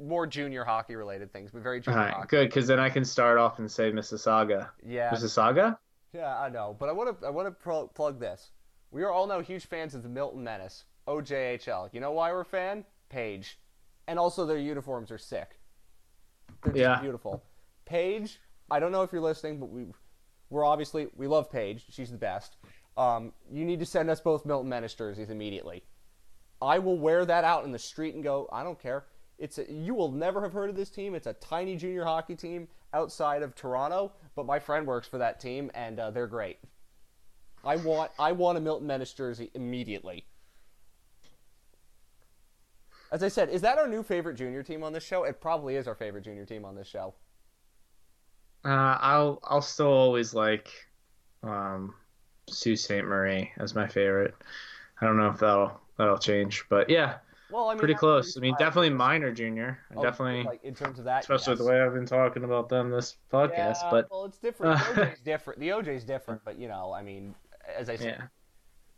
More 0.00 0.26
junior 0.26 0.64
hockey 0.64 0.94
related 0.94 1.32
things, 1.32 1.50
but 1.50 1.62
very 1.62 1.80
junior 1.80 1.98
All 1.98 2.04
right, 2.04 2.14
hockey. 2.14 2.28
good, 2.28 2.48
because 2.48 2.68
then 2.68 2.78
I 2.78 2.88
can 2.88 3.04
start 3.04 3.36
off 3.36 3.58
and 3.58 3.68
say 3.68 3.90
Mississauga. 3.90 4.68
Yeah. 4.86 5.10
Mississauga. 5.10 5.76
Yeah, 6.12 6.38
I 6.38 6.48
know, 6.48 6.76
but 6.78 6.88
I 6.88 6.92
want 6.92 7.20
to 7.20 7.26
I 7.26 7.30
want 7.30 7.48
to 7.48 7.52
pro- 7.52 7.88
plug 7.88 8.20
this. 8.20 8.52
We 8.90 9.02
are 9.02 9.10
all 9.10 9.26
now 9.26 9.40
huge 9.40 9.66
fans 9.66 9.94
of 9.94 10.02
the 10.02 10.08
Milton 10.08 10.44
Menace, 10.44 10.84
OJHL. 11.06 11.92
You 11.92 12.00
know 12.00 12.12
why 12.12 12.32
we're 12.32 12.42
a 12.42 12.44
fan? 12.44 12.84
Page 13.08 13.58
and 14.08 14.18
also 14.18 14.44
their 14.44 14.58
uniforms 14.58 15.12
are 15.12 15.18
sick. 15.18 15.60
They're 16.64 16.76
yeah. 16.76 17.00
beautiful. 17.00 17.44
Paige, 17.84 18.40
I 18.70 18.80
don't 18.80 18.90
know 18.90 19.02
if 19.02 19.12
you're 19.12 19.20
listening, 19.20 19.60
but 19.60 19.66
we 19.70 19.86
we're 20.50 20.64
obviously 20.64 21.08
we 21.14 21.28
love 21.28 21.52
Paige. 21.52 21.84
She's 21.90 22.10
the 22.10 22.16
best. 22.16 22.56
Um, 22.96 23.32
you 23.52 23.64
need 23.64 23.78
to 23.78 23.86
send 23.86 24.10
us 24.10 24.20
both 24.20 24.44
Milton 24.44 24.68
Menace 24.68 24.94
jerseys 24.94 25.30
immediately. 25.30 25.84
I 26.60 26.80
will 26.80 26.98
wear 26.98 27.24
that 27.24 27.44
out 27.44 27.64
in 27.64 27.70
the 27.70 27.78
street 27.78 28.14
and 28.14 28.24
go. 28.24 28.48
I 28.50 28.64
don't 28.64 28.80
care. 28.80 29.04
It's 29.38 29.58
a, 29.58 29.70
you 29.70 29.94
will 29.94 30.10
never 30.10 30.42
have 30.42 30.52
heard 30.52 30.68
of 30.68 30.74
this 30.74 30.90
team. 30.90 31.14
It's 31.14 31.28
a 31.28 31.34
tiny 31.34 31.76
junior 31.76 32.04
hockey 32.04 32.34
team 32.34 32.66
outside 32.92 33.42
of 33.42 33.54
Toronto, 33.54 34.12
but 34.34 34.46
my 34.46 34.58
friend 34.58 34.84
works 34.84 35.06
for 35.06 35.18
that 35.18 35.38
team 35.38 35.70
and 35.74 36.00
uh, 36.00 36.10
they're 36.10 36.26
great. 36.26 36.58
I 37.62 37.76
want 37.76 38.10
I 38.18 38.32
want 38.32 38.58
a 38.58 38.60
Milton 38.60 38.86
Menace 38.86 39.12
jersey 39.12 39.50
immediately. 39.54 40.24
As 43.10 43.22
I 43.22 43.28
said, 43.28 43.48
is 43.48 43.62
that 43.62 43.78
our 43.78 43.88
new 43.88 44.02
favorite 44.02 44.34
junior 44.34 44.62
team 44.62 44.82
on 44.82 44.92
this 44.92 45.04
show? 45.04 45.24
It 45.24 45.40
probably 45.40 45.76
is 45.76 45.88
our 45.88 45.94
favorite 45.94 46.24
junior 46.24 46.44
team 46.44 46.64
on 46.64 46.74
this 46.74 46.86
show. 46.86 47.14
Uh, 48.64 48.98
I'll 49.00 49.40
I'll 49.44 49.62
still 49.62 49.86
always 49.86 50.34
like 50.34 50.70
um, 51.42 51.94
Sault 52.48 52.78
Ste. 52.78 53.04
Marie 53.04 53.50
as 53.58 53.74
my 53.74 53.86
favorite. 53.86 54.34
I 55.00 55.06
don't 55.06 55.16
know 55.16 55.28
if 55.28 55.38
that'll 55.38 55.80
that'll 55.96 56.18
change. 56.18 56.64
But 56.68 56.90
yeah, 56.90 57.16
Well, 57.50 57.68
I 57.68 57.74
mean, 57.74 57.78
pretty 57.78 57.94
close. 57.94 58.36
I 58.36 58.40
mean, 58.40 58.54
definitely 58.58 58.90
minor 58.90 59.32
junior. 59.32 59.78
Oh, 59.96 60.02
definitely, 60.02 60.42
like 60.44 60.64
in 60.64 60.74
terms 60.74 60.98
of 60.98 61.04
that, 61.06 61.22
especially 61.22 61.52
yes. 61.52 61.58
the 61.58 61.66
way 61.66 61.80
I've 61.80 61.94
been 61.94 62.06
talking 62.06 62.44
about 62.44 62.68
them 62.68 62.90
this 62.90 63.16
podcast. 63.32 63.76
Yeah, 63.82 63.90
but 63.90 64.10
well, 64.10 64.24
it's 64.24 64.38
different. 64.38 64.78
The 64.78 64.84
OJ's 65.02 65.20
different. 65.20 65.60
The 65.60 65.68
OJ's 65.68 66.04
different, 66.04 66.44
but 66.44 66.58
you 66.58 66.68
know, 66.68 66.92
I 66.92 67.02
mean, 67.02 67.34
as 67.76 67.88
I 67.88 67.96
said, 67.96 68.16
yeah, 68.18 68.26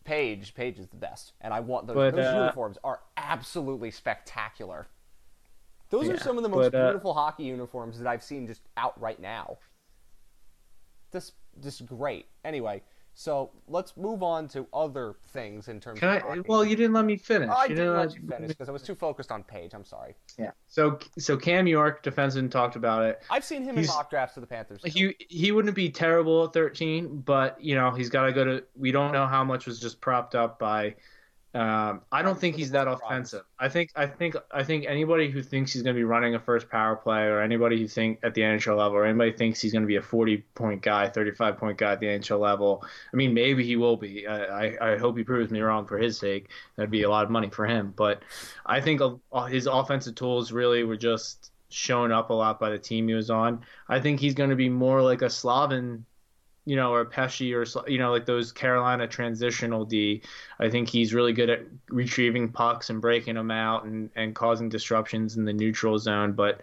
Page, 0.05 0.55
Page 0.55 0.78
is 0.78 0.89
the 0.89 0.97
best, 0.97 1.32
and 1.40 1.52
I 1.52 1.60
want 1.60 1.86
those. 1.86 1.94
But, 1.94 2.16
those 2.16 2.35
uh, 2.35 2.39
uniforms 2.39 2.78
are 2.82 3.01
absolutely 3.16 3.90
spectacular. 3.90 4.89
Those 5.90 6.09
are 6.09 6.18
some 6.18 6.36
of 6.36 6.43
the 6.43 6.48
most 6.48 6.72
but, 6.72 6.78
uh, 6.78 6.86
beautiful 6.89 7.14
hockey 7.14 7.44
uniforms 7.44 7.98
that 7.98 8.06
I've 8.06 8.22
seen 8.22 8.47
just 8.47 8.62
out 8.77 8.98
right 9.01 9.20
now. 9.20 9.59
Just, 11.12 11.35
just 11.60 11.85
great. 11.85 12.27
Anyway, 12.44 12.82
so 13.20 13.51
let's 13.68 13.98
move 13.98 14.22
on 14.22 14.48
to 14.48 14.66
other 14.72 15.14
things 15.28 15.68
in 15.68 15.78
terms 15.78 16.01
can 16.01 16.09
of 16.09 16.14
I? 16.14 16.26
hockey. 16.26 16.40
Well, 16.48 16.64
you 16.64 16.74
didn't 16.74 16.94
let 16.94 17.05
me 17.05 17.18
finish. 17.18 17.51
I 17.51 17.64
you 17.64 17.74
didn't 17.74 17.94
let 17.94 18.14
you 18.14 18.26
finish 18.26 18.48
because 18.48 18.70
I 18.70 18.72
was 18.72 18.80
too 18.80 18.94
focused 18.94 19.30
on 19.30 19.42
Page. 19.42 19.74
I'm 19.74 19.84
sorry. 19.84 20.14
Yeah. 20.38 20.52
So 20.68 20.98
so 21.18 21.36
Cam 21.36 21.66
York, 21.66 22.02
defenseman, 22.02 22.51
talked 22.51 22.76
about 22.76 23.05
it. 23.05 23.22
I've 23.28 23.44
seen 23.44 23.62
him 23.62 23.76
in 23.76 23.84
mock 23.84 24.09
drafts 24.09 24.36
to 24.36 24.40
the 24.40 24.47
Panthers. 24.47 24.80
He 24.86 25.14
he 25.28 25.52
wouldn't 25.52 25.74
be 25.74 25.90
terrible 25.90 26.44
at 26.44 26.55
13, 26.55 27.20
but 27.20 27.62
you 27.62 27.74
know 27.74 27.90
he's 27.90 28.09
got 28.09 28.24
to 28.24 28.32
go 28.32 28.42
to. 28.42 28.64
We 28.74 28.90
don't 28.90 29.12
know 29.12 29.26
how 29.26 29.44
much 29.44 29.66
was 29.66 29.78
just 29.78 30.01
propped 30.01 30.34
up 30.34 30.59
by. 30.59 30.94
Um, 31.52 32.02
I 32.12 32.22
don't 32.22 32.39
think 32.39 32.55
he's 32.55 32.70
that 32.70 32.86
offensive. 32.86 33.43
I 33.59 33.68
think 33.68 33.90
I 33.97 34.06
think 34.06 34.36
I 34.52 34.62
think 34.62 34.85
anybody 34.86 35.31
who 35.31 35.43
thinks 35.43 35.72
he's 35.72 35.82
going 35.82 35.97
to 35.97 35.98
be 35.98 36.05
running 36.05 36.36
a 36.36 36.39
first 36.39 36.70
power 36.70 36.94
play, 36.94 37.22
or 37.22 37.40
anybody 37.40 37.81
who 37.81 37.89
think 37.89 38.20
at 38.22 38.35
the 38.35 38.43
NHL 38.43 38.78
level, 38.78 38.97
or 38.98 39.05
anybody 39.05 39.32
thinks 39.32 39.60
he's 39.60 39.72
going 39.72 39.82
to 39.82 39.89
be 39.89 39.97
a 39.97 40.02
40 40.02 40.39
point 40.55 40.81
guy, 40.81 41.09
35 41.09 41.59
point 41.59 41.77
guy 41.77 41.93
at 41.93 42.01
the 42.01 42.06
NHL 42.06 42.39
level. 42.39 42.85
I 43.12 43.16
mean, 43.16 43.35
maybe 43.35 43.64
he 43.64 43.74
will 43.74 43.97
be. 43.97 44.28
I 44.28 44.93
I, 44.93 44.97
hope 44.97 45.16
he 45.16 45.24
proves 45.24 45.51
me 45.51 45.60
wrong 45.60 45.86
for 45.86 45.98
his 45.98 46.18
sake. 46.18 46.51
That'd 46.77 46.90
be 46.90 47.02
a 47.02 47.10
lot 47.10 47.24
of 47.24 47.31
money 47.31 47.51
for 47.51 47.66
him. 47.66 47.94
But 47.97 48.22
I 48.64 48.81
think 48.81 49.01
his 49.48 49.66
offensive 49.66 50.14
tools 50.14 50.52
really 50.52 50.85
were 50.85 50.97
just 50.97 51.51
shown 51.68 52.12
up 52.12 52.31
a 52.31 52.35
lot 52.35 52.60
by 52.60 52.70
the 52.70 52.78
team 52.78 53.09
he 53.09 53.14
was 53.14 53.31
on. 53.31 53.62
I 53.89 53.98
think 53.98 54.20
he's 54.20 54.35
going 54.35 54.51
to 54.51 54.56
be 54.56 54.68
more 54.68 55.02
like 55.02 55.22
a 55.22 55.31
Slavin, 55.31 56.05
you 56.65 56.77
know, 56.77 56.93
or 56.93 57.05
Pesce 57.05 57.53
or 57.53 57.65
you 57.87 57.99
know, 57.99 58.11
like 58.11 58.27
those 58.27 58.53
Carolina 58.53 59.07
transitional 59.07 59.85
D. 59.85 60.23
I 60.59 60.69
think 60.69 60.89
he's 60.89 61.15
really 61.15 61.32
good 61.32 61.51
at 61.51 61.61
retrieving 61.89 62.51
pucks 62.51 62.91
and 62.91 63.01
breaking 63.01 63.35
them 63.35 63.51
out 63.51 63.85
and 63.85 64.11
and 64.15 64.35
causing 64.35 64.69
disruptions 64.69 65.37
in 65.37 65.45
the 65.45 65.53
neutral 65.53 65.99
zone. 65.99 66.32
But 66.32 66.61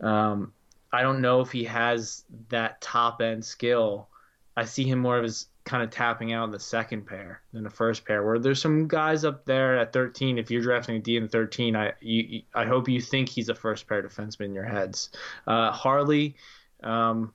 um, 0.00 0.52
I 0.92 1.02
don't 1.02 1.20
know 1.20 1.40
if 1.40 1.50
he 1.50 1.64
has 1.64 2.24
that 2.50 2.80
top 2.80 3.20
end 3.20 3.44
skill. 3.44 4.08
I 4.56 4.64
see 4.64 4.84
him 4.84 5.00
more 5.00 5.18
of 5.18 5.24
as 5.24 5.46
kind 5.64 5.82
of 5.82 5.90
tapping 5.90 6.32
out 6.32 6.44
in 6.44 6.50
the 6.50 6.60
second 6.60 7.06
pair 7.06 7.40
than 7.52 7.64
the 7.64 7.70
first 7.70 8.04
pair. 8.04 8.22
Where 8.22 8.38
there's 8.38 8.60
some 8.60 8.86
guys 8.86 9.24
up 9.24 9.44
there 9.46 9.78
at 9.78 9.92
13. 9.92 10.38
If 10.38 10.50
you're 10.50 10.62
drafting 10.62 10.96
a 10.96 10.98
D 11.00 11.16
in 11.16 11.28
13, 11.28 11.74
I 11.74 11.94
you, 12.00 12.42
I 12.54 12.66
hope 12.66 12.88
you 12.88 13.00
think 13.00 13.28
he's 13.28 13.48
a 13.48 13.54
first 13.54 13.88
pair 13.88 14.02
defenseman 14.02 14.46
in 14.46 14.54
your 14.54 14.64
heads. 14.64 15.10
Uh, 15.46 15.70
Harley, 15.72 16.36
um, 16.82 17.32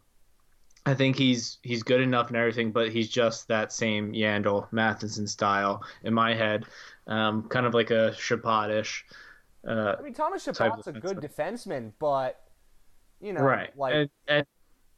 I 0.85 0.93
think 0.93 1.17
he's 1.17 1.57
he's 1.61 1.83
good 1.83 2.01
enough 2.01 2.27
and 2.29 2.37
everything, 2.37 2.71
but 2.71 2.91
he's 2.91 3.09
just 3.09 3.47
that 3.49 3.71
same 3.71 4.13
Yandle 4.13 4.71
Matheson 4.71 5.27
style 5.27 5.83
in 6.03 6.13
my 6.13 6.33
head, 6.33 6.65
um, 7.07 7.43
kind 7.49 7.65
of 7.65 7.73
like 7.73 7.91
a 7.91 8.13
Chabot-ish. 8.15 9.05
Uh, 9.67 9.95
I 9.99 10.01
mean, 10.01 10.13
Thomas 10.13 10.45
type 10.45 10.73
a 10.87 10.91
good 10.93 11.17
defenseman, 11.17 11.91
but 11.99 12.41
you 13.21 13.33
know, 13.33 13.41
right. 13.41 13.77
like 13.77 13.93
and, 13.93 14.09
and 14.27 14.45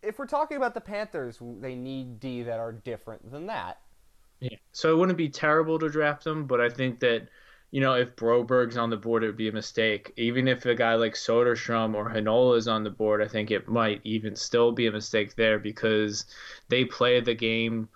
if 0.03 0.19
we're 0.19 0.27
talking 0.27 0.57
about 0.57 0.73
the 0.73 0.81
Panthers, 0.81 1.39
they 1.59 1.75
need 1.75 2.19
D 2.19 2.43
that 2.43 2.59
are 2.59 2.71
different 2.71 3.31
than 3.31 3.47
that. 3.47 3.79
Yeah. 4.39 4.57
So 4.71 4.91
it 4.91 4.97
wouldn't 4.97 5.17
be 5.17 5.29
terrible 5.29 5.77
to 5.79 5.89
draft 5.89 6.25
him, 6.25 6.45
but 6.45 6.59
I 6.59 6.69
think 6.69 6.99
that, 7.01 7.27
you 7.71 7.79
know, 7.79 7.93
if 7.93 8.17
Broberg's 8.17 8.75
on 8.75 8.89
the 8.89 8.97
board, 8.97 9.23
it 9.23 9.27
would 9.27 9.37
be 9.37 9.47
a 9.47 9.53
mistake. 9.53 10.11
Even 10.17 10.49
if 10.49 10.65
a 10.65 10.75
guy 10.75 10.95
like 10.95 11.13
Soderstrom 11.13 11.95
or 11.95 12.09
Heinola 12.09 12.57
is 12.57 12.67
on 12.67 12.83
the 12.83 12.89
board, 12.89 13.21
I 13.21 13.29
think 13.29 13.49
it 13.49 13.69
might 13.69 14.01
even 14.03 14.35
still 14.35 14.73
be 14.73 14.87
a 14.87 14.91
mistake 14.91 15.35
there 15.35 15.57
because 15.57 16.25
they 16.67 16.83
play 16.83 17.21
the 17.21 17.33
game. 17.33 17.87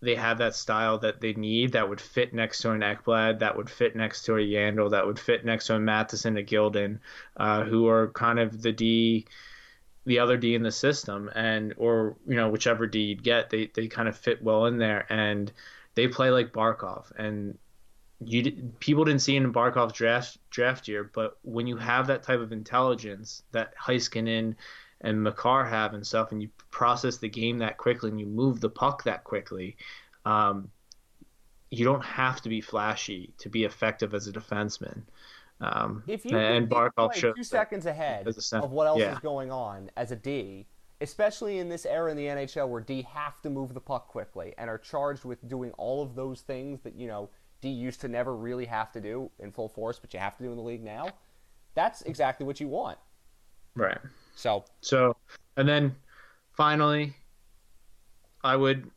They 0.00 0.14
have 0.14 0.38
that 0.38 0.54
style 0.54 0.98
that 1.00 1.20
they 1.20 1.34
need 1.34 1.72
that 1.72 1.88
would 1.88 2.00
fit 2.00 2.32
next 2.32 2.60
to 2.62 2.70
an 2.70 2.80
Ekblad, 2.80 3.40
that 3.40 3.56
would 3.56 3.68
fit 3.68 3.94
next 3.94 4.22
to 4.22 4.36
a 4.36 4.40
Yandle, 4.40 4.90
that 4.90 5.06
would 5.06 5.18
fit 5.18 5.44
next 5.44 5.66
to 5.66 5.76
a 5.76 5.80
Matheson, 5.80 6.38
a 6.38 6.42
Gilden, 6.42 6.98
uh, 7.36 7.64
who 7.64 7.86
are 7.88 8.08
kind 8.08 8.38
of 8.38 8.62
the 8.62 8.72
D 8.72 9.26
the 10.06 10.18
other 10.18 10.36
D 10.36 10.54
in 10.54 10.62
the 10.62 10.70
system 10.70 11.30
and 11.34 11.72
or 11.78 12.16
you 12.26 12.36
know 12.36 12.50
whichever 12.50 12.86
D 12.86 13.00
you'd 13.00 13.22
get 13.22 13.48
they 13.48 13.70
they 13.74 13.86
kind 13.86 14.06
of 14.06 14.16
fit 14.16 14.42
well 14.42 14.66
in 14.66 14.76
there 14.76 15.06
and 15.10 15.50
they 15.94 16.08
play 16.08 16.30
like 16.30 16.52
Barkov 16.52 17.10
and 17.16 17.56
you 18.26 18.72
people 18.80 19.04
didn't 19.04 19.20
see 19.20 19.36
it 19.36 19.42
in 19.42 19.52
Barkov's 19.52 19.92
draft 19.92 20.38
draft 20.50 20.88
year 20.88 21.10
but 21.14 21.38
when 21.42 21.66
you 21.66 21.76
have 21.76 22.06
that 22.06 22.22
type 22.22 22.40
of 22.40 22.52
intelligence 22.52 23.42
that 23.52 23.74
Heiskanen 23.76 24.54
and 25.00 25.22
Makar 25.22 25.64
have 25.64 25.94
and 25.94 26.06
stuff 26.06 26.32
and 26.32 26.42
you 26.42 26.48
process 26.70 27.18
the 27.18 27.28
game 27.28 27.58
that 27.58 27.76
quickly 27.78 28.10
and 28.10 28.18
you 28.20 28.26
move 28.26 28.60
the 28.60 28.70
puck 28.70 29.04
that 29.04 29.24
quickly 29.24 29.76
um, 30.24 30.70
you 31.70 31.84
don't 31.84 32.04
have 32.04 32.40
to 32.42 32.48
be 32.48 32.60
flashy 32.60 33.32
to 33.38 33.48
be 33.48 33.64
effective 33.64 34.14
as 34.14 34.26
a 34.26 34.32
defenseman 34.32 35.02
um, 35.60 36.02
If 36.06 36.24
you 36.24 36.36
and 36.36 36.68
Barkov 36.68 37.14
shows 37.14 37.36
two 37.36 37.44
seconds 37.44 37.86
ahead 37.86 38.26
as 38.26 38.36
a 38.36 38.42
center. 38.42 38.64
of 38.64 38.72
what 38.72 38.86
else 38.86 39.00
Yeah. 39.00 39.12
is 39.12 39.18
going 39.20 39.50
on 39.52 39.90
as 39.96 40.10
a 40.10 40.16
D, 40.16 40.66
especially 41.00 41.58
in 41.58 41.68
this 41.68 41.86
era 41.86 42.10
in 42.10 42.16
the 42.16 42.26
NHL 42.26 42.68
where 42.68 42.80
D 42.80 43.02
have 43.02 43.40
to 43.42 43.50
move 43.50 43.72
the 43.72 43.80
puck 43.80 44.08
quickly 44.08 44.54
and 44.58 44.68
are 44.68 44.78
charged 44.78 45.24
with 45.24 45.46
doing 45.48 45.70
all 45.72 46.02
of 46.02 46.14
those 46.16 46.40
things 46.40 46.80
that 46.82 46.94
you 46.96 47.06
know 47.06 47.30
D 47.64 47.70
used 47.70 48.02
to 48.02 48.08
never 48.08 48.36
really 48.36 48.66
have 48.66 48.92
to 48.92 49.00
do 49.00 49.30
in 49.38 49.50
full 49.50 49.70
force, 49.70 49.98
but 49.98 50.12
you 50.12 50.20
have 50.20 50.36
to 50.36 50.44
do 50.44 50.50
in 50.50 50.56
the 50.56 50.62
league 50.62 50.84
now. 50.84 51.08
That's 51.74 52.02
exactly 52.02 52.44
what 52.44 52.60
you 52.60 52.68
want. 52.68 52.98
right 53.74 53.96
So 54.36 54.66
So, 54.82 55.16
and 55.56 55.66
then 55.66 55.96
finally, 56.52 57.16
I 58.42 58.54
would 58.54 58.90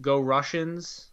go 0.00 0.18
Russians. 0.18 1.11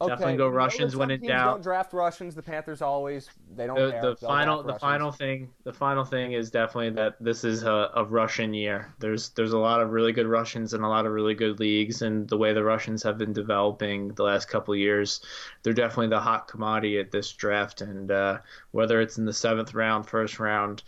Okay, 0.00 0.10
Definitely 0.10 0.36
go 0.36 0.50
we 0.50 0.50
know 0.50 0.52
that 0.52 0.56
Russians 0.56 0.96
when 0.96 1.10
in 1.10 1.20
doubt. 1.22 1.52
Don't 1.54 1.62
draft 1.62 1.92
Russians. 1.92 2.34
The 2.34 2.42
Panthers 2.42 2.82
always 2.82 3.28
they 3.54 3.66
don't 3.66 3.76
The, 3.76 3.90
care. 3.92 4.02
the 4.02 4.14
They'll 4.20 4.28
final, 4.28 4.58
the 4.62 4.64
Russians. 4.72 4.80
final 4.80 5.12
thing, 5.12 5.50
the 5.64 5.72
final 5.72 6.04
thing 6.04 6.32
is 6.32 6.50
definitely 6.50 6.90
that 6.90 7.16
this 7.20 7.44
is 7.44 7.62
a, 7.62 7.90
a 7.94 8.04
Russian 8.04 8.52
year. 8.52 8.94
There's 8.98 9.30
there's 9.30 9.52
a 9.52 9.58
lot 9.58 9.80
of 9.80 9.90
really 9.92 10.12
good 10.12 10.26
Russians 10.26 10.74
and 10.74 10.84
a 10.84 10.88
lot 10.88 11.06
of 11.06 11.12
really 11.12 11.34
good 11.34 11.58
leagues, 11.60 12.02
and 12.02 12.28
the 12.28 12.36
way 12.36 12.52
the 12.52 12.64
Russians 12.64 13.02
have 13.04 13.16
been 13.18 13.32
developing 13.32 14.08
the 14.14 14.22
last 14.24 14.48
couple 14.48 14.74
of 14.74 14.78
years, 14.80 15.20
they're 15.62 15.72
definitely 15.72 16.08
the 16.08 16.20
hot 16.20 16.48
commodity 16.48 16.98
at 16.98 17.10
this 17.10 17.32
draft. 17.32 17.80
And 17.80 18.10
uh, 18.10 18.38
whether 18.72 19.00
it's 19.00 19.18
in 19.18 19.24
the 19.24 19.32
seventh 19.32 19.74
round, 19.74 20.06
first 20.08 20.38
round, 20.38 20.82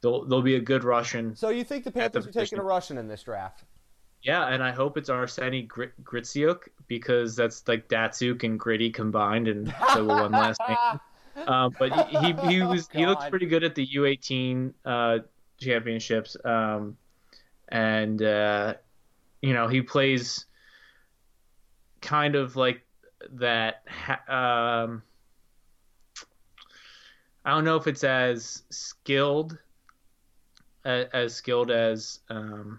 they'll 0.00 0.24
they'll 0.24 0.42
be 0.42 0.56
a 0.56 0.60
good 0.60 0.84
Russian. 0.84 1.36
So 1.36 1.50
you 1.50 1.64
think 1.64 1.84
the 1.84 1.92
Panthers 1.92 2.26
are 2.26 2.32
taking 2.32 2.58
a 2.58 2.62
Russian 2.62 2.98
in 2.98 3.08
this 3.08 3.22
draft? 3.22 3.64
Yeah, 4.22 4.46
and 4.48 4.62
I 4.62 4.72
hope 4.72 4.98
it's 4.98 5.08
Arseny 5.10 5.66
Grit- 5.66 6.02
Gritsyuk 6.02 6.68
because 6.86 7.36
that's 7.36 7.66
like 7.68 7.88
Datsyuk 7.88 8.42
and 8.42 8.58
Gritty 8.58 8.90
combined, 8.90 9.48
and 9.48 9.72
so 9.92 10.04
the 10.04 10.14
one 10.14 10.32
last 10.32 10.60
name. 10.68 10.76
Um, 11.46 11.74
but 11.78 11.92
he, 12.10 12.16
he, 12.18 12.32
he 12.48 12.62
Oh, 12.62 12.68
was 12.68 12.90
he 12.92 13.06
looks 13.06 13.24
pretty 13.30 13.46
good 13.46 13.64
at 13.64 13.74
the 13.74 13.86
U18 13.86 14.74
uh, 14.84 15.20
championships, 15.58 16.36
um, 16.44 16.98
and 17.68 18.20
uh, 18.20 18.74
you 19.40 19.54
know 19.54 19.66
he 19.66 19.80
plays 19.80 20.44
kind 22.02 22.34
of 22.34 22.56
like 22.56 22.82
that. 23.34 23.82
ha- 23.88 24.82
Um, 24.84 25.02
I 27.46 27.50
don't 27.52 27.64
know 27.64 27.76
if 27.76 27.86
it's 27.86 28.04
as 28.04 28.64
skilled 28.68 29.56
as, 30.84 31.06
as 31.14 31.34
skilled 31.34 31.70
as 31.70 32.20
um, 32.28 32.78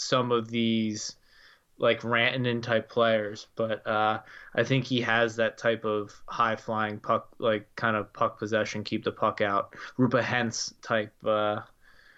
some 0.00 0.32
of 0.32 0.50
these 0.50 1.16
like 1.78 2.02
Rantanen 2.02 2.62
type 2.62 2.90
players, 2.90 3.46
but 3.56 3.86
uh, 3.86 4.20
I 4.54 4.64
think 4.64 4.84
he 4.84 5.00
has 5.00 5.36
that 5.36 5.56
type 5.56 5.84
of 5.84 6.12
high 6.26 6.56
flying 6.56 6.98
puck, 6.98 7.34
like 7.38 7.74
kind 7.74 7.96
of 7.96 8.12
puck 8.12 8.38
possession, 8.38 8.84
keep 8.84 9.02
the 9.02 9.12
puck 9.12 9.40
out, 9.40 9.74
Rupa 9.96 10.22
Hens 10.22 10.74
type. 10.82 11.12
Uh, 11.24 11.60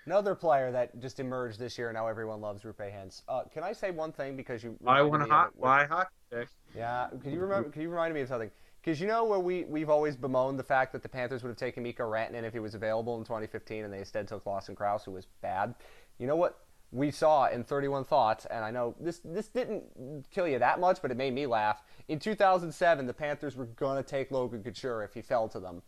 Another 0.05 0.35
player 0.35 0.73
that 0.73 0.99
just 1.01 1.21
emerged 1.21 1.61
this 1.61 1.79
year, 1.79 1.89
and 1.89 1.95
now 1.95 2.09
everyone 2.09 2.41
loves 2.41 2.65
Rupe 2.65 2.81
Hens. 2.81 3.23
Uh, 3.29 3.43
can 3.55 3.63
I 3.63 3.73
say 3.73 3.93
one 3.93 4.11
thing 4.11 4.37
because 4.37 4.65
you? 4.65 4.75
why 4.81 5.01
one 5.01 5.21
hot? 5.21 5.51
Why 5.55 5.87
hockey? 5.87 6.49
Yeah, 6.75 7.07
can 7.23 7.33
you 7.33 7.39
remember? 7.39 7.69
Can 7.71 7.83
you 7.83 7.89
remind 7.89 8.13
me 8.15 8.23
of 8.23 8.29
something? 8.29 8.51
Because 8.83 9.01
you 9.01 9.07
know 9.07 9.25
where 9.25 9.39
we 9.39 9.63
we've 9.65 9.91
always 9.91 10.17
bemoaned 10.17 10.59
the 10.59 10.65
fact 10.65 10.93
that 10.93 11.05
the 11.05 11.09
Panthers 11.09 11.45
would 11.45 11.51
have 11.51 11.57
taken 11.57 11.85
Mikko 11.85 12.11
Rantanen 12.11 12.43
if 12.43 12.53
he 12.53 12.59
was 12.59 12.75
available 12.75 13.17
in 13.19 13.23
2015, 13.23 13.85
and 13.85 13.95
they 13.95 13.99
instead 13.99 14.27
took 14.27 14.45
Lawson 14.45 14.75
Crouse, 14.75 15.05
who 15.05 15.13
was 15.13 15.27
bad. 15.41 15.73
You 16.19 16.27
know 16.27 16.35
what 16.35 16.59
we 16.93 17.11
saw 17.11 17.47
in 17.49 17.65
31 17.65 18.05
Thoughts, 18.05 18.45
and 18.47 18.65
I 18.65 18.71
know 18.71 18.95
this 19.01 19.21
this 19.25 19.49
didn't 19.49 20.27
kill 20.31 20.47
you 20.47 20.59
that 20.59 20.79
much, 20.79 21.01
but 21.03 21.11
it 21.11 21.17
made 21.17 21.33
me 21.35 21.47
laugh. 21.47 21.83
In 22.09 22.19
2007, 22.19 23.07
the 23.07 23.15
Panthers 23.15 23.57
were 23.57 23.65
gonna 23.67 24.03
take 24.03 24.31
Logan 24.31 24.63
Couture 24.63 25.03
if 25.03 25.15
he 25.15 25.23
fell 25.23 25.49
to 25.49 25.59
them, 25.59 25.83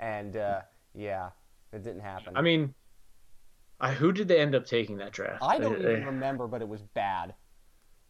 and 0.00 0.36
uh, 0.36 0.62
yeah, 0.94 1.30
it 1.72 1.82
didn't 1.84 2.00
happen. 2.00 2.34
I 2.36 2.40
mean, 2.42 2.74
I, 3.80 3.92
who 3.92 4.12
did 4.12 4.28
they 4.28 4.40
end 4.40 4.54
up 4.54 4.64
taking 4.64 4.96
that 4.96 5.12
draft? 5.12 5.42
I 5.42 5.58
don't 5.58 5.74
They- 5.74 5.90
even 5.90 6.00
they- 6.00 6.06
remember, 6.06 6.46
but 6.46 6.62
it 6.62 6.68
was 6.68 6.82
bad. 6.82 7.34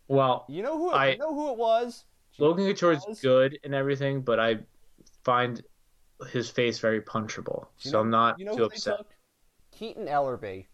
well, 0.08 0.44
You 0.48 0.62
know 0.62 0.78
who? 0.78 0.90
I- 0.90 1.10
you 1.12 1.18
know 1.18 1.34
who 1.34 1.50
it 1.50 1.58
was? 1.58 2.04
Logan 2.38 2.66
Couture 2.66 2.92
is 2.92 3.20
good 3.20 3.58
and 3.64 3.74
everything, 3.74 4.20
but 4.20 4.38
I 4.38 4.58
find 5.24 5.62
his 6.30 6.48
face 6.48 6.78
very 6.78 7.00
punchable, 7.00 7.66
You 7.80 7.90
so 7.90 7.96
know- 7.96 8.00
I'm 8.02 8.10
not 8.10 8.38
You 8.38 8.44
know 8.44 8.56
too 8.56 8.64
upset. 8.64 9.00
Keaton 9.72 10.06
Ellerby. 10.06 10.66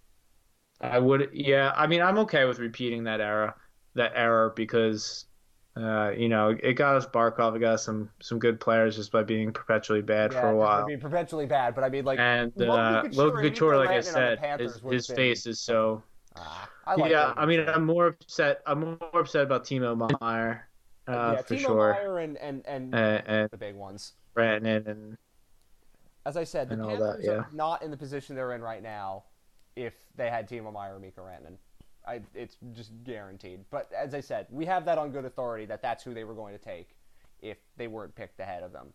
I 0.82 0.98
would, 0.98 1.30
yeah. 1.32 1.72
I 1.76 1.86
mean, 1.86 2.02
I'm 2.02 2.18
okay 2.18 2.44
with 2.44 2.58
repeating 2.58 3.04
that 3.04 3.20
era, 3.20 3.54
that 3.94 4.12
error, 4.14 4.52
because, 4.56 5.26
uh, 5.76 6.10
you 6.10 6.28
know, 6.28 6.56
it 6.62 6.74
got 6.74 6.96
us 6.96 7.06
Barkov. 7.06 7.56
It 7.56 7.60
got 7.60 7.74
us 7.74 7.84
some 7.84 8.10
some 8.20 8.38
good 8.38 8.60
players 8.60 8.96
just 8.96 9.12
by 9.12 9.22
being 9.22 9.52
perpetually 9.52 10.02
bad 10.02 10.32
for 10.32 10.48
a 10.48 10.56
while. 10.56 10.82
I 10.82 10.86
mean, 10.86 11.00
perpetually 11.00 11.46
bad, 11.46 11.74
but 11.74 11.84
I 11.84 11.88
mean, 11.88 12.04
like, 12.04 12.18
and 12.18 12.52
Logan 12.56 12.76
uh, 12.76 13.04
Logan 13.12 13.42
Couture, 13.42 13.76
like 13.76 13.90
I 13.90 14.00
said, 14.00 14.38
his, 14.60 14.80
his 14.90 15.06
face 15.06 15.46
is 15.46 15.60
so. 15.60 16.02
ah, 16.36 16.68
I 16.84 16.94
like 16.96 17.10
yeah, 17.10 17.32
I 17.36 17.46
mean. 17.46 17.60
I'm 17.68 17.86
more 17.86 18.08
upset. 18.08 18.60
I'm 18.66 18.80
more 18.80 18.98
upset 19.14 19.44
about 19.44 19.64
Timo 19.64 19.96
Meier, 20.20 20.68
uh, 21.06 21.34
yeah, 21.36 21.42
for 21.42 21.54
Timo 21.54 21.60
sure, 21.60 21.92
Meier 21.92 22.18
and 22.18 22.36
and 22.38 22.66
and 22.66 22.94
and, 22.94 23.22
and 23.26 23.50
the 23.50 23.56
big 23.56 23.74
ones. 23.74 24.12
Rantanen 24.36 24.86
and 24.88 25.16
As 26.26 26.36
I 26.36 26.44
said, 26.44 26.68
the 26.68 26.76
Panthers 26.76 26.98
that, 26.98 27.18
yeah. 27.22 27.32
are 27.32 27.48
not 27.52 27.82
in 27.82 27.90
the 27.90 27.96
position 27.96 28.34
they're 28.36 28.52
in 28.52 28.62
right 28.62 28.82
now 28.82 29.24
if 29.76 29.94
they 30.16 30.30
had 30.30 30.48
Timo 30.48 30.72
Meier 30.72 30.96
or 30.96 30.98
Mikko 30.98 31.22
Rantanen. 31.22 31.56
I, 32.06 32.20
it's 32.34 32.56
just 32.72 32.90
guaranteed. 33.04 33.60
But 33.70 33.90
as 33.96 34.14
I 34.14 34.20
said, 34.20 34.46
we 34.50 34.66
have 34.66 34.84
that 34.86 34.98
on 34.98 35.12
good 35.12 35.24
authority 35.24 35.66
that 35.66 35.82
that's 35.82 36.02
who 36.02 36.14
they 36.14 36.24
were 36.24 36.34
going 36.34 36.52
to 36.52 36.62
take 36.62 36.96
if 37.40 37.58
they 37.76 37.86
weren't 37.86 38.14
picked 38.14 38.40
ahead 38.40 38.62
of 38.62 38.72
them. 38.72 38.88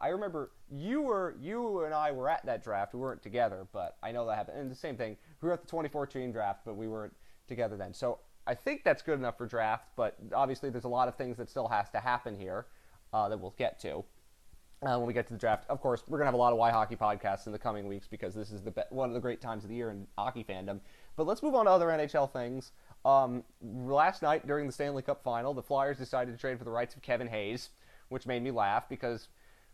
I 0.00 0.08
remember 0.08 0.52
you 0.70 1.02
were 1.02 1.34
you 1.40 1.84
and 1.84 1.92
I 1.92 2.12
were 2.12 2.28
at 2.28 2.46
that 2.46 2.62
draft. 2.62 2.94
We 2.94 3.00
weren't 3.00 3.22
together, 3.22 3.66
but 3.72 3.96
I 4.02 4.12
know 4.12 4.26
that 4.26 4.36
happened. 4.36 4.58
And 4.60 4.70
the 4.70 4.76
same 4.76 4.96
thing, 4.96 5.16
we 5.40 5.48
were 5.48 5.54
at 5.54 5.60
the 5.60 5.66
2014 5.66 6.30
draft, 6.30 6.60
but 6.64 6.76
we 6.76 6.86
weren't 6.86 7.14
together 7.48 7.76
then. 7.76 7.92
So 7.92 8.20
I 8.46 8.54
think 8.54 8.84
that's 8.84 9.02
good 9.02 9.18
enough 9.18 9.36
for 9.36 9.46
draft. 9.46 9.88
But 9.96 10.16
obviously, 10.32 10.70
there's 10.70 10.84
a 10.84 10.88
lot 10.88 11.08
of 11.08 11.16
things 11.16 11.36
that 11.38 11.50
still 11.50 11.68
has 11.68 11.90
to 11.90 12.00
happen 12.00 12.38
here 12.38 12.66
uh, 13.12 13.28
that 13.28 13.40
we'll 13.40 13.54
get 13.58 13.80
to 13.80 14.04
uh, 14.82 14.96
when 14.96 15.06
we 15.06 15.12
get 15.12 15.26
to 15.28 15.32
the 15.32 15.38
draft. 15.38 15.64
Of 15.68 15.80
course, 15.80 16.02
we're 16.08 16.18
gonna 16.18 16.26
have 16.28 16.34
a 16.34 16.38
lot 16.38 16.52
of 16.52 16.58
WhyHockey 16.58 16.98
podcasts 16.98 17.46
in 17.46 17.52
the 17.52 17.58
coming 17.58 17.88
weeks 17.88 18.06
because 18.06 18.34
this 18.34 18.50
is 18.50 18.62
the 18.62 18.70
be- 18.70 18.82
one 18.90 19.08
of 19.08 19.14
the 19.14 19.20
great 19.20 19.40
times 19.40 19.64
of 19.64 19.70
the 19.70 19.76
year 19.76 19.90
in 19.90 20.06
hockey 20.16 20.44
fandom. 20.44 20.80
But 21.16 21.26
let's 21.26 21.42
move 21.42 21.54
on 21.54 21.64
to 21.64 21.70
other 21.70 21.86
NHL 21.88 22.32
things. 22.32 22.72
Um, 23.04 23.42
last 23.60 24.22
night 24.22 24.46
during 24.46 24.66
the 24.66 24.72
Stanley 24.72 25.02
Cup 25.02 25.22
Final, 25.22 25.52
the 25.54 25.62
Flyers 25.62 25.98
decided 25.98 26.32
to 26.32 26.38
trade 26.40 26.58
for 26.58 26.64
the 26.64 26.70
rights 26.70 26.94
of 26.94 27.02
Kevin 27.02 27.28
Hayes, 27.28 27.70
which 28.08 28.26
made 28.26 28.42
me 28.42 28.50
laugh 28.50 28.88
because, 28.88 29.28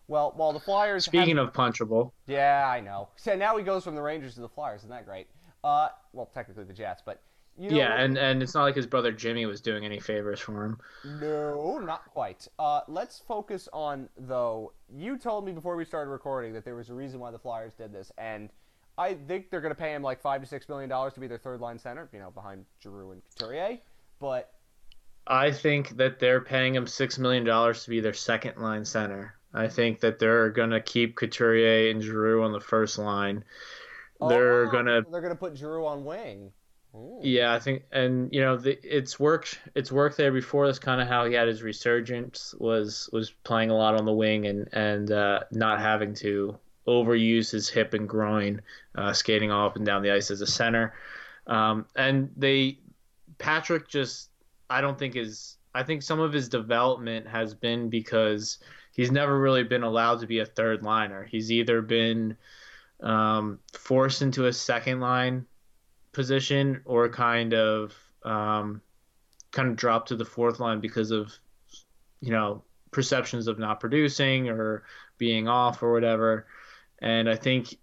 well, 0.09 0.33
while 0.37 0.53
the 0.53 0.61
Flyers 0.61 1.05
speaking 1.05 1.37
have- 1.37 1.49
of 1.49 1.53
punchable, 1.53 2.13
yeah, 2.27 2.67
I 2.67 2.81
know. 2.81 3.09
So 3.17 3.35
now 3.35 3.57
he 3.57 3.65
goes 3.65 3.85
from 3.85 3.95
the 3.95 4.03
Rangers 4.03 4.35
to 4.37 4.41
the 4.41 4.49
Flyers. 4.49 4.81
Isn't 4.81 4.91
that 4.91 5.05
great? 5.07 5.27
Uh, 5.63 5.89
well, 6.13 6.27
technically 6.33 6.65
the 6.65 6.73
Jets, 6.75 7.03
but 7.05 7.21
you 7.59 7.71
know, 7.71 7.77
yeah, 7.77 8.01
and 8.01 8.19
and 8.19 8.43
it's 8.43 8.55
not 8.55 8.63
like 8.63 8.77
his 8.77 8.87
brother 8.87 9.13
Jimmy 9.13 9.47
was 9.47 9.61
doing 9.61 9.85
any 9.85 10.01
favors 10.01 10.41
for 10.41 10.65
him. 10.65 10.79
No, 11.05 11.79
not 11.79 12.05
quite. 12.07 12.49
Uh, 12.59 12.81
let's 12.89 13.21
focus 13.21 13.69
on 13.73 14.09
though. 14.17 14.73
You 14.93 15.17
told 15.19 15.45
me 15.47 15.53
before 15.53 15.77
we 15.77 15.85
started 15.85 16.11
recording 16.11 16.53
that 16.55 16.65
there 16.65 16.75
was 16.75 16.91
a 16.91 16.95
reason 16.95 17.21
why 17.21 17.31
the 17.31 17.39
Flyers 17.39 17.75
did 17.75 17.93
this, 17.93 18.11
and 18.19 18.51
I 18.99 19.15
think 19.15 19.51
they're 19.51 19.61
going 19.61 19.75
to 19.75 19.81
pay 19.81 19.95
him 19.95 20.03
like 20.03 20.21
five 20.21 20.41
to 20.41 20.47
six 20.47 20.69
million 20.69 20.89
dollars 20.89 21.15
to 21.15 21.21
be 21.21 21.27
their 21.27 21.39
third 21.39 21.61
line 21.61 21.79
center, 21.79 22.09
you 22.13 22.19
know, 22.19 22.31
behind 22.31 22.65
Giroux 22.83 23.13
and 23.13 23.23
Couturier. 23.39 23.79
But 24.21 24.53
I 25.27 25.51
think 25.53 25.97
that 25.97 26.19
they're 26.19 26.41
paying 26.41 26.75
him 26.75 26.87
six 26.87 27.19
million 27.19 27.45
dollars 27.45 27.85
to 27.85 27.91
be 27.91 28.01
their 28.01 28.15
second 28.15 28.59
line 28.59 28.85
center. 28.85 29.37
I 29.53 29.69
think 29.69 30.01
that 30.01 30.19
they're 30.19 30.51
gonna 30.51 30.81
keep 30.81 31.15
Couturier 31.17 31.91
and 31.91 32.03
Giroux 32.03 32.43
on 32.43 32.53
the 32.53 32.61
first 32.61 32.99
line. 32.99 33.45
They're 34.29 34.67
Oh, 34.69 34.71
gonna 34.71 35.03
they're 35.11 35.21
going 35.21 35.33
to 35.33 35.39
put 35.39 35.57
Giroux 35.57 35.87
on 35.87 36.05
wing. 36.05 36.53
Ooh. 36.95 37.21
Yeah, 37.23 37.53
I 37.53 37.59
think, 37.59 37.83
and 37.91 38.33
you 38.33 38.41
know, 38.41 38.57
the, 38.57 38.79
it's 38.83 39.19
worked. 39.19 39.59
It's 39.75 39.91
worked 39.91 40.17
there 40.17 40.31
before. 40.31 40.67
That's 40.67 40.79
kind 40.79 41.01
of 41.01 41.09
how 41.09 41.25
he 41.25 41.35
had 41.35 41.49
his 41.49 41.63
resurgence. 41.63 42.55
Was 42.59 43.09
was 43.13 43.31
playing 43.43 43.71
a 43.71 43.77
lot 43.77 43.99
on 43.99 44.05
the 44.05 44.13
wing 44.13 44.47
and 44.47 44.69
and 44.73 45.11
uh, 45.11 45.41
not 45.51 45.81
having 45.81 46.15
to 46.17 46.57
overuse 46.87 47.51
his 47.51 47.69
hip 47.69 47.95
and 47.95 48.09
groin, 48.09 48.61
uh, 48.95 49.13
skating 49.13 49.51
all 49.51 49.67
up 49.67 49.77
and 49.77 49.87
down 49.87 50.03
the 50.03 50.13
ice 50.13 50.31
as 50.31 50.41
a 50.41 50.47
center. 50.47 50.95
Um, 51.47 51.87
and 51.97 52.31
they, 52.37 52.79
Patrick 53.39 53.89
just, 53.89 54.31
I 54.71 54.81
don't 54.81 54.99
think 54.99 55.17
is. 55.17 55.57
I 55.75 55.83
think 55.83 56.03
some 56.03 56.21
of 56.21 56.33
his 56.33 56.49
development 56.49 57.27
has 57.27 57.55
been 57.55 57.91
because 57.91 58.59
he's 58.93 59.11
never 59.11 59.37
really 59.41 59.65
been 59.65 59.83
allowed 59.83 60.21
to 60.21 60.29
be 60.29 60.39
a 60.39 60.47
third 60.47 60.85
liner. 60.85 61.25
He's 61.25 61.51
either 61.51 61.83
been 61.83 62.37
um, 63.01 63.59
forced 63.73 64.23
into 64.23 64.47
a 64.47 64.53
second 64.53 65.01
line 65.01 65.47
position 66.15 66.81
or 66.85 67.09
kind 67.09 67.53
of 67.53 67.95
um, 68.25 68.81
kind 69.53 69.69
of 69.69 69.77
drop 69.77 70.07
to 70.07 70.17
the 70.17 70.25
fourth 70.25 70.61
line 70.61 70.81
because 70.81 71.11
of 71.11 71.33
you 72.21 72.31
know 72.31 72.63
perceptions 72.91 73.49
of 73.49 73.59
not 73.59 73.81
producing 73.81 74.49
or 74.49 74.85
being 75.19 75.49
off 75.49 75.83
or 75.83 75.93
whatever. 75.93 76.47
And 77.01 77.29
I 77.29 77.37
think 77.37 77.77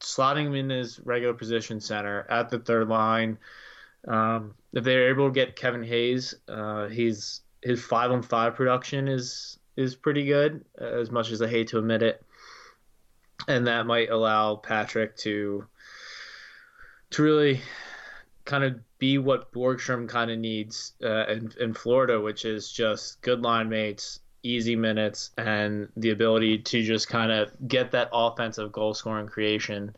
slotting 0.00 0.46
him 0.46 0.54
in 0.54 0.70
his 0.70 1.00
regular 1.00 1.34
position 1.34 1.80
center 1.80 2.26
at 2.30 2.48
the 2.48 2.58
third 2.58 2.88
line. 2.88 3.38
Um, 4.06 4.54
if 4.72 4.84
they're 4.84 5.10
able 5.10 5.28
to 5.28 5.34
get 5.34 5.56
Kevin 5.56 5.82
Hayes, 5.82 6.34
uh, 6.48 6.86
he's 6.86 7.40
his 7.62 7.82
five 7.82 8.10
on 8.10 8.22
five 8.22 8.54
production 8.54 9.08
is 9.08 9.58
is 9.76 9.94
pretty 9.94 10.24
good, 10.24 10.64
as 10.78 11.10
much 11.10 11.30
as 11.30 11.42
I 11.42 11.48
hate 11.48 11.68
to 11.68 11.78
admit 11.78 12.02
it, 12.02 12.24
and 13.46 13.66
that 13.66 13.86
might 13.86 14.10
allow 14.10 14.56
Patrick 14.56 15.16
to 15.18 15.66
to 17.10 17.22
really 17.22 17.60
kind 18.44 18.64
of 18.64 18.78
be 18.98 19.18
what 19.18 19.52
Borgstrom 19.52 20.08
kind 20.08 20.30
of 20.30 20.38
needs 20.38 20.94
uh, 21.02 21.26
in, 21.26 21.52
in 21.60 21.74
Florida, 21.74 22.20
which 22.20 22.44
is 22.44 22.70
just 22.70 23.20
good 23.22 23.42
line 23.42 23.68
mates, 23.68 24.20
easy 24.42 24.74
minutes, 24.74 25.30
and 25.38 25.88
the 25.96 26.10
ability 26.10 26.58
to 26.58 26.82
just 26.82 27.08
kind 27.08 27.30
of 27.30 27.52
get 27.68 27.90
that 27.92 28.08
offensive 28.12 28.72
goal 28.72 28.94
scoring 28.94 29.26
creation 29.26 29.94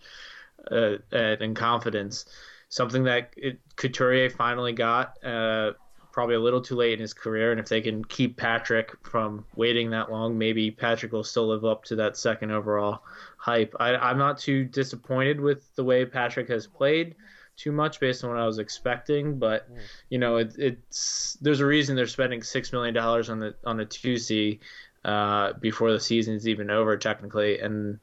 uh, 0.71 0.97
and, 1.13 1.57
confidence. 1.57 2.27
Something 2.69 3.05
that 3.05 3.33
it, 3.37 3.59
Couturier 3.77 4.31
finally 4.31 4.73
got, 4.73 5.23
uh, 5.25 5.73
probably 6.13 6.35
a 6.35 6.41
little 6.41 6.61
too 6.61 6.77
late 6.77 6.95
in 6.95 7.01
his 7.01 7.15
career. 7.15 7.51
And 7.51 7.61
if 7.61 7.69
they 7.69 7.81
can 7.81 8.05
keep 8.05 8.37
Patrick 8.37 8.93
from 9.03 9.45
waiting 9.57 9.91
that 9.91 10.11
long, 10.11 10.37
maybe 10.37 10.71
Patrick 10.71 11.13
will 11.13 11.25
still 11.25 11.49
live 11.49 11.65
up 11.65 11.85
to 11.85 11.97
that 11.97 12.17
second 12.17 12.51
overall 12.51 13.03
hype. 13.37 13.75
I, 13.81 13.97
I'm 13.97 14.19
not 14.19 14.39
too 14.39 14.65
disappointed 14.65 15.41
with 15.41 15.75
the 15.77 15.85
way 15.85 16.05
Patrick 16.05 16.49
has 16.49 16.67
played 16.67 17.15
too 17.57 17.73
much 17.73 18.01
based 18.01 18.25
on 18.25 18.31
what 18.31 18.39
I 18.39 18.47
was 18.47 18.59
expecting, 18.59 19.39
but 19.39 19.69
you 20.09 20.19
know 20.19 20.37
it, 20.37 20.55
it's 20.59 21.37
there's 21.43 21.61
a 21.61 21.67
reason 21.67 21.95
they're 21.95 22.07
spending 22.07 22.43
six 22.43 22.73
million 22.73 22.95
dollars 22.95 23.29
on 23.29 23.39
the 23.39 23.55
on 23.67 23.77
the 23.77 23.85
two 23.85 24.17
C 24.17 24.61
uh, 25.05 25.53
before 25.55 25.93
the 25.93 26.01
season's 26.01 26.49
even 26.49 26.71
over 26.71 26.97
technically, 26.97 27.61
and 27.61 27.99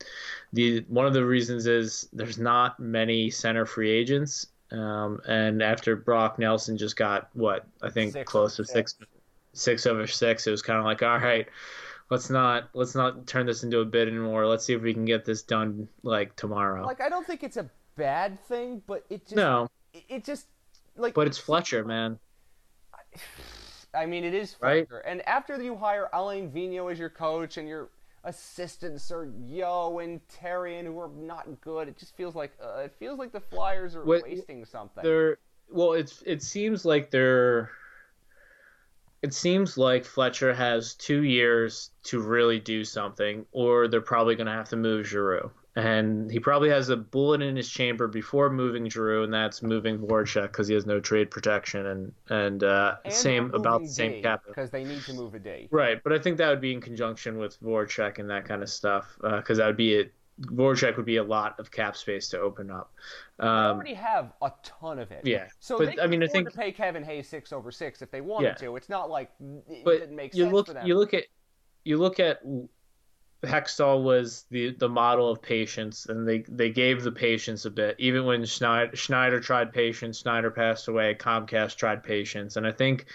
the 0.53 0.85
one 0.88 1.07
of 1.07 1.13
the 1.13 1.25
reasons 1.25 1.65
is 1.65 2.07
there's 2.13 2.38
not 2.38 2.79
many 2.79 3.31
center 3.31 3.65
free 3.65 3.89
agents, 3.89 4.47
um, 4.72 5.22
and 5.27 5.61
after 5.61 5.95
Brock 5.95 6.39
Nelson 6.39 6.77
just 6.77 6.95
got 6.95 7.30
what 7.34 7.65
I 7.81 7.89
think 7.89 8.14
Six 8.14 8.30
close 8.30 8.56
to 8.57 8.65
six 8.65 8.95
six 9.53 9.85
over 9.85 10.07
six, 10.07 10.45
it 10.48 10.52
was 10.52 10.61
kind 10.61 10.80
of 10.80 10.85
like 10.85 11.02
all 11.03 11.18
right. 11.18 11.48
Let's 12.10 12.30
not 12.30 12.69
let's 12.73 12.95
not 12.95 13.27
turn 13.27 13.45
this 13.45 13.64
into 13.64 13.80
a 13.80 13.85
bid 13.85 14.07
anymore. 14.07 14.48
Let's 14.48 14.65
see 14.65 14.73
if 14.73 14.81
we 14.81 14.94
can 14.94 15.06
get 15.06 15.26
this 15.26 15.41
done 15.41 15.88
like 16.03 16.35
tomorrow. 16.35 16.85
Like 16.85 17.02
I 17.02 17.10
don't 17.10 17.26
think 17.26 17.44
it's 17.44 17.57
a 17.57 17.69
bad 17.95 18.41
thing, 18.45 18.81
but 18.88 19.06
it 19.10 19.23
just 19.23 19.35
no, 19.35 19.69
it, 19.94 20.03
it 20.10 20.23
just 20.23 20.48
like 20.95 21.14
but 21.14 21.27
it's 21.27 21.38
Fletcher, 21.38 21.84
man. 21.84 22.19
I 23.94 24.06
mean, 24.06 24.23
it 24.23 24.34
is 24.34 24.56
Right? 24.61 24.88
And 25.06 25.27
after 25.27 25.61
you 25.61 25.76
hire 25.76 26.10
Alain 26.14 26.52
Vigneault 26.52 26.91
as 26.91 26.99
your 26.99 27.10
coach 27.10 27.57
and 27.57 27.68
your 27.68 27.89
assistants 28.28 29.10
are 29.12 29.26
Yeo 29.26 29.99
and 29.99 30.20
Therrien 30.28 30.84
who 30.84 30.99
are 30.99 31.10
not 31.10 31.48
good, 31.62 31.88
it 31.88 31.98
just 31.98 32.16
feels 32.16 32.36
like 32.36 32.52
uh, 32.64 32.82
it 32.82 32.94
feels 32.99 33.18
like 33.18 33.32
the 33.32 33.40
Flyers 33.40 33.95
are 33.95 34.04
What- 34.04 34.24
wasting 34.24 34.64
something. 34.66 35.04
They're 35.04 35.40
well, 35.70 35.94
it's 35.94 36.22
it 36.26 36.44
seems 36.44 36.86
like 36.86 37.10
they're. 37.10 37.72
It 39.24 39.34
seems 39.34 39.78
like 39.78 40.06
Fletcher 40.06 40.54
has 40.54 40.94
two 40.94 41.24
years 41.24 41.90
to 42.04 42.22
really 42.22 42.60
do 42.60 42.84
something, 42.84 43.45
or 43.52 43.88
they're 43.88 43.99
probably 43.99 44.36
going 44.36 44.45
to 44.48 44.54
have 44.54 44.70
to 44.70 44.76
move 44.76 45.08
Giroux. 45.08 45.49
And 45.78 46.32
he 46.32 46.40
probably 46.40 46.70
has 46.70 46.90
a 46.90 46.98
bullet 46.98 47.44
in 47.44 47.56
his 47.56 47.70
chamber 47.70 48.08
before 48.08 48.49
moving 48.49 48.88
Drew, 48.88 49.24
and 49.24 49.32
that's 49.32 49.62
moving 49.62 49.99
Voracek 49.99 50.48
because 50.48 50.68
he 50.68 50.74
has 50.74 50.88
no 50.88 50.99
trade 50.99 51.30
protection 51.30 51.86
and 51.86 52.12
and, 52.30 52.64
uh, 52.64 52.95
And 53.06 53.14
same 53.14 53.54
about 53.54 53.84
the 53.84 53.88
same 53.88 54.24
cap. 54.24 54.41
because 54.48 54.72
they 54.72 54.84
need 54.84 55.02
to 55.04 55.14
move 55.14 55.36
a 55.36 55.38
a 55.38 55.40
D. 55.40 55.68
Right, 55.70 56.02
but 56.04 56.14
I 56.14 56.20
think 56.20 56.38
that 56.40 56.49
would 56.49 56.62
be 56.62 56.74
in 56.74 56.82
conjunction 56.82 57.38
with 57.38 57.62
Voracek 57.62 58.18
and 58.18 58.28
that 58.32 58.45
kind 58.45 58.64
of 58.64 58.70
stuff 58.70 59.20
because 59.22 59.60
that 59.60 59.68
would 59.68 59.78
be 59.78 59.94
it. 59.94 60.14
Voracek 60.41 60.98
would 60.98 61.06
be 61.06 61.18
a 61.18 61.24
lot 61.24 61.60
of 61.60 61.70
cap 61.70 61.95
space 61.95 62.28
to 62.30 62.40
open 62.40 62.72
up. 62.72 62.91
They 63.38 63.45
Um, 63.45 63.76
already 63.76 63.94
have 63.95 64.34
a 64.41 64.52
ton 64.64 64.98
of 64.98 65.12
it. 65.12 65.26
yeah, 65.26 65.48
So 65.60 65.78
but 65.78 65.95
they 65.95 66.02
I 66.02 66.08
mean, 66.08 66.24
I 66.24 66.28
think 66.28 66.49
to 66.49 66.58
pay 66.58 66.72
Kevin 66.72 67.04
Hayes 67.04 67.28
six 67.28 67.54
over 67.54 67.72
six 67.72 68.02
if 68.02 68.10
they 68.10 68.22
wanted 68.22 68.48
Yeah. 68.48 68.54
to. 68.56 68.76
It's 68.78 68.90
not 68.90 69.10
like 69.12 69.32
it 69.40 69.84
but 69.86 69.99
didn't 69.99 70.16
make 70.16 70.34
you 70.34 70.44
sense 70.44 70.54
look 70.54 70.68
for 70.68 70.74
them. 70.74 70.88
you 70.88 70.95
look 70.98 71.14
at 71.14 71.26
you 71.86 71.98
look 71.98 72.20
at 72.20 72.41
Hextall 73.43 74.03
was 74.03 74.45
the 74.49 74.72
the 74.72 74.89
model 74.89 75.30
of 75.30 75.41
patience, 75.41 76.07
and 76.07 76.27
they 76.27 76.39
they 76.49 76.69
gave 76.72 77.03
the 77.03 77.11
patience 77.11 77.65
a 77.65 77.69
bit. 77.72 77.95
Even 77.99 78.26
when 78.26 78.45
Snider, 78.45 78.95
Snider 78.95 79.39
tried 79.39 79.72
patience, 79.72 80.19
Snider 80.19 80.49
passed 80.49 80.88
away. 80.88 81.14
Comcast 81.14 81.76
tried 81.76 82.03
patience, 82.03 82.55
and 82.57 82.65
I 82.65 82.72
think, 82.72 83.05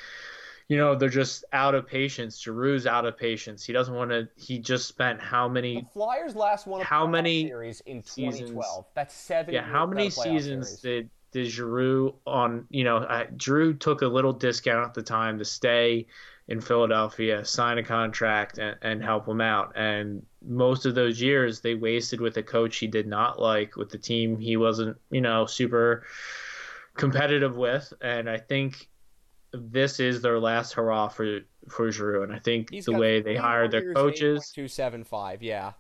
you 0.69 0.77
know, 0.77 0.95
they're 0.95 1.09
just 1.09 1.45
out 1.53 1.75
of 1.75 1.89
patience. 1.89 2.41
Giroux's 2.41 2.87
out 2.87 3.05
of 3.05 3.17
patience. 3.17 3.65
He 3.65 3.73
doesn't 3.73 3.95
want 3.95 4.11
to. 4.13 4.29
He 4.37 4.61
just 4.61 4.87
spent 4.87 5.21
how 5.21 5.49
many? 5.49 5.81
The 5.81 5.89
Flyers 5.93 6.37
last 6.37 6.69
one 6.69 6.83
How 6.83 7.05
many 7.05 7.49
series 7.49 7.81
in 7.81 8.05
seasons- 8.05 8.51
2012. 8.51 8.87
That's 8.95 9.15
seven. 9.15 9.53
Yeah, 9.55 9.63
how 9.63 9.87
many 9.87 10.07
a 10.07 10.11
playoff 10.11 10.23
seasons 10.23 10.81
series. 10.81 10.81
did 10.81 11.11
did 11.33 11.47
Giroux 11.51 12.15
on? 12.27 12.67
You 12.71 12.85
know, 12.85 12.99
uh, 12.99 13.25
Giroux 13.41 13.75
took 13.75 14.03
a 14.03 14.07
little 14.07 14.33
discount 14.33 14.87
at 14.87 14.95
the 14.95 15.03
time 15.03 15.39
to 15.39 15.45
stay 15.45 16.07
in 16.49 16.61
Philadelphia, 16.61 17.45
sign 17.45 17.79
a 17.79 17.83
contract, 17.83 18.59
and, 18.59 18.77
and 18.83 19.03
help 19.03 19.27
him 19.29 19.41
out. 19.41 19.73
And 19.77 20.25
most 20.45 20.87
of 20.87 20.95
those 20.95 21.21
years 21.21 21.61
they 21.61 21.75
wasted 21.75 22.21
with 22.21 22.37
a 22.37 22.43
coach 22.43 22.77
he 22.79 22.87
did 22.87 23.07
not 23.07 23.41
like, 23.41 23.77
with 23.77 23.91
the 23.91 23.99
team 23.99 24.39
he 24.39 24.57
wasn't, 24.57 24.97
you 25.11 25.21
know, 25.21 25.47
super 25.47 26.05
competitive 26.95 27.57
with. 27.57 27.93
And 28.01 28.29
I 28.29 28.39
think 28.39 28.89
this 29.53 30.01
is 30.01 30.21
their 30.23 30.39
last 30.41 30.73
hurrah 30.73 31.09
for 31.09 31.41
for 31.69 31.91
Giroux. 31.93 32.23
And 32.25 32.33
I 32.33 32.39
think 32.39 32.71
He's 32.71 32.87
the 32.87 32.93
way 32.93 33.21
they 33.21 33.37
hired 33.37 33.71
their 33.71 33.95
coaches. 33.95 34.51
two 34.55 34.67
seven 34.69 35.05
five, 35.05 35.43
Yeah. 35.43 35.73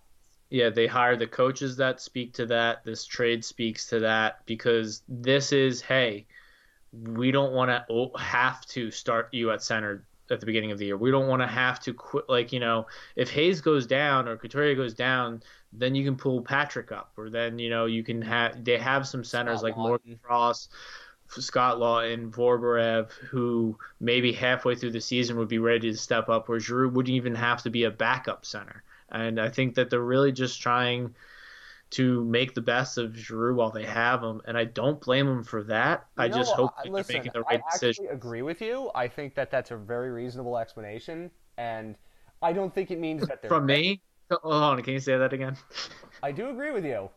yeah, 0.50 0.68
they 0.70 0.86
hire 0.86 1.16
the 1.16 1.26
coaches 1.26 1.76
that 1.78 2.00
speak 2.00 2.34
to 2.34 2.46
that. 2.46 2.84
This 2.84 3.04
trade 3.04 3.44
speaks 3.44 3.86
to 3.88 3.98
that 4.00 4.46
because 4.46 5.02
this 5.08 5.52
is, 5.52 5.80
hey, 5.80 6.26
we 6.92 7.30
don't 7.32 7.52
want 7.52 7.70
to 7.70 8.10
have 8.18 8.64
to 8.66 8.90
start 8.90 9.28
you 9.32 9.50
at 9.50 9.62
center 9.62 10.06
at 10.30 10.40
the 10.40 10.46
beginning 10.46 10.70
of 10.72 10.78
the 10.78 10.86
year. 10.86 10.96
We 10.96 11.10
don't 11.10 11.28
want 11.28 11.42
to 11.42 11.48
have 11.48 11.80
to 11.80 11.92
quit. 11.92 12.28
Like, 12.28 12.52
you 12.52 12.60
know, 12.60 12.86
if 13.16 13.30
Hayes 13.30 13.60
goes 13.60 13.86
down 13.86 14.28
or 14.28 14.36
Couturier 14.36 14.74
goes 14.74 14.94
down, 14.94 15.42
then 15.72 15.94
you 15.94 16.04
can 16.04 16.16
pull 16.16 16.42
Patrick 16.42 16.92
up, 16.92 17.12
or 17.16 17.30
then, 17.30 17.58
you 17.58 17.70
know, 17.70 17.86
you 17.86 18.02
can 18.04 18.20
have, 18.22 18.62
they 18.64 18.78
have 18.78 19.06
some 19.06 19.24
centers 19.24 19.60
Scott 19.60 19.64
like 19.64 19.74
Laughton. 19.74 19.88
Morgan 19.88 20.18
Frost, 20.22 20.72
Scott 21.28 21.78
Laughton, 21.78 22.30
Vorobyev, 22.30 23.10
who 23.10 23.78
maybe 23.98 24.32
halfway 24.32 24.74
through 24.74 24.90
the 24.90 25.00
season 25.00 25.38
would 25.38 25.48
be 25.48 25.58
ready 25.58 25.90
to 25.90 25.96
step 25.96 26.28
up, 26.28 26.48
where 26.48 26.60
Giroux 26.60 26.90
wouldn't 26.90 27.14
even 27.14 27.34
have 27.34 27.62
to 27.62 27.70
be 27.70 27.84
a 27.84 27.90
backup 27.90 28.44
center. 28.44 28.82
And 29.10 29.40
I 29.40 29.48
think 29.48 29.74
that 29.74 29.88
they're 29.88 30.00
really 30.00 30.32
just 30.32 30.60
trying 30.60 31.14
to 31.92 32.24
make 32.24 32.54
the 32.54 32.60
best 32.60 32.98
of 32.98 33.14
Giroux 33.16 33.54
while 33.54 33.70
they 33.70 33.84
have 33.84 34.22
him, 34.22 34.40
and 34.46 34.56
I 34.56 34.64
don't 34.64 35.00
blame 35.00 35.26
them 35.26 35.44
for 35.44 35.62
that. 35.64 36.06
I 36.16 36.26
You 36.26 36.32
just 36.32 36.50
know, 36.52 36.66
hope 36.66 36.76
that 36.82 36.90
listen, 36.90 37.12
they're 37.12 37.18
making 37.20 37.32
the 37.34 37.42
right 37.42 37.60
I 37.66 37.72
decision. 37.72 38.04
actually 38.06 38.16
agree 38.16 38.42
with 38.42 38.60
you. 38.62 38.90
I 38.94 39.08
think 39.08 39.34
that 39.34 39.50
that's 39.50 39.70
a 39.70 39.76
very 39.76 40.10
reasonable 40.10 40.56
explanation, 40.58 41.30
and 41.58 41.96
I 42.40 42.52
don't 42.52 42.74
think 42.74 42.90
it 42.90 42.98
means 42.98 43.26
that 43.26 43.42
they're. 43.42 43.48
From 43.50 43.66
me, 43.66 44.00
oh, 44.30 44.38
hold 44.42 44.54
on, 44.54 44.82
can 44.82 44.94
you 44.94 45.00
say 45.00 45.16
that 45.18 45.32
again? 45.32 45.56
I 46.22 46.32
do 46.32 46.48
agree 46.50 46.70
with 46.70 46.84
you. 46.84 47.10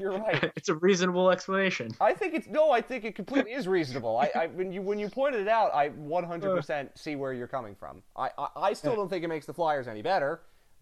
You're 0.00 0.12
right. 0.18 0.50
it's 0.56 0.70
a 0.70 0.74
reasonable 0.76 1.30
explanation. 1.30 1.94
I 2.00 2.14
think 2.14 2.34
it's 2.34 2.46
no. 2.48 2.70
I 2.70 2.80
think 2.80 3.04
it 3.04 3.14
completely 3.14 3.52
is 3.52 3.68
reasonable. 3.68 4.16
I, 4.16 4.30
I 4.34 4.46
when 4.46 4.72
you 4.72 4.80
when 4.80 4.98
you 4.98 5.08
pointed 5.10 5.42
it 5.42 5.48
out, 5.48 5.74
I 5.74 5.90
100% 5.90 6.88
see 6.98 7.16
where 7.16 7.32
you're 7.34 7.48
coming 7.48 7.74
from. 7.74 8.02
I, 8.16 8.30
I 8.38 8.48
I 8.56 8.72
still 8.72 8.94
don't 8.96 9.08
think 9.10 9.24
it 9.24 9.28
makes 9.28 9.44
the 9.44 9.52
Flyers 9.52 9.88
any 9.88 10.00
better, 10.02 10.40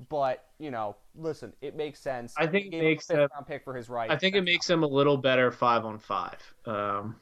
but 0.09 0.45
you 0.59 0.71
know, 0.71 0.97
listen, 1.15 1.53
it 1.61 1.77
makes 1.77 2.01
sense. 2.01 2.35
I 2.37 2.47
think 2.47 2.73
it 2.73 2.79
makes 2.81 3.11
round 3.11 3.31
pick 3.47 3.65
for 3.65 3.75
his 3.75 3.89
right. 3.89 4.11
I 4.11 4.17
think 4.17 4.35
it 4.35 4.43
makes 4.43 4.67
them 4.67 4.83
a 4.83 4.87
little 4.87 5.17
better 5.17 5.51
five 5.51 5.85
on 5.85 5.99
five. 5.99 6.39
Um, 6.67 7.17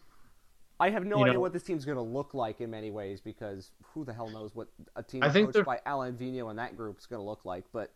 I 0.80 0.90
have 0.90 1.04
no 1.04 1.22
idea 1.22 1.34
know- 1.34 1.40
what 1.40 1.52
this 1.52 1.62
team's 1.64 1.84
going 1.84 1.96
to 1.96 2.02
look 2.02 2.34
like 2.34 2.60
in 2.60 2.70
many 2.70 2.90
ways 2.90 3.20
because 3.20 3.72
who 3.82 4.04
the 4.04 4.12
hell 4.12 4.28
knows 4.30 4.54
what 4.54 4.68
a 4.94 5.02
team 5.02 5.22
I 5.22 5.30
think 5.30 5.52
coached 5.52 5.66
by 5.66 5.80
Alain 5.86 6.14
Vigneault 6.14 6.50
and 6.50 6.58
that 6.58 6.76
group 6.76 6.98
is 6.98 7.06
going 7.06 7.20
to 7.20 7.26
look 7.26 7.44
like. 7.44 7.64
But 7.72 7.92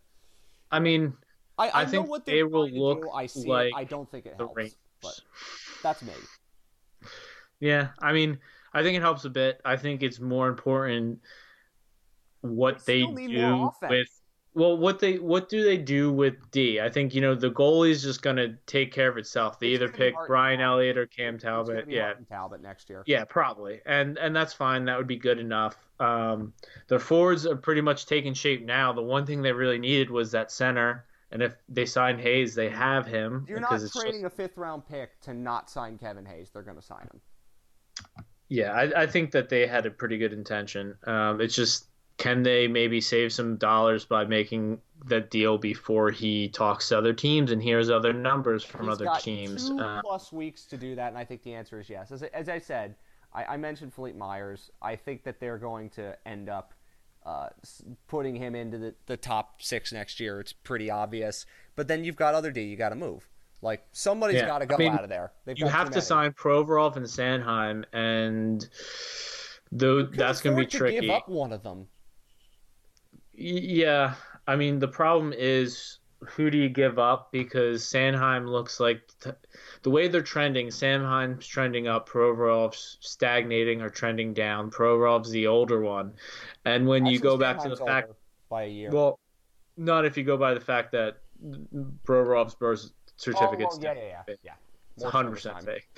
I 0.70 0.80
mean, 0.80 1.14
I, 1.59 1.68
I, 1.68 1.82
I 1.82 1.86
think 1.86 2.09
what 2.09 2.26
they 2.26 2.42
will 2.42 2.68
look 2.68 3.02
do. 3.02 3.10
I 3.10 3.26
see 3.26 3.48
like 3.48 3.68
it. 3.68 3.74
I 3.76 3.84
don't 3.84 4.10
think 4.10 4.26
it 4.26 4.34
helps. 4.36 4.56
Rangers. 4.56 4.76
But 5.00 5.20
that's 5.82 6.02
me. 6.02 6.12
Yeah, 7.60 7.88
I 8.00 8.12
mean, 8.12 8.38
I 8.72 8.82
think 8.82 8.96
it 8.96 9.00
helps 9.00 9.24
a 9.24 9.30
bit. 9.30 9.60
I 9.64 9.76
think 9.76 10.02
it's 10.02 10.18
more 10.18 10.48
important 10.48 11.20
what 12.40 12.84
They 12.84 13.06
they 13.14 13.26
do 13.28 13.70
with 13.88 14.22
well, 14.54 14.76
what 14.76 14.98
they 14.98 15.18
what 15.18 15.48
do 15.48 15.64
they 15.64 15.78
do 15.78 16.12
with 16.12 16.34
D? 16.50 16.80
I 16.80 16.90
think 16.90 17.14
you 17.14 17.20
know 17.20 17.34
the 17.34 17.50
goalie's 17.50 18.02
just 18.02 18.22
gonna 18.22 18.58
take 18.66 18.92
care 18.92 19.08
of 19.08 19.16
itself. 19.16 19.58
They 19.58 19.68
It's 19.68 19.82
either 19.82 19.92
pick 19.92 20.14
Brian 20.26 20.58
Talbot. 20.58 20.72
Elliott 20.72 20.98
or 20.98 21.06
Cam 21.06 21.38
Talbot. 21.38 21.86
Yeah, 21.88 22.06
Martin 22.06 22.24
Talbot 22.26 22.62
next 22.62 22.90
year. 22.90 23.02
yeah, 23.06 23.24
probably, 23.24 23.80
and 23.86 24.18
and 24.18 24.36
that's 24.36 24.52
fine. 24.52 24.84
That 24.84 24.98
would 24.98 25.06
be 25.06 25.16
good 25.16 25.38
enough. 25.38 25.76
Um, 25.98 26.52
the 26.88 26.98
forwards 26.98 27.46
are 27.46 27.56
pretty 27.56 27.80
much 27.80 28.06
taking 28.06 28.34
shape 28.34 28.64
now. 28.64 28.92
The 28.92 29.02
one 29.02 29.24
thing 29.24 29.40
they 29.40 29.52
really 29.52 29.78
needed 29.78 30.10
was 30.10 30.32
that 30.32 30.50
center, 30.50 31.06
and 31.30 31.42
if 31.42 31.54
they 31.68 31.86
sign 31.86 32.18
Hayes, 32.18 32.54
they 32.54 32.68
have 32.68 33.06
him 33.06 33.46
You're 33.48 33.60
not 33.60 33.70
trading 33.70 34.22
just 34.22 34.24
a 34.24 34.30
fifth 34.30 34.58
round 34.58 34.86
pick 34.86 35.18
to 35.22 35.32
not 35.32 35.70
sign 35.70 35.96
Kevin 35.96 36.26
Hayes. 36.26 36.50
They're 36.50 36.62
going 36.62 36.76
to 36.76 36.82
sign 36.82 37.08
him. 37.12 37.20
Yeah, 38.48 38.72
I, 38.72 39.02
I 39.02 39.06
think 39.06 39.30
that 39.30 39.48
they 39.48 39.66
had 39.66 39.86
a 39.86 39.90
pretty 39.90 40.18
good 40.18 40.34
intention. 40.34 40.98
Um, 41.06 41.40
it's 41.40 41.54
just 41.54 41.86
can 42.23 42.44
they 42.44 42.69
maybe 42.69 43.01
save 43.01 43.32
some 43.32 43.57
dollars 43.57 44.05
by 44.05 44.24
making 44.24 44.81
that 45.07 45.28
deal 45.28 45.59
before 45.59 46.12
he 46.12 46.49
talks 46.49 46.89
to 46.90 46.97
other 46.97 47.12
teams 47.12 47.51
and 47.51 47.61
hears 47.61 47.90
other 47.90 48.12
numbers 48.12 48.62
from 48.62 48.85
He's 48.86 48.93
other 48.94 49.07
got 49.07 49.20
teams? 49.20 49.69
Two 49.69 49.81
Uh, 49.81 50.01
plus 50.03 50.31
weeks 50.32 50.65
to 50.66 50.77
do 50.77 50.94
that, 50.94 51.09
and 51.09 51.19
I 51.19 51.24
think 51.24 51.43
the 51.43 51.53
answer 51.53 51.81
is 51.81 51.90
yes. 51.90 52.12
As, 52.12 52.23
I- 52.23 52.31
as 52.32 52.49
I 52.49 52.61
said, 52.61 52.94
I, 53.35 53.44
I 53.44 53.57
mentioned 53.57 53.93
Philippe 53.93 54.16
Myers. 54.16 54.70
I 54.81 54.94
think 54.94 55.24
that 55.24 55.40
they're 55.40 55.59
going 55.59 55.90
to 55.90 56.16
end 56.24 56.49
up 56.49 56.74
uh, 57.27 57.49
putting 58.07 58.36
him 58.36 58.55
into 58.55 58.78
the, 58.78 58.94
the 59.07 59.16
top 59.16 59.61
six 59.61 59.93
next 59.93 60.20
year. 60.20 60.39
It's 60.39 60.53
pretty 60.53 60.90
obvious. 60.90 61.44
But 61.74 61.89
then 61.89 62.05
you've 62.05 62.15
got 62.15 62.36
other 62.36 62.53
D. 62.53 62.62
You 62.62 62.77
got 62.77 62.90
to 62.90 62.94
move. 62.94 63.28
Like 63.62 63.85
somebody's 63.90 64.36
Yeah, 64.36 64.47
got 64.47 64.59
to 64.59 64.65
I 64.65 64.66
go 64.66 64.77
mean, 64.77 64.93
out 64.93 65.03
of 65.03 65.09
there. 65.11 65.32
They've 65.44 65.59
you 65.59 65.66
have 65.66 65.90
to 65.90 66.01
sign 66.01 66.31
Provorov 66.35 66.94
and 66.94 67.07
Sanheim, 67.07 67.85
and 67.93 68.69
though 69.73 70.05
that's 70.05 70.40
going 70.40 70.57
to 70.57 70.62
be 70.62 70.66
tricky. 70.69 71.01
Give 71.01 71.11
up 71.11 71.28
one 71.28 71.53
of 71.53 71.65
them. 71.65 71.89
Yeah, 73.43 74.14
I 74.47 74.56
mean 74.56 74.78
the 74.78 74.89
problem 74.89 75.32
is 75.36 75.98
who 76.20 76.51
do 76.51 76.59
you 76.59 76.69
give 76.69 76.98
up 77.01 77.32
because 77.32 77.82
Sanheim 77.82 78.47
looks 78.47 78.78
like 78.78 79.02
t- 79.20 79.31
the 79.82 79.90
way 79.90 80.06
they're 80.06 80.23
trending. 80.23 80.69
Sanheim's 80.69 81.47
trending 81.47 81.89
up, 81.89 82.09
Provorov's 82.09 82.98
stagnating 83.01 83.82
or 83.82 83.90
trending 83.90 84.32
down. 84.32 84.70
Provorov's 84.70 85.31
the 85.31 85.48
older 85.48 85.81
one, 85.81 86.12
and 86.64 86.86
when 86.86 87.05
you 87.05 87.16
Actually, 87.16 87.31
go 87.31 87.36
back 87.36 87.62
to 87.62 87.69
the 87.69 87.77
fact, 87.77 88.12
by 88.48 88.64
a 88.64 88.69
year. 88.69 88.90
well, 88.90 89.19
not 89.77 90.05
if 90.05 90.16
you 90.16 90.23
go 90.23 90.36
by 90.36 90.55
the 90.55 90.60
fact 90.60 90.93
that 90.93 91.19
Provorov's 92.06 92.55
birth 92.55 92.93
certificate's 93.16 93.77
oh, 93.77 93.81
well, 93.82 93.97
yeah, 93.97 94.02
yeah, 94.02 94.23
yeah, 94.28 94.35
yeah. 94.44 94.52
It's 94.97 95.05
hundred 95.05 95.32
percent 95.32 95.62
fake. 95.62 95.89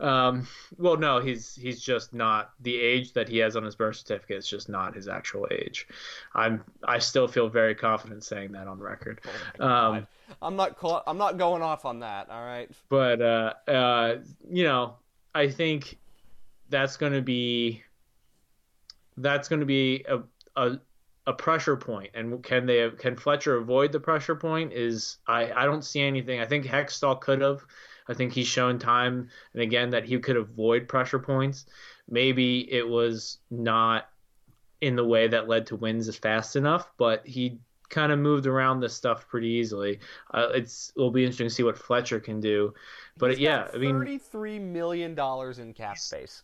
Um, 0.00 0.46
well, 0.78 0.96
no, 0.96 1.20
he's 1.20 1.54
he's 1.54 1.80
just 1.80 2.14
not 2.14 2.52
the 2.60 2.76
age 2.76 3.12
that 3.14 3.28
he 3.28 3.38
has 3.38 3.56
on 3.56 3.64
his 3.64 3.74
birth 3.74 3.96
certificate. 3.96 4.38
Is 4.38 4.48
just 4.48 4.68
not 4.68 4.94
his 4.94 5.08
actual 5.08 5.48
age. 5.50 5.88
I'm 6.34 6.62
I 6.84 6.98
still 6.98 7.26
feel 7.26 7.48
very 7.48 7.74
confident 7.74 8.22
saying 8.24 8.52
that 8.52 8.68
on 8.68 8.78
record. 8.78 9.20
Oh 9.58 9.66
Um, 9.66 10.06
I'm 10.40 10.56
not 10.56 10.76
I'm 11.06 11.18
not 11.18 11.36
going 11.36 11.62
off 11.62 11.84
on 11.84 12.00
that. 12.00 12.30
All 12.30 12.44
right. 12.44 12.70
But 12.88 13.20
uh, 13.20 13.54
uh, 13.66 14.16
you 14.48 14.64
know, 14.64 14.94
I 15.34 15.48
think 15.48 15.98
that's 16.68 16.96
going 16.96 17.12
to 17.12 17.22
be 17.22 17.82
that's 19.16 19.48
going 19.48 19.60
to 19.60 19.66
be 19.66 20.04
a, 20.08 20.20
a 20.56 20.78
a 21.26 21.32
pressure 21.32 21.76
point. 21.76 22.10
And 22.14 22.42
can 22.42 22.66
they 22.66 22.90
can 22.90 23.16
Fletcher 23.16 23.56
avoid 23.56 23.92
the 23.92 24.00
pressure 24.00 24.36
point? 24.36 24.72
Is 24.72 25.18
I 25.26 25.52
I 25.52 25.64
don't 25.64 25.84
see 25.84 26.00
anything. 26.00 26.40
I 26.40 26.46
think 26.46 26.66
Hextall 26.66 27.20
could 27.20 27.40
have. 27.40 27.64
I 28.08 28.14
think 28.14 28.32
he's 28.32 28.46
shown 28.46 28.78
time 28.78 29.28
and 29.52 29.62
again 29.62 29.90
that 29.90 30.04
he 30.04 30.18
could 30.18 30.36
avoid 30.36 30.88
pressure 30.88 31.18
points. 31.18 31.66
Maybe 32.08 32.70
it 32.72 32.86
was 32.86 33.38
not 33.50 34.08
in 34.80 34.96
the 34.96 35.04
way 35.04 35.28
that 35.28 35.48
led 35.48 35.66
to 35.68 35.76
wins 35.76 36.08
as 36.08 36.16
fast 36.16 36.56
enough, 36.56 36.90
but 36.98 37.26
he 37.26 37.58
kind 37.88 38.12
of 38.12 38.18
moved 38.18 38.46
around 38.46 38.80
this 38.80 38.94
stuff 38.94 39.26
pretty 39.28 39.48
easily. 39.48 40.00
Uh, 40.32 40.48
it's 40.54 40.92
it'll 40.96 41.10
be 41.10 41.22
interesting 41.22 41.48
to 41.48 41.54
see 41.54 41.62
what 41.62 41.78
Fletcher 41.78 42.20
can 42.20 42.40
do. 42.40 42.74
But 43.16 43.30
He's 43.30 43.40
yeah, 43.40 43.68
I 43.72 43.78
mean, 43.78 43.98
thirty-three 43.98 44.58
million 44.58 45.14
dollars 45.14 45.58
in 45.58 45.72
cap 45.72 45.96
space. 45.98 46.42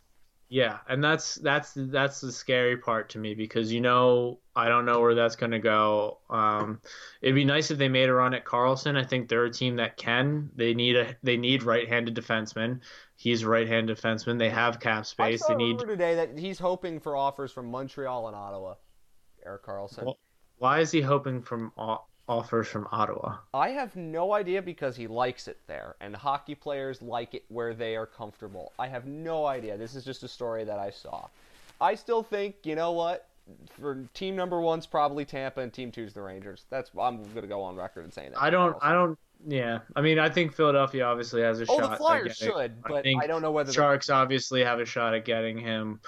Yeah, 0.53 0.79
and 0.89 1.03
that's 1.03 1.37
that's 1.37 1.75
that's 1.77 2.21
the 2.21 2.33
scary 2.33 2.77
part 2.77 3.11
to 3.11 3.19
me 3.19 3.37
because 3.37 3.73
you 3.73 3.81
know 3.81 4.41
I 4.57 4.69
don't 4.69 4.85
know 4.85 5.01
where 5.01 5.15
that's 5.15 5.37
going 5.37 5.53
to 5.53 5.61
go. 5.61 6.19
Um, 6.29 6.81
it'd 7.23 7.37
be 7.37 7.45
nice 7.45 7.71
if 7.71 7.79
they 7.79 7.89
made 7.89 8.09
a 8.09 8.13
run 8.13 8.35
at 8.35 8.45
Karlsson. 8.45 8.97
I 8.97 9.05
think 9.05 9.29
they're 9.29 9.45
a 9.45 9.51
team 9.53 9.77
that 9.77 9.97
can. 9.97 10.51
They 10.57 10.75
need 10.75 10.97
a 10.97 11.15
they 11.23 11.37
need 11.37 11.63
right-handed 11.63 12.17
defensemen. 12.17 12.81
He's 13.15 13.43
a 13.43 13.49
right-handed 13.49 13.97
defenseman. 13.97 14.41
They 14.41 14.51
have 14.51 14.81
cap 14.81 15.07
space. 15.07 15.47
They 15.47 15.55
need. 15.55 15.79
today 15.79 16.17
that 16.17 16.37
he's 16.37 16.59
hoping 16.59 16.99
for 16.99 17.17
offers 17.17 17.53
from 17.53 17.71
Montreal 17.71 18.27
and 18.27 18.35
Ottawa. 18.35 18.75
Erik 19.47 19.63
Karlsson. 19.63 20.03
Well- 20.03 20.19
Why 20.59 20.81
is 20.81 20.91
he 20.91 21.01
hoping 21.01 21.43
from 21.43 21.71
offers 22.31 22.69
from 22.69 22.87
Ottawa? 22.93 23.39
I 23.53 23.71
have 23.71 23.97
no 23.97 24.33
idea 24.33 24.63
because 24.63 24.95
he 24.97 25.07
likes 25.09 25.49
it 25.49 25.59
there, 25.67 25.97
and 26.01 26.15
hockey 26.15 26.55
players 26.55 27.03
like 27.03 27.35
it 27.35 27.45
where 27.49 27.75
they 27.75 27.97
are 27.97 28.07
comfortable. 28.07 28.73
I 28.79 28.87
have 28.87 29.05
no 29.07 29.47
idea. 29.47 29.77
This 29.77 29.97
is 29.97 30.05
just 30.05 30.23
a 30.23 30.29
story 30.29 30.63
that 30.65 30.79
I 30.79 30.91
saw. 30.91 31.27
I 31.81 31.97
still 31.97 32.23
think, 32.23 32.55
you 32.63 32.77
know 32.77 32.93
what? 32.93 33.27
For 33.81 34.05
team 34.15 34.37
number 34.37 34.61
one's 34.61 34.87
probably 34.87 35.25
Tampa, 35.25 35.61
and 35.61 35.73
team 35.73 35.91
two's 35.91 36.13
the 36.13 36.23
Rangers. 36.23 36.67
That's 36.71 36.91
I'm 36.99 37.25
gonna 37.35 37.49
go 37.49 37.63
on 37.63 37.75
record 37.75 38.05
and 38.05 38.15
saying 38.15 38.31
that. 38.31 38.41
I 38.41 38.49
don't. 38.49 38.77
I 38.81 38.93
don't. 38.93 39.19
Yeah, 39.49 39.81
I 39.97 40.03
mean, 40.03 40.19
I 40.19 40.29
think 40.29 40.53
Philadelphia 40.55 41.05
obviously 41.05 41.41
has 41.43 41.61
a 41.61 41.65
Oh, 41.69 41.79
shot. 41.81 41.91
the 41.91 41.97
Flyers 41.97 42.37
should, 42.37 42.55
I 42.85 42.89
but 42.89 43.07
I 43.07 43.27
don't 43.27 43.43
know 43.43 43.51
whether. 43.51 43.69
the- 43.69 43.73
Sharks 43.73 44.09
obviously 44.11 44.63
have 44.63 44.79
a 44.79 44.85
shot 44.85 45.15
at 45.15 45.25
getting 45.25 45.59
him. 45.59 46.01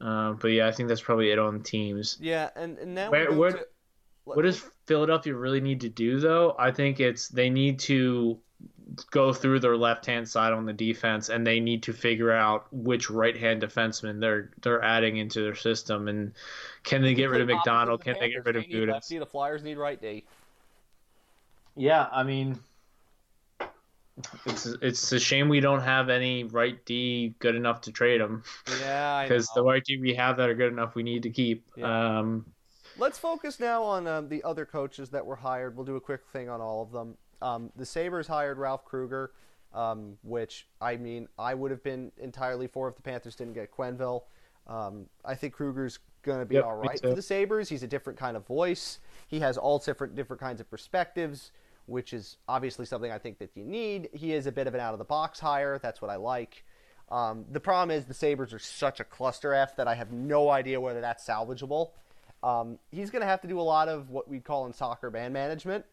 Uh, 0.00 0.32
but 0.34 0.48
yeah, 0.48 0.68
I 0.68 0.72
think 0.72 0.90
that's 0.90 1.00
probably 1.00 1.30
it 1.30 1.38
on 1.38 1.62
teams. 1.62 2.18
Yeah, 2.20 2.50
and, 2.54 2.76
and 2.78 2.94
now 2.94 3.10
Where- 3.10 3.32
where- 3.32 3.52
to- 3.52 3.66
What 4.34 4.42
does 4.42 4.62
Philadelphia 4.86 5.34
really 5.34 5.60
need 5.60 5.80
to 5.82 5.88
do 5.88 6.18
though? 6.18 6.54
I 6.58 6.72
think 6.72 7.00
it's 7.00 7.28
they 7.28 7.48
need 7.48 7.78
to 7.80 8.38
go 9.10 9.32
through 9.32 9.60
their 9.60 9.76
left 9.76 10.06
hand 10.06 10.28
side 10.28 10.52
on 10.52 10.64
the 10.64 10.72
defense 10.72 11.28
and 11.28 11.46
they 11.46 11.60
need 11.60 11.82
to 11.84 11.92
figure 11.92 12.32
out 12.32 12.66
which 12.72 13.10
right 13.10 13.36
hand 13.36 13.62
defenseman 13.62 14.20
they're 14.20 14.50
they're 14.62 14.82
adding 14.82 15.16
into 15.18 15.42
their 15.42 15.54
system 15.54 16.08
and 16.08 16.32
can 16.82 17.02
they 17.02 17.14
get 17.14 17.26
rid 17.30 17.40
of 17.40 17.48
MacDonald? 17.48 18.02
Can 18.02 18.16
they 18.18 18.30
get 18.30 18.44
rid 18.44 18.56
of 18.56 18.62
They 18.62 18.68
need 18.68 18.88
Gudas? 18.88 18.92
lefty, 18.92 19.18
The 19.18 19.26
Flyers 19.26 19.62
need 19.62 19.76
right 19.76 20.00
D. 20.00 20.24
Yeah, 21.76 22.08
I 22.10 22.22
mean 22.22 22.58
it's 24.46 24.66
it's 24.66 25.12
a 25.12 25.20
shame 25.20 25.48
we 25.48 25.60
don't 25.60 25.82
have 25.82 26.08
any 26.08 26.44
right 26.44 26.84
D 26.84 27.34
good 27.38 27.54
enough 27.54 27.82
to 27.82 27.92
trade 27.92 28.20
them 28.20 28.42
Yeah, 28.80 29.22
because 29.22 29.48
the 29.54 29.62
right 29.62 29.84
D 29.84 29.98
we 29.98 30.14
have 30.14 30.38
that 30.38 30.48
are 30.48 30.54
good 30.54 30.72
enough 30.72 30.94
we 30.94 31.02
need 31.02 31.24
to 31.24 31.30
keep. 31.30 31.66
Yeah. 31.76 32.18
Um, 32.18 32.46
Let's 32.98 33.18
focus 33.18 33.60
now 33.60 33.82
on 33.82 34.06
um, 34.06 34.28
the 34.28 34.42
other 34.42 34.64
coaches 34.64 35.10
that 35.10 35.24
were 35.24 35.36
hired. 35.36 35.76
We'll 35.76 35.84
do 35.84 35.96
a 35.96 36.00
quick 36.00 36.22
thing 36.32 36.48
on 36.48 36.60
all 36.60 36.82
of 36.82 36.92
them. 36.92 37.16
Um, 37.42 37.70
the 37.76 37.84
Sabres 37.84 38.26
hired 38.26 38.58
Ralph 38.58 38.84
Krueger, 38.84 39.32
um, 39.74 40.16
which, 40.22 40.66
I 40.80 40.96
mean, 40.96 41.28
I 41.38 41.54
would 41.54 41.70
have 41.70 41.82
been 41.82 42.10
entirely 42.16 42.66
for 42.66 42.88
if 42.88 42.96
the 42.96 43.02
Panthers 43.02 43.36
didn't 43.36 43.52
get 43.52 43.70
Quenneville. 43.70 44.22
Um, 44.66 45.06
I 45.24 45.34
think 45.34 45.54
Krueger's 45.54 45.98
going 46.22 46.40
to 46.40 46.46
be 46.46 46.56
Yep, 46.56 46.64
all 46.64 46.76
right 46.76 47.00
for 47.00 47.14
the 47.14 47.22
Sabres. 47.22 47.68
He's 47.68 47.82
a 47.82 47.86
different 47.86 48.18
kind 48.18 48.36
of 48.36 48.46
voice. 48.46 48.98
He 49.28 49.40
has 49.40 49.58
all 49.58 49.78
different 49.78 50.16
different 50.16 50.40
kinds 50.40 50.60
of 50.60 50.68
perspectives, 50.70 51.52
which 51.84 52.12
is 52.12 52.38
obviously 52.48 52.86
something 52.86 53.12
I 53.12 53.18
think 53.18 53.38
that 53.38 53.50
you 53.54 53.64
need. 53.64 54.08
He 54.12 54.32
is 54.32 54.46
a 54.46 54.52
bit 54.52 54.66
of 54.66 54.74
an 54.74 54.80
out 54.80 54.92
of 54.92 54.98
the 54.98 55.04
box 55.04 55.38
hire. 55.38 55.78
That's 55.78 56.02
what 56.02 56.10
I 56.10 56.16
like. 56.16 56.64
Um, 57.10 57.44
the 57.52 57.60
problem 57.60 57.96
is 57.96 58.06
the 58.06 58.14
Sabres 58.14 58.52
are 58.52 58.58
such 58.58 58.98
a 58.98 59.04
cluster 59.04 59.54
F 59.54 59.76
that 59.76 59.86
I 59.86 59.94
have 59.94 60.10
no 60.10 60.50
idea 60.50 60.80
whether 60.80 61.00
that's 61.00 61.24
salvageable. 61.24 61.90
Um, 62.46 62.78
he's 62.92 63.10
going 63.10 63.22
to 63.22 63.26
have 63.26 63.40
to 63.40 63.48
do 63.48 63.58
a 63.58 63.62
lot 63.62 63.88
of 63.88 64.10
what 64.10 64.28
we 64.28 64.38
call 64.38 64.66
in 64.66 64.72
soccer 64.72 65.10
man 65.10 65.32
management 65.32 65.84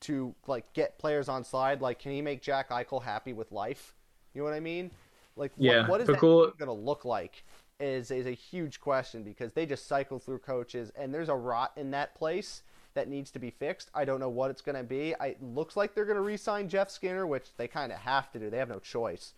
to 0.00 0.34
like 0.46 0.70
get 0.74 0.98
players 0.98 1.28
on 1.28 1.42
side. 1.42 1.80
Like, 1.80 1.98
can 1.98 2.12
he 2.12 2.20
make 2.20 2.42
Jack 2.42 2.68
Eichel 2.68 3.02
happy 3.02 3.32
with 3.32 3.50
life? 3.50 3.94
You 4.34 4.42
know 4.42 4.44
what 4.44 4.54
I 4.54 4.60
mean? 4.60 4.90
Like, 5.36 5.52
what, 5.56 5.64
Yeah, 5.64 5.86
what 5.88 6.02
is 6.02 6.06
but 6.06 6.14
that 6.14 6.20
going 6.20 6.66
to 6.66 6.72
look 6.72 7.06
like? 7.06 7.44
Is 7.78 8.10
is 8.10 8.26
a 8.26 8.32
huge 8.32 8.80
question 8.80 9.22
because 9.22 9.52
they 9.52 9.66
just 9.66 9.86
cycle 9.86 10.18
through 10.18 10.38
coaches 10.38 10.90
and 10.96 11.12
there's 11.12 11.28
a 11.28 11.34
rot 11.34 11.72
in 11.76 11.90
that 11.90 12.14
place 12.14 12.62
that 12.94 13.08
needs 13.08 13.30
to 13.30 13.38
be 13.38 13.50
fixed. 13.50 13.90
I 13.94 14.06
don't 14.06 14.20
know 14.20 14.30
what 14.30 14.50
it's 14.50 14.62
going 14.62 14.76
to 14.76 14.82
be. 14.82 15.14
I, 15.20 15.28
it 15.28 15.42
looks 15.42 15.76
like 15.76 15.94
they're 15.94 16.06
going 16.06 16.16
to 16.16 16.22
re-sign 16.22 16.70
Jeff 16.70 16.90
Skinner, 16.90 17.26
which 17.26 17.54
they 17.58 17.68
kind 17.68 17.92
of 17.92 17.98
have 17.98 18.32
to 18.32 18.38
do. 18.38 18.48
They 18.48 18.56
have 18.56 18.70
no 18.70 18.78
choice. 18.78 19.34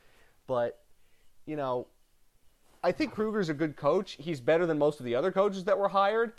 But 0.47 0.81
you 1.47 1.57
know, 1.57 1.87
I 2.83 2.93
think 2.93 3.13
Krueger's 3.13 3.49
a 3.49 3.55
good 3.55 3.77
coach. 3.77 4.17
He's 4.21 4.41
better 4.41 4.67
than 4.67 4.79
most 4.79 5.01
of 5.01 5.07
the 5.07 5.15
other 5.15 5.33
coaches 5.33 5.65
that 5.65 5.79
were 5.79 5.89
hired, 5.89 6.33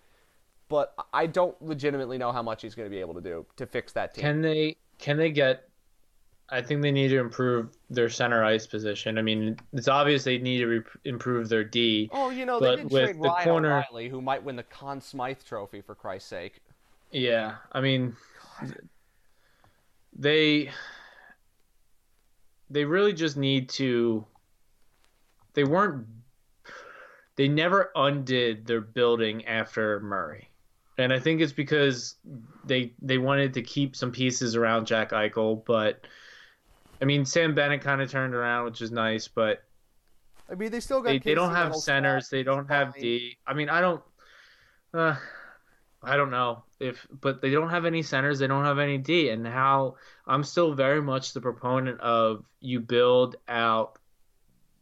but 0.69 0.93
I 1.13 1.25
don't 1.25 1.59
legitimately 1.61 2.17
know 2.17 2.31
how 2.31 2.41
much 2.41 2.61
he's 2.61 2.75
going 2.75 2.85
to 2.85 2.89
be 2.89 2.99
able 3.01 3.15
to 3.15 3.21
do 3.21 3.45
to 3.57 3.65
fix 3.65 3.91
that 3.93 4.13
team. 4.13 4.21
Can 4.21 4.41
they 4.41 4.77
can 4.97 5.17
they 5.17 5.31
get 5.31 5.69
I 6.51 6.61
think 6.61 6.81
they 6.81 6.91
need 6.91 7.09
to 7.09 7.19
improve 7.19 7.77
their 7.89 8.09
center 8.09 8.43
ice 8.43 8.65
position. 8.65 9.17
I 9.19 9.21
mean, 9.21 9.55
it's 9.73 9.87
obvious 9.87 10.23
they 10.23 10.39
need 10.39 10.59
to 10.59 10.65
re- 10.65 10.83
improve 11.05 11.47
their 11.47 11.63
D. 11.63 12.09
oh, 12.11 12.31
you 12.31 12.45
know, 12.45 12.59
they 12.59 12.77
did 12.77 12.89
trade 12.89 13.15
the 13.17 13.29
Ryan 13.29 13.43
corner- 13.43 13.71
O'Reilly, 13.71 14.09
who 14.09 14.21
might 14.21 14.43
win 14.43 14.55
the 14.55 14.63
Conn 14.63 14.99
Smythe 14.99 15.43
Trophy 15.45 15.81
for 15.81 15.93
Christ's 15.93 16.29
sake. 16.29 16.61
Yeah, 17.11 17.55
I 17.71 17.81
mean, 17.81 18.15
they 20.13 20.71
they 22.69 22.85
really 22.85 23.13
just 23.13 23.37
need 23.37 23.69
to. 23.69 24.25
They 25.53 25.63
weren't. 25.63 26.07
They 27.35 27.47
never 27.47 27.91
undid 27.95 28.65
their 28.65 28.81
building 28.81 29.45
after 29.45 29.99
Murray, 30.01 30.48
and 30.99 31.13
I 31.13 31.19
think 31.19 31.41
it's 31.41 31.53
because 31.53 32.15
they 32.65 32.93
they 33.01 33.17
wanted 33.17 33.53
to 33.55 33.61
keep 33.61 33.95
some 33.95 34.11
pieces 34.11 34.55
around 34.55 34.85
Jack 34.85 35.11
Eichel, 35.11 35.63
but. 35.65 36.05
I 37.01 37.05
mean, 37.05 37.23
Sam 37.23 37.55
Bennett 37.55 37.79
kind 37.79 38.01
of 38.01 38.11
turned 38.11 38.35
around, 38.35 38.65
which 38.65 38.81
is 38.81 38.91
nice, 38.91 39.29
but 39.29 39.63
I 40.51 40.55
mean, 40.55 40.71
they 40.71 40.79
still 40.79 41.01
got. 41.01 41.09
they, 41.09 41.19
they 41.19 41.35
don't 41.35 41.53
have 41.53 41.75
centers. 41.75 42.29
They 42.29 42.43
don't 42.43 42.65
who's 42.65 42.69
have 42.69 42.91
fine. 42.93 43.01
D. 43.01 43.37
I 43.45 43.53
mean, 43.53 43.69
I 43.69 43.81
don't. 43.81 44.01
Uh, 44.93 45.15
I 46.01 46.15
don't 46.17 46.31
know 46.31 46.63
if, 46.79 47.05
but 47.21 47.41
they 47.41 47.51
don't 47.51 47.69
have 47.69 47.85
any 47.85 48.01
centers. 48.01 48.39
They 48.39 48.47
don't 48.47 48.65
have 48.65 48.79
any 48.79 48.97
D. 48.97 49.29
And 49.29 49.45
how 49.45 49.95
I'm 50.25 50.43
still 50.43 50.73
very 50.73 51.01
much 51.01 51.33
the 51.33 51.41
proponent 51.41 51.99
of 51.99 52.45
you 52.61 52.79
build 52.79 53.35
out 53.47 53.99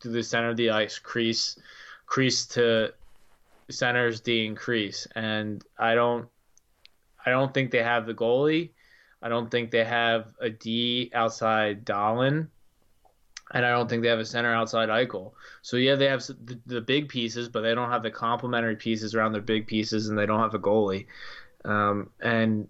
to 0.02 0.10
the 0.10 0.23
center 0.23 0.49
of 0.49 0.57
the 0.57 0.69
ice, 0.69 0.99
crease, 0.99 1.60
crease 2.06 2.45
to 2.48 2.94
centers 3.69 4.22
D 4.22 4.45
increase. 4.45 5.07
And 5.15 5.64
I 5.77 5.95
don't, 5.95 6.27
I 7.26 7.31
don't 7.31 7.53
think 7.53 7.72
they 7.72 7.84
have 7.84 8.06
the 8.06 8.14
goalie. 8.14 8.72
I 9.22 9.30
don't 9.30 9.49
think 9.49 9.72
they 9.72 9.84
have 9.84 10.34
a 10.39 10.49
D 10.49 11.11
outside 11.14 11.85
Dahlin 11.85 12.48
and 13.52 13.65
I 13.65 13.72
don't 13.72 13.89
think 13.89 14.03
they 14.03 14.10
have 14.10 14.19
a 14.19 14.26
center 14.26 14.53
outside 14.53 14.89
Eichel. 14.89 15.31
So 15.61 15.77
yeah, 15.77 15.95
they 15.95 16.07
have 16.07 16.26
the, 16.26 16.60
the 16.65 16.81
big 16.81 17.10
pieces, 17.10 17.48
but 17.49 17.61
they 17.61 17.73
don't 17.73 17.89
have 17.89 18.03
the 18.03 18.11
complementary 18.11 18.76
pieces 18.76 19.15
around 19.15 19.31
their 19.31 19.41
big 19.41 19.68
pieces, 19.68 20.10
and 20.10 20.18
they 20.18 20.26
don't 20.26 20.41
have 20.41 20.53
a 20.53 20.60
goalie. 20.60 21.07
Um, 21.64 22.10
and 22.19 22.68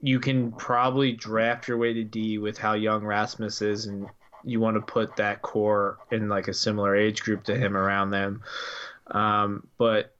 you 0.00 0.20
can 0.20 0.52
probably 0.52 1.12
draft 1.12 1.66
your 1.66 1.78
way 1.78 1.92
to 1.94 2.04
D 2.04 2.38
with 2.38 2.58
how 2.58 2.74
young 2.74 3.04
Rasmus 3.04 3.60
is, 3.60 3.86
and 3.86 4.06
you 4.44 4.60
want 4.60 4.76
to 4.76 4.80
put 4.80 5.16
that 5.16 5.42
core 5.42 5.98
in 6.12 6.28
like 6.28 6.46
a 6.46 6.54
similar 6.54 6.94
age 6.94 7.22
group 7.22 7.42
to 7.44 7.56
him 7.56 7.76
around 7.76 8.10
them. 8.10 8.42
Um, 9.10 9.66
but 9.78 10.14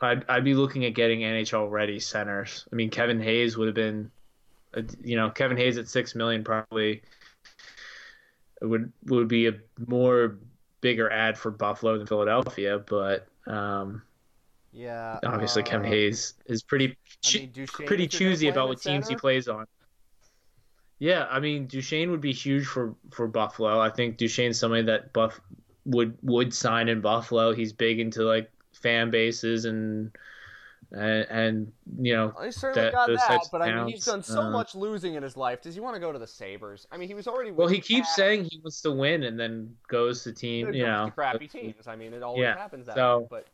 I'd, 0.00 0.24
I'd 0.28 0.44
be 0.44 0.54
looking 0.54 0.84
at 0.86 0.94
getting 0.94 1.20
NHL 1.20 1.70
ready 1.70 2.00
centers. 2.00 2.66
I 2.72 2.76
mean, 2.76 2.90
Kevin 2.90 3.20
Hayes 3.20 3.56
would 3.56 3.66
have 3.68 3.74
been, 3.74 4.10
you 5.02 5.16
know, 5.16 5.30
Kevin 5.30 5.56
Hayes 5.56 5.78
at 5.78 5.88
six 5.88 6.14
million 6.14 6.42
probably 6.44 7.02
would 8.62 8.92
would 9.06 9.28
be 9.28 9.48
a 9.48 9.54
more 9.86 10.38
bigger 10.80 11.10
ad 11.10 11.36
for 11.36 11.50
Buffalo 11.50 11.98
than 11.98 12.06
Philadelphia, 12.06 12.78
but 12.78 13.26
um, 13.46 14.02
Yeah. 14.72 15.18
obviously 15.24 15.62
Kevin 15.62 15.86
uh, 15.86 15.90
Hayes 15.90 16.34
is 16.46 16.62
pretty 16.62 16.96
I 17.26 17.38
mean, 17.38 17.52
pretty 17.52 17.62
if 17.62 17.78
you're 17.78 17.88
gonna 17.88 18.06
choosy 18.08 18.48
about 18.48 18.64
at 18.64 18.68
what 18.68 18.82
teams 18.82 19.08
he 19.08 19.16
plays 19.16 19.48
on. 19.48 19.66
Yeah, 20.98 21.26
I 21.30 21.40
mean 21.40 21.66
Duchene 21.66 22.10
would 22.10 22.20
be 22.20 22.32
huge 22.32 22.66
for 22.66 22.94
for 23.10 23.26
Buffalo. 23.26 23.80
I 23.80 23.90
think 23.90 24.18
Duchene's 24.18 24.58
somebody 24.58 24.82
that 24.82 25.12
Buff 25.12 25.40
would 25.90 26.16
would 26.22 26.52
sign 26.54 26.88
in 26.88 27.00
Buffalo. 27.00 27.52
He's 27.54 27.72
big 27.72 28.00
into 28.00 28.22
like 28.22 28.50
fan 28.72 29.10
bases 29.10 29.64
and 29.66 30.10
and, 30.92 31.26
and 31.30 31.72
you 32.00 32.14
know 32.16 32.32
He 32.42 32.50
certainly 32.50 32.90
that- 32.90 32.92
got 32.92 33.08
that, 33.08 33.48
but 33.52 33.62
I 33.62 33.72
mean, 33.72 33.88
he's 33.88 34.04
done 34.04 34.22
so 34.22 34.40
uh, 34.40 34.50
much 34.50 34.74
losing 34.74 35.14
in 35.14 35.22
his 35.22 35.36
life. 35.36 35.62
Does 35.62 35.74
he 35.74 35.80
want 35.80 35.94
to 35.94 36.00
go 36.00 36.10
to 36.10 36.18
the 36.18 36.26
Sabres? 36.26 36.86
I 36.90 36.96
mean, 36.96 37.08
he 37.08 37.14
was 37.14 37.28
already. 37.28 37.52
well 37.52 37.68
he 37.68 37.80
keeps 37.80 38.14
saying 38.16 38.48
he 38.50 38.58
wants 38.64 38.80
to 38.82 38.90
win 38.90 39.22
and 39.22 39.38
then 39.38 39.76
goes 39.88 40.24
to 40.24 40.32
team 40.32 40.66
you 40.68 40.72
to 40.72 40.78
know 40.78 41.10
crappy 41.14 41.46
teams. 41.46 41.86
I 41.86 41.94
mean, 41.96 42.12
it 42.12 42.22
always 42.22 42.42
Yeah, 42.42 42.56
happens 42.56 42.86
that 42.86 42.96
so- 42.96 43.20
way. 43.20 43.26
But 43.30 43.46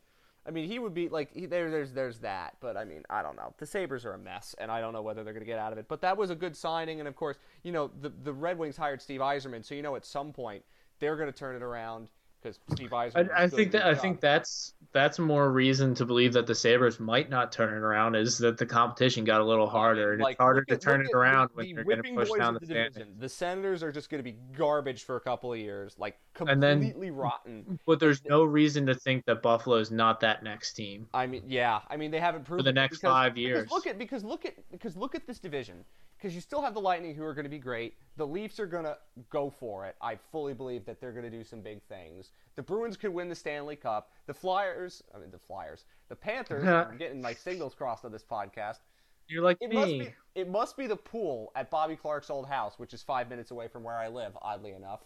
I 0.47 0.51
mean, 0.53 0.71
he 0.71 0.79
would 0.79 0.95
be 0.95 1.09
like 1.09 1.35
he, 1.35 1.47
there. 1.47 1.71
There's 1.71 1.93
there's 1.93 2.21
that. 2.21 2.57
But 2.61 2.77
I 2.77 2.85
mean, 2.85 3.03
I 3.11 3.21
don't 3.21 3.35
know. 3.37 3.53
The 3.59 3.67
Sabres 3.67 4.07
are 4.07 4.13
a 4.13 4.19
mess, 4.19 4.55
and 4.59 4.71
I 4.71 4.81
don't 4.81 4.93
know 4.93 5.03
whether 5.03 5.25
they're 5.25 5.33
going 5.33 5.45
to 5.45 5.51
get 5.51 5.59
out 5.59 5.73
of 5.73 5.79
it. 5.79 5.89
But 5.89 6.01
that 6.03 6.17
was 6.17 6.31
a 6.31 6.37
good 6.37 6.57
signing, 6.57 7.01
and 7.01 7.09
of 7.09 7.17
course, 7.17 7.37
you 7.65 7.73
know, 7.73 7.91
the 8.01 8.11
the 8.23 8.33
Red 8.33 8.57
Wings 8.57 8.77
hired 8.77 9.03
Steve 9.03 9.21
Yzerman, 9.21 9.65
so 9.65 9.75
you 9.75 9.83
know 9.83 9.97
at 9.97 10.07
some 10.07 10.33
point 10.33 10.63
they're 11.01 11.17
going 11.17 11.31
to 11.31 11.37
turn 11.37 11.57
it 11.57 11.63
around 11.63 12.11
because 12.47 12.77
Steve 12.77 12.91
Yzerman. 12.91 13.31
I, 13.33 13.45
I 13.45 13.49
think 13.49 13.73
that 13.73 13.87
I 13.87 13.95
think 13.95 14.21
that's 14.21 14.75
that's 14.93 15.19
more 15.19 15.51
reason 15.53 15.95
to 15.95 16.07
believe 16.07 16.33
that 16.33 16.47
the 16.47 16.55
Sabres 16.55 16.99
might 16.99 17.29
not 17.29 17.53
turn 17.53 17.69
it 17.75 17.81
around 17.83 18.15
is 18.15 18.39
that 18.39 18.57
the 18.57 18.65
competition 18.65 19.25
got 19.25 19.41
a 19.41 19.45
little 19.45 19.69
harder 19.69 20.13
and 20.13 20.23
Like, 20.23 20.35
it's 20.35 20.41
harder 20.41 20.61
look 20.69 20.69
to 20.81 20.83
turn 20.83 21.01
look 21.03 21.11
it 21.11 21.15
around 21.17 21.51
the, 21.51 21.55
when 21.57 21.67
the 21.69 21.75
they're 21.75 21.85
going 21.85 22.03
to 22.03 22.15
push 22.15 22.39
down 22.39 22.55
the 22.55 22.61
the 22.61 22.67
standings. 22.67 22.95
division. 22.95 23.15
The 23.19 23.29
Senators 23.29 23.83
are 23.83 23.93
just 23.93 24.09
going 24.09 24.21
to 24.21 24.31
be 24.31 24.37
garbage 24.57 25.05
for 25.05 25.17
a 25.17 25.21
couple 25.21 25.53
of 25.53 25.59
years, 25.59 25.97
like 25.99 26.17
And 26.47 26.63
then- 26.63 26.81
completely 26.81 27.11
rotten. 27.11 27.79
But 27.87 28.01
there's 28.01 28.25
no 28.25 28.45
reason 28.45 28.87
to 28.87 28.95
think 28.95 29.27
that 29.27 29.43
Buffalo's 29.43 29.91
not 29.91 30.21
that 30.21 30.43
next 30.43 30.73
team. 30.73 31.07
I 31.13 31.27
mean, 31.27 31.43
yeah. 31.47 31.81
I 31.91 31.97
mean, 31.99 32.11
they 32.11 32.21
haven't 32.21 32.45
proven 32.45 32.65
the 32.65 32.73
next 32.73 32.99
because- 32.99 33.13
five 33.13 33.35
because 33.35 33.43
years. 33.45 33.71
look 33.71 33.87
at 33.87 33.99
because 33.99 34.25
look 34.25 34.47
at 34.47 34.55
because 34.71 34.97
look 34.97 35.15
at 35.15 35.27
this 35.27 35.39
division. 35.39 35.85
Because 36.17 36.35
you 36.35 36.41
still 36.41 36.63
have 36.63 36.73
the 36.73 36.81
Lightning, 36.81 37.15
who 37.15 37.23
are 37.25 37.35
going 37.35 37.45
to 37.45 37.51
be 37.51 37.59
great. 37.59 37.93
The 38.17 38.27
Leafs 38.27 38.59
are 38.59 38.67
going 38.67 38.85
to 38.85 38.97
go 39.29 39.51
for 39.51 39.85
it. 39.85 39.97
I 40.01 40.17
fully 40.33 40.55
believe 40.55 40.87
that 40.87 40.99
they're 40.99 41.13
going 41.13 41.31
to 41.31 41.31
do 41.31 41.45
some 41.45 41.61
big 41.61 41.83
things. 41.91 42.31
The 42.57 42.63
Bruins 42.63 42.97
could 42.97 43.13
win 43.13 43.29
the 43.29 43.35
Stanley 43.35 43.77
Cup. 43.77 44.13
The 44.27 44.35
Flyers, 44.35 45.03
I 45.15 45.19
mean 45.19 45.31
the 45.31 45.39
Flyers, 45.39 45.85
the 46.09 46.17
Panthers. 46.17 46.65
I'm 46.91 46.97
getting 46.97 47.21
my 47.21 47.35
signals 47.35 47.75
crossed 47.75 48.05
on 48.05 48.13
this 48.13 48.25
podcast. 48.25 48.79
You're 49.29 49.43
like 49.43 49.59
It 49.61 49.71
me. 49.71 49.77
must 49.77 49.91
be 49.99 50.15
it 50.35 50.49
must 50.49 50.77
be 50.77 50.87
the 50.87 50.97
pool 50.97 51.53
at 51.57 51.71
Bobby 51.71 51.97
Clarke's 51.97 52.31
old 52.31 52.47
house, 52.47 52.79
which 52.79 52.95
is 52.95 53.03
five 53.03 53.29
minutes 53.29 53.51
away 53.51 53.69
from 53.69 53.83
where 53.83 53.97
I 53.97 54.09
live. 54.09 54.37
Oddly 54.41 54.73
enough, 54.73 55.01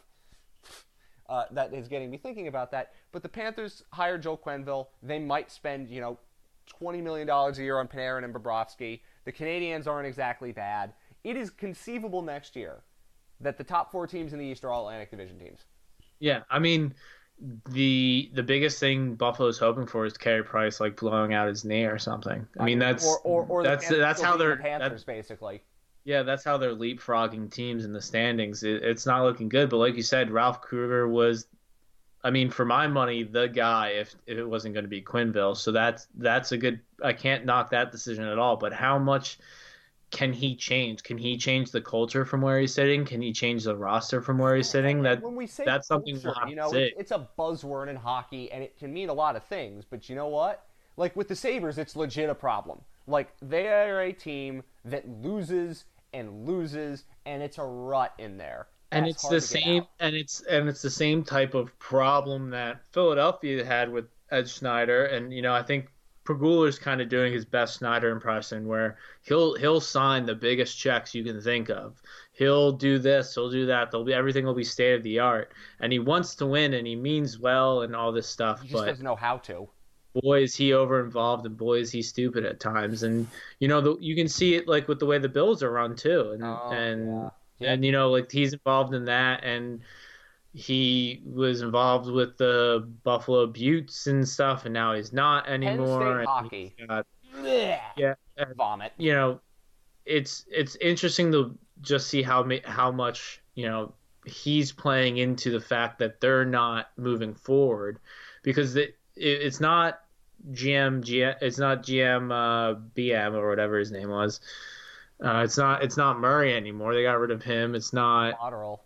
uh, 1.28 1.44
that 1.52 1.73
is 1.73 1.89
getting 1.89 2.11
me 2.11 2.19
thinking 2.19 2.48
about 2.48 2.70
that. 2.73 2.93
But 3.12 3.23
the 3.23 3.28
Panthers 3.28 3.82
hired 3.93 4.23
Joe 4.23 4.36
Quenneville. 4.36 4.89
They 5.02 5.19
might 5.19 5.51
spend 5.51 5.89
you 5.89 6.01
know 6.01 6.19
twenty 6.66 7.01
million 7.01 7.27
dollars 7.27 7.59
a 7.59 7.62
year 7.62 7.78
on 7.78 7.89
Panarin 7.89 8.24
and 8.24 8.35
Bobrovsky. 8.35 9.01
The 9.24 9.32
Canadiens 9.32 9.86
aren't 9.86 10.07
exactly 10.07 10.52
bad. 10.52 10.93
It 11.24 11.36
is 11.36 11.51
conceivable 11.51 12.23
next 12.23 12.57
year 12.57 12.82
that 13.40 13.59
the 13.59 13.65
top 13.65 13.90
four 13.90 14.07
teams 14.07 14.32
in 14.32 14.39
the 14.39 14.44
East 14.44 14.65
are 14.65 14.70
all 14.70 14.82
Atlantic 14.86 15.11
Division 15.11 15.39
teams. 15.39 15.61
Yeah, 16.19 16.43
I 16.51 16.59
mean, 16.59 16.94
the 17.70 18.30
the 18.34 18.42
biggest 18.42 18.78
thing 18.78 19.14
Buffalo's 19.14 19.58
hoping 19.58 19.86
for 19.86 20.04
is 20.04 20.16
Carey 20.16 20.44
Price 20.44 20.80
like 20.80 20.96
blowing 20.96 21.32
out 21.32 21.48
his 21.48 21.64
knee 21.64 21.84
or 21.84 21.98
something. 21.98 22.46
I 22.58 22.64
mean 22.64 22.78
that's 22.78 23.06
or, 23.06 23.18
or, 23.20 23.46
or 23.48 23.62
that's 23.62 23.88
the 23.88 23.96
that's 23.96 24.20
how 24.20 24.36
they're 24.36 24.56
the 24.56 24.62
Panthers 24.62 24.90
that's, 24.90 25.04
basically. 25.04 25.62
Yeah, 26.04 26.22
that's 26.22 26.44
how 26.44 26.56
they're 26.56 26.74
leapfrogging 26.74 27.52
teams 27.52 27.84
in 27.84 27.92
the 27.92 28.00
standings. 28.00 28.62
It, 28.62 28.82
it's 28.82 29.06
not 29.06 29.22
looking 29.22 29.48
good, 29.48 29.68
but 29.68 29.76
like 29.76 29.96
you 29.96 30.02
said, 30.02 30.30
Ralph 30.30 30.62
Krueger 30.62 31.06
was, 31.06 31.46
I 32.24 32.30
mean, 32.30 32.50
for 32.50 32.64
my 32.64 32.86
money, 32.86 33.22
the 33.22 33.48
guy 33.48 33.88
if, 33.88 34.14
if 34.26 34.38
it 34.38 34.46
wasn't 34.46 34.74
going 34.74 34.84
to 34.84 34.88
be 34.88 35.02
Quenneville. 35.02 35.56
So 35.56 35.72
that's 35.72 36.08
that's 36.16 36.52
a 36.52 36.58
good. 36.58 36.80
I 37.02 37.12
can't 37.12 37.44
knock 37.44 37.70
that 37.70 37.92
decision 37.92 38.24
at 38.24 38.38
all. 38.38 38.56
But 38.56 38.72
how 38.72 38.98
much 38.98 39.38
can 40.11 40.32
he 40.32 40.57
change? 40.57 41.03
Can 41.03 41.19
he 41.19 41.37
change 41.37 41.70
the 41.70 41.81
culture 41.81 42.24
from 42.24 42.41
where 42.41 42.59
he's 42.59 42.74
sitting? 42.74 43.05
Can 43.05 43.23
he 43.23 43.32
change 43.32 43.65
the 43.65 43.77
roster 43.77 44.20
from 44.20 44.39
where 44.39 44.57
he's 44.57 44.69
sitting? 44.69 45.03
That 45.03 45.23
when 45.23 45.37
we 45.37 45.47
say 45.47 45.65
that's 45.65 45.89
culture, 45.89 46.12
something 46.15 46.32
we'll 46.35 46.49
you 46.49 46.57
know, 46.57 46.70
it's, 46.73 46.95
it's 46.99 47.11
a 47.12 47.28
buzzword 47.39 47.89
in 47.89 47.97
hockey, 47.97 48.51
and 48.51 48.62
it 48.62 48.77
can 48.78 48.93
mean 48.93 49.09
a 49.09 49.15
lot 49.15 49.37
of 49.37 49.45
things. 49.45 49.85
But 49.89 50.09
you 50.09 50.16
know 50.16 50.28
what? 50.28 50.66
Like 50.97 51.15
with 51.15 51.28
the 51.28 51.37
Sabres, 51.37 51.78
it's 51.78 51.95
legit 51.95 52.28
a 52.28 52.35
problem. 52.35 52.81
Like 53.07 53.32
they 53.41 53.69
are 53.69 54.01
a 54.03 54.12
team 54.12 54.62
that 54.85 55.09
loses 55.09 55.85
and 56.12 56.45
loses, 56.45 57.05
and 57.24 57.43
it's 57.43 57.59
a 57.59 57.65
rut 57.65 58.12
in 58.19 58.37
there. 58.37 58.66
and 58.91 59.07
it's 59.07 59.28
the 59.28 59.41
same 59.41 59.87
and 60.01 60.16
it's 60.16 60.41
and 60.43 60.69
it's 60.69 60.82
the 60.82 60.91
same 60.91 61.23
type 61.23 61.55
of 61.55 61.77
problem 61.78 62.51
that 62.51 62.81
Philadelphia 62.93 63.65
had 63.65 63.93
with 63.93 64.07
Ed 64.32 64.49
Snider 64.49 65.07
and 65.07 65.32
you 65.32 65.43
know 65.43 65.55
I 65.55 65.62
think 65.62 65.89
Pegula's 66.35 66.78
kind 66.78 67.01
of 67.01 67.09
doing 67.09 67.32
his 67.32 67.44
best 67.44 67.74
Snider 67.77 68.11
impression 68.11 68.66
where 68.66 68.98
he'll 69.23 69.55
he'll 69.57 69.81
sign 69.81 70.27
the 70.27 70.35
biggest 70.35 70.78
checks 70.78 71.15
you 71.15 71.24
can 71.24 71.40
think 71.40 71.69
of. 71.70 72.01
He'll 72.32 72.73
do 72.73 72.98
this, 72.98 73.35
he'll 73.35 73.51
do 73.51 73.66
that. 73.66 73.90
There'll 73.90 74.05
be 74.07 74.15
everything 74.15 74.44
will 74.47 74.55
be 74.55 74.65
state 74.65 74.94
of 74.94 75.02
the 75.02 75.19
art, 75.19 75.52
and 75.81 75.93
he 75.93 75.98
wants 75.98 76.35
to 76.36 76.47
win 76.47 76.74
and 76.74 76.86
he 76.86 76.97
means 76.97 77.39
well 77.39 77.82
and 77.82 77.94
all 77.94 78.12
this 78.12 78.28
stuff. 78.28 78.62
He 78.62 78.69
just 78.69 78.81
but 78.81 78.86
doesn't 78.86 79.05
know 79.05 79.16
how 79.16 79.39
to. 79.39 79.69
boy 80.23 80.43
is 80.43 80.55
he 80.55 80.73
over 80.73 81.05
involved 81.05 81.44
and 81.47 81.57
boy 81.57 81.78
is 81.78 81.90
he 81.93 82.02
stupid 82.02 82.44
at 82.44 82.61
times. 82.61 83.02
And 83.02 83.27
you 83.59 83.69
know 83.69 83.81
the, 83.81 83.97
you 84.01 84.15
can 84.15 84.28
see 84.28 84.55
it 84.55 84.66
like 84.69 84.89
with 84.89 84.98
the 85.01 85.07
way 85.07 85.19
the 85.19 85.28
Bills 85.28 85.62
are 85.62 85.70
run 85.70 85.97
too, 85.97 86.31
and 86.32 86.43
Oh, 86.44 86.70
and 86.70 87.07
yeah. 87.09 87.28
Yeah. 87.59 87.73
and 87.73 87.85
you 87.85 87.93
know 87.93 88.11
like 88.11 88.31
he's 88.32 88.52
involved 88.55 88.94
in 88.94 89.05
that 89.05 89.44
and 89.44 89.81
he 90.52 91.22
was 91.24 91.60
involved 91.60 92.10
with 92.10 92.36
the 92.36 92.89
buffalo 93.05 93.47
buttes 93.47 94.06
and 94.06 94.28
stuff 94.28 94.64
and 94.64 94.74
now 94.74 94.93
he's 94.94 95.12
not 95.12 95.48
anymore 95.48 96.24
hockey. 96.27 96.74
got- 96.89 97.06
yeah 97.97 98.14
and, 98.36 98.56
Vomit. 98.56 98.93
you 98.98 99.12
know 99.12 99.40
it's 100.05 100.44
it's 100.51 100.77
interesting 100.77 101.31
to 101.31 101.56
just 101.82 102.09
see 102.09 102.22
how 102.22 102.48
how 102.64 102.90
much 102.90 103.40
you 103.55 103.66
know 103.66 103.93
he's 104.27 104.72
playing 104.72 105.18
into 105.18 105.51
the 105.51 105.60
fact 105.60 105.98
that 105.98 106.20
they're 106.20 106.44
not 106.44 106.89
moving 106.97 107.35
forward 107.35 107.98
because 108.43 108.77
it, 108.77 108.97
it 109.16 109.43
it's 109.43 109.60
not 109.60 110.01
GM 110.52 111.02
GM 111.02 111.36
it's 111.40 111.59
not 111.59 111.82
GM 111.82 112.32
uh, 112.32 112.78
BM 112.97 113.35
or 113.35 113.48
whatever 113.48 113.78
his 113.78 113.93
name 113.93 114.09
was. 114.09 114.40
Uh, 115.22 115.43
it's 115.44 115.59
not 115.59 115.82
it's 115.82 115.97
not 115.97 116.18
Murray 116.18 116.55
anymore. 116.55 116.94
They 116.94 117.02
got 117.02 117.18
rid 117.18 117.31
of 117.31 117.43
him. 117.43 117.74
It's 117.74 117.93
not 117.93 118.35
Lateral. 118.43 118.82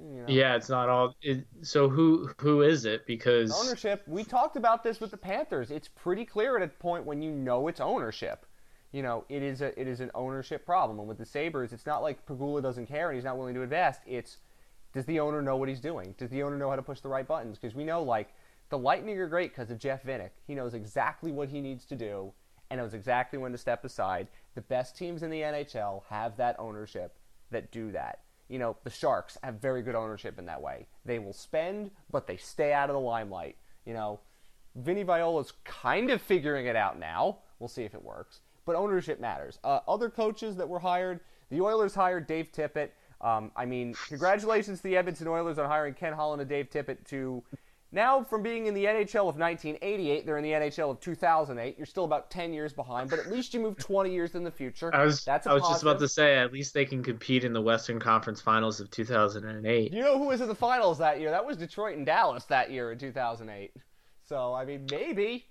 You 0.00 0.20
know. 0.20 0.24
yeah. 0.28 0.56
It's 0.56 0.68
not 0.68 0.88
all. 0.88 1.14
It, 1.22 1.46
so 1.62 1.88
who 1.88 2.30
who 2.40 2.62
is 2.62 2.84
it? 2.84 3.06
Because 3.06 3.52
ownership. 3.52 4.02
We 4.06 4.24
talked 4.24 4.56
about 4.56 4.82
this 4.82 5.00
with 5.00 5.10
the 5.10 5.16
Panthers. 5.16 5.70
It's 5.70 5.88
pretty 5.88 6.24
clear 6.24 6.56
at 6.56 6.62
a 6.62 6.68
point 6.68 7.04
when 7.04 7.22
you 7.22 7.30
know 7.30 7.68
it's 7.68 7.80
ownership. 7.80 8.46
You 8.92 9.02
know, 9.02 9.24
it 9.28 9.42
is 9.42 9.60
a 9.60 9.78
it 9.80 9.86
is 9.86 10.00
an 10.00 10.10
ownership 10.14 10.64
problem. 10.64 10.98
And 10.98 11.08
with 11.08 11.18
the 11.18 11.26
Sabres, 11.26 11.72
it's 11.72 11.86
not 11.86 12.02
like 12.02 12.26
Pegula 12.26 12.62
doesn't 12.62 12.86
care 12.86 13.08
and 13.08 13.16
he's 13.16 13.24
not 13.24 13.38
willing 13.38 13.54
to 13.54 13.62
invest. 13.62 14.00
It's 14.06 14.38
does 14.92 15.04
the 15.04 15.20
owner 15.20 15.42
know 15.42 15.56
what 15.56 15.68
he's 15.68 15.80
doing? 15.80 16.14
Does 16.18 16.30
the 16.30 16.42
owner 16.42 16.58
know 16.58 16.70
how 16.70 16.76
to 16.76 16.82
push 16.82 17.00
the 17.00 17.08
right 17.08 17.26
buttons? 17.26 17.58
Because 17.58 17.74
we 17.74 17.84
know 17.84 18.02
like 18.02 18.30
the 18.70 18.78
Lightning 18.78 19.18
are 19.18 19.28
great 19.28 19.52
because 19.52 19.70
of 19.70 19.78
Jeff 19.78 20.02
Vinik. 20.04 20.30
He 20.46 20.54
knows 20.54 20.74
exactly 20.74 21.30
what 21.30 21.48
he 21.48 21.60
needs 21.60 21.84
to 21.86 21.94
do 21.94 22.32
and 22.70 22.80
knows 22.80 22.94
exactly 22.94 23.38
when 23.38 23.52
to 23.52 23.58
step 23.58 23.84
aside. 23.84 24.28
The 24.54 24.60
best 24.62 24.96
teams 24.96 25.22
in 25.22 25.30
the 25.30 25.40
NHL 25.40 26.02
have 26.08 26.36
that 26.36 26.56
ownership 26.58 27.16
that 27.50 27.70
do 27.70 27.92
that. 27.92 28.20
You 28.50 28.58
know, 28.58 28.76
the 28.84 28.90
Sharks 28.90 29.38
have 29.42 29.54
very 29.54 29.80
good 29.80 29.94
ownership 29.94 30.38
in 30.38 30.46
that 30.46 30.60
way. 30.60 30.88
They 31.04 31.18
will 31.20 31.32
spend, 31.32 31.92
but 32.10 32.26
they 32.26 32.36
stay 32.36 32.72
out 32.72 32.90
of 32.90 32.94
the 32.94 33.00
limelight. 33.00 33.56
You 33.86 33.94
know, 33.94 34.20
Vinny 34.74 35.04
Viola's 35.04 35.52
kind 35.64 36.10
of 36.10 36.20
figuring 36.20 36.66
it 36.66 36.76
out 36.76 36.98
now. 36.98 37.38
We'll 37.60 37.68
see 37.68 37.84
if 37.84 37.94
it 37.94 38.04
works. 38.04 38.40
But 38.66 38.76
ownership 38.76 39.20
matters. 39.20 39.58
Uh, 39.64 39.80
other 39.88 40.10
coaches 40.10 40.56
that 40.56 40.68
were 40.68 40.80
hired, 40.80 41.20
the 41.50 41.60
Oilers 41.60 41.94
hired 41.94 42.26
Dave 42.26 42.50
Tippett. 42.52 42.90
Um, 43.20 43.52
I 43.54 43.66
mean, 43.66 43.94
congratulations 44.08 44.78
to 44.78 44.82
the 44.84 44.96
Edmonton 44.96 45.28
Oilers 45.28 45.58
on 45.58 45.66
hiring 45.66 45.94
Ken 45.94 46.12
Holland 46.12 46.40
and 46.40 46.48
Dave 46.48 46.70
Tippett 46.70 47.04
to 47.08 47.42
now 47.92 48.22
from 48.22 48.42
being 48.42 48.66
in 48.66 48.74
the 48.74 48.84
NHL 48.84 49.28
of 49.28 49.36
1988, 49.36 50.24
they're 50.24 50.38
in 50.38 50.44
the 50.44 50.52
NHL 50.52 50.90
of 50.90 51.00
2008. 51.00 51.76
You're 51.76 51.86
still 51.86 52.04
about 52.04 52.30
10 52.30 52.52
years 52.52 52.72
behind, 52.72 53.10
but 53.10 53.18
at 53.18 53.30
least 53.30 53.52
you 53.52 53.60
move 53.60 53.76
20 53.78 54.12
years 54.12 54.34
in 54.34 54.44
the 54.44 54.50
future. 54.50 54.90
I 54.94 55.04
was 55.04 55.24
That's 55.24 55.46
a 55.46 55.50
I 55.50 55.54
was 55.54 55.62
just 55.64 55.82
about 55.82 55.98
to 55.98 56.08
say 56.08 56.36
at 56.36 56.52
least 56.52 56.72
they 56.74 56.84
can 56.84 57.02
compete 57.02 57.44
in 57.44 57.52
the 57.52 57.60
Western 57.62 57.98
Conference 57.98 58.40
Finals 58.40 58.80
of 58.80 58.90
2008. 58.90 59.92
You 59.92 60.02
know 60.02 60.18
who 60.18 60.26
was 60.26 60.40
in 60.40 60.48
the 60.48 60.54
finals 60.54 60.98
that 60.98 61.20
year? 61.20 61.30
That 61.30 61.44
was 61.44 61.56
Detroit 61.56 61.96
and 61.96 62.06
Dallas 62.06 62.44
that 62.44 62.70
year 62.70 62.92
in 62.92 62.98
2008. 62.98 63.72
So 64.24 64.54
I 64.54 64.64
mean, 64.64 64.86
maybe 64.90 65.46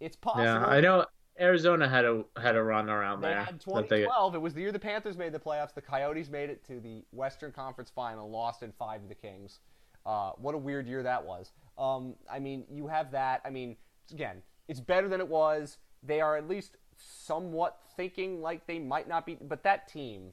it's 0.00 0.16
possible. 0.16 0.44
Yeah, 0.44 0.64
I 0.64 0.80
know 0.80 1.04
Arizona 1.38 1.88
had 1.88 2.04
a 2.04 2.24
had 2.40 2.56
a 2.56 2.62
run 2.62 2.88
around 2.88 3.20
They 3.20 3.28
there. 3.28 3.44
had 3.44 3.60
that 3.60 3.88
they- 3.88 4.00
2012. 4.00 4.34
It 4.34 4.38
was 4.38 4.54
the 4.54 4.60
year 4.62 4.72
the 4.72 4.78
Panthers 4.78 5.16
made 5.18 5.32
the 5.32 5.38
playoffs. 5.38 5.74
The 5.74 5.82
Coyotes 5.82 6.30
made 6.30 6.48
it 6.50 6.64
to 6.66 6.80
the 6.80 7.04
Western 7.10 7.52
Conference 7.52 7.90
Final, 7.90 8.30
lost 8.30 8.62
in 8.62 8.72
five 8.72 9.02
to 9.02 9.08
the 9.08 9.14
Kings. 9.14 9.60
Uh, 10.04 10.32
what 10.32 10.54
a 10.54 10.58
weird 10.58 10.86
year 10.86 11.02
that 11.02 11.24
was. 11.24 11.52
Um, 11.78 12.14
I 12.30 12.38
mean, 12.38 12.64
you 12.70 12.86
have 12.86 13.10
that. 13.12 13.42
I 13.44 13.50
mean, 13.50 13.76
again, 14.10 14.42
it's 14.68 14.80
better 14.80 15.08
than 15.08 15.20
it 15.20 15.28
was. 15.28 15.78
They 16.02 16.20
are 16.20 16.36
at 16.36 16.48
least 16.48 16.76
somewhat 16.96 17.78
thinking 17.96 18.40
like 18.40 18.66
they 18.66 18.78
might 18.78 19.08
not 19.08 19.26
be. 19.26 19.36
But 19.40 19.62
that 19.64 19.88
team 19.88 20.32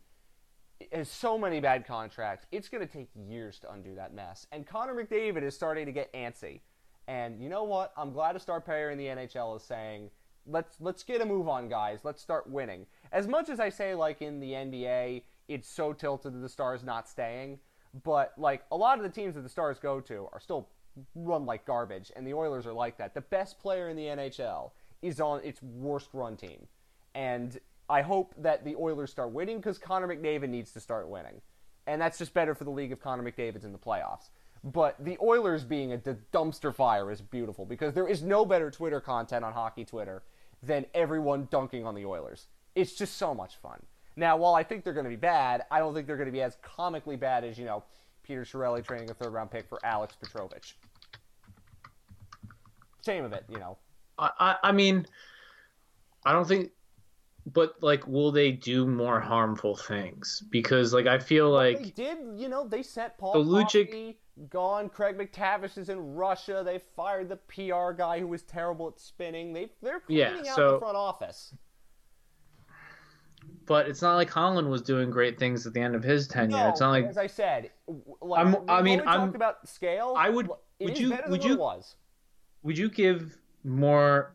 has 0.91 1.09
so 1.09 1.37
many 1.37 1.59
bad 1.59 1.85
contracts. 1.85 2.45
It's 2.51 2.69
going 2.69 2.85
to 2.85 2.91
take 2.91 3.09
years 3.15 3.59
to 3.59 3.71
undo 3.71 3.95
that 3.95 4.13
mess. 4.13 4.47
And 4.51 4.65
Connor 4.65 4.95
McDavid 4.95 5.43
is 5.43 5.55
starting 5.55 5.85
to 5.85 5.91
get 5.91 6.11
antsy. 6.13 6.61
And 7.07 7.41
you 7.41 7.49
know 7.49 7.63
what? 7.63 7.91
I'm 7.97 8.13
glad 8.13 8.35
a 8.35 8.39
star 8.39 8.61
player 8.61 8.91
in 8.91 8.97
the 8.97 9.05
NHL 9.05 9.55
is 9.57 9.63
saying, 9.63 10.11
"Let's 10.45 10.75
let's 10.79 11.03
get 11.03 11.21
a 11.21 11.25
move 11.25 11.47
on, 11.47 11.67
guys. 11.67 12.01
Let's 12.03 12.21
start 12.21 12.47
winning." 12.47 12.85
As 13.11 13.27
much 13.27 13.49
as 13.49 13.59
I 13.59 13.69
say, 13.69 13.95
like 13.95 14.21
in 14.21 14.39
the 14.39 14.51
NBA, 14.51 15.23
it's 15.47 15.67
so 15.67 15.91
tilted 15.91 16.33
to 16.33 16.39
the 16.39 16.47
Stars 16.47 16.83
not 16.83 17.09
staying, 17.09 17.59
but 18.03 18.33
like 18.37 18.63
a 18.71 18.77
lot 18.77 18.99
of 18.99 19.03
the 19.03 19.09
teams 19.09 19.33
that 19.35 19.41
the 19.41 19.49
Stars 19.49 19.79
go 19.79 19.99
to 20.01 20.29
are 20.31 20.39
still 20.39 20.69
run 21.15 21.45
like 21.45 21.65
garbage, 21.65 22.11
and 22.15 22.25
the 22.25 22.33
Oilers 22.33 22.65
are 22.65 22.73
like 22.73 22.97
that. 22.97 23.13
The 23.13 23.21
best 23.21 23.59
player 23.59 23.89
in 23.89 23.97
the 23.97 24.05
NHL 24.05 24.71
is 25.01 25.19
on 25.19 25.41
its 25.43 25.61
worst 25.61 26.09
run 26.13 26.35
team, 26.35 26.67
and 27.15 27.57
I 27.89 28.01
hope 28.01 28.33
that 28.37 28.63
the 28.63 28.75
Oilers 28.75 29.11
start 29.11 29.31
winning 29.31 29.57
because 29.57 29.77
Connor 29.77 30.07
McDavid 30.07 30.49
needs 30.49 30.71
to 30.73 30.79
start 30.79 31.07
winning, 31.07 31.41
and 31.87 32.01
that's 32.01 32.17
just 32.17 32.33
better 32.33 32.53
for 32.53 32.63
the 32.63 32.69
league 32.69 32.91
if 32.91 32.99
Connor 32.99 33.23
McDavid's 33.23 33.65
in 33.65 33.71
the 33.71 33.79
playoffs. 33.79 34.29
But 34.63 34.95
the 35.03 35.17
Oilers 35.21 35.63
being 35.63 35.93
a 35.93 35.97
dumpster 35.97 36.73
fire 36.73 37.11
is 37.11 37.21
beautiful 37.21 37.65
because 37.65 37.93
there 37.93 38.07
is 38.07 38.21
no 38.21 38.45
better 38.45 38.69
Twitter 38.69 38.99
content 38.99 39.45
on 39.45 39.53
hockey 39.53 39.85
Twitter 39.85 40.21
than 40.61 40.85
everyone 40.93 41.47
dunking 41.49 41.85
on 41.85 41.95
the 41.95 42.05
Oilers. 42.05 42.47
It's 42.75 42.93
just 42.93 43.17
so 43.17 43.33
much 43.33 43.55
fun. 43.55 43.81
Now, 44.15 44.35
while 44.35 44.55
I 44.55 44.63
think 44.63 44.83
they're 44.83 44.93
going 44.93 45.05
to 45.05 45.09
be 45.09 45.15
bad, 45.15 45.63
I 45.71 45.79
don't 45.79 45.93
think 45.93 46.05
they're 46.05 46.17
going 46.17 46.27
to 46.27 46.33
be 46.33 46.41
as 46.41 46.57
comically 46.61 47.15
bad 47.15 47.45
as 47.45 47.57
you 47.57 47.65
know 47.65 47.83
Peter 48.29 48.45
Chiarelli 48.45 48.85
trading 48.85 49.09
a 49.09 49.13
third 49.15 49.33
round 49.33 49.49
pick 49.49 49.67
for 49.67 49.79
Alex 49.83 50.15
Petrovic. 50.21 50.63
Shame 53.03 53.25
of 53.25 53.33
it, 53.33 53.43
you 53.49 53.57
know. 53.57 53.75
I, 54.19 54.29
I 54.39 54.55
I 54.65 54.71
mean, 54.71 55.07
I 56.23 56.31
don't 56.33 56.47
think, 56.47 56.69
but 57.47 57.81
like, 57.81 58.05
will 58.07 58.31
they 58.31 58.51
do 58.51 58.85
more 58.85 59.19
harmful 59.19 59.75
things? 59.75 60.43
Because 60.51 60.93
like, 60.93 61.07
I 61.07 61.17
feel 61.17 61.49
like 61.49 61.79
they 61.81 61.89
did, 61.89 62.19
you 62.35 62.49
know, 62.49 62.67
they 62.67 62.83
sent 62.83 63.17
Paul 63.17 63.33
The 63.33 63.39
Lucic- 63.49 63.87
Coffey 63.87 64.19
gone. 64.51 64.89
Craig 64.89 65.17
MacTavish 65.17 65.79
is 65.79 65.89
in 65.89 66.13
Russia. 66.13 66.61
They 66.63 66.77
fired 66.95 67.29
the 67.29 67.37
PR 67.37 67.93
guy 67.97 68.19
who 68.19 68.27
was 68.27 68.43
terrible 68.43 68.89
at 68.89 68.99
spinning. 68.99 69.53
They 69.53 69.71
they're 69.81 70.03
Yeah, 70.07 70.29
cleaning 70.33 70.49
out 70.49 70.55
so- 70.55 70.71
the 70.73 70.79
front 70.79 70.97
office. 70.97 71.55
But 73.69 73.87
it's 73.87 74.01
not 74.01 74.15
like 74.15 74.29
Holland 74.31 74.69
was 74.69 74.81
doing 74.81 75.09
great 75.11 75.37
things 75.39 75.65
at 75.67 75.73
the 75.73 75.79
end 75.79 75.95
of 75.95 76.03
his 76.03 76.27
tenure. 76.27 76.57
No, 76.57 76.69
it's 76.69 76.79
not 76.81 76.89
like 76.89 77.05
as 77.05 77.17
I 77.17 77.27
said, 77.27 77.69
like, 78.19 78.45
I'm- 78.45 78.65
I 78.67 78.81
mean, 78.81 78.99
we 78.99 79.05
I'm- 79.05 79.19
talked 79.21 79.35
about 79.35 79.65
scale. 79.69 80.15
I 80.17 80.27
would- 80.29 80.49
would 80.81 80.97
you- 80.99 81.09
than 81.09 81.29
would 81.29 81.43
you- 81.43 81.55
was. 81.57 81.95
would 82.63 82.77
you 82.77 82.89
give 82.89 83.37
more 83.63 84.33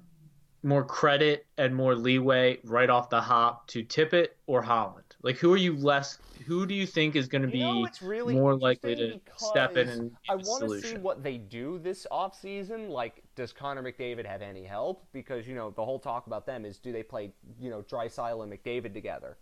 more 0.62 0.82
credit 0.82 1.44
and 1.58 1.74
more 1.76 1.94
leeway 1.94 2.58
right 2.64 2.88
off 2.88 3.10
the 3.10 3.20
hop 3.20 3.66
to 3.66 3.84
Tippett 3.84 4.28
or 4.46 4.62
Holland? 4.62 5.03
Like, 5.24 5.38
who 5.38 5.52
are 5.52 5.56
you 5.56 5.76
less? 5.76 6.18
Who 6.46 6.66
do 6.66 6.74
you 6.74 6.86
think 6.86 7.16
is 7.16 7.26
going 7.26 7.42
to 7.42 7.48
be 7.48 7.58
You 7.58 7.64
know, 7.64 7.88
really 8.02 8.34
more 8.34 8.54
likely 8.54 8.94
to 8.94 9.20
step 9.36 9.76
in 9.76 9.88
and 9.88 10.10
I 10.28 10.36
want 10.36 10.68
to 10.68 10.80
see 10.80 10.96
what 10.96 11.22
they 11.22 11.38
do 11.38 11.78
this 11.78 12.06
offseason. 12.12 12.88
Like, 12.90 13.22
does 13.34 13.52
Connor 13.52 13.82
McDavid 13.82 14.26
have 14.26 14.42
any 14.42 14.64
help? 14.64 15.06
Because, 15.12 15.48
you 15.48 15.54
know, 15.54 15.70
the 15.70 15.84
whole 15.84 15.98
talk 15.98 16.26
about 16.26 16.46
them 16.46 16.64
is 16.64 16.78
do 16.78 16.92
they 16.92 17.02
play, 17.02 17.32
you 17.58 17.70
know, 17.70 17.82
Draisaitl 17.82 18.42
and 18.42 18.52
McDavid 18.52 18.92
together? 18.92 19.38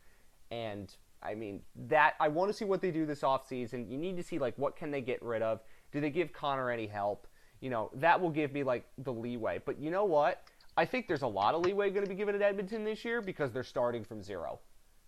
And, 0.50 0.94
I 1.22 1.34
mean, 1.34 1.60
that 1.88 2.14
I 2.20 2.28
want 2.28 2.50
to 2.50 2.54
see 2.56 2.64
what 2.64 2.80
they 2.80 2.90
do 2.90 3.04
this 3.04 3.20
offseason. 3.20 3.90
You 3.90 3.98
need 3.98 4.16
to 4.16 4.22
see, 4.22 4.38
like, 4.38 4.56
what 4.56 4.76
can 4.76 4.90
they 4.90 5.00
get 5.00 5.20
rid 5.22 5.42
of? 5.42 5.60
Do 5.90 6.00
they 6.00 6.10
give 6.10 6.32
Connor 6.32 6.70
any 6.70 6.86
help? 6.86 7.26
you 7.62 7.70
know, 7.70 7.90
that 7.94 8.20
will 8.20 8.28
give 8.28 8.52
me 8.52 8.64
like 8.64 8.84
the 8.98 9.12
leeway. 9.12 9.60
But 9.64 9.78
you 9.78 9.90
know 9.90 10.04
what? 10.04 10.42
I 10.76 10.84
think 10.84 11.06
there's 11.06 11.22
a 11.22 11.28
lot 11.28 11.54
of 11.54 11.62
leeway 11.64 11.90
going 11.90 12.04
to 12.04 12.08
be 12.08 12.16
given 12.16 12.34
at 12.34 12.42
Edmonton 12.42 12.84
this 12.84 13.04
year 13.04 13.22
because 13.22 13.52
they're 13.52 13.62
starting 13.62 14.04
from 14.04 14.22
zero. 14.22 14.58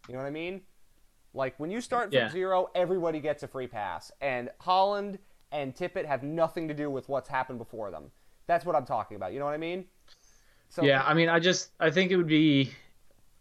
You 0.09 0.15
know 0.15 0.21
what 0.21 0.27
I 0.27 0.31
mean? 0.31 0.61
Like 1.33 1.59
when 1.59 1.71
you 1.71 1.81
start 1.81 2.07
from 2.11 2.15
Yeah. 2.15 2.31
zero, 2.31 2.71
everybody 2.75 3.21
gets 3.21 3.43
a 3.43 3.49
free 3.49 3.67
pass, 3.67 4.13
and 4.21 4.51
Holland 4.61 5.19
and 5.53 5.75
Tippett 5.75 6.05
have 6.05 6.23
nothing 6.23 6.69
to 6.69 6.75
do 6.75 6.91
with 6.91 7.09
what's 7.09 7.29
happened 7.29 7.59
before 7.59 7.91
them. 7.91 8.11
That's 8.47 8.65
what 8.65 8.77
I'm 8.77 8.85
talking 8.87 9.17
about. 9.17 9.33
You 9.33 9.39
know 9.39 9.45
what 9.47 9.55
I 9.55 9.59
mean? 9.59 9.87
So 10.69 10.83
yeah, 10.83 11.03
I 11.05 11.15
mean, 11.15 11.29
I 11.29 11.39
just 11.41 11.71
I 11.81 11.91
think 11.91 12.11
it 12.11 12.17
would 12.17 12.27
be, 12.27 12.73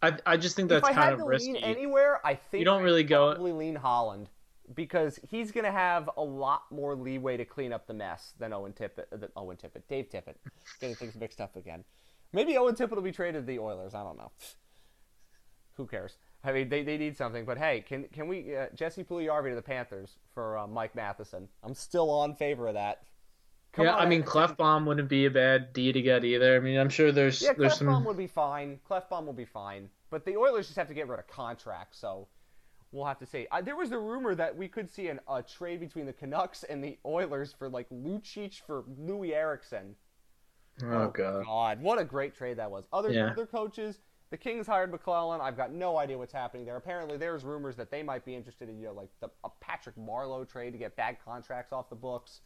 I 0.02 0.16
I 0.26 0.36
just 0.36 0.56
think 0.56 0.66
if 0.70 0.82
that's 0.82 0.88
I 0.88 0.92
kind 0.92 1.04
had 1.04 1.12
of 1.14 1.18
to 1.20 1.24
risky. 1.26 1.52
lean 1.54 1.62
anywhere, 1.62 2.20
I 2.26 2.34
think 2.34 2.60
You 2.60 2.64
don't 2.64 2.80
I'd 2.80 2.84
really 2.84 3.04
go- 3.04 3.30
lean 3.38 3.76
Holland 3.76 4.28
because 4.74 5.18
he's 5.28 5.52
going 5.52 5.64
to 5.64 5.70
have 5.72 6.08
a 6.16 6.22
lot 6.22 6.62
more 6.70 6.94
leeway 6.96 7.36
to 7.36 7.44
clean 7.44 7.70
up 7.72 7.86
the 7.86 7.92
mess 7.94 8.32
than 8.38 8.52
Owen 8.54 8.72
Tippett. 8.72 9.10
Than 9.10 9.28
Owen 9.36 9.56
Tippett, 9.58 9.82
Dave 9.88 10.08
Tippett, 10.08 10.36
getting 10.80 10.96
things 10.96 11.14
mixed 11.16 11.40
up 11.40 11.54
again. 11.56 11.84
Maybe 12.32 12.56
Owen 12.56 12.74
Tippett 12.74 12.94
will 12.94 13.02
be 13.02 13.12
traded 13.12 13.42
to 13.42 13.46
the 13.46 13.58
Oilers. 13.58 13.94
I 13.94 14.02
don't 14.02 14.16
know. 14.16 14.32
Who 15.76 15.86
cares? 15.86 16.16
I 16.44 16.52
mean, 16.52 16.68
they, 16.68 16.82
they 16.82 16.98
need 16.98 17.16
something. 17.16 17.44
But 17.44 17.58
hey, 17.58 17.80
can 17.86 18.04
can 18.12 18.28
we 18.28 18.56
uh, 18.56 18.66
Jesse 18.74 19.02
Puljujarvi 19.02 19.50
to 19.50 19.54
the 19.56 19.62
Panthers 19.62 20.18
for 20.32 20.58
uh, 20.58 20.66
Mike 20.66 20.94
Matheson? 20.94 21.48
I'm 21.62 21.74
still 21.74 22.10
on 22.10 22.34
favor 22.34 22.68
of 22.68 22.74
that. 22.74 23.02
Come 23.72 23.86
yeah, 23.86 23.94
on, 23.94 24.00
I 24.02 24.06
mean, 24.06 24.20
Edmonton. 24.22 24.56
Klefbom 24.56 24.86
wouldn't 24.86 25.08
be 25.08 25.24
a 25.26 25.30
bad 25.30 25.72
D 25.72 25.92
to 25.92 26.00
get 26.00 26.24
either. 26.24 26.54
I 26.56 26.60
mean, 26.60 26.78
I'm 26.78 26.88
sure 26.90 27.10
there's 27.10 27.42
Yeah, 27.42 27.54
there's 27.58 27.78
Klefbom 27.78 27.78
some. 27.78 28.04
would 28.04 28.16
be 28.16 28.28
fine. 28.28 28.78
Klefbom 28.88 29.26
will 29.26 29.32
be 29.32 29.44
fine. 29.44 29.88
But 30.10 30.24
the 30.24 30.36
Oilers 30.36 30.66
just 30.66 30.78
have 30.78 30.86
to 30.88 30.94
get 30.94 31.08
rid 31.08 31.18
of 31.18 31.26
contracts, 31.26 31.98
so 31.98 32.28
we'll 32.92 33.04
have 33.06 33.18
to 33.18 33.26
see. 33.26 33.48
Uh, 33.50 33.60
there 33.62 33.74
was 33.74 33.90
the 33.90 33.98
rumor 33.98 34.36
that 34.36 34.56
we 34.56 34.68
could 34.68 34.88
see 34.88 35.08
an, 35.08 35.18
a 35.28 35.42
trade 35.42 35.80
between 35.80 36.06
the 36.06 36.12
Canucks 36.12 36.62
and 36.62 36.84
the 36.84 36.98
Oilers 37.04 37.52
for 37.52 37.68
like 37.68 37.88
Lucic 37.90 38.60
for 38.64 38.84
Loui 38.84 39.32
Eriksson. 39.32 39.96
Oh 40.82 41.08
god. 41.08 41.44
God, 41.44 41.82
what 41.82 41.98
a 41.98 42.04
great 42.04 42.36
trade 42.36 42.58
that 42.58 42.70
was. 42.70 42.86
Other 42.92 43.10
Yeah. 43.10 43.30
other 43.30 43.46
coaches, 43.46 43.98
the 44.34 44.38
Kings 44.38 44.66
hired 44.66 44.90
McLellan. 44.90 45.40
I've 45.40 45.56
got 45.56 45.72
no 45.72 45.96
idea 45.96 46.18
what's 46.18 46.32
happening 46.32 46.66
there. 46.66 46.74
Apparently, 46.74 47.16
there's 47.16 47.44
rumors 47.44 47.76
that 47.76 47.88
they 47.88 48.02
might 48.02 48.24
be 48.24 48.34
interested 48.34 48.68
in 48.68 48.80
you 48.80 48.86
know 48.86 48.92
like 48.92 49.10
the 49.20 49.28
a 49.44 49.48
Patrick 49.60 49.94
Marleau 49.94 50.44
trade 50.48 50.72
to 50.72 50.78
get 50.78 50.96
bad 50.96 51.18
contracts 51.24 51.72
off 51.72 51.88
the 51.88 51.94
books. 51.94 52.40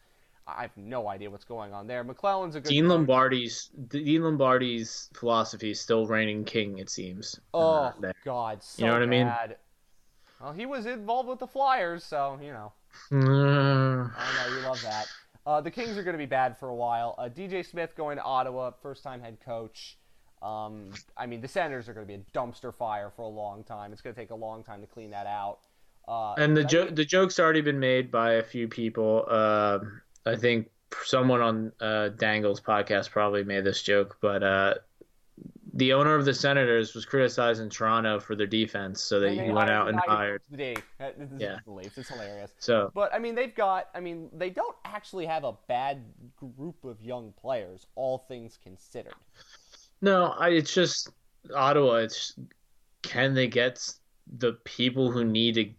I 0.47 0.61
have 0.61 0.77
no 0.77 1.09
idea 1.09 1.31
what's 1.31 1.47
going 1.47 1.73
on 1.73 1.87
there. 1.87 2.05
McLellan's 2.05 2.57
a 2.57 2.61
good 2.61 2.69
Dean 2.69 2.85
coach. 2.85 2.91
Lombardi's 2.91 3.71
Dean 3.89 4.23
Lombardi's 4.23 5.09
philosophy 5.15 5.71
is 5.71 5.81
still 5.81 6.07
reigning 6.07 6.45
king. 6.45 6.77
It 6.79 6.91
seems. 6.91 7.41
Oh 7.55 7.85
Uh. 7.85 7.93
God, 8.23 8.63
so 8.63 8.83
You 8.83 8.89
know 8.89 8.93
what 8.93 9.03
I 9.03 9.07
mean? 9.07 9.33
Well, 10.43 10.53
he 10.53 10.67
was 10.67 10.85
involved 10.85 11.31
with 11.31 11.39
the 11.39 11.47
Flyers, 11.47 12.05
so 12.05 12.39
you 12.43 12.53
know. 12.53 12.71
Mm, 13.11 14.13
I 14.19 14.47
know 14.47 14.57
you 14.57 14.61
love 14.67 14.83
that. 14.83 15.07
Uh, 15.47 15.63
the 15.63 15.71
Kings 15.71 15.97
are 15.97 16.03
going 16.03 16.13
to 16.13 16.19
be 16.19 16.27
bad 16.27 16.59
for 16.59 16.69
a 16.69 16.75
while. 16.75 17.15
Uh, 17.17 17.31
DJ 17.31 17.65
Smith 17.65 17.97
going 17.97 18.19
to 18.19 18.23
Ottawa, 18.23 18.73
first-time 18.83 19.23
head 19.23 19.39
coach. 19.43 19.97
Um, 20.43 20.93
I 21.17 21.27
mean, 21.27 21.41
the 21.41 21.49
Senators 21.49 21.89
are 21.89 21.95
going 21.95 22.07
to 22.07 22.13
be 22.13 22.21
a 22.21 22.39
dumpster 22.39 22.75
fire 22.75 23.11
for 23.15 23.23
a 23.23 23.29
long 23.29 23.65
time. 23.65 23.93
It's 23.93 24.03
going 24.03 24.15
to 24.15 24.21
take 24.21 24.31
a 24.31 24.37
long 24.37 24.63
time 24.63 24.81
to 24.81 24.87
clean 24.87 25.11
that 25.11 25.27
out. 25.27 25.59
Uh, 26.07 26.35
and 26.35 26.57
the 26.57 26.65
jo- 26.65 26.89
the 26.89 27.05
joke's 27.05 27.39
already 27.39 27.61
been 27.61 27.79
made 27.79 28.11
by 28.11 28.35
a 28.35 28.43
few 28.43 28.67
people. 28.67 29.27
Uh, 29.29 29.81
I 30.25 30.37
think 30.37 30.71
someone 31.05 31.43
on 31.43 31.73
uh, 31.81 32.09
Dangle's 32.11 32.61
podcast 32.61 33.11
probably 33.11 33.45
made 33.45 33.65
this 33.65 33.83
joke, 33.83 34.17
but 34.23 34.43
uh, 34.43 34.75
the 35.75 35.93
owner 35.93 36.15
of 36.15 36.25
the 36.25 36.35
Senators 36.35 36.95
was 36.95 37.05
criticizing 37.05 37.69
Toronto 37.69 38.19
for 38.19 38.35
their 38.35 38.47
defense, 38.47 39.03
so 39.03 39.21
that 39.21 39.31
he 39.31 39.37
they 39.37 39.51
went 39.51 39.71
out 39.71 39.89
and 39.89 40.01
hired. 40.07 40.41
coached 40.41 40.51
The 40.51 40.75
D. 40.75 40.77
This 41.19 41.31
is 41.31 41.41
Yeah. 41.41 41.59
It's 41.67 42.09
hilarious. 42.09 42.53
So 42.59 42.91
But 42.95 43.13
I 43.13 43.19
mean, 43.19 43.35
they've 43.35 43.55
got. 43.55 43.89
I 43.95 44.01
mean, 44.01 44.31
they 44.33 44.51
don't 44.51 44.77
actually 44.85 45.27
have 45.27 45.45
a 45.45 45.53
bad 45.69 46.03
group 46.57 46.85
of 46.85 47.01
young 47.03 47.33
players, 47.41 47.87
all 47.95 48.19
things 48.19 48.59
considered. 48.63 49.15
No, 50.01 50.35
I, 50.39 50.51
it's 50.51 50.73
just 50.73 51.11
Ottawa. 51.55 51.95
It's 51.97 52.35
can 53.03 53.35
they 53.35 53.47
get 53.47 53.93
the 54.39 54.53
people 54.65 55.11
who 55.11 55.25
need 55.25 55.55
to 55.55 55.71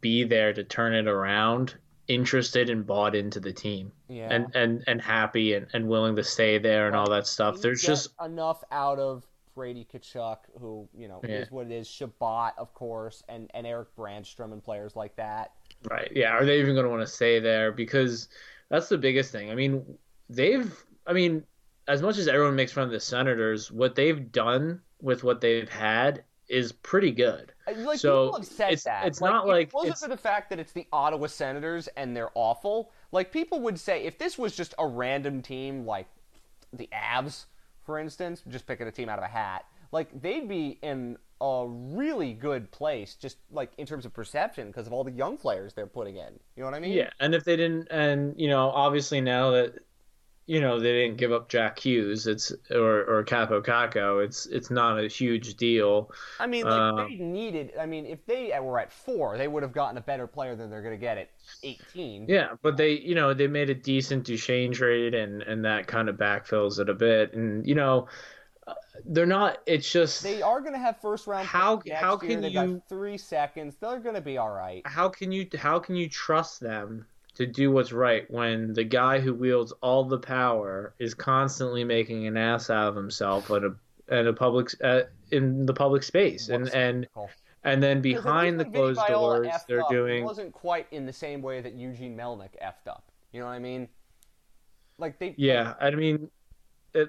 be 0.00 0.24
there 0.24 0.52
to 0.52 0.64
turn 0.64 0.94
it 0.94 1.06
around 1.06 1.76
interested 2.08 2.68
and 2.68 2.84
bought 2.84 3.14
into 3.14 3.38
the 3.38 3.52
team 3.52 3.92
Yeah. 4.08 4.28
and 4.30 4.54
and 4.54 4.82
and 4.86 5.00
happy 5.00 5.54
and, 5.54 5.66
and 5.72 5.88
willing 5.88 6.16
to 6.16 6.24
stay 6.24 6.58
there 6.58 6.86
and 6.88 6.96
all 6.96 7.08
that 7.10 7.26
stuff. 7.26 7.60
There's 7.60 7.80
just 7.82 8.08
enough 8.24 8.64
out 8.72 8.98
of 8.98 9.24
Brady 9.54 9.86
Tkachuk, 9.90 10.38
who 10.58 10.88
you 10.94 11.08
know 11.08 11.20
Yeah. 11.22 11.36
is 11.36 11.50
what 11.50 11.66
it 11.66 11.72
is. 11.72 11.86
Chabot, 11.88 12.52
of 12.58 12.74
course, 12.74 13.22
and 13.28 13.50
and 13.54 13.66
Erik 13.66 13.94
Brannstrom 13.96 14.52
and 14.52 14.62
players 14.62 14.96
like 14.96 15.14
that. 15.16 15.52
Right. 15.88 16.10
Yeah. 16.14 16.32
Are 16.32 16.44
they 16.44 16.58
even 16.58 16.74
going 16.74 16.84
to 16.84 16.90
want 16.90 17.02
to 17.02 17.06
stay 17.06 17.38
there? 17.38 17.70
Because 17.72 18.28
that's 18.68 18.88
the 18.88 18.98
biggest 18.98 19.30
thing. 19.32 19.50
I 19.50 19.54
mean, 19.54 19.84
they've. 20.28 20.74
I 21.06 21.12
mean, 21.12 21.44
as 21.88 22.02
much 22.02 22.18
as 22.18 22.28
everyone 22.28 22.54
makes 22.56 22.72
fun 22.72 22.84
of 22.84 22.90
the 22.90 23.00
Senators, 23.00 23.70
what 23.72 23.94
they've 23.94 24.30
done 24.30 24.80
with 25.00 25.24
what 25.24 25.40
they've 25.40 25.68
had 25.68 26.24
is 26.48 26.72
pretty 26.72 27.10
good. 27.10 27.52
Like 27.66 27.98
So, 27.98 28.26
people 28.26 28.38
have 28.40 28.46
said 28.46 28.66
it's- 28.66 28.84
that. 28.84 29.06
it's 29.06 29.20
not 29.20 29.46
like 29.46 29.68
it 29.68 29.74
wasn't 29.74 29.88
it's- 29.92 30.02
for 30.02 30.08
the 30.08 30.16
fact 30.16 30.50
that 30.50 30.58
it's 30.58 30.72
the 30.72 30.86
Ottawa 30.92 31.26
Senators 31.26 31.88
and 31.96 32.16
they're 32.16 32.30
awful. 32.34 32.90
Like 33.10 33.32
people 33.32 33.60
would 33.60 33.80
say, 33.80 34.04
if 34.04 34.18
this 34.18 34.36
was 34.38 34.54
just 34.54 34.74
a 34.78 34.86
random 34.86 35.40
team 35.42 35.86
like 35.86 36.06
the 36.72 36.88
Avs, 36.92 37.46
for 37.84 37.98
instance, 37.98 38.42
just 38.48 38.66
picking 38.66 38.86
a 38.86 38.92
team 38.92 39.08
out 39.08 39.18
of 39.18 39.24
a 39.24 39.28
hat, 39.28 39.64
like 39.92 40.08
they'd 40.20 40.48
be 40.48 40.78
in 40.82 41.16
a 41.40 41.66
really 41.66 42.32
good 42.34 42.70
place, 42.70 43.14
just 43.14 43.38
like 43.50 43.72
in 43.78 43.86
terms 43.86 44.04
of 44.06 44.12
perception, 44.12 44.68
because 44.68 44.86
of 44.86 44.92
all 44.92 45.04
the 45.04 45.10
young 45.10 45.36
players 45.36 45.72
they're 45.74 45.86
putting 45.86 46.16
in. 46.16 46.38
You 46.56 46.62
know 46.62 46.66
what 46.66 46.74
I 46.74 46.80
mean? 46.80 46.92
Yeah. 46.92 47.10
And 47.18 47.34
if 47.34 47.44
they 47.44 47.56
didn't, 47.56 47.88
and 47.90 48.38
you 48.38 48.48
know, 48.48 48.70
obviously 48.70 49.20
now 49.20 49.50
that 49.50 49.74
you 50.46 50.60
know 50.60 50.80
they 50.80 50.92
didn't 50.92 51.18
give 51.18 51.32
up 51.32 51.48
Jack 51.48 51.78
Hughes, 51.78 52.26
it's 52.26 52.52
or 52.70 53.04
or 53.04 53.24
Kaapo 53.24 53.62
Kakko, 53.64 54.24
it's 54.24 54.46
it's 54.46 54.70
not 54.70 54.98
a 54.98 55.06
huge 55.08 55.54
deal. 55.54 56.10
I 56.40 56.46
mean, 56.46 56.64
like 56.64 56.72
Um, 56.72 56.96
they 56.96 57.14
needed. 57.16 57.72
I 57.78 57.86
mean, 57.86 58.06
if 58.06 58.24
they 58.26 58.52
were 58.60 58.80
at 58.80 58.92
four, 58.92 59.38
they 59.38 59.46
would 59.48 59.62
have 59.62 59.72
gotten 59.72 59.96
a 59.98 60.00
better 60.02 60.26
player 60.26 60.56
than 60.56 60.68
they're 60.70 60.82
going 60.82 60.94
to 60.94 61.00
get 61.00 61.16
at 61.18 61.30
eighteen. 61.62 62.26
Yeah, 62.28 62.48
but 62.62 62.76
they, 62.76 62.92
you 62.98 63.14
know, 63.14 63.34
they 63.34 63.46
made 63.46 63.70
a 63.70 63.74
decent 63.74 64.24
Duchene 64.24 64.72
trade, 64.72 65.14
and 65.14 65.42
and 65.42 65.64
that 65.64 65.86
kind 65.86 66.08
of 66.08 66.16
backfills 66.16 66.78
it 66.80 66.88
a 66.88 66.94
bit. 66.94 67.34
And 67.34 67.64
you 67.66 67.74
know, 67.76 68.08
uh, 68.66 68.74
they're 69.06 69.26
not. 69.26 69.58
It's 69.66 69.90
just 69.90 70.22
They 70.24 70.42
are 70.42 70.60
going 70.60 70.72
to 70.74 70.78
have 70.78 71.00
first 71.00 71.26
round. 71.26 71.46
How- 71.46 71.80
how 71.94 72.18
year. 72.20 72.30
can 72.30 72.40
They've 72.40 72.52
you- 72.52 72.74
got 72.74 72.88
three 72.88 73.16
seconds? 73.18 73.76
They're 73.80 74.00
going 74.00 74.14
to 74.16 74.20
be 74.20 74.38
all 74.38 74.50
right. 74.50 74.82
how 74.86 75.08
can 75.08 75.30
you 75.32 75.46
how 75.56 75.78
can 75.78 75.94
you 75.96 76.08
trust 76.08 76.60
them 76.60 77.06
to 77.34 77.46
do 77.46 77.70
what's 77.70 77.92
right 77.92 78.30
when 78.30 78.72
the 78.74 78.84
guy 78.84 79.18
who 79.18 79.32
wields 79.34 79.72
all 79.82 80.04
the 80.04 80.18
power 80.18 80.94
is 80.98 81.14
constantly 81.14 81.82
making 81.84 82.26
an 82.26 82.36
ass 82.36 82.68
out 82.70 82.88
of 82.88 82.96
himself 82.96 83.50
at 83.50 83.64
a 83.64 83.74
at 84.08 84.26
a 84.26 84.32
public 84.32 84.68
uh, 84.84 85.02
in 85.30 85.64
the 85.64 85.72
public 85.72 86.02
space, 86.02 86.48
and 86.48 86.64
What's 86.64 86.74
and 86.74 87.02
typical. 87.04 87.30
and 87.64 87.82
then 87.82 88.02
behind 88.02 88.60
the 88.60 88.64
least 88.64 88.72
when 88.74 88.82
Vinny 88.84 88.94
closed 88.94 89.00
Viola 89.08 89.42
doors, 89.44 89.54
they're 89.66 89.80
up, 89.80 89.90
It 89.90 89.94
doing 89.94 90.24
wasn't 90.24 90.52
quite 90.52 90.86
in 90.90 91.06
the 91.06 91.12
same 91.12 91.40
way 91.40 91.60
that 91.62 91.72
Eugene 91.74 92.16
Melnyk 92.16 92.50
effed 92.62 92.88
up. 92.88 93.10
You 93.32 93.40
know 93.40 93.46
what 93.46 93.52
I 93.52 93.58
mean? 93.58 93.88
Like 94.98 95.18
they. 95.18 95.34
Yeah, 95.38 95.74
I 95.80 95.90
mean, 95.92 96.30
it, 96.92 97.08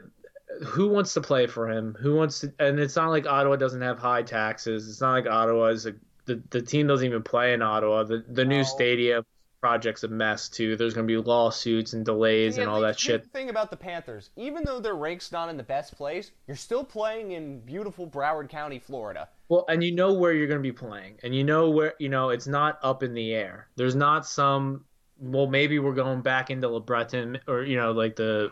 who 0.63 0.87
wants 0.87 1.13
to 1.15 1.21
play 1.21 1.47
for 1.47 1.69
him? 1.69 1.97
Who 1.99 2.15
wants 2.15 2.39
to? 2.41 2.53
And 2.59 2.79
it's 2.79 2.95
not 2.95 3.09
like 3.09 3.25
Ottawa 3.25 3.57
doesn't 3.57 3.81
have 3.81 3.99
high 3.99 4.23
taxes. 4.23 4.87
It's 4.87 5.01
not 5.01 5.11
like 5.11 5.27
Ottawa 5.27 5.65
is 5.65 5.85
a 5.85 5.95
the, 6.25 6.41
the 6.51 6.61
team 6.61 6.87
doesn't 6.87 7.05
even 7.05 7.23
play 7.23 7.53
in 7.53 7.61
Ottawa. 7.61 8.03
The 8.03 8.23
the 8.29 8.45
No. 8.45 8.57
new 8.57 8.63
stadium 8.63 9.25
project's 9.63 10.03
a 10.03 10.09
mess 10.09 10.49
too. 10.49 10.75
There's 10.75 10.93
gonna 10.93 11.07
be 11.07 11.15
lawsuits 11.15 11.93
and 11.93 12.03
delays 12.03 12.55
See, 12.55 12.61
and 12.61 12.69
all 12.69 12.81
that 12.81 12.99
shit. 12.99 13.23
The 13.23 13.29
thing 13.29 13.49
about 13.49 13.71
the 13.71 13.77
Panthers, 13.77 14.29
even 14.35 14.65
though 14.65 14.81
their 14.81 14.95
rank's 14.95 15.31
not 15.31 15.47
in 15.47 15.55
the 15.55 15.63
best 15.63 15.95
place, 15.95 16.31
you're 16.47 16.57
still 16.57 16.83
playing 16.83 17.31
in 17.31 17.61
beautiful 17.61 18.05
Broward 18.05 18.49
County, 18.49 18.77
Florida. 18.77 19.29
Well, 19.47 19.63
and 19.69 19.81
you 19.81 19.93
know 19.93 20.11
where 20.11 20.33
you're 20.33 20.49
gonna 20.49 20.59
be 20.59 20.73
playing, 20.73 21.17
and 21.23 21.33
you 21.33 21.45
know 21.45 21.69
where 21.69 21.93
you 21.97 22.09
know 22.09 22.27
it's 22.27 22.45
not 22.45 22.77
up 22.83 23.03
in 23.03 23.13
the 23.13 23.33
air. 23.33 23.69
There's 23.77 23.95
not 23.95 24.27
some. 24.27 24.83
Well, 25.17 25.47
maybe 25.47 25.79
we're 25.79 25.93
going 25.93 26.21
back 26.21 26.49
into 26.49 26.67
LeBreton, 26.67 27.39
or 27.47 27.63
you 27.63 27.77
know, 27.77 27.93
like 27.93 28.17
the 28.17 28.51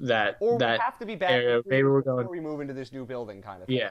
that 0.00 0.38
Or 0.40 0.58
that 0.58 0.78
we 0.80 0.84
have 0.84 0.98
to 0.98 1.06
be 1.06 1.14
back 1.14 1.30
area. 1.30 1.62
Maybe 1.66 1.84
we're 1.84 2.02
going 2.02 2.24
before 2.24 2.32
we 2.32 2.40
move 2.40 2.60
into 2.60 2.74
this 2.74 2.92
new 2.92 3.06
building, 3.06 3.42
kind 3.42 3.62
of. 3.62 3.68
Thing. 3.68 3.76
Yeah, 3.76 3.90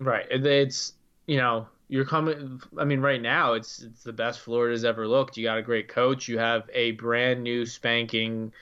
right. 0.00 0.26
It's 0.28 0.94
you 1.28 1.36
know 1.36 1.68
you're 1.90 2.04
coming. 2.04 2.60
I 2.78 2.84
mean, 2.84 3.00
right 3.00 3.20
now 3.20 3.54
it's 3.54 3.82
it's 3.82 4.02
the 4.04 4.12
best 4.12 4.40
Florida's 4.40 4.84
ever 4.84 5.06
looked. 5.08 5.36
You 5.36 5.44
got 5.44 5.58
a 5.58 5.62
great 5.62 5.88
coach. 5.88 6.28
You 6.28 6.38
have 6.38 6.70
a 6.72 6.92
brand 6.92 7.42
new 7.42 7.66
spanking 7.66 8.52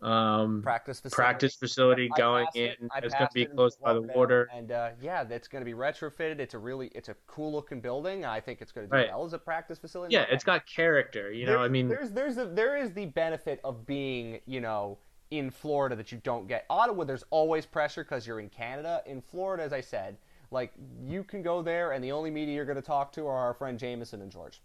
um, 0.00 0.62
Practice 0.62 1.00
facility. 1.00 1.16
practice 1.16 1.56
facility 1.56 2.08
I 2.14 2.16
going 2.16 2.46
in. 2.54 2.62
it. 2.68 2.78
It's 3.02 3.14
going 3.14 3.26
to 3.26 3.34
be 3.34 3.46
close 3.46 3.74
by 3.74 3.94
the 3.94 4.02
water. 4.02 4.48
and 4.54 4.70
uh, 4.70 4.90
yeah, 5.02 5.24
that's 5.24 5.48
going 5.48 5.60
to 5.60 5.64
be 5.64 5.76
retrofitted. 5.76 6.38
It's 6.38 6.54
a 6.54 6.58
really, 6.58 6.86
it's 6.94 7.08
a 7.08 7.16
cool 7.26 7.50
looking 7.50 7.80
building. 7.80 8.24
I 8.24 8.38
think 8.38 8.60
it's 8.62 8.70
going 8.70 8.86
to 8.86 8.90
do 8.92 8.96
Right. 8.96 9.08
well 9.08 9.24
as 9.24 9.32
a 9.32 9.38
practice 9.38 9.76
facility. 9.80 10.14
Yeah, 10.14 10.26
it's 10.30 10.44
got 10.44 10.64
character. 10.66 11.32
You 11.32 11.46
know, 11.46 11.52
There- 11.52 11.60
I 11.60 11.68
mean, 11.68 11.88
there's 11.88 12.12
there's 12.12 12.38
a, 12.38 12.44
there 12.46 12.76
is 12.76 12.92
the 12.92 13.06
benefit 13.06 13.60
of 13.64 13.84
being 13.86 14.38
you 14.46 14.60
know 14.60 14.98
in 15.32 15.50
Florida 15.50 15.96
that 15.96 16.12
you 16.12 16.18
don't 16.22 16.46
get 16.46 16.64
Ottawa. 16.70 17.02
There's 17.02 17.24
always 17.30 17.66
pressure 17.66 18.04
because 18.04 18.24
you're 18.24 18.38
in 18.38 18.50
Canada. 18.50 19.02
In 19.04 19.20
Florida, 19.20 19.64
as 19.64 19.72
I 19.72 19.80
said, 19.80 20.16
like 20.50 20.72
you 21.04 21.22
can 21.24 21.42
go 21.42 21.62
there, 21.62 21.92
and 21.92 22.02
the 22.02 22.12
only 22.12 22.30
media 22.30 22.54
you're 22.54 22.64
going 22.64 22.76
to 22.76 22.82
talk 22.82 23.12
to 23.12 23.26
are 23.26 23.36
our 23.36 23.54
friend 23.54 23.78
Jameson 23.78 24.22
and 24.22 24.30
George. 24.30 24.62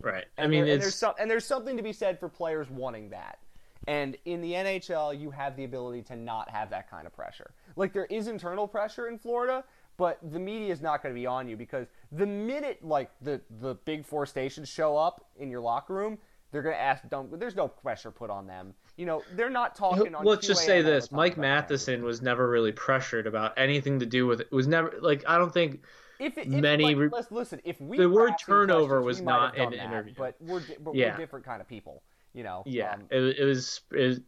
right. 0.00 0.24
I 0.38 0.42
And 0.42 0.50
mean, 0.50 0.64
there- 0.64 0.74
and 0.74 0.82
there's 0.82 0.94
some, 0.94 1.14
and 1.18 1.30
there's 1.30 1.46
something 1.46 1.76
to 1.76 1.82
be 1.82 1.92
said 1.92 2.18
for 2.18 2.28
players 2.28 2.68
wanting 2.70 3.10
that. 3.10 3.38
And 3.86 4.16
in 4.24 4.40
the 4.40 4.52
NHL, 4.54 5.18
you 5.18 5.30
have 5.30 5.56
the 5.56 5.64
ability 5.64 6.02
to 6.04 6.16
not 6.16 6.48
have 6.50 6.70
that 6.70 6.88
kind 6.90 7.06
of 7.06 7.12
pressure. 7.14 7.52
Like 7.76 7.92
there 7.92 8.06
is 8.06 8.28
internal 8.28 8.66
pressure 8.66 9.08
in 9.08 9.18
Florida, 9.18 9.62
but 9.96 10.18
the 10.32 10.38
media 10.38 10.72
is 10.72 10.80
not 10.80 11.02
going 11.02 11.14
to 11.14 11.18
be 11.20 11.26
on 11.26 11.48
you 11.48 11.56
because 11.56 11.86
the 12.10 12.26
minute 12.26 12.84
like 12.84 13.10
the 13.20 13.40
the 13.60 13.74
big 13.84 14.04
four 14.06 14.26
stations 14.26 14.68
show 14.68 14.96
up 14.96 15.26
in 15.36 15.50
your 15.50 15.60
locker 15.60 15.92
room, 15.94 16.18
they're 16.50 16.62
going 16.62 16.74
to 16.74 16.80
ask. 16.80 17.06
Don't. 17.08 17.38
There's 17.38 17.56
no 17.56 17.68
pressure 17.68 18.10
put 18.10 18.30
on 18.30 18.46
them. 18.46 18.74
You 18.96 19.06
know, 19.06 19.22
they're 19.34 19.50
not 19.50 19.74
talking. 19.74 20.14
on 20.14 20.24
Let's 20.24 20.46
just 20.46 20.64
say 20.64 20.82
this: 20.82 21.10
Mike 21.10 21.36
Matheson 21.36 22.04
was 22.04 22.22
never 22.22 22.48
really 22.48 22.72
pressured 22.72 23.26
about 23.26 23.54
anything 23.56 23.98
to 24.00 24.06
do 24.06 24.26
with 24.26 24.40
it. 24.40 24.52
Was 24.52 24.66
never 24.68 24.94
like 25.00 25.24
I 25.26 25.36
don't 25.36 25.52
think 25.52 25.84
If, 26.20 26.38
it, 26.38 26.46
if 26.46 26.48
many 26.48 26.84
like, 26.84 26.96
re- 26.96 27.08
let's 27.10 27.32
listen, 27.32 27.60
if 27.64 27.80
we 27.80 27.98
the 27.98 28.08
word 28.08 28.34
turnover 28.44 29.02
was 29.02 29.18
we 29.18 29.26
might 29.26 29.32
have 29.32 29.40
not 29.56 29.58
an 29.58 29.70
that, 29.78 29.84
interview. 29.84 30.14
but 30.16 30.36
we're 30.40 30.60
di- 30.60 30.76
but 30.80 30.94
Yeah. 30.94 31.12
we're 31.12 31.16
different 31.18 31.44
kind 31.44 31.60
of 31.60 31.68
people. 31.68 32.02
You 32.34 32.42
know. 32.44 32.62
Yeah, 32.66 32.94
Um, 32.94 33.02
it, 33.10 33.38
it 33.38 33.44
was. 33.44 33.80
It, 33.92 34.22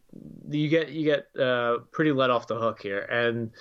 you 0.49 0.69
get 0.69 0.89
you 0.89 1.05
get 1.05 1.27
uh, 1.41 1.79
pretty 1.91 2.11
let 2.11 2.29
off 2.29 2.47
the 2.47 2.57
hook 2.57 2.81
here, 2.81 2.99
and 2.99 3.51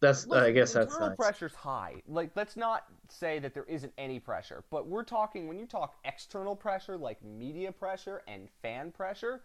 that's 0.00 0.30
I 0.30 0.50
guess 0.50 0.72
that's 0.72 0.98
nice. 0.98 1.16
pressure's 1.16 1.54
high. 1.54 2.02
Like, 2.08 2.30
let's 2.34 2.56
not 2.56 2.84
say 3.08 3.38
that 3.40 3.52
there 3.54 3.64
isn't 3.64 3.92
any 3.98 4.18
pressure, 4.18 4.64
but 4.70 4.86
we're 4.86 5.04
talking 5.04 5.46
when 5.46 5.58
you 5.58 5.66
talk 5.66 5.96
external 6.04 6.56
pressure, 6.56 6.96
like 6.96 7.22
media 7.22 7.70
pressure 7.70 8.22
and 8.26 8.48
fan 8.62 8.92
pressure. 8.92 9.42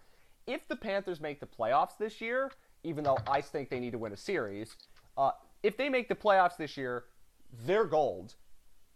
If 0.48 0.68
the 0.68 0.76
Panthers 0.76 1.20
make 1.20 1.40
the 1.40 1.48
playoffs 1.48 1.98
this 1.98 2.22
year, 2.22 2.52
even 2.84 3.04
though 3.04 3.18
I 3.28 3.42
think 3.42 3.70
they 3.70 3.80
need 3.80 3.92
to 3.92 3.98
win 3.98 4.14
a 4.14 4.18
series, 4.18 4.76
uh, 5.18 5.32
if 5.64 5.78
they 5.78 5.90
make 5.90 6.08
the 6.08 6.16
playoffs 6.16 6.58
this 6.58 6.78
year, 6.78 7.06
they're 7.66 7.86
gold. 7.86 8.36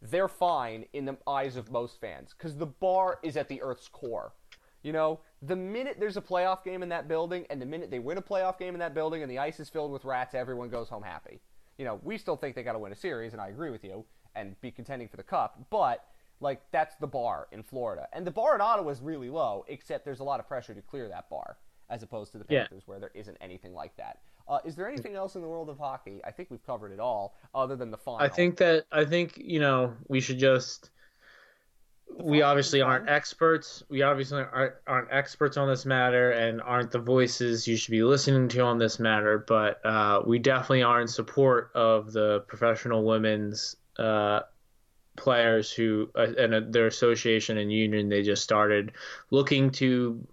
They're 0.01 0.27
fine 0.27 0.85
in 0.93 1.05
the 1.05 1.17
eyes 1.27 1.57
of 1.57 1.71
most 1.71 1.99
fans 1.99 2.33
because 2.37 2.55
the 2.55 2.65
bar 2.65 3.19
is 3.23 3.35
at 3.35 3.49
the 3.49 3.61
Earth's 3.61 3.87
core. 3.87 4.33
You 4.81 4.93
know, 4.93 5.19
the 5.41 5.55
minute 5.55 5.97
there's 5.99 6.15
a 6.15 6.21
playoff 6.21 6.63
game 6.63 6.83
in 6.83 6.89
that 6.89 7.07
building, 7.07 7.45
and 7.49 7.61
the 7.61 7.65
minute 7.65 7.91
they 7.91 7.99
win 7.99 8.17
a 8.17 8.21
playoff 8.21 8.57
game 8.57 8.75
in 8.75 8.79
that 8.79 8.93
building, 8.93 9.21
and 9.21 9.31
the 9.31 9.39
ice 9.39 9.59
is 9.59 9.67
filled 9.67 9.91
with 9.91 10.05
rats, 10.05 10.35
everyone 10.35 10.69
goes 10.69 10.87
home 10.87 11.03
happy. 11.03 11.41
You 11.77 11.85
know, 11.85 11.99
we 12.03 12.17
still 12.17 12.37
think 12.37 12.55
they 12.55 12.63
got 12.63 12.73
to 12.73 12.79
win 12.79 12.91
a 12.91 12.95
series, 12.95 13.33
and 13.33 13.41
I 13.41 13.49
agree 13.49 13.71
with 13.71 13.83
you, 13.83 14.05
and 14.35 14.59
be 14.61 14.71
contending 14.71 15.09
for 15.09 15.17
the 15.17 15.23
cup. 15.23 15.65
But 15.69 16.05
like, 16.41 16.61
that's 16.71 16.95
the 16.95 17.07
bar 17.07 17.47
in 17.51 17.63
Florida, 17.63 18.07
and 18.13 18.25
the 18.25 18.31
bar 18.31 18.55
in 18.55 18.61
Ottawa 18.61 18.89
is 18.89 19.01
really 19.01 19.29
low. 19.29 19.65
Except 19.67 20.05
there's 20.05 20.19
a 20.19 20.23
lot 20.23 20.39
of 20.39 20.47
pressure 20.47 20.73
to 20.73 20.81
clear 20.81 21.07
that 21.09 21.29
bar, 21.29 21.57
as 21.89 22.03
opposed 22.03 22.31
to 22.33 22.37
the 22.37 22.45
Yeah. 22.49 22.61
Panthers, 22.61 22.83
where 22.87 22.99
there 22.99 23.11
isn't 23.13 23.37
anything 23.41 23.73
like 23.73 23.95
that. 23.97 24.19
Uh, 24.47 24.59
is 24.65 24.75
there 24.75 24.87
anything 24.87 25.15
else 25.15 25.35
in 25.35 25.41
the 25.41 25.47
world 25.47 25.69
of 25.69 25.77
hockey? 25.77 26.21
I 26.25 26.31
think 26.31 26.49
we've 26.49 26.65
covered 26.65 26.91
it 26.91 26.99
all, 26.99 27.35
other 27.53 27.75
than 27.75 27.91
the 27.91 27.97
final. 27.97 28.19
I 28.25 28.29
think 28.29 28.57
that 28.57 28.85
I 28.91 29.05
think 29.05 29.37
you 29.37 29.59
know 29.59 29.93
we 30.07 30.21
should 30.21 30.39
just. 30.39 30.89
We 32.19 32.41
obviously 32.41 32.81
aren't 32.81 33.07
experts. 33.07 33.83
We 33.87 34.01
obviously 34.01 34.41
aren't, 34.41 34.73
aren't 34.87 35.09
experts 35.11 35.57
on 35.57 35.67
this 35.69 35.85
matter 35.85 36.31
and 36.31 36.59
aren't 36.59 36.89
the 36.89 36.99
voices 36.99 37.67
you 37.67 37.77
should 37.77 37.91
be 37.91 38.01
listening 38.01 38.47
to 38.49 38.61
on 38.61 38.79
this 38.79 38.97
matter. 38.99 39.45
But 39.47 39.85
uh, 39.85 40.23
we 40.25 40.39
definitely 40.39 40.81
are 40.81 40.99
in 40.99 41.07
support 41.07 41.69
of 41.75 42.11
the 42.11 42.43
professional 42.47 43.03
women's 43.05 43.75
uh, 43.99 44.39
players 45.19 45.71
who 45.71 46.09
uh, 46.15 46.27
and 46.37 46.53
uh, 46.55 46.61
their 46.69 46.87
association 46.87 47.57
and 47.57 47.71
union 47.71 48.09
they 48.09 48.23
just 48.23 48.43
started 48.43 48.93
looking 49.29 49.69
to 49.69 50.25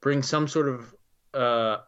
bring 0.00 0.22
some 0.22 0.46
sort 0.46 0.68
of 0.68 0.94
uh, 1.34 1.78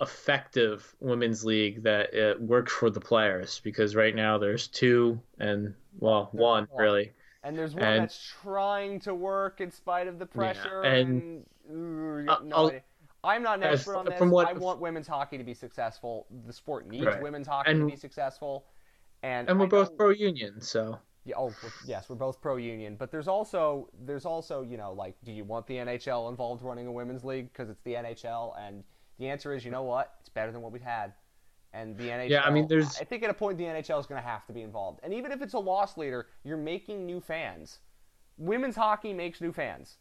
effective 0.00 0.94
women's 1.00 1.44
league 1.44 1.82
that 1.82 2.14
uh, 2.14 2.34
works 2.40 2.72
for 2.72 2.90
the 2.90 3.00
players 3.00 3.60
because 3.62 3.94
right 3.94 4.14
now 4.14 4.38
there's 4.38 4.66
two 4.68 5.20
and 5.38 5.74
well 5.98 6.28
one 6.32 6.66
really 6.76 7.12
And 7.44 7.56
there's 7.58 7.74
one 7.74 7.84
And- 7.84 8.02
that's 8.04 8.32
trying 8.42 9.00
to 9.00 9.14
work 9.14 9.60
in 9.60 9.70
spite 9.70 10.06
of 10.08 10.18
the 10.18 10.26
pressure. 10.26 10.82
and- 10.82 11.44
ooh, 11.70 12.24
got 12.26 12.46
no 12.46 12.56
I'll- 12.56 12.66
idea. 12.68 12.82
I'm 13.24 13.42
not 13.44 13.58
an 13.58 13.64
expert 13.64 13.96
on 13.96 14.04
this. 14.04 14.18
from 14.18 14.30
what- 14.30 14.48
I 14.48 14.52
want 14.52 14.80
women's 14.80 15.06
hockey 15.06 15.38
to 15.38 15.44
be 15.44 15.54
successful. 15.54 16.26
The 16.46 16.52
sport 16.52 16.88
needs 16.88 17.06
Right. 17.06 17.22
women's 17.22 17.46
hockey 17.46 17.70
And- 17.70 17.80
to 17.80 17.86
be 17.86 17.96
successful. 17.96 18.64
And 19.22 19.48
and 19.48 19.60
we're 19.60 19.66
both 19.68 19.96
pro 19.96 20.10
union 20.10 20.60
so 20.60 20.98
Yeah, 21.24 21.36
oh, 21.38 21.54
yes, 21.86 22.08
we're 22.08 22.16
both 22.16 22.40
pro 22.40 22.56
union, 22.56 22.96
but 22.98 23.10
there's 23.12 23.28
also 23.28 23.88
there's 24.04 24.26
also 24.26 24.62
you 24.62 24.76
know 24.76 24.92
like, 24.92 25.14
do 25.24 25.32
you 25.32 25.44
want 25.44 25.66
the 25.66 25.74
NHL 25.76 26.28
involved 26.30 26.62
running 26.62 26.86
a 26.86 26.92
women's 26.92 27.24
league 27.24 27.52
because 27.52 27.70
it's 27.70 27.82
the 27.82 27.94
NHL? 27.94 28.54
And 28.58 28.82
the 29.18 29.28
answer 29.28 29.54
is, 29.54 29.64
you 29.64 29.70
know 29.70 29.84
what, 29.84 30.14
it's 30.20 30.28
better 30.28 30.50
than 30.50 30.62
what 30.62 30.72
we've 30.72 30.82
had. 30.82 31.12
And 31.74 31.96
the 31.96 32.08
NHL. 32.08 32.28
Yeah, 32.28 32.42
I 32.42 32.50
mean, 32.50 32.66
there's- 32.66 33.00
I 33.00 33.04
think 33.04 33.22
at 33.22 33.30
a 33.30 33.34
point 33.34 33.56
the 33.56 33.64
NHL 33.64 33.98
is 34.00 34.06
going 34.06 34.20
to 34.20 34.28
have 34.28 34.44
to 34.46 34.52
be 34.52 34.60
involved. 34.62 35.00
And 35.02 35.14
even 35.14 35.32
if 35.32 35.40
it's 35.40 35.54
a 35.54 35.58
loss 35.58 35.96
leader, 35.96 36.26
you're 36.44 36.56
making 36.58 37.06
new 37.06 37.20
fans. 37.20 37.78
Women's 38.36 38.76
hockey 38.76 39.12
makes 39.14 39.40
new 39.40 39.52
fans. 39.52 39.96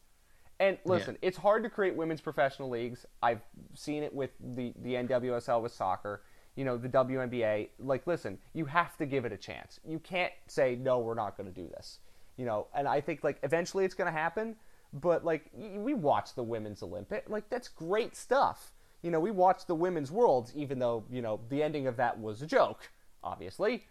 And 0.59 0.77
listen, 0.85 1.17
it's 1.21 1.37
hard 1.37 1.63
to 1.63 1.69
create 1.69 1.95
women's 1.95 2.19
professional 2.21 2.69
leagues. 2.69 3.05
I've 3.23 3.41
seen 3.73 4.03
it 4.03 4.13
with 4.13 4.31
the, 4.39 4.73
the 4.81 4.95
NWSL 4.95 5.61
with 5.61 5.71
soccer, 5.71 6.23
you 6.55 6.65
know, 6.65 6.77
the 6.77 6.89
WNBA. 6.89 7.69
Like, 7.79 8.07
listen, 8.07 8.37
you 8.53 8.65
have 8.65 8.97
to 8.97 9.05
give 9.05 9.25
it 9.25 9.31
a 9.31 9.37
chance. 9.37 9.79
You 9.87 9.99
can't 9.99 10.33
say, 10.47 10.75
no, 10.75 10.99
we're 10.99 11.15
not 11.15 11.37
going 11.37 11.51
to 11.51 11.55
do 11.55 11.67
this. 11.67 11.99
You 12.37 12.45
know, 12.45 12.67
and 12.73 12.87
I 12.87 13.01
think, 13.01 13.23
like, 13.23 13.39
eventually 13.43 13.85
it's 13.85 13.95
going 13.95 14.11
to 14.11 14.17
happen. 14.17 14.55
But, 14.93 15.23
like, 15.23 15.49
we 15.55 15.93
watch 15.93 16.35
the 16.35 16.43
Women's 16.43 16.83
Olympic. 16.83 17.25
Like, 17.29 17.49
that's 17.49 17.67
great 17.67 18.15
stuff. 18.15 18.73
You 19.01 19.11
know, 19.11 19.19
we 19.19 19.31
watched 19.31 19.67
the 19.67 19.75
Women's 19.75 20.11
Worlds, 20.11 20.51
even 20.55 20.79
though, 20.79 21.03
you 21.09 21.21
know, 21.21 21.39
the 21.49 21.63
ending 21.63 21.87
of 21.87 21.97
that 21.97 22.19
was 22.19 22.41
a 22.41 22.45
joke, 22.45 22.91
obviously 23.23 23.85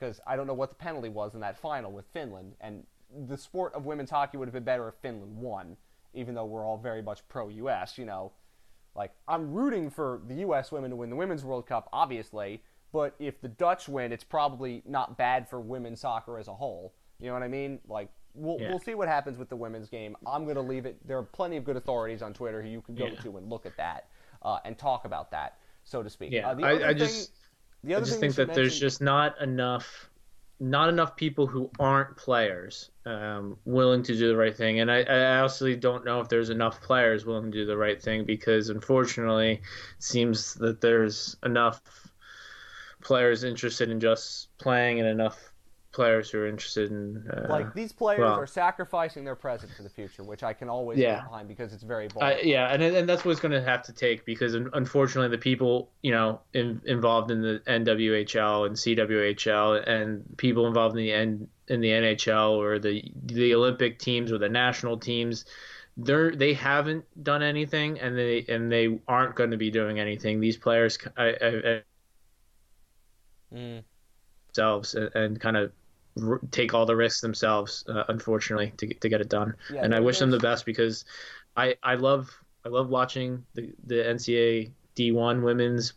because 0.00 0.20
I 0.26 0.34
don't 0.34 0.46
know 0.46 0.54
what 0.54 0.70
the 0.70 0.76
penalty 0.76 1.10
was 1.10 1.34
in 1.34 1.40
that 1.40 1.58
final 1.58 1.92
with 1.92 2.06
Finland. 2.12 2.54
And 2.60 2.84
the 3.28 3.36
sport 3.36 3.74
of 3.74 3.84
women's 3.84 4.10
hockey 4.10 4.38
would 4.38 4.48
have 4.48 4.54
been 4.54 4.64
better 4.64 4.88
if 4.88 4.94
Finland 5.02 5.36
won, 5.36 5.76
even 6.14 6.34
though 6.34 6.46
we're 6.46 6.64
all 6.64 6.78
very 6.78 7.02
much 7.02 7.26
pro 7.28 7.48
US, 7.48 7.98
you 7.98 8.06
know. 8.06 8.32
Like, 8.94 9.12
I'm 9.28 9.52
rooting 9.52 9.90
for 9.90 10.20
the 10.26 10.34
US 10.46 10.72
women 10.72 10.90
to 10.90 10.96
win 10.96 11.10
the 11.10 11.16
Women's 11.16 11.44
World 11.44 11.66
Cup, 11.66 11.88
obviously, 11.92 12.62
but 12.92 13.14
if 13.18 13.40
the 13.40 13.48
Dutch 13.48 13.88
win, 13.88 14.12
it's 14.12 14.24
probably 14.24 14.82
not 14.86 15.16
bad 15.16 15.48
for 15.48 15.60
women's 15.60 16.00
soccer 16.00 16.38
as 16.38 16.48
a 16.48 16.54
whole. 16.54 16.92
You 17.20 17.28
know 17.28 17.34
what 17.34 17.42
I 17.42 17.48
mean? 17.48 17.78
Like, 17.88 18.08
we'll, 18.34 18.58
Yeah. 18.60 18.70
we'll 18.70 18.80
see 18.80 18.94
what 18.94 19.06
happens 19.08 19.38
with 19.38 19.48
the 19.48 19.56
women's 19.56 19.88
game. 19.88 20.16
I'm 20.26 20.44
going 20.44 20.56
to 20.56 20.62
leave 20.62 20.86
it. 20.86 20.96
There 21.06 21.18
are 21.18 21.22
plenty 21.22 21.56
of 21.56 21.64
good 21.64 21.76
authorities 21.76 22.20
on 22.22 22.32
Twitter 22.32 22.60
who 22.62 22.68
you 22.68 22.80
can 22.80 22.94
go 22.96 23.06
Yeah. 23.06 23.20
to 23.20 23.36
and 23.36 23.48
look 23.48 23.64
at 23.66 23.76
that 23.76 24.08
uh, 24.42 24.58
and 24.64 24.76
talk 24.76 25.04
about 25.04 25.30
that, 25.30 25.58
so 25.84 26.02
to 26.02 26.10
speak. 26.10 26.32
yeah 26.32 26.50
Uh, 26.50 26.58
I, 26.60 26.72
I 26.72 26.78
thing- 26.88 26.98
just 26.98 27.32
I 27.84 28.00
just 28.00 28.20
think 28.20 28.34
that 28.34 28.52
there's 28.54 28.78
just 28.78 29.00
not 29.00 29.40
enough 29.40 30.09
not 30.60 30.90
enough 30.90 31.16
people 31.16 31.46
who 31.46 31.70
aren't 31.80 32.16
players 32.18 32.90
um, 33.06 33.56
willing 33.64 34.02
to 34.02 34.14
do 34.14 34.28
the 34.28 34.36
right 34.36 34.54
thing. 34.54 34.80
And 34.80 34.90
I, 34.90 35.02
I 35.02 35.38
honestly 35.38 35.74
don't 35.74 36.04
know 36.04 36.20
if 36.20 36.28
there's 36.28 36.50
enough 36.50 36.82
players 36.82 37.24
willing 37.24 37.50
to 37.50 37.58
do 37.58 37.64
the 37.64 37.76
right 37.76 38.00
thing 38.00 38.24
because 38.24 38.68
unfortunately 38.68 39.52
it 39.52 40.02
seems 40.02 40.54
that 40.54 40.82
there's 40.82 41.36
enough 41.42 41.80
players 43.02 43.42
interested 43.42 43.90
in 43.90 44.00
just 44.00 44.48
playing 44.58 45.00
and 45.00 45.08
enough 45.08 45.49
players 45.92 46.30
who 46.30 46.38
are 46.38 46.46
interested 46.46 46.90
in 46.90 47.28
uh, 47.32 47.46
like 47.48 47.74
these 47.74 47.92
players 47.92 48.20
well- 48.20 48.38
are 48.38 48.46
sacrificing 48.46 49.24
their 49.24 49.34
present 49.34 49.72
for 49.76 49.82
the 49.82 49.88
future, 49.88 50.22
which 50.22 50.42
I 50.42 50.52
can 50.52 50.68
always 50.68 50.98
Yeah. 50.98 51.16
get 51.16 51.24
behind 51.24 51.48
because 51.48 51.72
it's 51.72 51.82
very 51.82 52.06
bold. 52.08 52.22
I, 52.22 52.40
yeah, 52.42 52.72
and 52.72 52.82
and 52.82 53.08
that's 53.08 53.24
what 53.24 53.32
it's 53.32 53.40
going 53.40 53.52
to 53.52 53.62
have 53.62 53.82
to 53.84 53.92
take 53.92 54.24
because 54.24 54.54
unfortunately 54.54 55.34
the 55.36 55.40
people 55.42 55.90
you 56.02 56.12
know 56.12 56.40
in, 56.54 56.80
involved 56.84 57.30
in 57.30 57.42
the 57.42 57.60
NWHL 57.66 58.66
and 58.66 58.76
CWHL 58.76 59.88
and 59.88 60.24
people 60.36 60.66
involved 60.66 60.96
in 60.96 61.02
the 61.02 61.12
N, 61.12 61.48
in 61.68 61.80
the 61.80 61.88
NHL 61.90 62.50
or 62.52 62.78
the 62.78 63.02
the 63.24 63.54
Olympic 63.54 63.98
teams 63.98 64.30
or 64.30 64.38
the 64.38 64.48
national 64.48 64.96
teams, 64.98 65.44
they're 65.96 66.30
they 66.34 66.54
haven't 66.54 67.04
done 67.24 67.42
anything 67.42 67.98
and 67.98 68.16
they 68.16 68.44
and 68.48 68.70
they 68.70 69.00
aren't 69.08 69.34
going 69.34 69.50
to 69.50 69.56
be 69.56 69.70
doing 69.72 69.98
anything. 69.98 70.38
These 70.40 70.56
players 70.56 70.98
I, 71.16 71.24
I, 71.24 71.46
I, 71.46 71.82
Mm. 73.52 73.82
themselves 74.46 74.94
and, 74.94 75.10
and 75.16 75.40
kind 75.40 75.56
of 75.56 75.72
r- 76.22 76.40
take 76.50 76.74
all 76.74 76.86
the 76.86 76.96
risks 76.96 77.20
themselves, 77.20 77.84
uh, 77.88 78.04
unfortunately, 78.08 78.72
to 78.78 78.86
get, 78.86 79.00
to 79.00 79.08
get 79.08 79.20
it 79.20 79.28
done. 79.28 79.54
Yeah, 79.72 79.82
and 79.84 79.94
I 79.94 80.00
wish 80.00 80.18
them 80.18 80.30
the 80.30 80.38
best 80.38 80.64
because 80.66 81.04
I 81.56 81.76
I 81.82 81.94
love 81.96 82.30
I 82.64 82.68
love 82.68 82.88
watching 82.88 83.44
the 83.54 83.72
the 83.86 83.96
NCAA 83.96 84.70
D1 84.96 85.42
women's 85.42 85.94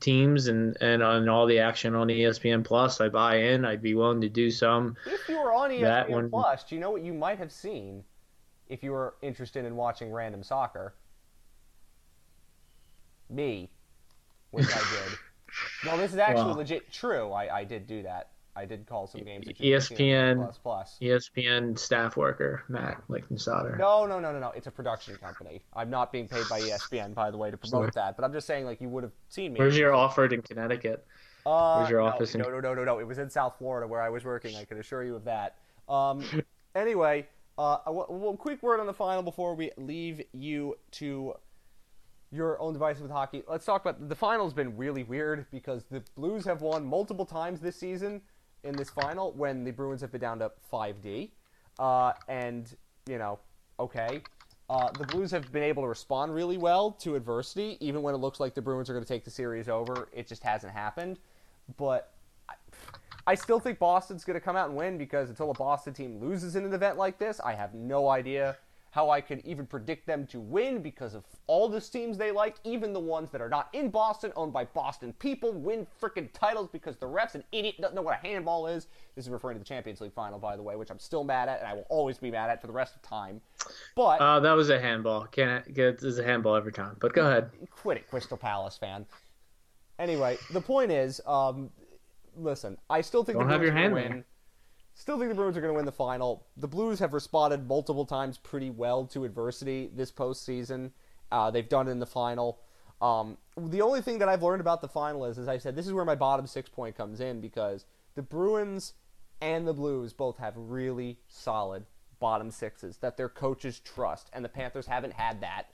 teams 0.00 0.48
and 0.48 0.76
and 0.80 1.02
on 1.02 1.28
all 1.28 1.46
the 1.46 1.58
action 1.58 1.94
on 1.94 2.08
ESPN 2.08 2.64
Plus. 2.64 3.00
I 3.00 3.08
buy 3.08 3.36
in. 3.36 3.64
I'd 3.64 3.82
be 3.82 3.94
willing 3.94 4.20
to 4.22 4.28
do 4.28 4.50
some. 4.50 4.96
If 5.06 5.28
you 5.28 5.38
were 5.38 5.52
on 5.52 5.70
ESPN 5.70 6.08
one- 6.10 6.30
Plus, 6.30 6.64
do 6.64 6.74
you 6.74 6.80
know 6.80 6.90
what 6.90 7.02
you 7.02 7.12
might 7.14 7.38
have 7.38 7.52
seen 7.52 8.04
if 8.68 8.82
you 8.82 8.92
were 8.92 9.14
interested 9.22 9.64
in 9.64 9.76
watching 9.76 10.10
random 10.12 10.42
soccer? 10.42 10.94
Me, 13.28 13.70
which 14.50 14.66
I 14.66 14.78
did. 14.78 15.18
No, 15.84 15.96
this 15.98 16.12
is 16.12 16.18
actually 16.18 16.52
Wow. 16.52 16.58
legit 16.58 16.92
true. 16.92 17.32
I, 17.32 17.58
I 17.60 17.64
did 17.64 17.88
do 17.88 18.04
that. 18.04 18.29
I 18.56 18.64
did 18.64 18.86
call 18.86 19.06
some 19.06 19.22
games. 19.22 19.46
that 19.46 19.60
you 19.60 19.74
could 19.74 19.82
see 19.82 20.14
on 20.14 20.36
ESPN 20.36 20.44
Plus 20.44 20.58
Plus. 20.58 20.98
ESPN 21.00 21.78
staff 21.78 22.16
worker 22.16 22.64
Matt 22.68 23.02
Lichtenstadter. 23.08 23.78
No, 23.78 24.06
no, 24.06 24.18
no, 24.18 24.32
no, 24.32 24.38
no. 24.38 24.50
It's 24.50 24.66
a 24.66 24.70
production 24.70 25.16
company. 25.16 25.62
I'm 25.74 25.90
not 25.90 26.12
being 26.12 26.28
paid 26.28 26.44
by 26.50 26.60
ESPN, 26.60 27.14
by 27.14 27.30
the 27.30 27.38
way, 27.38 27.50
to 27.50 27.56
promote 27.58 27.94
that. 27.94 28.16
But 28.16 28.24
I'm 28.24 28.32
just 28.32 28.46
saying, 28.46 28.64
like, 28.64 28.80
you 28.80 28.88
would 28.88 29.04
have 29.04 29.12
seen 29.28 29.52
me. 29.52 29.60
Where's 29.60 29.78
your 29.78 29.92
Offord 29.92 30.32
in 30.32 30.42
Connecticut? 30.42 31.06
Uh, 31.46 31.78
Where's 31.78 31.90
your 31.90 32.00
no, 32.00 32.06
office 32.06 32.34
in- 32.34 32.42
No, 32.42 32.50
no, 32.50 32.60
no, 32.60 32.74
no, 32.74 32.84
no. 32.84 32.98
It 32.98 33.06
was 33.06 33.18
in 33.18 33.30
South 33.30 33.54
Florida 33.58 33.86
where 33.86 34.02
I 34.02 34.08
was 34.08 34.24
working. 34.24 34.56
I 34.56 34.64
can 34.64 34.78
assure 34.78 35.04
you 35.04 35.14
of 35.14 35.24
that. 35.24 35.56
Um, 35.88 36.24
anyway, 36.74 37.26
uh, 37.56 37.78
a 37.86 38.36
quick 38.36 38.62
word 38.62 38.80
on 38.80 38.86
the 38.86 38.92
final 38.94 39.22
before 39.22 39.54
we 39.54 39.70
leave 39.76 40.22
you 40.32 40.76
to 40.92 41.34
your 42.32 42.60
own 42.60 42.72
devices 42.72 43.02
with 43.02 43.10
hockey. 43.10 43.42
Let's 43.48 43.64
talk 43.64 43.80
about 43.84 44.08
the 44.08 44.14
final's 44.14 44.54
been 44.54 44.76
really 44.76 45.02
weird 45.02 45.46
because 45.50 45.84
the 45.90 46.02
Blues 46.14 46.44
have 46.44 46.62
won 46.62 46.84
multiple 46.84 47.26
times 47.26 47.60
this 47.60 47.76
season 47.76 48.22
in 48.64 48.76
this 48.76 48.90
final 48.90 49.32
when 49.32 49.64
the 49.64 49.70
Bruins 49.70 50.00
have 50.00 50.12
been 50.12 50.20
down 50.20 50.38
to 50.40 50.52
5D. 50.72 51.30
Uh, 51.78 52.12
and, 52.28 52.76
you 53.08 53.18
know, 53.18 53.38
okay. 53.78 54.22
Uh, 54.68 54.90
the 54.92 55.04
Blues 55.06 55.30
have 55.32 55.50
been 55.50 55.64
able 55.64 55.82
to 55.82 55.88
respond 55.88 56.32
really 56.34 56.56
well 56.56 56.92
to 56.92 57.16
adversity, 57.16 57.76
even 57.80 58.02
when 58.02 58.14
it 58.14 58.18
looks 58.18 58.38
like 58.38 58.54
the 58.54 58.62
Bruins 58.62 58.88
are 58.88 58.92
going 58.92 59.04
to 59.04 59.08
take 59.08 59.24
the 59.24 59.30
series 59.30 59.68
over. 59.68 60.08
It 60.12 60.28
just 60.28 60.42
hasn't 60.44 60.72
happened. 60.72 61.18
But 61.76 62.12
I, 62.48 62.54
I 63.26 63.34
still 63.34 63.58
think 63.58 63.78
Boston's 63.78 64.24
going 64.24 64.38
to 64.38 64.40
come 64.40 64.56
out 64.56 64.68
and 64.68 64.76
win 64.76 64.96
because 64.96 65.28
until 65.28 65.50
a 65.50 65.54
Boston 65.54 65.92
team 65.92 66.20
loses 66.20 66.54
in 66.54 66.64
an 66.64 66.72
event 66.72 66.96
like 66.96 67.18
this, 67.18 67.40
I 67.40 67.54
have 67.54 67.74
no 67.74 68.08
idea 68.08 68.58
how 68.90 69.10
I 69.10 69.20
could 69.20 69.40
even 69.44 69.66
predict 69.66 70.06
them 70.06 70.26
to 70.28 70.40
win 70.40 70.82
because 70.82 71.14
of 71.14 71.24
all 71.46 71.68
the 71.68 71.80
teams 71.80 72.18
they 72.18 72.32
like, 72.32 72.56
even 72.64 72.92
the 72.92 73.00
ones 73.00 73.30
that 73.30 73.40
are 73.40 73.48
not 73.48 73.68
in 73.72 73.88
Boston, 73.88 74.32
owned 74.36 74.52
by 74.52 74.64
Boston 74.64 75.12
people, 75.18 75.52
win 75.52 75.86
freaking 76.00 76.28
titles 76.32 76.68
because 76.72 76.96
the 76.96 77.06
ref's 77.06 77.36
an 77.36 77.44
idiot, 77.52 77.76
doesn't 77.80 77.94
know 77.94 78.02
what 78.02 78.18
a 78.18 78.26
handball 78.26 78.66
is. 78.66 78.88
This 79.14 79.26
is 79.26 79.30
referring 79.30 79.56
to 79.56 79.58
the 79.60 79.64
Champions 79.64 80.00
League 80.00 80.12
final, 80.12 80.38
by 80.38 80.56
the 80.56 80.62
way, 80.62 80.76
which 80.76 80.90
I'm 80.90 80.98
still 80.98 81.24
mad 81.24 81.48
at, 81.48 81.60
and 81.60 81.68
I 81.68 81.74
will 81.74 81.86
always 81.88 82.18
be 82.18 82.30
mad 82.30 82.50
at 82.50 82.60
for 82.60 82.66
the 82.66 82.72
rest 82.72 82.96
of 82.96 83.02
time. 83.02 83.40
But 83.94 84.20
uh, 84.20 84.40
that 84.40 84.52
was 84.52 84.70
a 84.70 84.80
handball. 84.80 85.26
Can't 85.26 85.72
get 85.72 86.02
it's 86.02 86.18
a 86.18 86.24
handball 86.24 86.56
every 86.56 86.72
time. 86.72 86.96
But 87.00 87.12
go 87.12 87.26
ahead. 87.26 87.50
Quit 87.70 87.98
it, 87.98 88.08
Crystal 88.08 88.36
Palace 88.36 88.76
fan. 88.76 89.06
Anyway, 89.98 90.38
the 90.52 90.60
point 90.60 90.90
is, 90.90 91.20
um, 91.26 91.70
listen, 92.36 92.76
I 92.88 93.02
still 93.02 93.22
think 93.22 93.38
Don't 93.38 93.46
the 93.46 93.52
have 93.52 93.62
your 93.62 93.72
hand 93.72 93.94
win. 93.94 94.24
Still 95.00 95.18
think 95.18 95.30
the 95.30 95.34
Bruins 95.34 95.56
are 95.56 95.62
going 95.62 95.72
to 95.72 95.76
win 95.76 95.86
the 95.86 95.92
final. 95.92 96.44
The 96.58 96.68
Blues 96.68 96.98
have 96.98 97.14
responded 97.14 97.66
multiple 97.66 98.04
times 98.04 98.36
pretty 98.36 98.68
well 98.68 99.06
to 99.06 99.24
adversity 99.24 99.90
this 99.96 100.12
postseason. 100.12 100.90
Uh, 101.32 101.50
they've 101.50 101.70
done 101.70 101.88
it 101.88 101.92
in 101.92 102.00
the 102.00 102.06
final. 102.06 102.60
Um, 103.00 103.38
the 103.56 103.80
only 103.80 104.02
thing 104.02 104.18
that 104.18 104.28
I've 104.28 104.42
learned 104.42 104.60
about 104.60 104.82
the 104.82 104.88
final 104.88 105.24
is, 105.24 105.38
as 105.38 105.48
I 105.48 105.56
said, 105.56 105.74
this 105.74 105.86
is 105.86 105.94
where 105.94 106.04
my 106.04 106.16
bottom 106.16 106.46
six 106.46 106.68
point 106.68 106.98
comes 106.98 107.20
in 107.20 107.40
because 107.40 107.86
the 108.14 108.20
Bruins 108.20 108.92
and 109.40 109.66
the 109.66 109.72
Blues 109.72 110.12
both 110.12 110.36
have 110.36 110.52
really 110.54 111.18
solid 111.28 111.86
bottom 112.18 112.50
sixes 112.50 112.98
that 112.98 113.16
their 113.16 113.30
coaches 113.30 113.80
trust, 113.80 114.28
and 114.34 114.44
the 114.44 114.50
Panthers 114.50 114.86
haven't 114.86 115.14
had 115.14 115.40
that 115.40 115.70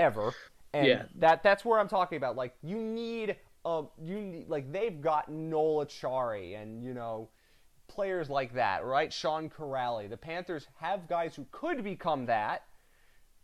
ever. 0.00 0.34
And 0.74 0.88
Yeah. 0.88 1.04
that 1.14 1.44
that's 1.44 1.64
where 1.64 1.78
I'm 1.78 1.86
talking 1.86 2.16
about. 2.16 2.34
Like 2.34 2.56
you 2.60 2.78
need 2.78 3.36
um 3.64 3.88
you 4.02 4.20
need, 4.20 4.48
like 4.48 4.72
they've 4.72 5.00
got 5.00 5.30
Noel 5.30 5.86
Acciari 5.86 6.60
and 6.60 6.82
you 6.82 6.92
know 6.92 7.28
players 7.92 8.30
like 8.30 8.54
that, 8.54 8.84
right? 8.84 9.12
Sean 9.12 9.50
Kuraly. 9.50 10.08
The 10.08 10.16
Panthers 10.16 10.66
have 10.80 11.08
guys 11.08 11.34
who 11.34 11.46
could 11.52 11.84
become 11.84 12.26
that. 12.26 12.62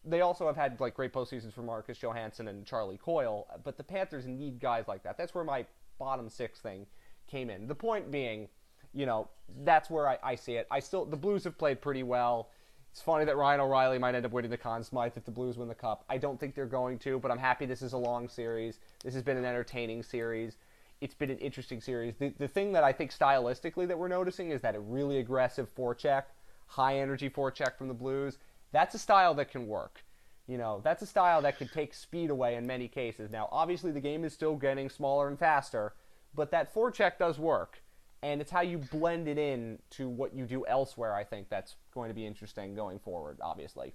They 0.05 0.23
also 0.23 0.47
have 0.47 0.57
had 0.57 0.81
like 0.81 0.95
great 0.95 1.13
postseasons 1.13 1.53
for 1.53 1.63
Marcus 1.63 1.99
Johansson 1.99 2.49
and 2.49 2.65
Charlie 2.65 2.99
Coyle, 2.99 3.47
but 3.65 3.77
the 3.77 3.85
Panthers 3.85 4.27
need 4.27 4.61
guys 4.61 4.89
like 4.89 5.03
that. 5.03 5.19
That's 5.19 5.35
where 5.35 5.45
my 5.45 5.67
bottom 5.99 6.29
six 6.29 6.61
thing 6.61 6.87
came 7.27 7.51
in. 7.51 7.67
The 7.67 7.75
point 7.75 8.11
being, 8.11 8.49
you 8.95 9.05
know, 9.05 9.29
that's 9.65 9.91
where 9.91 10.09
I, 10.09 10.19
I 10.23 10.35
see 10.35 10.55
it. 10.55 10.67
I 10.71 10.81
still 10.81 11.05
the 11.05 11.17
Blues 11.17 11.45
have 11.45 11.59
played 11.59 11.81
pretty 11.81 12.03
well. 12.03 12.51
It's 12.91 13.03
funny 13.03 13.27
that 13.27 13.37
Ryan 13.37 13.61
O'Reilly 13.61 13.99
might 13.99 14.15
end 14.15 14.25
up 14.25 14.33
winning 14.33 14.51
the 14.51 14.57
Conn 14.57 14.83
Smythe 14.83 15.13
if 15.17 15.25
the 15.25 15.31
Blues 15.31 15.59
win 15.59 15.69
the 15.69 15.75
Cup. 15.75 16.05
I 16.09 16.17
don't 16.17 16.41
think 16.41 16.55
they're 16.55 16.67
going 16.67 16.99
to, 17.01 17.19
but 17.19 17.31
I'm 17.31 17.39
happy 17.39 17.67
this 17.67 17.83
is 17.83 17.93
a 17.93 17.99
long 17.99 18.29
series. 18.29 18.81
This 19.05 19.13
has 19.15 19.23
been 19.23 19.37
an 19.37 19.45
entertaining 19.45 20.03
series. 20.03 20.57
It's 21.01 21.15
been 21.15 21.31
an 21.31 21.39
interesting 21.39 21.81
series. 21.81 22.15
The, 22.19 22.33
the 22.39 22.49
thing 22.49 22.73
that 22.73 22.85
I 22.85 22.93
think 22.93 23.13
stylistically 23.13 23.87
that 23.89 23.99
we're 23.99 24.09
noticing 24.09 24.51
is 24.51 24.61
that 24.63 24.75
a 24.75 24.81
really 24.81 25.19
aggressive 25.19 25.73
forecheck, 25.75 26.25
high 26.67 26.99
energy 26.99 27.31
forecheck 27.31 27.77
from 27.77 27.89
the 27.89 27.95
Blues. 27.95 28.39
That's 28.73 28.95
a 28.95 28.99
style 28.99 29.35
that 29.35 29.51
can 29.51 29.67
work. 29.67 30.03
You 30.47 30.59
know, 30.59 30.81
that's 30.83 31.03
a 31.03 31.07
style 31.07 31.43
that 31.43 31.59
could 31.59 31.73
take 31.73 31.95
speed 31.95 32.31
away 32.31 32.57
in 32.57 32.67
many 32.67 32.89
cases. 32.89 33.31
Now, 33.31 33.49
obviously, 33.53 33.93
the 33.93 34.01
game 34.01 34.25
is 34.25 34.33
still 34.33 34.57
getting 34.57 34.89
smaller 34.89 35.29
and 35.29 35.39
faster, 35.39 35.95
but 36.35 36.51
that 36.51 36.75
forecheck 36.75 37.19
does 37.19 37.39
work 37.39 37.83
and 38.23 38.41
it's 38.41 38.51
how 38.51 38.61
you 38.61 38.79
blend 38.79 39.29
it 39.29 39.39
in 39.39 39.79
to 39.91 40.09
what 40.09 40.35
you 40.35 40.45
do 40.45 40.67
elsewhere. 40.67 41.15
I 41.15 41.25
think 41.25 41.49
that's 41.49 41.77
going 41.95 42.09
to 42.09 42.15
be 42.15 42.27
interesting 42.27 42.75
going 42.75 42.99
forward. 42.99 43.39
Obviously, 43.41 43.95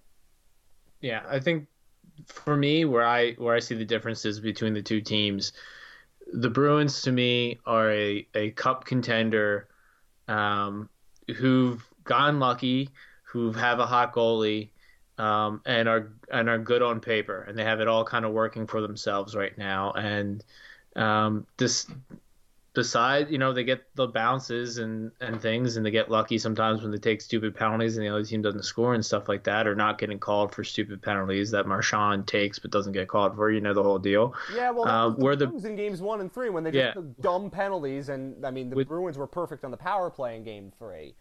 Yeah, 1.01 1.23
I 1.29 1.39
think 1.39 1.67
for 2.27 2.55
me, 2.55 2.85
where 2.85 3.05
I 3.05 3.33
where 3.33 3.55
I 3.55 3.59
see 3.59 3.75
the 3.75 3.85
differences 3.85 4.39
between 4.39 4.73
the 4.73 4.81
two 4.81 5.01
teams, 5.01 5.53
the 6.31 6.49
Bruins 6.49 7.01
to 7.03 7.11
me 7.11 7.59
are 7.65 7.91
a, 7.91 8.27
a 8.35 8.51
cup 8.51 8.85
contender 8.85 9.67
um, 10.27 10.89
who've 11.35 11.85
gotten 12.03 12.39
lucky, 12.39 12.89
who 13.23 13.51
have 13.53 13.79
a 13.79 13.85
hot 13.85 14.13
goalie, 14.13 14.69
um, 15.17 15.61
and 15.65 15.87
are 15.87 16.11
and 16.31 16.49
are 16.49 16.57
good 16.57 16.81
on 16.81 16.99
paper, 16.99 17.41
and 17.41 17.57
they 17.57 17.63
have 17.63 17.79
it 17.79 17.87
all 17.87 18.03
kind 18.03 18.25
of 18.25 18.31
working 18.31 18.67
for 18.67 18.81
themselves 18.81 19.35
right 19.35 19.57
now. 19.57 19.91
And 19.91 20.43
um, 20.95 21.45
this, 21.57 21.87
besides, 22.73 23.31
you 23.31 23.37
know, 23.37 23.53
they 23.53 23.63
get 23.63 23.83
the 23.95 24.07
bounces 24.07 24.77
and 24.77 25.11
and 25.21 25.41
things, 25.41 25.77
and 25.77 25.85
they 25.85 25.91
get 25.91 26.09
lucky 26.09 26.37
sometimes 26.37 26.81
when 26.81 26.91
they 26.91 26.97
take 26.97 27.21
stupid 27.21 27.55
penalties 27.55 27.97
and 27.97 28.05
the 28.05 28.09
other 28.09 28.23
team 28.23 28.41
doesn't 28.41 28.63
score 28.63 28.93
and 28.93 29.05
stuff 29.05 29.29
like 29.29 29.43
that, 29.43 29.67
or 29.67 29.75
not 29.75 29.97
getting 29.97 30.19
called 30.19 30.53
for 30.53 30.63
stupid 30.63 31.01
penalties 31.01 31.51
that 31.51 31.67
Marchand 31.67 32.27
takes 32.27 32.59
but 32.59 32.71
doesn't 32.71 32.93
get 32.93 33.07
called 33.07 33.35
for. 33.35 33.51
You 33.51 33.61
know 33.61 33.73
the 33.73 33.83
whole 33.83 33.99
deal. 33.99 34.33
yeah. 34.55 34.71
Well, 34.71 34.87
Uh, 34.87 35.09
the 35.09 35.15
where 35.23 35.35
the- 35.35 35.49
in 35.67 35.75
games 35.75 36.01
one 36.01 36.21
and 36.21 36.31
three 36.31 36.49
when 36.49 36.63
they 36.63 36.71
Yeah. 36.71 36.93
took 36.93 37.17
dumb 37.21 37.49
penalties, 37.49 38.09
and 38.09 38.45
I 38.45 38.51
mean 38.51 38.69
the 38.69 38.75
With- 38.75 38.87
Bruins 38.87 39.17
were 39.17 39.27
perfect 39.27 39.63
on 39.63 39.71
the 39.71 39.77
power 39.77 40.09
play 40.09 40.35
in 40.35 40.43
game 40.43 40.71
three. 40.77 41.15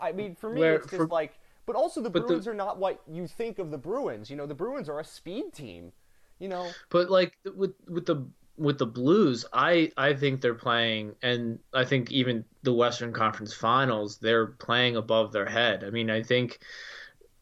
I 0.00 0.12
mean, 0.12 0.34
for 0.34 0.50
me, 0.50 0.60
Where- 0.60 0.74
it's 0.76 0.86
just 0.90 0.96
for- 0.96 1.06
like, 1.06 1.38
but 1.64 1.76
also 1.76 2.00
the 2.00 2.10
but 2.10 2.22
the- 2.22 2.26
Bruins 2.28 2.48
are 2.48 2.54
not 2.54 2.78
what 2.78 3.00
you 3.06 3.26
think 3.28 3.58
of 3.58 3.70
the 3.70 3.78
Bruins. 3.78 4.30
You 4.30 4.36
know, 4.36 4.46
the 4.46 4.54
Bruins 4.54 4.88
are 4.88 4.98
a 5.00 5.04
speed 5.04 5.52
team. 5.52 5.92
You 6.38 6.48
know, 6.48 6.68
But 6.90 7.08
like 7.10 7.38
with 7.54 7.72
with 7.88 8.04
the 8.04 8.26
with 8.58 8.78
the 8.78 8.86
Blues, 8.86 9.44
I 9.52 9.92
I 9.96 10.14
think 10.14 10.40
they're 10.40 10.54
playing, 10.54 11.14
and 11.22 11.58
I 11.72 11.84
think 11.84 12.10
even 12.10 12.44
the 12.62 12.72
Western 12.72 13.12
Conference 13.12 13.52
Finals, 13.52 14.18
they're 14.18 14.46
playing 14.46 14.96
above 14.96 15.32
their 15.32 15.46
head. 15.46 15.84
I 15.84 15.90
mean, 15.90 16.10
I 16.10 16.22
think 16.22 16.58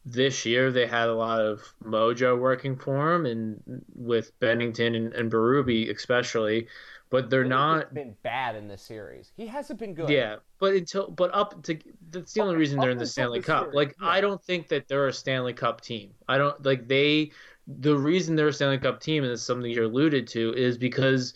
this 0.05 0.45
year 0.45 0.71
they 0.71 0.85
had 0.85 1.09
a 1.09 1.15
lot 1.15 1.41
of 1.41 1.61
mojo 1.83 2.39
working 2.39 2.75
for 2.75 3.11
them, 3.11 3.25
and 3.25 3.83
with 3.95 4.37
Binnington 4.39 4.95
and, 4.95 5.13
and 5.13 5.31
Berube 5.31 5.89
especially, 5.89 6.67
but 7.09 7.29
they're 7.29 7.43
not. 7.43 7.93
been 7.93 8.15
bad 8.23 8.55
in 8.55 8.67
this 8.67 8.81
series. 8.81 9.31
He 9.35 9.47
hasn't 9.47 9.79
been 9.79 9.93
good. 9.93 10.09
Yeah, 10.09 10.37
but 10.59 10.73
until 10.73 11.09
but 11.09 11.33
up 11.33 11.63
to 11.63 11.79
that's 12.11 12.33
the 12.33 12.41
only 12.41 12.55
reason 12.55 12.79
they're 12.79 12.91
in 12.91 12.97
the 12.97 13.05
Stanley 13.05 13.41
Cup. 13.41 13.65
series, 13.65 13.75
Like 13.75 13.95
yeah. 14.01 14.07
I 14.07 14.21
don't 14.21 14.43
think 14.43 14.67
that 14.69 14.87
they're 14.87 15.07
a 15.07 15.13
Stanley 15.13 15.53
Cup 15.53 15.81
team. 15.81 16.11
I 16.27 16.37
don't 16.37 16.63
like 16.65 16.87
they. 16.87 17.31
The 17.67 17.97
reason 17.97 18.35
they're 18.35 18.49
a 18.49 18.53
Stanley 18.53 18.77
Cup 18.77 18.99
team, 18.99 19.23
and 19.23 19.31
it's 19.31 19.41
something 19.41 19.69
you 19.71 19.85
alluded 19.85 20.27
to, 20.29 20.53
is 20.53 20.77
because 20.77 21.33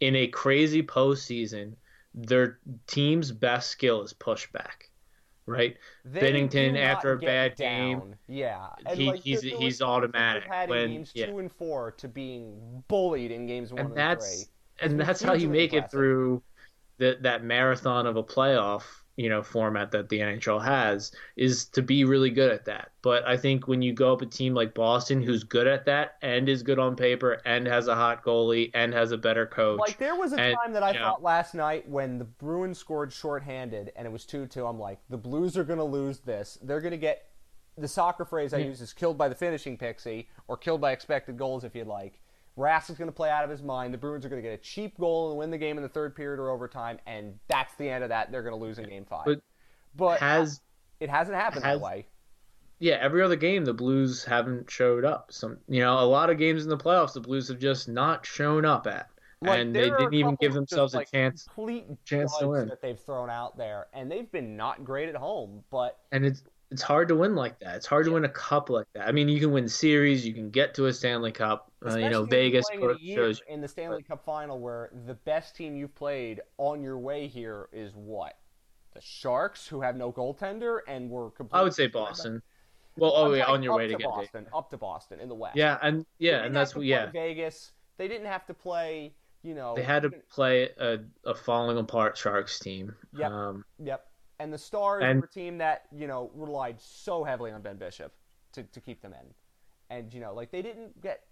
in 0.00 0.14
a 0.16 0.26
crazy 0.26 0.82
postseason, 0.82 1.74
their 2.14 2.58
team's 2.86 3.32
best 3.32 3.70
skill 3.70 4.02
is 4.02 4.12
pushback, 4.12 4.88
right? 5.46 5.76
They 6.04 6.20
Binnington, 6.20 6.76
after 6.78 7.12
a 7.12 7.18
bad 7.18 7.56
game, 7.56 7.98
down. 8.00 8.16
yeah, 8.28 8.66
he- 8.94 9.06
like, 9.10 9.20
he's- 9.20 9.42
he's 9.42 9.52
was 9.52 9.58
times 9.58 9.78
that 9.78 9.80
they've 9.80 9.88
automatic 9.88 10.68
when- 10.68 10.88
games 10.90 11.12
yeah. 11.14 11.26
two 11.26 11.38
and 11.38 11.52
four 11.52 11.92
to 11.92 12.08
being 12.08 12.84
bullied 12.88 13.30
in 13.30 13.46
games 13.46 13.72
one 13.72 13.80
and 13.80 13.88
and, 13.90 13.96
that's 13.98 14.44
three. 14.44 14.52
and 14.80 15.00
that's 15.00 15.22
how 15.22 15.32
you 15.34 15.48
make 15.48 15.72
it 15.72 15.90
through 15.90 16.42
the, 16.98 17.16
that 17.22 17.42
marathon 17.44 18.06
of 18.06 18.16
a 18.16 18.22
playoff 18.22 18.82
you 19.20 19.28
know 19.28 19.42
format 19.42 19.90
that 19.90 20.08
the 20.08 20.18
NHL 20.18 20.64
has 20.64 21.12
is 21.36 21.66
to 21.66 21.82
be 21.82 22.04
really 22.04 22.30
good 22.30 22.50
at 22.50 22.64
that. 22.64 22.90
But 23.02 23.26
I 23.28 23.36
think 23.36 23.68
when 23.68 23.82
you 23.82 23.92
go 23.92 24.14
up 24.14 24.22
a 24.22 24.26
team 24.26 24.54
like 24.54 24.72
Boston 24.72 25.22
who's 25.22 25.44
good 25.44 25.66
at 25.66 25.84
that 25.84 26.16
and 26.22 26.48
is 26.48 26.62
good 26.62 26.78
on 26.78 26.96
paper 26.96 27.40
and 27.44 27.66
has 27.66 27.86
a 27.86 27.94
hot 27.94 28.24
goalie 28.24 28.70
and 28.72 28.94
has 28.94 29.12
a 29.12 29.18
better 29.18 29.46
coach, 29.46 29.78
Like 29.78 29.98
there 29.98 30.16
was 30.16 30.32
a 30.32 30.40
and, 30.40 30.56
time 30.56 30.72
that 30.72 30.82
I 30.82 30.92
you 30.92 30.98
know- 30.98 31.04
thought 31.04 31.22
last 31.22 31.54
night 31.54 31.86
when 31.86 32.18
the 32.18 32.24
Bruins 32.24 32.78
scored 32.78 33.12
shorthanded 33.12 33.92
and 33.94 34.06
it 34.06 34.10
was 34.10 34.24
two 34.24 34.46
two. 34.46 34.66
I'm 34.66 34.78
like, 34.80 34.98
the 35.10 35.18
Blues 35.18 35.58
are 35.58 35.64
going 35.64 35.78
to 35.78 35.84
lose 35.84 36.20
this. 36.20 36.58
They're 36.62 36.80
going 36.80 36.92
to 36.92 36.96
get 36.96 37.26
the 37.76 37.88
soccer 37.88 38.24
phrase 38.24 38.54
I 38.54 38.58
use 38.58 38.80
is 38.80 38.94
killed 38.94 39.18
by 39.18 39.28
the 39.28 39.34
finishing 39.34 39.76
pixie 39.76 40.28
or 40.48 40.56
killed 40.56 40.80
by 40.80 40.92
expected 40.92 41.36
goals 41.36 41.62
if 41.62 41.74
you'd 41.74 41.86
like. 41.86 42.20
Rask 42.60 42.90
is 42.90 42.98
going 42.98 43.08
to 43.08 43.14
play 43.14 43.30
out 43.30 43.42
of 43.44 43.50
his 43.50 43.62
mind. 43.62 43.94
The 43.94 43.98
Bruins 43.98 44.24
are 44.24 44.28
going 44.28 44.42
to 44.42 44.48
get 44.48 44.54
a 44.54 44.62
cheap 44.62 44.98
goal 44.98 45.30
and 45.30 45.38
win 45.38 45.50
the 45.50 45.58
game 45.58 45.76
in 45.76 45.82
the 45.82 45.88
third 45.88 46.14
period 46.14 46.38
or 46.40 46.50
overtime, 46.50 46.98
and 47.06 47.38
that's 47.48 47.74
the 47.76 47.88
end 47.88 48.04
of 48.04 48.10
that. 48.10 48.30
They're 48.30 48.42
going 48.42 48.54
to 48.54 48.60
lose 48.60 48.78
in 48.78 48.88
game 48.88 49.04
five. 49.04 49.24
But 49.24 49.40
But 49.96 50.20
has 50.20 50.60
it 51.00 51.08
hasn't 51.08 51.36
happened 51.36 51.64
has- 51.64 51.78
that 51.80 51.84
way. 51.84 52.06
yeah, 52.78 52.98
every 53.00 53.22
other 53.22 53.36
game 53.36 53.64
the 53.64 53.74
Blues 53.74 54.24
haven't 54.24 54.70
showed 54.70 55.04
up. 55.04 55.32
Some 55.32 55.58
you 55.68 55.80
know, 55.80 55.98
a 55.98 56.04
lot 56.04 56.30
of 56.30 56.38
games 56.38 56.62
in 56.62 56.68
the 56.68 56.78
playoffs 56.78 57.14
the 57.14 57.20
Blues 57.20 57.48
have 57.48 57.58
just 57.58 57.88
not 57.88 58.26
shown 58.26 58.64
up 58.64 58.86
at. 58.86 59.08
Like, 59.42 59.58
and 59.58 59.74
they 59.74 59.84
didn't 59.84 60.12
even 60.12 60.36
give 60.38 60.52
themselves 60.52 60.94
like, 60.94 61.08
a 61.08 61.10
chance 61.10 61.44
Complete 61.44 61.86
chance 62.04 62.36
to 62.38 62.48
win. 62.48 62.68
that 62.68 62.82
they've 62.82 63.00
thrown 63.00 63.30
out 63.30 63.56
there, 63.56 63.86
and 63.94 64.12
they've 64.12 64.30
been 64.30 64.54
not 64.54 64.84
great 64.84 65.08
at 65.08 65.16
home. 65.16 65.64
But 65.70 65.98
and 66.12 66.26
it's 66.26 66.42
it's 66.70 66.82
hard 66.82 67.08
to 67.08 67.16
win 67.16 67.34
like 67.34 67.58
that. 67.60 67.76
It's 67.76 67.86
hard 67.86 68.04
to 68.04 68.12
win 68.12 68.24
a 68.26 68.28
cup 68.28 68.68
like 68.68 68.86
that. 68.94 69.08
I 69.08 69.12
mean, 69.12 69.28
you 69.30 69.40
can 69.40 69.50
win 69.50 69.66
series, 69.66 70.26
you 70.26 70.34
can 70.34 70.50
get 70.50 70.74
to 70.74 70.86
a 70.86 70.92
Stanley 70.92 71.32
Cup. 71.32 71.69
Uh, 71.84 71.96
you 71.96 72.10
know, 72.10 72.24
Vegas 72.24 72.66
in 72.72 72.82
a 72.82 72.94
year 72.98 73.16
shows. 73.16 73.42
in 73.48 73.60
the 73.60 73.68
Stanley 73.68 74.02
Cup 74.02 74.22
final 74.24 74.58
where 74.58 74.90
the 75.06 75.14
best 75.14 75.56
team 75.56 75.76
you've 75.76 75.94
played 75.94 76.40
on 76.58 76.82
your 76.82 76.98
way 76.98 77.26
here 77.26 77.68
is 77.72 77.92
what? 77.94 78.36
The 78.92 79.00
Sharks, 79.00 79.66
who 79.66 79.80
have 79.80 79.96
no 79.96 80.12
goaltender 80.12 80.80
and 80.86 81.08
were 81.08 81.30
completely 81.30 81.60
I 81.60 81.62
would 81.62 81.74
say 81.74 81.86
Boston. 81.86 82.42
Well, 82.96 83.12
oh 83.14 83.32
yeah, 83.32 83.46
on 83.46 83.62
your 83.62 83.76
way 83.76 83.86
to 83.86 83.92
to 83.94 83.98
get 83.98 84.08
Boston, 84.08 84.46
up 84.54 84.68
to 84.70 84.76
Boston 84.76 85.20
in 85.20 85.28
the 85.28 85.34
West. 85.34 85.56
Yeah, 85.56 85.78
and 85.80 86.04
yeah, 86.18 86.44
and 86.44 86.54
that's 86.54 86.74
what 86.74 86.84
yeah. 86.84 87.10
Vegas. 87.10 87.72
They 87.96 88.08
didn't 88.08 88.26
have 88.26 88.46
to 88.46 88.54
play. 88.54 89.14
You 89.42 89.54
know, 89.54 89.74
They 89.74 89.82
had 89.82 90.02
to 90.02 90.10
play 90.30 90.68
a, 90.78 90.98
a 91.24 91.34
falling 91.34 91.78
apart 91.78 92.18
Sharks 92.18 92.58
team. 92.58 92.94
Yep. 93.16 93.30
Um, 93.30 93.64
Yep. 93.82 94.04
And 94.38 94.52
the 94.52 94.58
Stars 94.58 95.02
And- 95.02 95.20
were 95.20 95.26
a 95.26 95.30
team 95.30 95.56
that, 95.58 95.84
you 95.92 96.06
know, 96.06 96.30
relied 96.34 96.78
so 96.78 97.24
heavily 97.24 97.50
on 97.50 97.62
Ben 97.62 97.76
Bishop 97.78 98.12
to, 98.52 98.64
to 98.64 98.80
keep 98.82 99.00
them 99.00 99.14
in. 99.14 99.34
And, 99.96 100.12
you 100.12 100.20
know, 100.20 100.34
like 100.34 100.50
they 100.50 100.60
didn't 100.60 101.00
get 101.00 101.22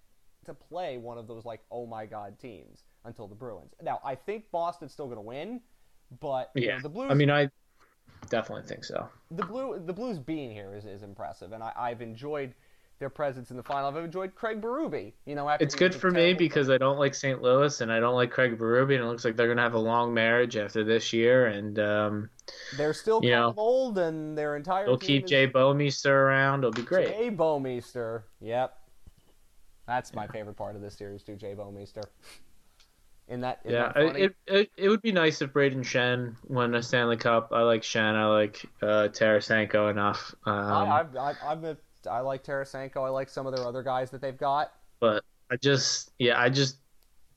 to 0.46 0.54
play 0.54 0.98
one 0.98 1.18
of 1.18 1.26
those 1.26 1.44
like, 1.44 1.60
oh 1.70 1.86
my 1.86 2.06
god 2.06 2.38
teams 2.38 2.84
until 3.04 3.26
the 3.26 3.34
Bruins. 3.34 3.72
Now, 3.82 4.00
I 4.04 4.14
think 4.14 4.50
Boston's 4.50 4.92
still 4.92 5.08
gonna 5.08 5.20
win, 5.20 5.60
but 6.20 6.50
you 6.54 6.68
know, 6.68 6.74
yeah. 6.74 6.80
the 6.82 6.88
Blues 6.88 7.10
I 7.10 7.14
mean, 7.14 7.30
I 7.30 7.50
definitely 8.30 8.66
think 8.66 8.84
so. 8.84 9.08
the 9.30 9.44
blue 9.44 9.80
the 9.84 9.92
Blues 9.92 10.18
being 10.18 10.50
here 10.50 10.74
is, 10.74 10.84
is 10.84 11.02
impressive 11.02 11.52
and 11.52 11.62
I, 11.62 11.72
I've 11.76 12.02
enjoyed 12.02 12.54
their 12.98 13.08
presence 13.08 13.50
in 13.50 13.56
the 13.56 13.62
final. 13.62 13.88
I've 13.88 14.04
enjoyed 14.04 14.34
Craig 14.34 14.60
Berube, 14.60 15.12
you 15.24 15.34
know, 15.34 15.48
after 15.48 15.64
It's 15.64 15.74
good 15.74 15.94
for 15.94 16.10
me 16.10 16.34
because 16.34 16.68
I 16.68 16.78
don't 16.78 16.98
like 16.98 17.14
St. 17.14 17.40
Louis 17.40 17.80
and 17.80 17.92
I 17.92 18.00
don't 18.00 18.14
like 18.14 18.30
Craig 18.30 18.58
Berube, 18.58 18.94
and 18.94 19.04
it 19.04 19.06
looks 19.06 19.24
like 19.24 19.36
they're 19.36 19.48
gonna 19.48 19.62
have 19.62 19.74
a 19.74 19.78
long 19.78 20.12
marriage 20.12 20.56
after 20.56 20.82
this 20.82 21.12
year, 21.12 21.46
and 21.46 21.78
um, 21.78 22.30
they're 22.76 22.94
still 22.94 23.20
you 23.22 23.30
know, 23.30 23.54
old 23.56 23.98
and 23.98 24.36
their 24.36 24.56
entire 24.56 24.86
they'll 24.86 24.98
keep 24.98 25.26
Jay 25.26 25.46
Bouwmeester 25.46 26.10
around. 26.10 26.60
It'll 26.60 26.72
be 26.72 26.82
great. 26.82 27.08
Jay 27.08 27.30
Bouwmeester. 27.30 28.22
Yep. 28.40 28.77
That's 29.88 30.14
my 30.14 30.26
favorite 30.26 30.56
part 30.56 30.76
of 30.76 30.82
this 30.82 30.94
series, 30.94 31.22
too, 31.22 31.34
Jay 31.34 31.54
Bouwmeester. 31.56 32.04
In 33.26 33.40
that, 33.40 33.60
isn't 33.64 33.74
Yeah, 33.74 33.92
that 33.94 34.16
it, 34.16 34.36
it 34.46 34.70
it 34.76 34.88
would 34.88 35.02
be 35.02 35.12
nice 35.12 35.42
if 35.42 35.52
Brayden 35.52 35.80
Schenn 35.80 36.36
won 36.46 36.74
a 36.74 36.82
Stanley 36.82 37.16
Cup. 37.16 37.50
I 37.52 37.62
like 37.62 37.82
Shen. 37.82 38.14
I 38.14 38.26
like 38.26 38.64
uh, 38.80 39.08
Tarasenko 39.08 39.90
enough. 39.90 40.34
Um, 40.46 40.54
I, 40.54 41.00
I've, 41.00 41.16
I've, 41.16 41.36
I'm 41.44 41.64
a, 41.64 41.76
I 42.10 42.20
like 42.20 42.44
Tarasenko. 42.44 43.04
I 43.04 43.08
like 43.08 43.28
some 43.28 43.46
of 43.46 43.54
their 43.54 43.66
other 43.66 43.82
guys 43.82 44.10
that 44.10 44.20
they've 44.22 44.36
got. 44.36 44.72
but 45.00 45.24
I 45.50 45.56
just 45.56 46.12
yeah, 46.18 46.40
I 46.40 46.48
just 46.48 46.78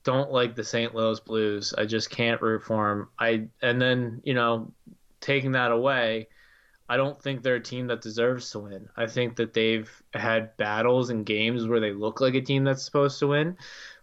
don't 0.04 0.32
like 0.32 0.54
the 0.54 0.64
St. 0.64 0.94
Louis 0.94 1.20
Blues. 1.20 1.74
I 1.76 1.84
just 1.84 2.10
can't 2.10 2.40
root 2.40 2.62
for 2.62 2.88
them. 2.88 3.08
I 3.18 3.48
and 3.60 3.80
then 3.80 4.20
you 4.24 4.34
know, 4.34 4.72
taking 5.20 5.52
that 5.52 5.72
away, 5.72 6.28
I 6.88 6.96
don't 6.96 7.20
think 7.22 7.42
they're 7.42 7.56
a 7.56 7.62
team 7.62 7.86
that 7.86 8.02
deserves 8.02 8.50
to 8.50 8.58
win. 8.60 8.88
I 8.96 9.06
think 9.06 9.36
that 9.36 9.54
they've 9.54 9.90
had 10.12 10.56
battles 10.56 11.10
and 11.10 11.24
games 11.24 11.66
where 11.66 11.80
they 11.80 11.92
look 11.92 12.20
like 12.20 12.34
a 12.34 12.40
team 12.42 12.64
that's 12.64 12.84
supposed 12.84 13.18
to 13.20 13.28
win, 13.28 13.56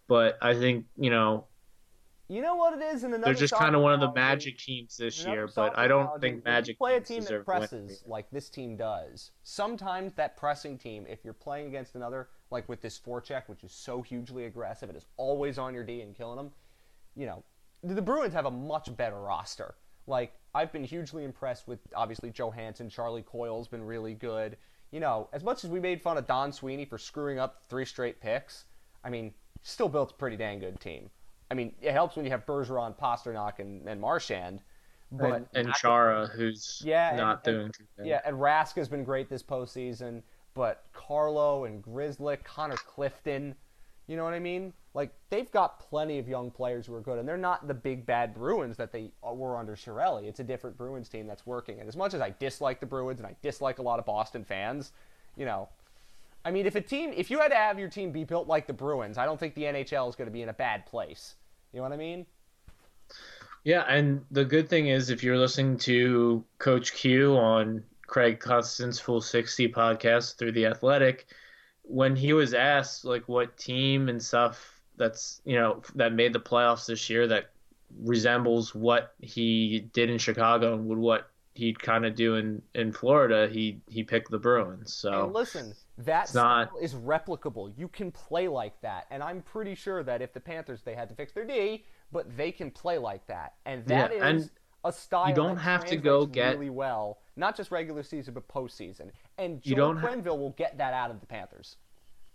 but 0.07 0.37
I 0.41 0.55
think 0.55 0.85
you 0.97 1.09
know 1.09 1.45
You 2.31 2.43
know 2.43 2.55
what 2.55 2.73
it 2.73 2.81
is? 2.81 3.03
In 3.03 3.11
another 3.11 3.25
they're 3.25 3.33
just 3.33 3.53
kind 3.55 3.75
of 3.75 3.81
one 3.81 3.91
of 3.91 3.99
the 3.99 4.11
Magic 4.13 4.57
teams 4.59 4.97
this 4.97 5.25
year. 5.25 5.47
But 5.53 5.77
I 5.77 5.87
don't 5.87 6.21
think 6.21 6.45
Magic 6.45 6.77
play 6.77 6.95
a 6.95 7.01
team 7.01 7.21
that 7.21 7.29
deserve 7.29 7.45
to 7.45 7.51
win. 7.51 7.59
presses 7.59 8.03
like 8.05 8.29
this 8.31 8.49
team 8.49 8.77
does. 8.77 9.31
Sometimes 9.43 10.13
that 10.13 10.37
pressing 10.37 10.77
team, 10.77 11.05
if 11.09 11.25
you're 11.25 11.33
playing 11.33 11.67
against 11.67 11.95
another, 11.95 12.29
like 12.51 12.69
with 12.69 12.81
this 12.81 12.99
forecheck, 12.99 13.43
which 13.47 13.63
is 13.63 13.71
so 13.71 14.03
hugely 14.03 14.45
aggressive, 14.45 14.91
it 14.91 14.95
is 14.95 15.07
always 15.17 15.57
on 15.57 15.73
your 15.73 15.83
D 15.83 16.01
and 16.01 16.15
killing 16.15 16.37
them. 16.37 16.51
You 17.15 17.25
know, 17.25 17.43
the 17.83 18.01
Bruins 18.01 18.33
have 18.33 18.45
a 18.45 18.51
much 18.51 18.95
better 18.95 19.19
roster. 19.19 19.75
Like 20.05 20.33
I've 20.55 20.71
been 20.71 20.83
hugely 20.83 21.23
impressed 21.23 21.67
with 21.67 21.79
obviously 21.95 22.31
Johansson, 22.31 22.89
Charlie 22.89 23.21
Coyle's 23.21 23.67
been 23.67 23.83
really 23.83 24.13
good. 24.15 24.57
You 24.91 24.99
know, 24.99 25.29
as 25.33 25.43
much 25.43 25.63
as 25.63 25.69
we 25.69 25.79
made 25.79 26.01
fun 26.01 26.17
of 26.17 26.25
Don 26.25 26.51
Sweeney 26.51 26.85
for 26.85 26.97
screwing 26.97 27.37
up 27.39 27.61
three 27.69 27.85
straight 27.85 28.19
picks, 28.19 28.65
I 29.03 29.09
mean, 29.09 29.33
still 29.61 29.89
built 29.89 30.11
a 30.11 30.13
pretty 30.15 30.35
dang 30.37 30.59
good 30.59 30.79
team. 30.79 31.09
I 31.51 31.53
mean, 31.53 31.73
it 31.81 31.91
helps 31.91 32.15
when 32.15 32.25
you 32.25 32.31
have 32.31 32.45
Bergeron, 32.45 32.97
Pastrnak, 32.97 33.59
and, 33.59 33.87
and 33.87 34.01
Marchand. 34.01 34.61
But 35.11 35.33
and, 35.33 35.47
and 35.67 35.73
Chara, 35.73 36.27
who's 36.27 36.81
Yeah, 36.85 37.09
and- 37.09 37.17
not 37.17 37.47
and- 37.47 37.55
doing 37.57 37.71
good. 37.97 38.05
yeah, 38.07 38.21
and 38.25 38.35
Rask 38.37 38.75
has 38.75 38.87
been 38.87 39.03
great 39.03 39.29
this 39.29 39.43
postseason, 39.43 40.21
but 40.55 40.85
Carlo 40.93 41.65
and 41.65 41.81
Grizzly, 41.83 42.37
Connor 42.43 42.75
Clifton, 42.75 43.55
you 44.07 44.17
know 44.17 44.23
what 44.23 44.33
I 44.33 44.39
mean? 44.39 44.73
Like 44.93 45.13
they've 45.29 45.51
got 45.51 45.79
plenty 45.79 46.17
of 46.17 46.27
young 46.27 46.49
players 46.49 46.87
who 46.87 46.95
are 46.95 47.01
good, 47.01 47.19
and 47.19 47.27
they're 47.27 47.37
not 47.37 47.67
the 47.67 47.73
big 47.73 48.05
bad 48.05 48.33
Bruins 48.33 48.77
that 48.77 48.91
they 48.91 49.11
were 49.23 49.57
under 49.57 49.75
Chiarelli. 49.75 50.25
It's 50.25 50.39
a 50.39 50.43
different 50.43 50.77
Bruins 50.77 51.09
team 51.09 51.27
that's 51.27 51.45
working. 51.45 51.79
And 51.79 51.87
as 51.87 51.95
much 51.95 52.13
as 52.13 52.21
I 52.21 52.33
dislike 52.39 52.79
the 52.79 52.85
Bruins 52.85 53.19
and 53.19 53.27
I 53.27 53.35
dislike 53.41 53.79
a 53.79 53.83
lot 53.83 53.99
of 53.99 54.05
Boston 54.05 54.43
fans, 54.43 54.91
you 55.37 55.45
know, 55.45 55.69
I 56.43 56.51
mean, 56.51 56.65
if 56.65 56.75
a 56.75 56.81
team, 56.81 57.13
if 57.15 57.29
you 57.29 57.39
had 57.39 57.49
to 57.49 57.55
have 57.55 57.77
your 57.77 57.89
team 57.89 58.11
be 58.11 58.23
built 58.23 58.47
like 58.47 58.65
the 58.65 58.73
Bruins, 58.73 59.17
I 59.17 59.25
don't 59.25 59.39
think 59.39 59.55
the 59.55 59.63
NHL 59.63 60.09
is 60.09 60.15
going 60.15 60.27
to 60.27 60.33
be 60.33 60.41
in 60.41 60.49
a 60.49 60.53
bad 60.53 60.85
place. 60.85 61.35
You 61.73 61.77
know 61.77 61.83
what 61.83 61.93
I 61.93 61.97
mean? 61.97 62.25
Yeah, 63.63 63.83
and 63.87 64.25
the 64.31 64.45
good 64.45 64.69
thing 64.69 64.87
is 64.87 65.09
if 65.09 65.21
you're 65.21 65.37
listening 65.37 65.77
to 65.79 66.43
Coach 66.57 66.93
Q 66.93 67.35
on 67.37 67.83
Craig 68.07 68.39
Custance's 68.39 68.99
Full 68.99 69.21
60 69.21 69.71
podcast 69.71 70.37
through 70.37 70.53
The 70.53 70.65
Athletic, 70.65 71.27
when 71.83 72.15
he 72.15 72.33
was 72.33 72.53
asked 72.53 73.03
like 73.03 73.27
what 73.27 73.57
team 73.57 74.09
and 74.09 74.21
stuff 74.23 74.78
that's, 74.99 75.41
you 75.45 75.55
know, 75.55 75.81
that 75.95 76.13
made 76.13 76.33
the 76.33 76.39
playoffs 76.39 76.85
this 76.85 77.09
year 77.09 77.25
that 77.27 77.49
resembles 78.03 78.75
what 78.75 79.15
he 79.21 79.89
did 79.93 80.09
in 80.09 80.17
Chicago 80.19 80.75
and 80.75 80.87
would 80.87 80.99
what 80.99 81.31
he'd 81.55 81.79
kind 81.81 82.05
of 82.05 82.15
do 82.15 82.35
in 82.35 82.61
in 82.75 82.91
Florida, 82.91 83.47
he 83.51 83.81
he 83.89 84.03
picked 84.03 84.29
the 84.29 84.37
Bruins. 84.37 84.93
So 84.93 85.23
And 85.25 85.33
listen, 85.33 85.73
that 85.97 86.33
not- 86.35 86.69
style 86.69 86.77
is 86.81 86.93
replicable. 86.93 87.73
You 87.75 87.87
can 87.87 88.11
play 88.11 88.47
like 88.47 88.79
that, 88.81 89.07
and 89.09 89.23
I'm 89.23 89.41
pretty 89.41 89.73
sure 89.75 90.03
that 90.03 90.21
if 90.21 90.31
the 90.33 90.39
Panthers 90.39 90.83
they 90.83 90.93
had 90.93 91.09
to 91.09 91.15
fix 91.15 91.33
their 91.33 91.45
D, 91.45 91.83
but 92.11 92.37
they 92.37 92.51
can 92.51 92.69
play 92.71 92.97
like 92.97 93.25
that, 93.27 93.53
and 93.65 93.83
that 93.87 94.11
is 94.11 94.17
Yeah, 94.19 94.27
and 94.27 94.49
a 94.85 94.93
style. 94.93 95.27
you 95.29 95.35
don't 95.35 95.55
that 95.55 95.61
have 95.61 95.85
to 95.85 95.97
go 95.97 96.25
get- 96.25 96.53
really 96.53 96.69
well, 96.69 97.19
not 97.35 97.57
just 97.57 97.71
regular 97.71 98.03
season 98.03 98.33
but 98.33 98.47
postseason. 98.47 99.09
And 99.37 99.61
Joe 99.61 99.75
don't 99.75 99.97
ha- 99.97 100.31
will 100.33 100.51
get 100.51 100.77
that 100.77 100.93
out 100.93 101.11
of 101.11 101.19
the 101.19 101.25
Panthers. 101.25 101.75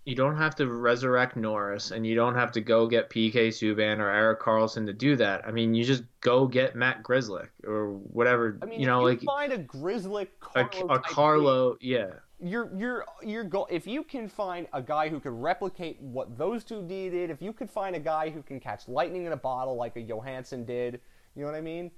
You 0.04 0.14
don't 0.14 0.36
have 0.36 0.54
to 0.56 0.66
resurrect 0.66 1.34
Norris 1.34 1.90
and 1.90 2.06
you 2.06 2.14
don't 2.14 2.34
have 2.34 2.52
to 2.52 2.60
go 2.60 2.86
get 2.86 3.08
PK 3.08 3.48
Subban 3.48 3.98
or 3.98 4.10
Erik 4.10 4.40
Karlsson 4.40 4.84
to 4.86 4.92
do 4.92 5.16
that. 5.16 5.46
I 5.46 5.50
mean, 5.50 5.74
you 5.74 5.82
just 5.82 6.02
go 6.20 6.46
get 6.46 6.76
Matt 6.76 7.02
Grzelcyk 7.02 7.48
or 7.66 7.94
whatever, 7.94 8.58
I 8.62 8.66
mean, 8.66 8.80
you 8.80 8.86
know, 8.86 9.06
if 9.06 9.22
you 9.22 9.26
like 9.26 9.50
find 9.50 9.52
a 9.52 9.58
Grizzly 9.58 10.28
a, 10.54 10.64
Carlo 10.64 10.94
a 10.94 10.98
Carlo, 10.98 11.76
yeah. 11.80 12.10
you're 12.38 12.70
you're 12.76 13.04
you're 13.22 13.44
go 13.44 13.66
if 13.70 13.86
you 13.86 14.02
can 14.02 14.28
find 14.28 14.66
a 14.74 14.82
guy 14.82 15.08
who 15.08 15.20
can 15.20 15.40
replicate 15.40 15.98
what 16.00 16.36
those 16.36 16.64
two 16.64 16.86
did, 16.86 17.30
if 17.30 17.40
you 17.40 17.54
could 17.54 17.70
find 17.70 17.96
a 17.96 18.00
guy 18.00 18.28
who 18.28 18.42
can 18.42 18.60
catch 18.60 18.88
lightning 18.88 19.24
in 19.24 19.32
a 19.32 19.36
bottle 19.36 19.76
like 19.76 19.96
a 19.96 20.02
Johansson 20.02 20.66
did, 20.66 21.00
you 21.34 21.42
know 21.42 21.50
what 21.50 21.56
I 21.56 21.62
mean? 21.62 21.90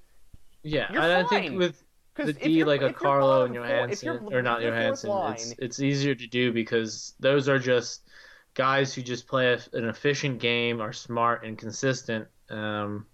Yeah, 0.63 0.87
I 0.91 1.25
think 1.25 1.59
with 1.59 1.83
the 2.17 2.33
D 2.33 2.65
like 2.65 2.83
a 2.83 2.93
Carlo 2.93 3.45
and 3.45 3.55
Johansson 3.55 4.29
or 4.33 4.43
not 4.43 4.63
Johansson, 4.63 5.11
it's 5.11 5.49
line- 5.49 5.57
it's 5.59 5.81
easier 5.81 6.15
to 6.15 6.27
do 6.27 6.53
because 6.53 7.15
those 7.21 7.49
are 7.49 7.59
just 7.59 8.03
guys 8.55 8.95
who 8.95 9.03
just 9.03 9.27
play 9.27 9.53
a, 9.53 9.59
an 9.77 9.85
efficient 9.85 10.41
game, 10.41 10.81
are 10.81 10.93
smart 10.93 11.45
and 11.45 11.59
consistent. 11.59 12.27
Um, 12.51 13.07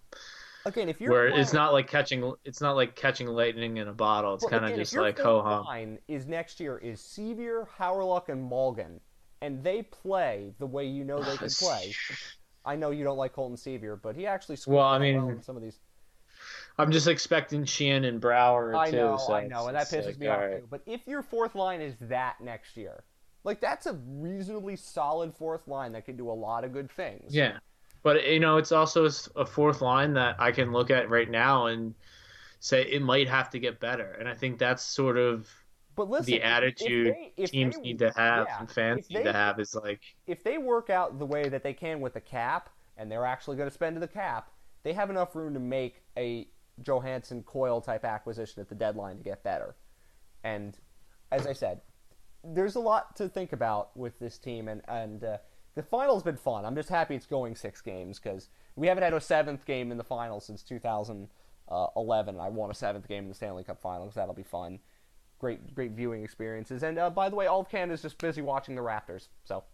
Again, 0.64 0.88
if 0.88 1.00
you're 1.00 1.10
where 1.10 1.26
it's 1.26 1.52
not 1.52 1.72
like 1.72 1.88
catching 1.88 2.32
it's 2.44 2.60
not 2.60 2.76
like 2.76 2.94
catching 2.94 3.26
lightning 3.26 3.78
in 3.78 3.88
a 3.88 3.92
bottle. 3.92 4.34
It's 4.34 4.44
Well, 4.44 4.60
kind 4.60 4.64
of 4.72 4.78
just 4.78 4.94
like 4.94 5.18
ho 5.18 5.42
hum. 5.42 5.64
line 5.64 5.98
is 6.06 6.26
next 6.26 6.60
year 6.60 6.78
is 6.78 7.00
Sceviour, 7.00 7.66
Hawryluk, 7.78 8.28
and 8.28 8.48
Malgin, 8.48 9.00
and 9.40 9.64
they 9.64 9.82
play 9.82 10.54
the 10.60 10.66
way 10.66 10.86
you 10.86 11.02
know 11.02 11.20
they 11.20 11.36
can 11.36 11.50
play. 11.50 11.92
I 12.64 12.76
know 12.76 12.90
you 12.90 13.02
don't 13.02 13.16
like 13.16 13.32
Colton 13.32 13.56
Sceviour, 13.56 14.00
but 14.00 14.14
he 14.14 14.24
actually 14.24 14.54
scored 14.54 14.76
Well, 14.76 14.86
I 14.86 14.98
mean, 14.98 15.16
in 15.16 15.42
some 15.42 15.56
of 15.56 15.62
these. 15.62 15.80
I'm 16.78 16.90
just 16.90 17.06
expecting 17.06 17.64
Sheahan 17.64 18.06
and 18.06 18.20
Brouwer 18.20 18.74
I 18.74 18.90
too. 18.90 18.96
know, 18.96 19.16
so 19.18 19.34
I 19.34 19.46
know, 19.46 19.66
and 19.66 19.76
that 19.76 19.88
pisses 19.88 20.06
like, 20.06 20.18
me 20.18 20.26
off 20.28 20.40
right. 20.40 20.60
too. 20.60 20.66
But 20.70 20.82
if 20.86 21.06
your 21.06 21.22
fourth 21.22 21.54
line 21.54 21.80
is 21.80 21.94
that 22.00 22.40
next 22.40 22.76
year, 22.76 23.04
like 23.44 23.60
that's 23.60 23.86
a 23.86 23.94
reasonably 24.06 24.76
solid 24.76 25.34
fourth 25.34 25.68
line 25.68 25.92
that 25.92 26.04
can 26.06 26.16
do 26.16 26.30
a 26.30 26.32
lot 26.32 26.64
of 26.64 26.72
good 26.72 26.90
things. 26.90 27.34
Yeah, 27.34 27.58
but 28.02 28.26
you 28.26 28.40
know, 28.40 28.56
it's 28.56 28.72
also 28.72 29.08
a 29.36 29.44
fourth 29.46 29.82
line 29.82 30.14
that 30.14 30.36
I 30.38 30.50
can 30.52 30.72
look 30.72 30.90
at 30.90 31.10
right 31.10 31.30
now 31.30 31.66
and 31.66 31.94
say 32.60 32.82
it 32.82 33.02
might 33.02 33.28
have 33.28 33.50
to 33.50 33.58
get 33.58 33.80
better. 33.80 34.12
And 34.18 34.28
I 34.28 34.34
think 34.34 34.58
that's 34.58 34.82
sort 34.84 35.18
of 35.18 35.50
But 35.96 36.08
listen, 36.08 36.26
the 36.26 36.42
attitude 36.42 37.08
if 37.08 37.14
they- 37.14 37.32
if 37.36 37.50
teams 37.50 37.74
they- 37.76 37.82
need 37.82 37.98
to 37.98 38.12
have 38.16 38.46
yeah, 38.48 38.60
and 38.60 38.70
fans 38.70 39.06
if 39.06 39.16
need 39.16 39.24
to 39.24 39.32
have 39.32 39.58
is 39.58 39.74
like, 39.74 40.00
if 40.26 40.42
they 40.44 40.58
work 40.58 40.88
out 40.88 41.18
the 41.18 41.26
way 41.26 41.48
that 41.48 41.62
they 41.64 41.74
can 41.74 42.00
with 42.00 42.14
the 42.14 42.20
cap, 42.20 42.70
and 42.96 43.10
they're 43.10 43.26
actually 43.26 43.56
going 43.56 43.68
to 43.68 43.74
spend 43.74 43.96
the 44.00 44.06
cap, 44.08 44.50
they 44.84 44.92
have 44.92 45.10
enough 45.10 45.34
room 45.34 45.54
to 45.54 45.60
make 45.60 46.02
a 46.16 46.46
Johansson 46.82 47.42
Coyle 47.42 47.80
type 47.80 48.04
acquisition 48.04 48.60
at 48.60 48.68
the 48.68 48.74
deadline 48.74 49.18
to 49.18 49.22
get 49.22 49.42
better. 49.42 49.74
And 50.44 50.76
as 51.30 51.46
I 51.46 51.52
said, 51.52 51.80
there's 52.44 52.74
a 52.74 52.80
lot 52.80 53.14
to 53.16 53.28
think 53.28 53.52
about 53.52 53.96
with 53.96 54.18
this 54.18 54.38
team, 54.38 54.68
and 54.68 54.82
and 54.88 55.22
uh, 55.22 55.38
the 55.74 55.82
final's 55.82 56.22
been 56.22 56.36
fun. 56.36 56.64
I'm 56.64 56.74
just 56.74 56.88
happy 56.88 57.14
it's 57.14 57.26
going 57.26 57.54
six 57.54 57.80
games 57.80 58.18
because 58.18 58.48
we 58.76 58.86
haven't 58.86 59.04
had 59.04 59.14
a 59.14 59.20
seventh 59.20 59.64
game 59.64 59.92
in 59.92 59.98
the 59.98 60.04
final 60.04 60.40
since 60.40 60.62
2011. 60.62 62.40
I 62.40 62.48
want 62.48 62.72
a 62.72 62.74
seventh 62.74 63.08
game 63.08 63.24
in 63.24 63.28
the 63.28 63.34
Stanley 63.34 63.64
Cup 63.64 63.80
Finals. 63.80 64.10
Cuz 64.10 64.14
that'll 64.16 64.34
be 64.34 64.42
fun. 64.42 64.80
Great, 65.38 65.74
great 65.74 65.92
viewing 65.92 66.22
experiences. 66.22 66.82
And 66.82 66.98
uh, 66.98 67.10
by 67.10 67.28
the 67.28 67.36
way, 67.36 67.46
all 67.46 67.60
of 67.60 67.68
Canada's 67.68 68.02
just 68.02 68.18
busy 68.18 68.42
watching 68.42 68.74
the 68.74 68.82
Raptors. 68.82 69.28
So. 69.44 69.64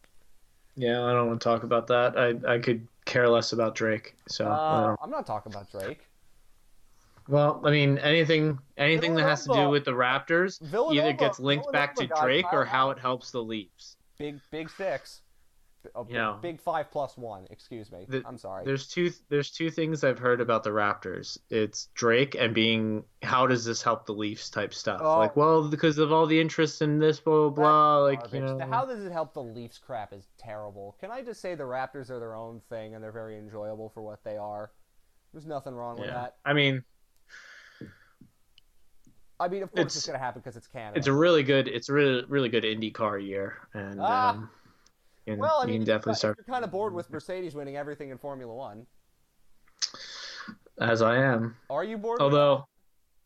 yeah, 0.77 1.05
I 1.05 1.13
don't 1.13 1.29
want 1.29 1.41
to 1.41 1.45
talk 1.45 1.63
about 1.63 1.87
that. 1.89 2.19
I, 2.19 2.55
I 2.55 2.59
could 2.59 2.87
care 3.05 3.29
less 3.29 3.53
about 3.53 3.75
Drake. 3.75 4.15
So 4.29 4.47
Uh, 4.47 4.97
I'm 5.03 5.11
not 5.11 5.27
talking 5.27 5.53
about 5.53 5.71
Drake. 5.71 6.07
Well, 7.29 7.61
I 7.65 7.71
mean, 7.71 7.99
anything 7.99 8.59
anything 8.77 9.15
that 9.17 9.25
has 9.25 9.45
to 9.45 9.53
do 9.53 9.69
with 9.69 9.85
the 9.85 9.93
Raptors 9.93 10.61
either 10.63 10.71
Villanova- 10.71 11.13
gets 11.15 11.39
linked 11.39 11.71
back 11.73 11.95
to 11.97 12.07
Drake 12.07 12.47
or 12.53 12.65
how 12.65 12.91
it 12.91 12.99
helps 12.99 13.31
the 13.31 13.43
Leafs. 13.43 13.97
Big 14.19 14.41
big 14.51 14.71
six. 14.71 15.23
Oh, 15.95 16.03
big, 16.05 16.17
Yeah. 16.17 16.37
big 16.43 16.61
five 16.61 16.91
plus 16.91 17.17
one. 17.17 17.47
Excuse 17.51 17.93
me. 17.93 18.05
The- 18.09 18.23
I'm 18.27 18.37
sorry. 18.37 18.65
There's 18.65 18.89
two 18.89 19.11
there's 19.29 19.51
two 19.51 19.71
things 19.71 20.03
I've 20.05 20.19
heard 20.19 20.41
about 20.41 20.65
the 20.65 20.71
Raptors. 20.71 21.39
It's 21.51 21.87
Drake 21.95 22.35
and 22.35 22.53
being 22.55 23.05
how 23.23 23.47
does 23.47 23.65
this 23.65 23.81
help 23.83 24.05
the 24.05 24.13
Leafs 24.13 24.51
type 24.51 24.75
stuff. 24.75 25.01
Oh. 25.03 25.19
Like, 25.19 25.37
well, 25.37 25.69
because 25.69 25.99
of 25.99 26.13
all 26.13 26.27
the 26.27 26.41
interest 26.41 26.83
in 26.83 26.99
this 26.99 27.21
blah 27.21 27.49
blah 27.49 27.51
blah. 27.51 27.99
Like, 27.99 28.33
you 28.33 28.41
know, 28.41 28.59
The 28.59 28.67
How 28.67 28.85
does 28.87 29.05
it 29.05 29.13
help 29.13 29.33
the 29.35 29.43
Leafs 29.43 29.79
crap 29.79 30.13
is 30.13 30.27
terrible. 30.37 30.97
Can 30.99 31.11
I 31.11 31.23
just 31.23 31.41
say 31.41 31.55
the 31.55 31.65
Raptors 31.65 32.11
are 32.11 32.19
their 32.19 32.35
own 32.35 32.61
thing 32.69 32.95
and 32.95 33.03
they're 33.05 33.13
very 33.13 33.39
enjoyable 33.39 33.89
for 33.91 34.03
what 34.03 34.25
they 34.25 34.37
are? 34.37 34.73
There's 35.33 35.47
nothing 35.47 35.75
wrong 35.75 35.99
with 36.01 36.09
that. 36.09 36.37
I 36.45 36.55
mean, 36.55 36.83
I 39.41 39.49
mean, 39.49 39.63
of 39.63 39.71
course 39.73 39.87
it's, 39.87 39.97
It's- 39.97 40.07
going 40.07 40.19
to 40.19 40.25
happen 40.25 40.41
because 40.41 40.57
it's 40.57 40.67
Canada. 40.67 40.99
it's 40.99 41.07
a 41.07 41.13
really 41.13 41.43
good 41.43 41.69
it's 41.69 41.89
a 41.89 41.93
really 41.93 42.25
really 42.29 42.49
good 42.49 42.65
IndyCar 42.65 43.25
year, 43.25 43.57
and 43.75 44.01
Ah. 44.01 44.31
um, 44.31 44.51
you, 45.27 45.35
know, 45.37 45.41
well, 45.43 45.59
I 45.61 45.63
you 45.65 45.69
mean, 45.73 45.81
can 45.81 45.87
definitely 45.87 46.11
you're, 46.11 46.17
start 46.17 46.39
you're 46.39 46.53
kind 46.55 46.65
of 46.65 46.71
bored 46.71 46.93
with 46.95 47.11
Mercedes 47.11 47.55
winning 47.55 47.77
everything 47.77 48.11
in 48.11 48.19
Formula 48.19 48.53
One. 48.55 48.87
as 50.81 51.03
I 51.03 51.17
am. 51.17 51.57
Are 51.71 51.85
you 51.85 51.99
bored? 51.99 52.21
Although 52.21 52.67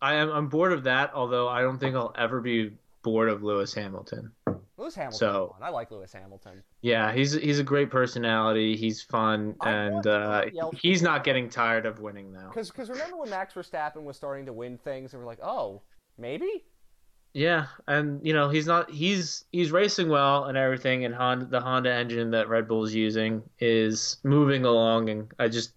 I 0.01 0.14
am 0.14 0.30
I'm 0.30 0.48
bored 0.48 0.72
of 0.72 0.84
that. 0.84 1.12
Although 1.14 1.48
I 1.48 1.62
don't 1.62 1.78
think 1.78 1.94
I'll 1.97 2.14
ever 2.18 2.40
be 2.40 2.72
bored 3.02 3.28
of 3.28 3.43
Lewis 3.43 3.72
Hamilton. 3.74 4.32
Lewis 4.76 4.94
Hamilton? 4.94 5.18
so-. 5.18 5.56
I 5.62 5.68
like 5.70 5.90
Lewis 5.90 6.12
Hamilton. 6.12 6.62
Yeah, 6.80 7.12
he's 7.12 7.32
he's 7.34 7.59
a 7.60 7.64
great 7.64 7.90
personality. 7.90 8.76
He's 8.76 9.02
fun, 9.02 9.55
I 9.60 9.70
and 9.70 10.06
uh, 10.06 10.40
somebody 10.40 10.59
else 10.59 10.74
to 10.74 10.80
he's 10.80 11.02
not 11.02 11.24
getting 11.24 11.48
tired 11.48 11.86
of 11.86 12.01
winning 12.01 12.32
now. 12.32 12.51
Because 12.55 12.90
remember 12.90 13.16
when 13.16 13.30
Max 13.30 13.55
Verstappen 13.55 14.02
was 14.02 14.16
starting 14.16 14.47
to 14.47 14.52
win 14.52 14.78
things 14.78 15.12
and 15.12 15.22
we're 15.22 15.26
like, 15.28 15.40
oh, 15.43 15.82
maybe? 16.23 16.65
Yeah, 17.35 17.66
and 17.86 18.27
you 18.27 18.32
know 18.32 18.49
he's 18.49 18.66
not 18.66 18.90
he's 18.90 19.44
he's 19.53 19.70
racing 19.70 20.09
well 20.09 20.44
and 20.44 20.57
everything, 20.57 21.05
and 21.05 21.15
Honda 21.15 21.47
the 21.47 21.61
Honda 21.61 21.93
engine 21.93 22.31
that 22.31 22.49
Red 22.49 22.69
Bull's 22.69 22.93
using 22.94 23.43
is 23.59 24.19
moving 24.23 24.65
along, 24.65 25.09
and 25.09 25.32
I 25.39 25.49
just 25.49 25.73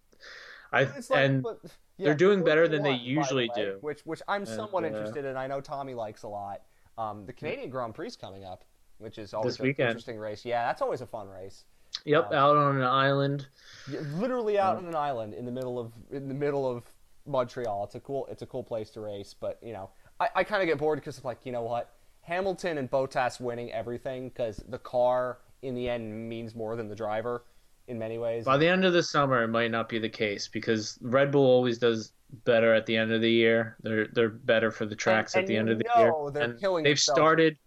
I 0.71 0.83
like, 0.83 1.03
and 1.13 1.43
but, 1.43 1.59
yeah, 1.97 2.05
they're 2.05 2.13
doing 2.15 2.43
better 2.43 2.67
than 2.67 2.83
they 2.83 2.91
by 2.91 2.97
the 2.97 3.03
usually 3.03 3.49
way, 3.55 3.63
do. 3.63 3.77
Which, 3.79 4.01
which 4.01 4.21
I'm 4.27 4.41
And, 4.41 4.49
somewhat 4.49 4.83
uh, 4.83 4.87
interested 4.87 5.23
in. 5.23 5.37
I 5.37 5.47
know 5.47 5.61
Tommy 5.61 5.93
likes 5.93 6.23
a 6.23 6.27
lot. 6.27 6.61
Um, 6.97 7.25
the 7.25 7.33
Canadian 7.33 7.69
Grand 7.69 7.95
Prix 7.95 8.07
is 8.07 8.15
coming 8.17 8.43
up, 8.43 8.65
which 8.97 9.17
is 9.17 9.33
always 9.33 9.59
an 9.59 9.67
interesting 9.67 10.17
race. 10.17 10.43
Yeah, 10.43 10.65
that's 10.65 10.81
always 10.81 11.01
a 11.01 11.05
fun 11.05 11.29
race. 11.29 11.63
yep 12.03 12.27
um, 12.27 12.33
out 12.33 12.57
on 12.57 12.75
an 12.75 12.83
island. 12.83 13.47
Literally 13.87 14.59
out 14.59 14.75
on 14.75 14.87
an 14.87 14.95
island 14.95 15.33
in 15.33 15.45
the 15.45 15.51
middle 15.51 15.79
of 15.79 15.93
in 16.11 16.27
the 16.27 16.33
middle 16.33 16.69
of 16.69 16.83
Montreal. 17.25 17.85
It's 17.85 17.95
a 17.95 18.01
cool 18.01 18.27
it's 18.29 18.41
a 18.41 18.45
cool 18.45 18.63
place 18.63 18.89
to 18.91 18.99
race, 18.99 19.33
but 19.39 19.57
you 19.61 19.71
know, 19.71 19.89
I, 20.19 20.29
I 20.35 20.43
kind 20.43 20.61
of 20.61 20.67
get 20.67 20.77
bored 20.77 20.99
because 20.99 21.23
like 21.23 21.39
you 21.43 21.51
know 21.51 21.63
what, 21.63 21.93
Hamilton 22.21 22.77
and 22.77 22.89
Bottas 22.89 23.39
winning 23.39 23.71
everything 23.71 24.29
because 24.29 24.63
the 24.69 24.79
car 24.79 25.39
in 25.61 25.75
the 25.75 25.89
end 25.89 26.29
means 26.29 26.55
more 26.55 26.75
than 26.75 26.87
the 26.87 26.95
driver 26.95 27.43
in 27.87 27.99
many 27.99 28.17
ways. 28.17 28.45
By 28.45 28.57
the 28.57 28.67
end 28.67 28.85
of 28.85 28.93
the 28.93 29.03
summer, 29.03 29.43
it 29.43 29.49
might 29.49 29.71
not 29.71 29.89
be 29.89 29.99
the 29.99 30.09
case 30.09 30.47
because 30.47 30.97
Red 31.01 31.31
Bull 31.31 31.45
always 31.45 31.77
does 31.77 32.13
better 32.43 32.73
at 32.73 32.85
the 32.85 32.97
end 32.97 33.11
of 33.11 33.21
the 33.21 33.29
year. 33.31 33.77
They're 33.81 34.07
they're 34.07 34.29
better 34.29 34.71
for 34.71 34.85
the 34.85 34.95
tracks 34.95 35.35
and 35.35 35.43
at 35.43 35.47
the 35.47 35.57
end 35.57 35.69
of 35.69 35.79
the 35.79 35.85
year. 35.95 36.11
they're 36.31 36.43
and 36.43 36.59
killing 36.59 36.83
they've 36.83 36.91
themselves. 36.91 37.19
started. 37.19 37.57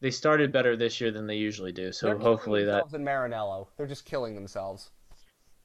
They 0.00 0.10
started 0.10 0.50
better 0.52 0.76
this 0.76 1.00
year 1.00 1.12
than 1.12 1.28
they 1.28 1.36
usually 1.36 1.70
do. 1.70 1.92
So 1.92 2.06
They're 2.06 2.18
hopefully 2.18 2.64
that 2.64 2.84
in 2.92 3.04
Maranello. 3.04 3.68
They're 3.76 3.86
just 3.86 4.04
killing 4.04 4.34
themselves. 4.34 4.90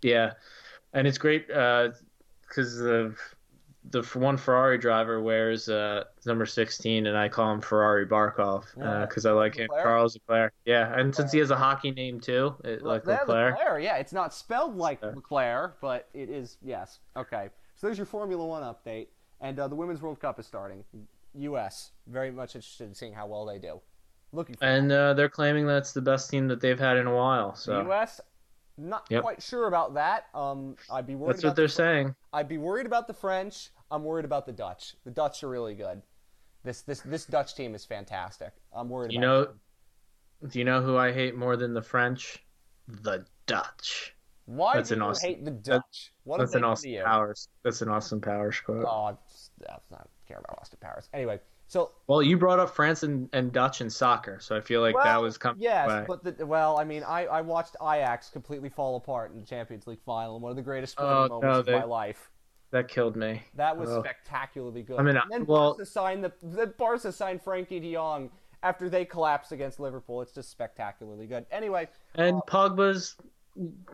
Yeah, 0.03 0.33
and 0.93 1.07
it's 1.07 1.17
great 1.17 1.49
uh, 1.49 1.89
because 2.47 2.77
the 2.77 3.15
the 3.91 4.01
one 4.19 4.37
Ferrari 4.37 4.77
driver 4.77 5.21
wears 5.21 5.69
uh, 5.69 6.03
number 6.25 6.45
sixteen, 6.45 7.07
and 7.07 7.17
I 7.17 7.29
call 7.29 7.51
him 7.51 7.61
Ferrari 7.61 8.05
Barkov 8.05 8.65
Yeah. 8.77 9.05
because 9.05 9.25
I 9.25 9.31
like 9.31 9.55
him. 9.55 9.67
Leclerc? 9.69 9.83
Charles 9.83 10.15
Leclerc. 10.15 10.53
Yeah, 10.65 10.99
and 10.99 11.13
since 11.15 11.31
he 11.31 11.39
has 11.39 11.51
a 11.51 11.55
hockey 11.55 11.91
name 11.91 12.19
too, 12.19 12.55
it, 12.63 12.81
like 12.81 13.03
Yeah, 13.05 13.19
Leclerc. 13.19 13.57
Leclerc, 13.57 13.83
yeah, 13.83 13.97
it's 13.97 14.13
not 14.13 14.33
spelled 14.33 14.75
like 14.75 14.99
So- 15.01 15.13
Leclerc, 15.15 15.79
but 15.81 16.07
it 16.13 16.29
is. 16.29 16.57
Yes. 16.61 16.99
Okay. 17.15 17.49
So 17.75 17.87
there's 17.87 17.97
your 17.97 18.05
Formula 18.07 18.45
One 18.45 18.63
update, 18.63 19.07
and 19.41 19.59
uh, 19.59 19.67
the 19.67 19.75
Women's 19.75 20.01
World 20.01 20.19
Cup 20.19 20.39
is 20.39 20.45
starting. 20.47 20.83
U.S. 21.35 21.91
Very 22.07 22.31
much 22.31 22.55
interested 22.55 22.85
in 22.87 22.93
seeing 22.95 23.13
how 23.13 23.27
well 23.27 23.45
they 23.45 23.59
do. 23.59 23.79
Looking 24.33 24.55
for 24.55 24.65
And 24.65 24.91
uh, 24.91 25.13
they're 25.13 25.29
claiming 25.29 25.67
that's 25.67 25.93
the 25.93 26.01
best 26.01 26.29
team 26.29 26.47
that 26.47 26.59
they've 26.59 26.79
had 26.79 26.97
in 26.97 27.05
a 27.07 27.15
while. 27.15 27.53
So 27.55 27.81
U.S. 27.83 28.19
Not 28.79 29.05
Yep. 29.09 29.21
quite 29.23 29.41
sure 29.41 29.67
about 29.67 29.93
that. 29.95 30.25
Um, 30.35 30.75
I'd 30.91 31.07
be 31.07 31.15
worried. 31.15 31.35
that's 31.35 31.43
what 31.43 31.55
they're 31.55 31.65
the, 31.65 31.71
saying. 31.73 32.15
I'd 32.33 32.47
be 32.47 32.57
worried 32.57 32.85
about 32.85 33.07
the 33.07 33.13
French. 33.13 33.69
I'm 33.89 34.03
worried 34.03 34.25
about 34.25 34.45
the 34.45 34.51
Dutch. 34.51 34.95
The 35.05 35.11
Dutch 35.11 35.43
are 35.43 35.49
really 35.49 35.75
good. 35.75 36.01
This 36.63 36.81
this 36.81 37.01
this 37.01 37.25
Dutch 37.25 37.55
team 37.55 37.75
is 37.75 37.85
fantastic. 37.85 38.51
I'm 38.73 38.89
worried. 38.89 39.11
You 39.13 39.19
about 39.19 39.27
know, 39.27 39.43
them. 39.45 40.49
do 40.49 40.59
you 40.59 40.65
know 40.65 40.81
who 40.81 40.97
I 40.97 41.11
hate 41.13 41.35
more 41.35 41.55
than 41.55 41.73
the 41.73 41.81
French? 41.81 42.43
The 42.87 43.25
Dutch. 43.45 44.13
why 44.45 44.75
that's 44.75 44.89
do 44.89 44.95
an 44.95 45.01
you 45.01 45.05
awesome- 45.07 45.29
hate 45.29 45.45
the 45.45 45.51
Dutch? 45.51 46.13
What 46.23 46.39
That's 46.39 46.55
an 46.55 46.61
they 46.61 46.67
Austin 46.67 47.03
Powers. 47.05 47.47
That's 47.63 47.81
an 47.81 47.89
Austin 47.89 48.19
Powers 48.21 48.59
quote. 48.59 48.85
Oh, 48.85 49.17
that's 49.59 49.89
not 49.91 50.09
care 50.27 50.39
about 50.39 50.59
Austin 50.59 50.79
Powers. 50.81 51.07
Anyway, 51.13 51.39
so 51.67 51.91
Well, 52.07 52.21
you 52.21 52.37
brought 52.37 52.59
up 52.59 52.69
France 52.75 53.03
and, 53.03 53.29
and 53.33 53.51
Dutch 53.53 53.79
in 53.81 53.89
soccer, 53.89 54.39
so 54.41 54.55
I 54.57 54.61
feel 54.61 54.81
like 54.81 54.95
that 55.01 55.21
was 55.21 55.37
coming. 55.37 55.61
yes, 55.61 55.87
by. 55.87 56.03
but 56.05 56.23
the, 56.37 56.45
well, 56.45 56.77
I 56.77 56.83
mean, 56.83 57.03
I, 57.03 57.25
I 57.27 57.41
watched 57.41 57.75
Ajax 57.81 58.29
completely 58.29 58.67
fall 58.69 58.97
apart 58.97 59.31
in 59.31 59.39
the 59.39 59.45
Champions 59.45 59.87
League 59.87 60.01
final, 60.05 60.39
one 60.41 60.49
of 60.49 60.55
the 60.57 60.61
greatest 60.63 60.93
sporting 60.93 61.13
Oh, 61.31 61.41
moments 61.41 61.67
no, 61.67 61.73
of 61.75 61.81
my 61.81 61.85
life. 61.85 62.29
That 62.71 62.89
killed 62.89 63.15
me. 63.15 63.43
That 63.55 63.77
was 63.77 63.89
Oh. 63.89 64.01
spectacularly 64.01 64.83
good. 64.83 64.99
I 64.99 65.03
mean, 65.03 65.15
and 65.15 65.31
then 65.31 65.45
well- 65.45 65.71
Barca 65.75 65.85
signed 65.85 66.23
the, 66.23 66.33
the 66.41 66.67
Barca 66.67 67.11
signed 67.11 67.41
Frenkie 67.43 67.81
De 67.81 67.93
Jong 67.93 68.29
after 68.63 68.89
they 68.89 69.05
collapsed 69.05 69.51
against 69.51 69.79
Liverpool. 69.79 70.21
It's 70.21 70.33
just 70.33 70.49
spectacularly 70.49 71.27
good. 71.27 71.45
Anyway, 71.51 71.87
And 72.15 72.41
Pogba's 72.47 73.15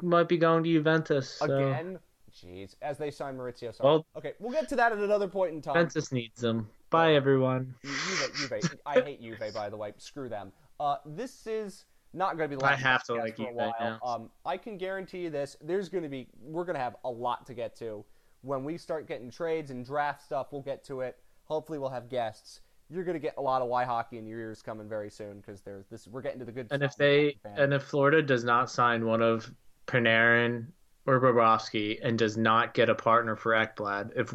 might 0.01 0.27
be 0.27 0.37
going 0.37 0.63
to 0.63 0.69
Juventus. 0.71 1.29
So. 1.29 1.45
again, 1.45 1.99
jeez, 2.33 2.75
as 2.81 2.97
they 2.97 3.11
sign 3.11 3.37
Maurizio 3.37 3.75
Sarri. 3.77 3.83
Well- 3.83 4.05
okay, 4.17 4.33
we'll 4.39 4.51
get 4.51 4.67
to 4.69 4.75
that 4.77 4.91
at 4.91 4.97
another 4.97 5.27
point 5.27 5.53
in 5.53 5.61
time. 5.61 5.75
Juventus 5.75 6.11
needs 6.11 6.41
them. 6.41 6.67
Bye, 6.89 7.13
everyone. 7.13 7.75
Juve, 7.83 8.31
Juve. 8.35 8.79
I 8.85 9.01
hate 9.01 9.21
Juve, 9.21 9.53
by 9.53 9.69
the 9.69 9.77
way. 9.77 9.93
Screw 9.97 10.29
them. 10.29 10.51
Uh, 10.79 10.97
this 11.05 11.45
is 11.47 11.85
not 12.13 12.37
going 12.37 12.49
to 12.49 12.55
be 12.55 12.59
the 12.59 12.63
last. 12.63 12.73
I 12.73 12.87
have 12.87 13.03
to 13.05 13.13
like 13.15 13.37
Juve 13.37 13.55
now. 13.55 13.99
Um, 14.03 14.29
I 14.45 14.57
can 14.57 14.77
guarantee 14.77 15.19
you 15.19 15.29
this. 15.29 15.57
There's 15.61 15.89
going 15.89 16.03
to 16.03 16.09
be. 16.09 16.27
We're 16.41 16.65
going 16.65 16.75
to 16.75 16.81
have 16.81 16.95
a 17.03 17.09
lot 17.09 17.45
to 17.47 17.53
get 17.53 17.75
to 17.77 18.03
when 18.43 18.63
we 18.63 18.77
start 18.77 19.07
getting 19.07 19.31
trades 19.31 19.71
and 19.71 19.85
draft 19.85 20.23
stuff. 20.23 20.47
We'll 20.51 20.61
get 20.61 20.83
to 20.85 21.01
it. 21.01 21.17
Hopefully, 21.45 21.79
we'll 21.79 21.89
have 21.89 22.09
guests. 22.09 22.61
You're 22.89 23.03
going 23.03 23.15
to 23.15 23.19
get 23.19 23.35
a 23.37 23.41
lot 23.41 23.61
of 23.61 23.69
WhyHockey 23.69 24.19
in 24.19 24.27
your 24.27 24.39
ears 24.39 24.61
coming 24.61 24.87
very 24.87 25.09
soon 25.09 25.37
because 25.37 25.61
there's 25.61 25.87
this. 25.87 26.07
We're 26.07 26.21
getting 26.21 26.39
to 26.39 26.45
the 26.45 26.51
good. 26.51 26.67
And 26.69 26.81
stuff 26.81 26.91
if 26.91 26.97
they 26.97 27.25
with 27.25 27.33
hockey 27.33 27.39
fans. 27.43 27.59
and 27.59 27.73
if 27.73 27.83
Florida 27.83 28.21
does 28.21 28.43
not 28.43 28.69
sign 28.69 29.05
one 29.05 29.21
of 29.21 29.51
Panarin 29.87 30.67
or 31.05 31.19
Bobrovsky 31.19 31.99
and 32.03 32.17
does 32.17 32.37
not 32.37 32.73
get 32.73 32.89
a 32.89 32.95
partner 32.95 33.35
for 33.35 33.53
Ekblad, 33.53 34.11
if 34.15 34.33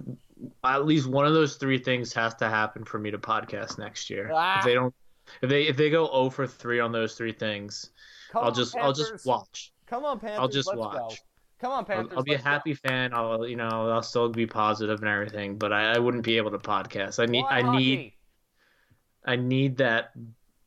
at 0.64 0.86
least 0.86 1.06
one 1.06 1.26
of 1.26 1.35
those 1.35 1.56
three 1.56 1.78
things 1.78 2.12
has 2.14 2.35
to 2.36 2.48
happen 2.48 2.85
for 2.85 2.98
me 2.98 3.10
to 3.10 3.18
podcast 3.18 3.78
next 3.78 4.10
year. 4.10 4.30
Ah. 4.32 4.59
If 4.59 4.64
they 4.64 4.74
don't, 4.74 4.94
if 5.43 5.51
they 5.51 5.62
if 5.66 5.76
they 5.76 5.90
go 5.90 6.06
0 6.06 6.30
for 6.30 6.47
three 6.47 6.80
on 6.80 6.93
those 6.93 7.14
three 7.14 7.32
things, 7.32 7.90
Come 8.32 8.44
I'll 8.44 8.52
just 8.52 8.76
I'll 8.76 8.93
just 8.93 9.26
watch. 9.26 9.72
Come 9.86 10.05
on, 10.05 10.18
Panthers. 10.18 10.39
I'll 10.40 10.48
just 10.48 10.68
let's 10.68 10.78
watch. 10.78 10.97
Go. 10.97 11.14
Come 11.60 11.72
on, 11.72 11.86
I'll, 11.89 12.09
I'll 12.16 12.22
be 12.22 12.32
a 12.32 12.35
let's 12.35 12.44
go. 12.44 12.51
happy 12.51 12.74
fan. 12.74 13.12
I'll 13.12 13.47
you 13.47 13.56
know 13.56 13.90
I'll 13.90 14.02
still 14.02 14.28
be 14.28 14.47
positive 14.47 15.01
and 15.01 15.09
everything, 15.09 15.59
but 15.59 15.72
I, 15.72 15.94
I 15.94 15.98
wouldn't 15.98 16.22
be 16.22 16.36
able 16.36 16.52
to 16.52 16.59
podcast. 16.59 17.20
I 17.20 17.26
need 17.26 17.43
Y 17.43 17.48
I 17.51 17.62
need 17.76 17.97
hockey. 17.97 18.16
I 19.24 19.36
need 19.36 19.76
that 19.78 20.12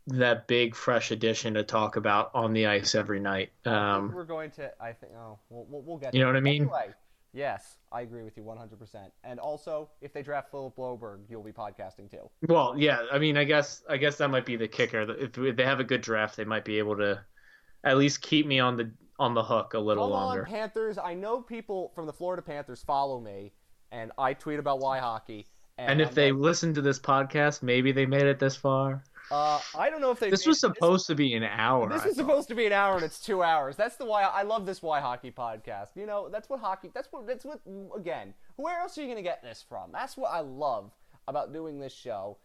that 0.07 0.47
big 0.47 0.75
fresh 0.75 1.11
addition 1.11 1.53
to 1.53 1.63
talk 1.63 1.95
about 1.95 2.31
on 2.33 2.53
the 2.53 2.67
ice 2.67 2.95
every 2.95 3.19
night. 3.19 3.51
Um, 3.65 4.11
we're 4.13 4.25
going 4.25 4.51
to. 4.51 4.71
I 4.81 4.91
think. 4.91 5.13
Oh, 5.17 5.39
we'll, 5.49 5.65
we'll, 5.69 5.81
we'll 5.81 5.97
get. 5.97 6.13
You 6.13 6.21
know 6.21 6.27
what 6.27 6.35
I 6.35 6.41
mean? 6.41 6.63
Anyway, 6.63 6.93
yes, 7.33 7.77
I 7.91 8.01
agree 8.01 8.23
with 8.23 8.35
you 8.35 8.43
100%. 8.43 9.11
And 9.23 9.39
also, 9.39 9.89
if 10.01 10.13
they 10.13 10.23
draft 10.23 10.51
Philip 10.51 10.75
Broberg, 10.75 11.19
you'll 11.29 11.43
be 11.43 11.51
podcasting 11.51 12.09
too. 12.09 12.29
well, 12.47 12.75
yeah. 12.77 13.03
I 13.11 13.19
mean, 13.19 13.37
I 13.37 13.43
guess 13.43 13.83
I 13.89 13.97
guess 13.97 14.17
that 14.17 14.29
might 14.29 14.45
be 14.45 14.55
the 14.55 14.67
kicker. 14.67 15.01
If, 15.17 15.37
if 15.37 15.55
they 15.55 15.65
have 15.65 15.79
a 15.79 15.85
good 15.85 16.01
draft, 16.01 16.35
they 16.35 16.45
might 16.45 16.65
be 16.65 16.79
able 16.79 16.97
to 16.97 17.23
at 17.83 17.97
least 17.97 18.21
keep 18.21 18.45
me 18.45 18.59
on 18.59 18.77
the 18.77 18.91
on 19.21 19.33
the 19.35 19.43
hook 19.43 19.73
a 19.75 19.79
little 19.79 20.05
Come 20.05 20.11
longer. 20.11 20.41
on, 20.41 20.45
Panthers! 20.47 20.97
I 20.97 21.13
know 21.13 21.41
people 21.41 21.91
from 21.95 22.07
the 22.07 22.13
Florida 22.13 22.41
Panthers 22.41 22.83
follow 22.83 23.19
me, 23.19 23.53
and 23.91 24.11
I 24.17 24.33
tweet 24.33 24.59
about 24.59 24.79
WhyHockey. 24.81 25.45
And, 25.77 25.91
And 25.91 26.01
if 26.01 26.09
I'm 26.09 26.13
they 26.15 26.31
like, 26.31 26.41
listen 26.41 26.73
to 26.73 26.81
this 26.81 26.99
podcast, 26.99 27.63
maybe 27.63 27.91
they 27.91 28.05
made 28.05 28.23
it 28.23 28.39
this 28.39 28.55
far. 28.55 29.03
uh, 29.31 29.59
I 29.77 29.89
don't 29.89 30.01
know 30.01 30.11
if 30.11 30.19
they. 30.19 30.29
This 30.29 30.45
was 30.45 30.59
supposed 30.59 31.07
to 31.07 31.15
be 31.15 31.33
an 31.35 31.43
hour. 31.43 31.87
This 31.89 32.05
is 32.05 32.15
supposed 32.17 32.47
to 32.49 32.55
be 32.55 32.65
an 32.65 32.73
hour 32.73 32.95
and 32.95 33.03
it's 33.05 33.19
two 33.21 33.41
hours. 33.43 33.75
That's 33.77 33.95
the 33.95 34.05
why 34.05 34.23
I 34.23 34.41
love 34.43 34.65
this 34.65 34.79
WhyHockey 34.81 35.33
podcast. 35.33 35.95
You 35.95 36.05
know, 36.05 36.27
that's 36.29 36.49
what 36.49 36.59
hockey. 36.59 36.89
That's 36.93 37.07
what. 37.11 37.25
That's 37.27 37.45
what. 37.45 37.61
Again, 37.95 38.33
where 38.57 38.79
else 38.79 38.97
are 38.97 39.01
you 39.01 39.07
gonna 39.07 39.21
get 39.21 39.41
this 39.41 39.63
from? 39.67 39.91
That's 39.93 40.17
what 40.17 40.31
I 40.31 40.41
love 40.41 40.91
about 41.27 41.53
doing 41.53 41.79
this 41.79 41.93
show. 41.93 42.37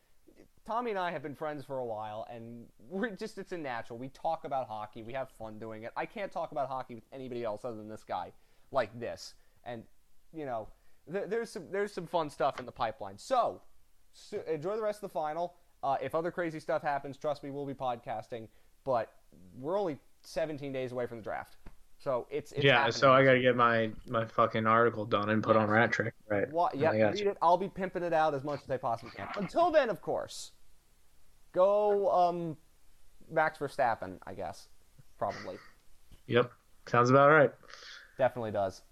Tommy 0.67 0.91
and 0.91 0.99
I 0.99 1.13
have 1.13 1.23
been 1.23 1.35
friends 1.35 1.65
for 1.65 1.79
a 1.79 1.85
while, 1.85 2.27
and 2.29 2.67
we're 2.89 3.11
just 3.11 3.39
it's 3.39 3.53
a 3.53 3.59
natural. 3.59 3.99
We 3.99 4.09
talk 4.09 4.45
about 4.45 4.67
hockey. 4.67 5.03
We 5.03 5.13
have 5.13 5.31
fun 5.39 5.59
doing 5.59 5.85
it. 5.85 5.93
I 5.97 6.07
can't 6.07 6.33
talk 6.33 6.53
about 6.53 6.69
hockey 6.69 6.95
with 6.95 7.05
anybody 7.13 7.45
else 7.45 7.65
other 7.65 7.77
than 7.77 7.89
this 7.89 8.03
guy 8.03 8.33
like 8.73 8.99
this. 8.99 9.35
And 9.65 9.85
you 10.33 10.45
know, 10.45 10.69
th- 11.11 11.27
there's 11.29 11.51
some 11.51 11.71
there's 11.71 11.93
some 11.93 12.07
fun 12.07 12.31
stuff 12.31 12.59
in 12.59 12.67
the 12.67 12.73
pipeline. 12.73 13.17
So, 13.17 13.63
so 14.13 14.41
enjoy 14.51 14.77
the 14.77 14.83
rest 14.83 14.99
of 14.99 15.11
the 15.11 15.15
final. 15.15 15.55
Uh, 15.83 15.97
if 16.03 16.15
other 16.15 16.31
crazy 16.31 16.59
stuff 16.59 16.83
happens, 16.83 17.17
trust 17.17 17.45
me, 17.45 17.51
we'll 17.51 17.67
be 17.67 17.75
podcasting. 17.75 18.49
But 18.85 19.13
we're 19.59 19.79
only 19.79 19.99
17 20.23 20.73
days 20.73 20.93
away 20.93 21.07
from 21.07 21.19
the 21.19 21.23
draft, 21.23 21.57
so 21.99 22.27
it's, 22.31 22.53
it's 22.53 22.65
yeah. 22.65 22.79
happening. 22.79 22.93
So 22.93 23.13
I 23.13 23.25
gotta 23.25 23.41
get 23.41 23.57
my 23.57 23.91
my 24.07 24.25
fucking 24.25 24.67
article 24.67 25.05
done 25.05 25.31
and 25.31 25.43
put 25.43 25.57
on 25.57 25.69
Rat 25.69 25.93
Trick. 25.93 26.15
Right. 26.29 26.51
Wha- 26.53 26.71
yeah, 26.75 26.97
got 26.97 27.13
read 27.15 27.19
you. 27.21 27.31
it. 27.31 27.39
I'll 27.43 27.57
be 27.57 27.69
pimping 27.69 28.03
it 28.03 28.13
out 28.13 28.35
as 28.35 28.45
much 28.45 28.61
as 28.63 28.71
I 28.71 28.77
possibly 28.77 29.13
can. 29.17 29.29
Until 29.37 29.71
then, 29.71 29.91
of 29.91 30.01
course, 30.01 30.53
go 31.53 32.11
um, 32.11 32.57
Max 33.31 33.59
Verstappen. 33.59 34.19
I 34.27 34.35
guess 34.35 34.69
probably 35.19 35.57
Yep. 36.27 36.51
Sounds 36.87 37.11
about 37.11 37.31
right. 37.31 37.53
definitely 38.19 38.51
does. 38.53 38.83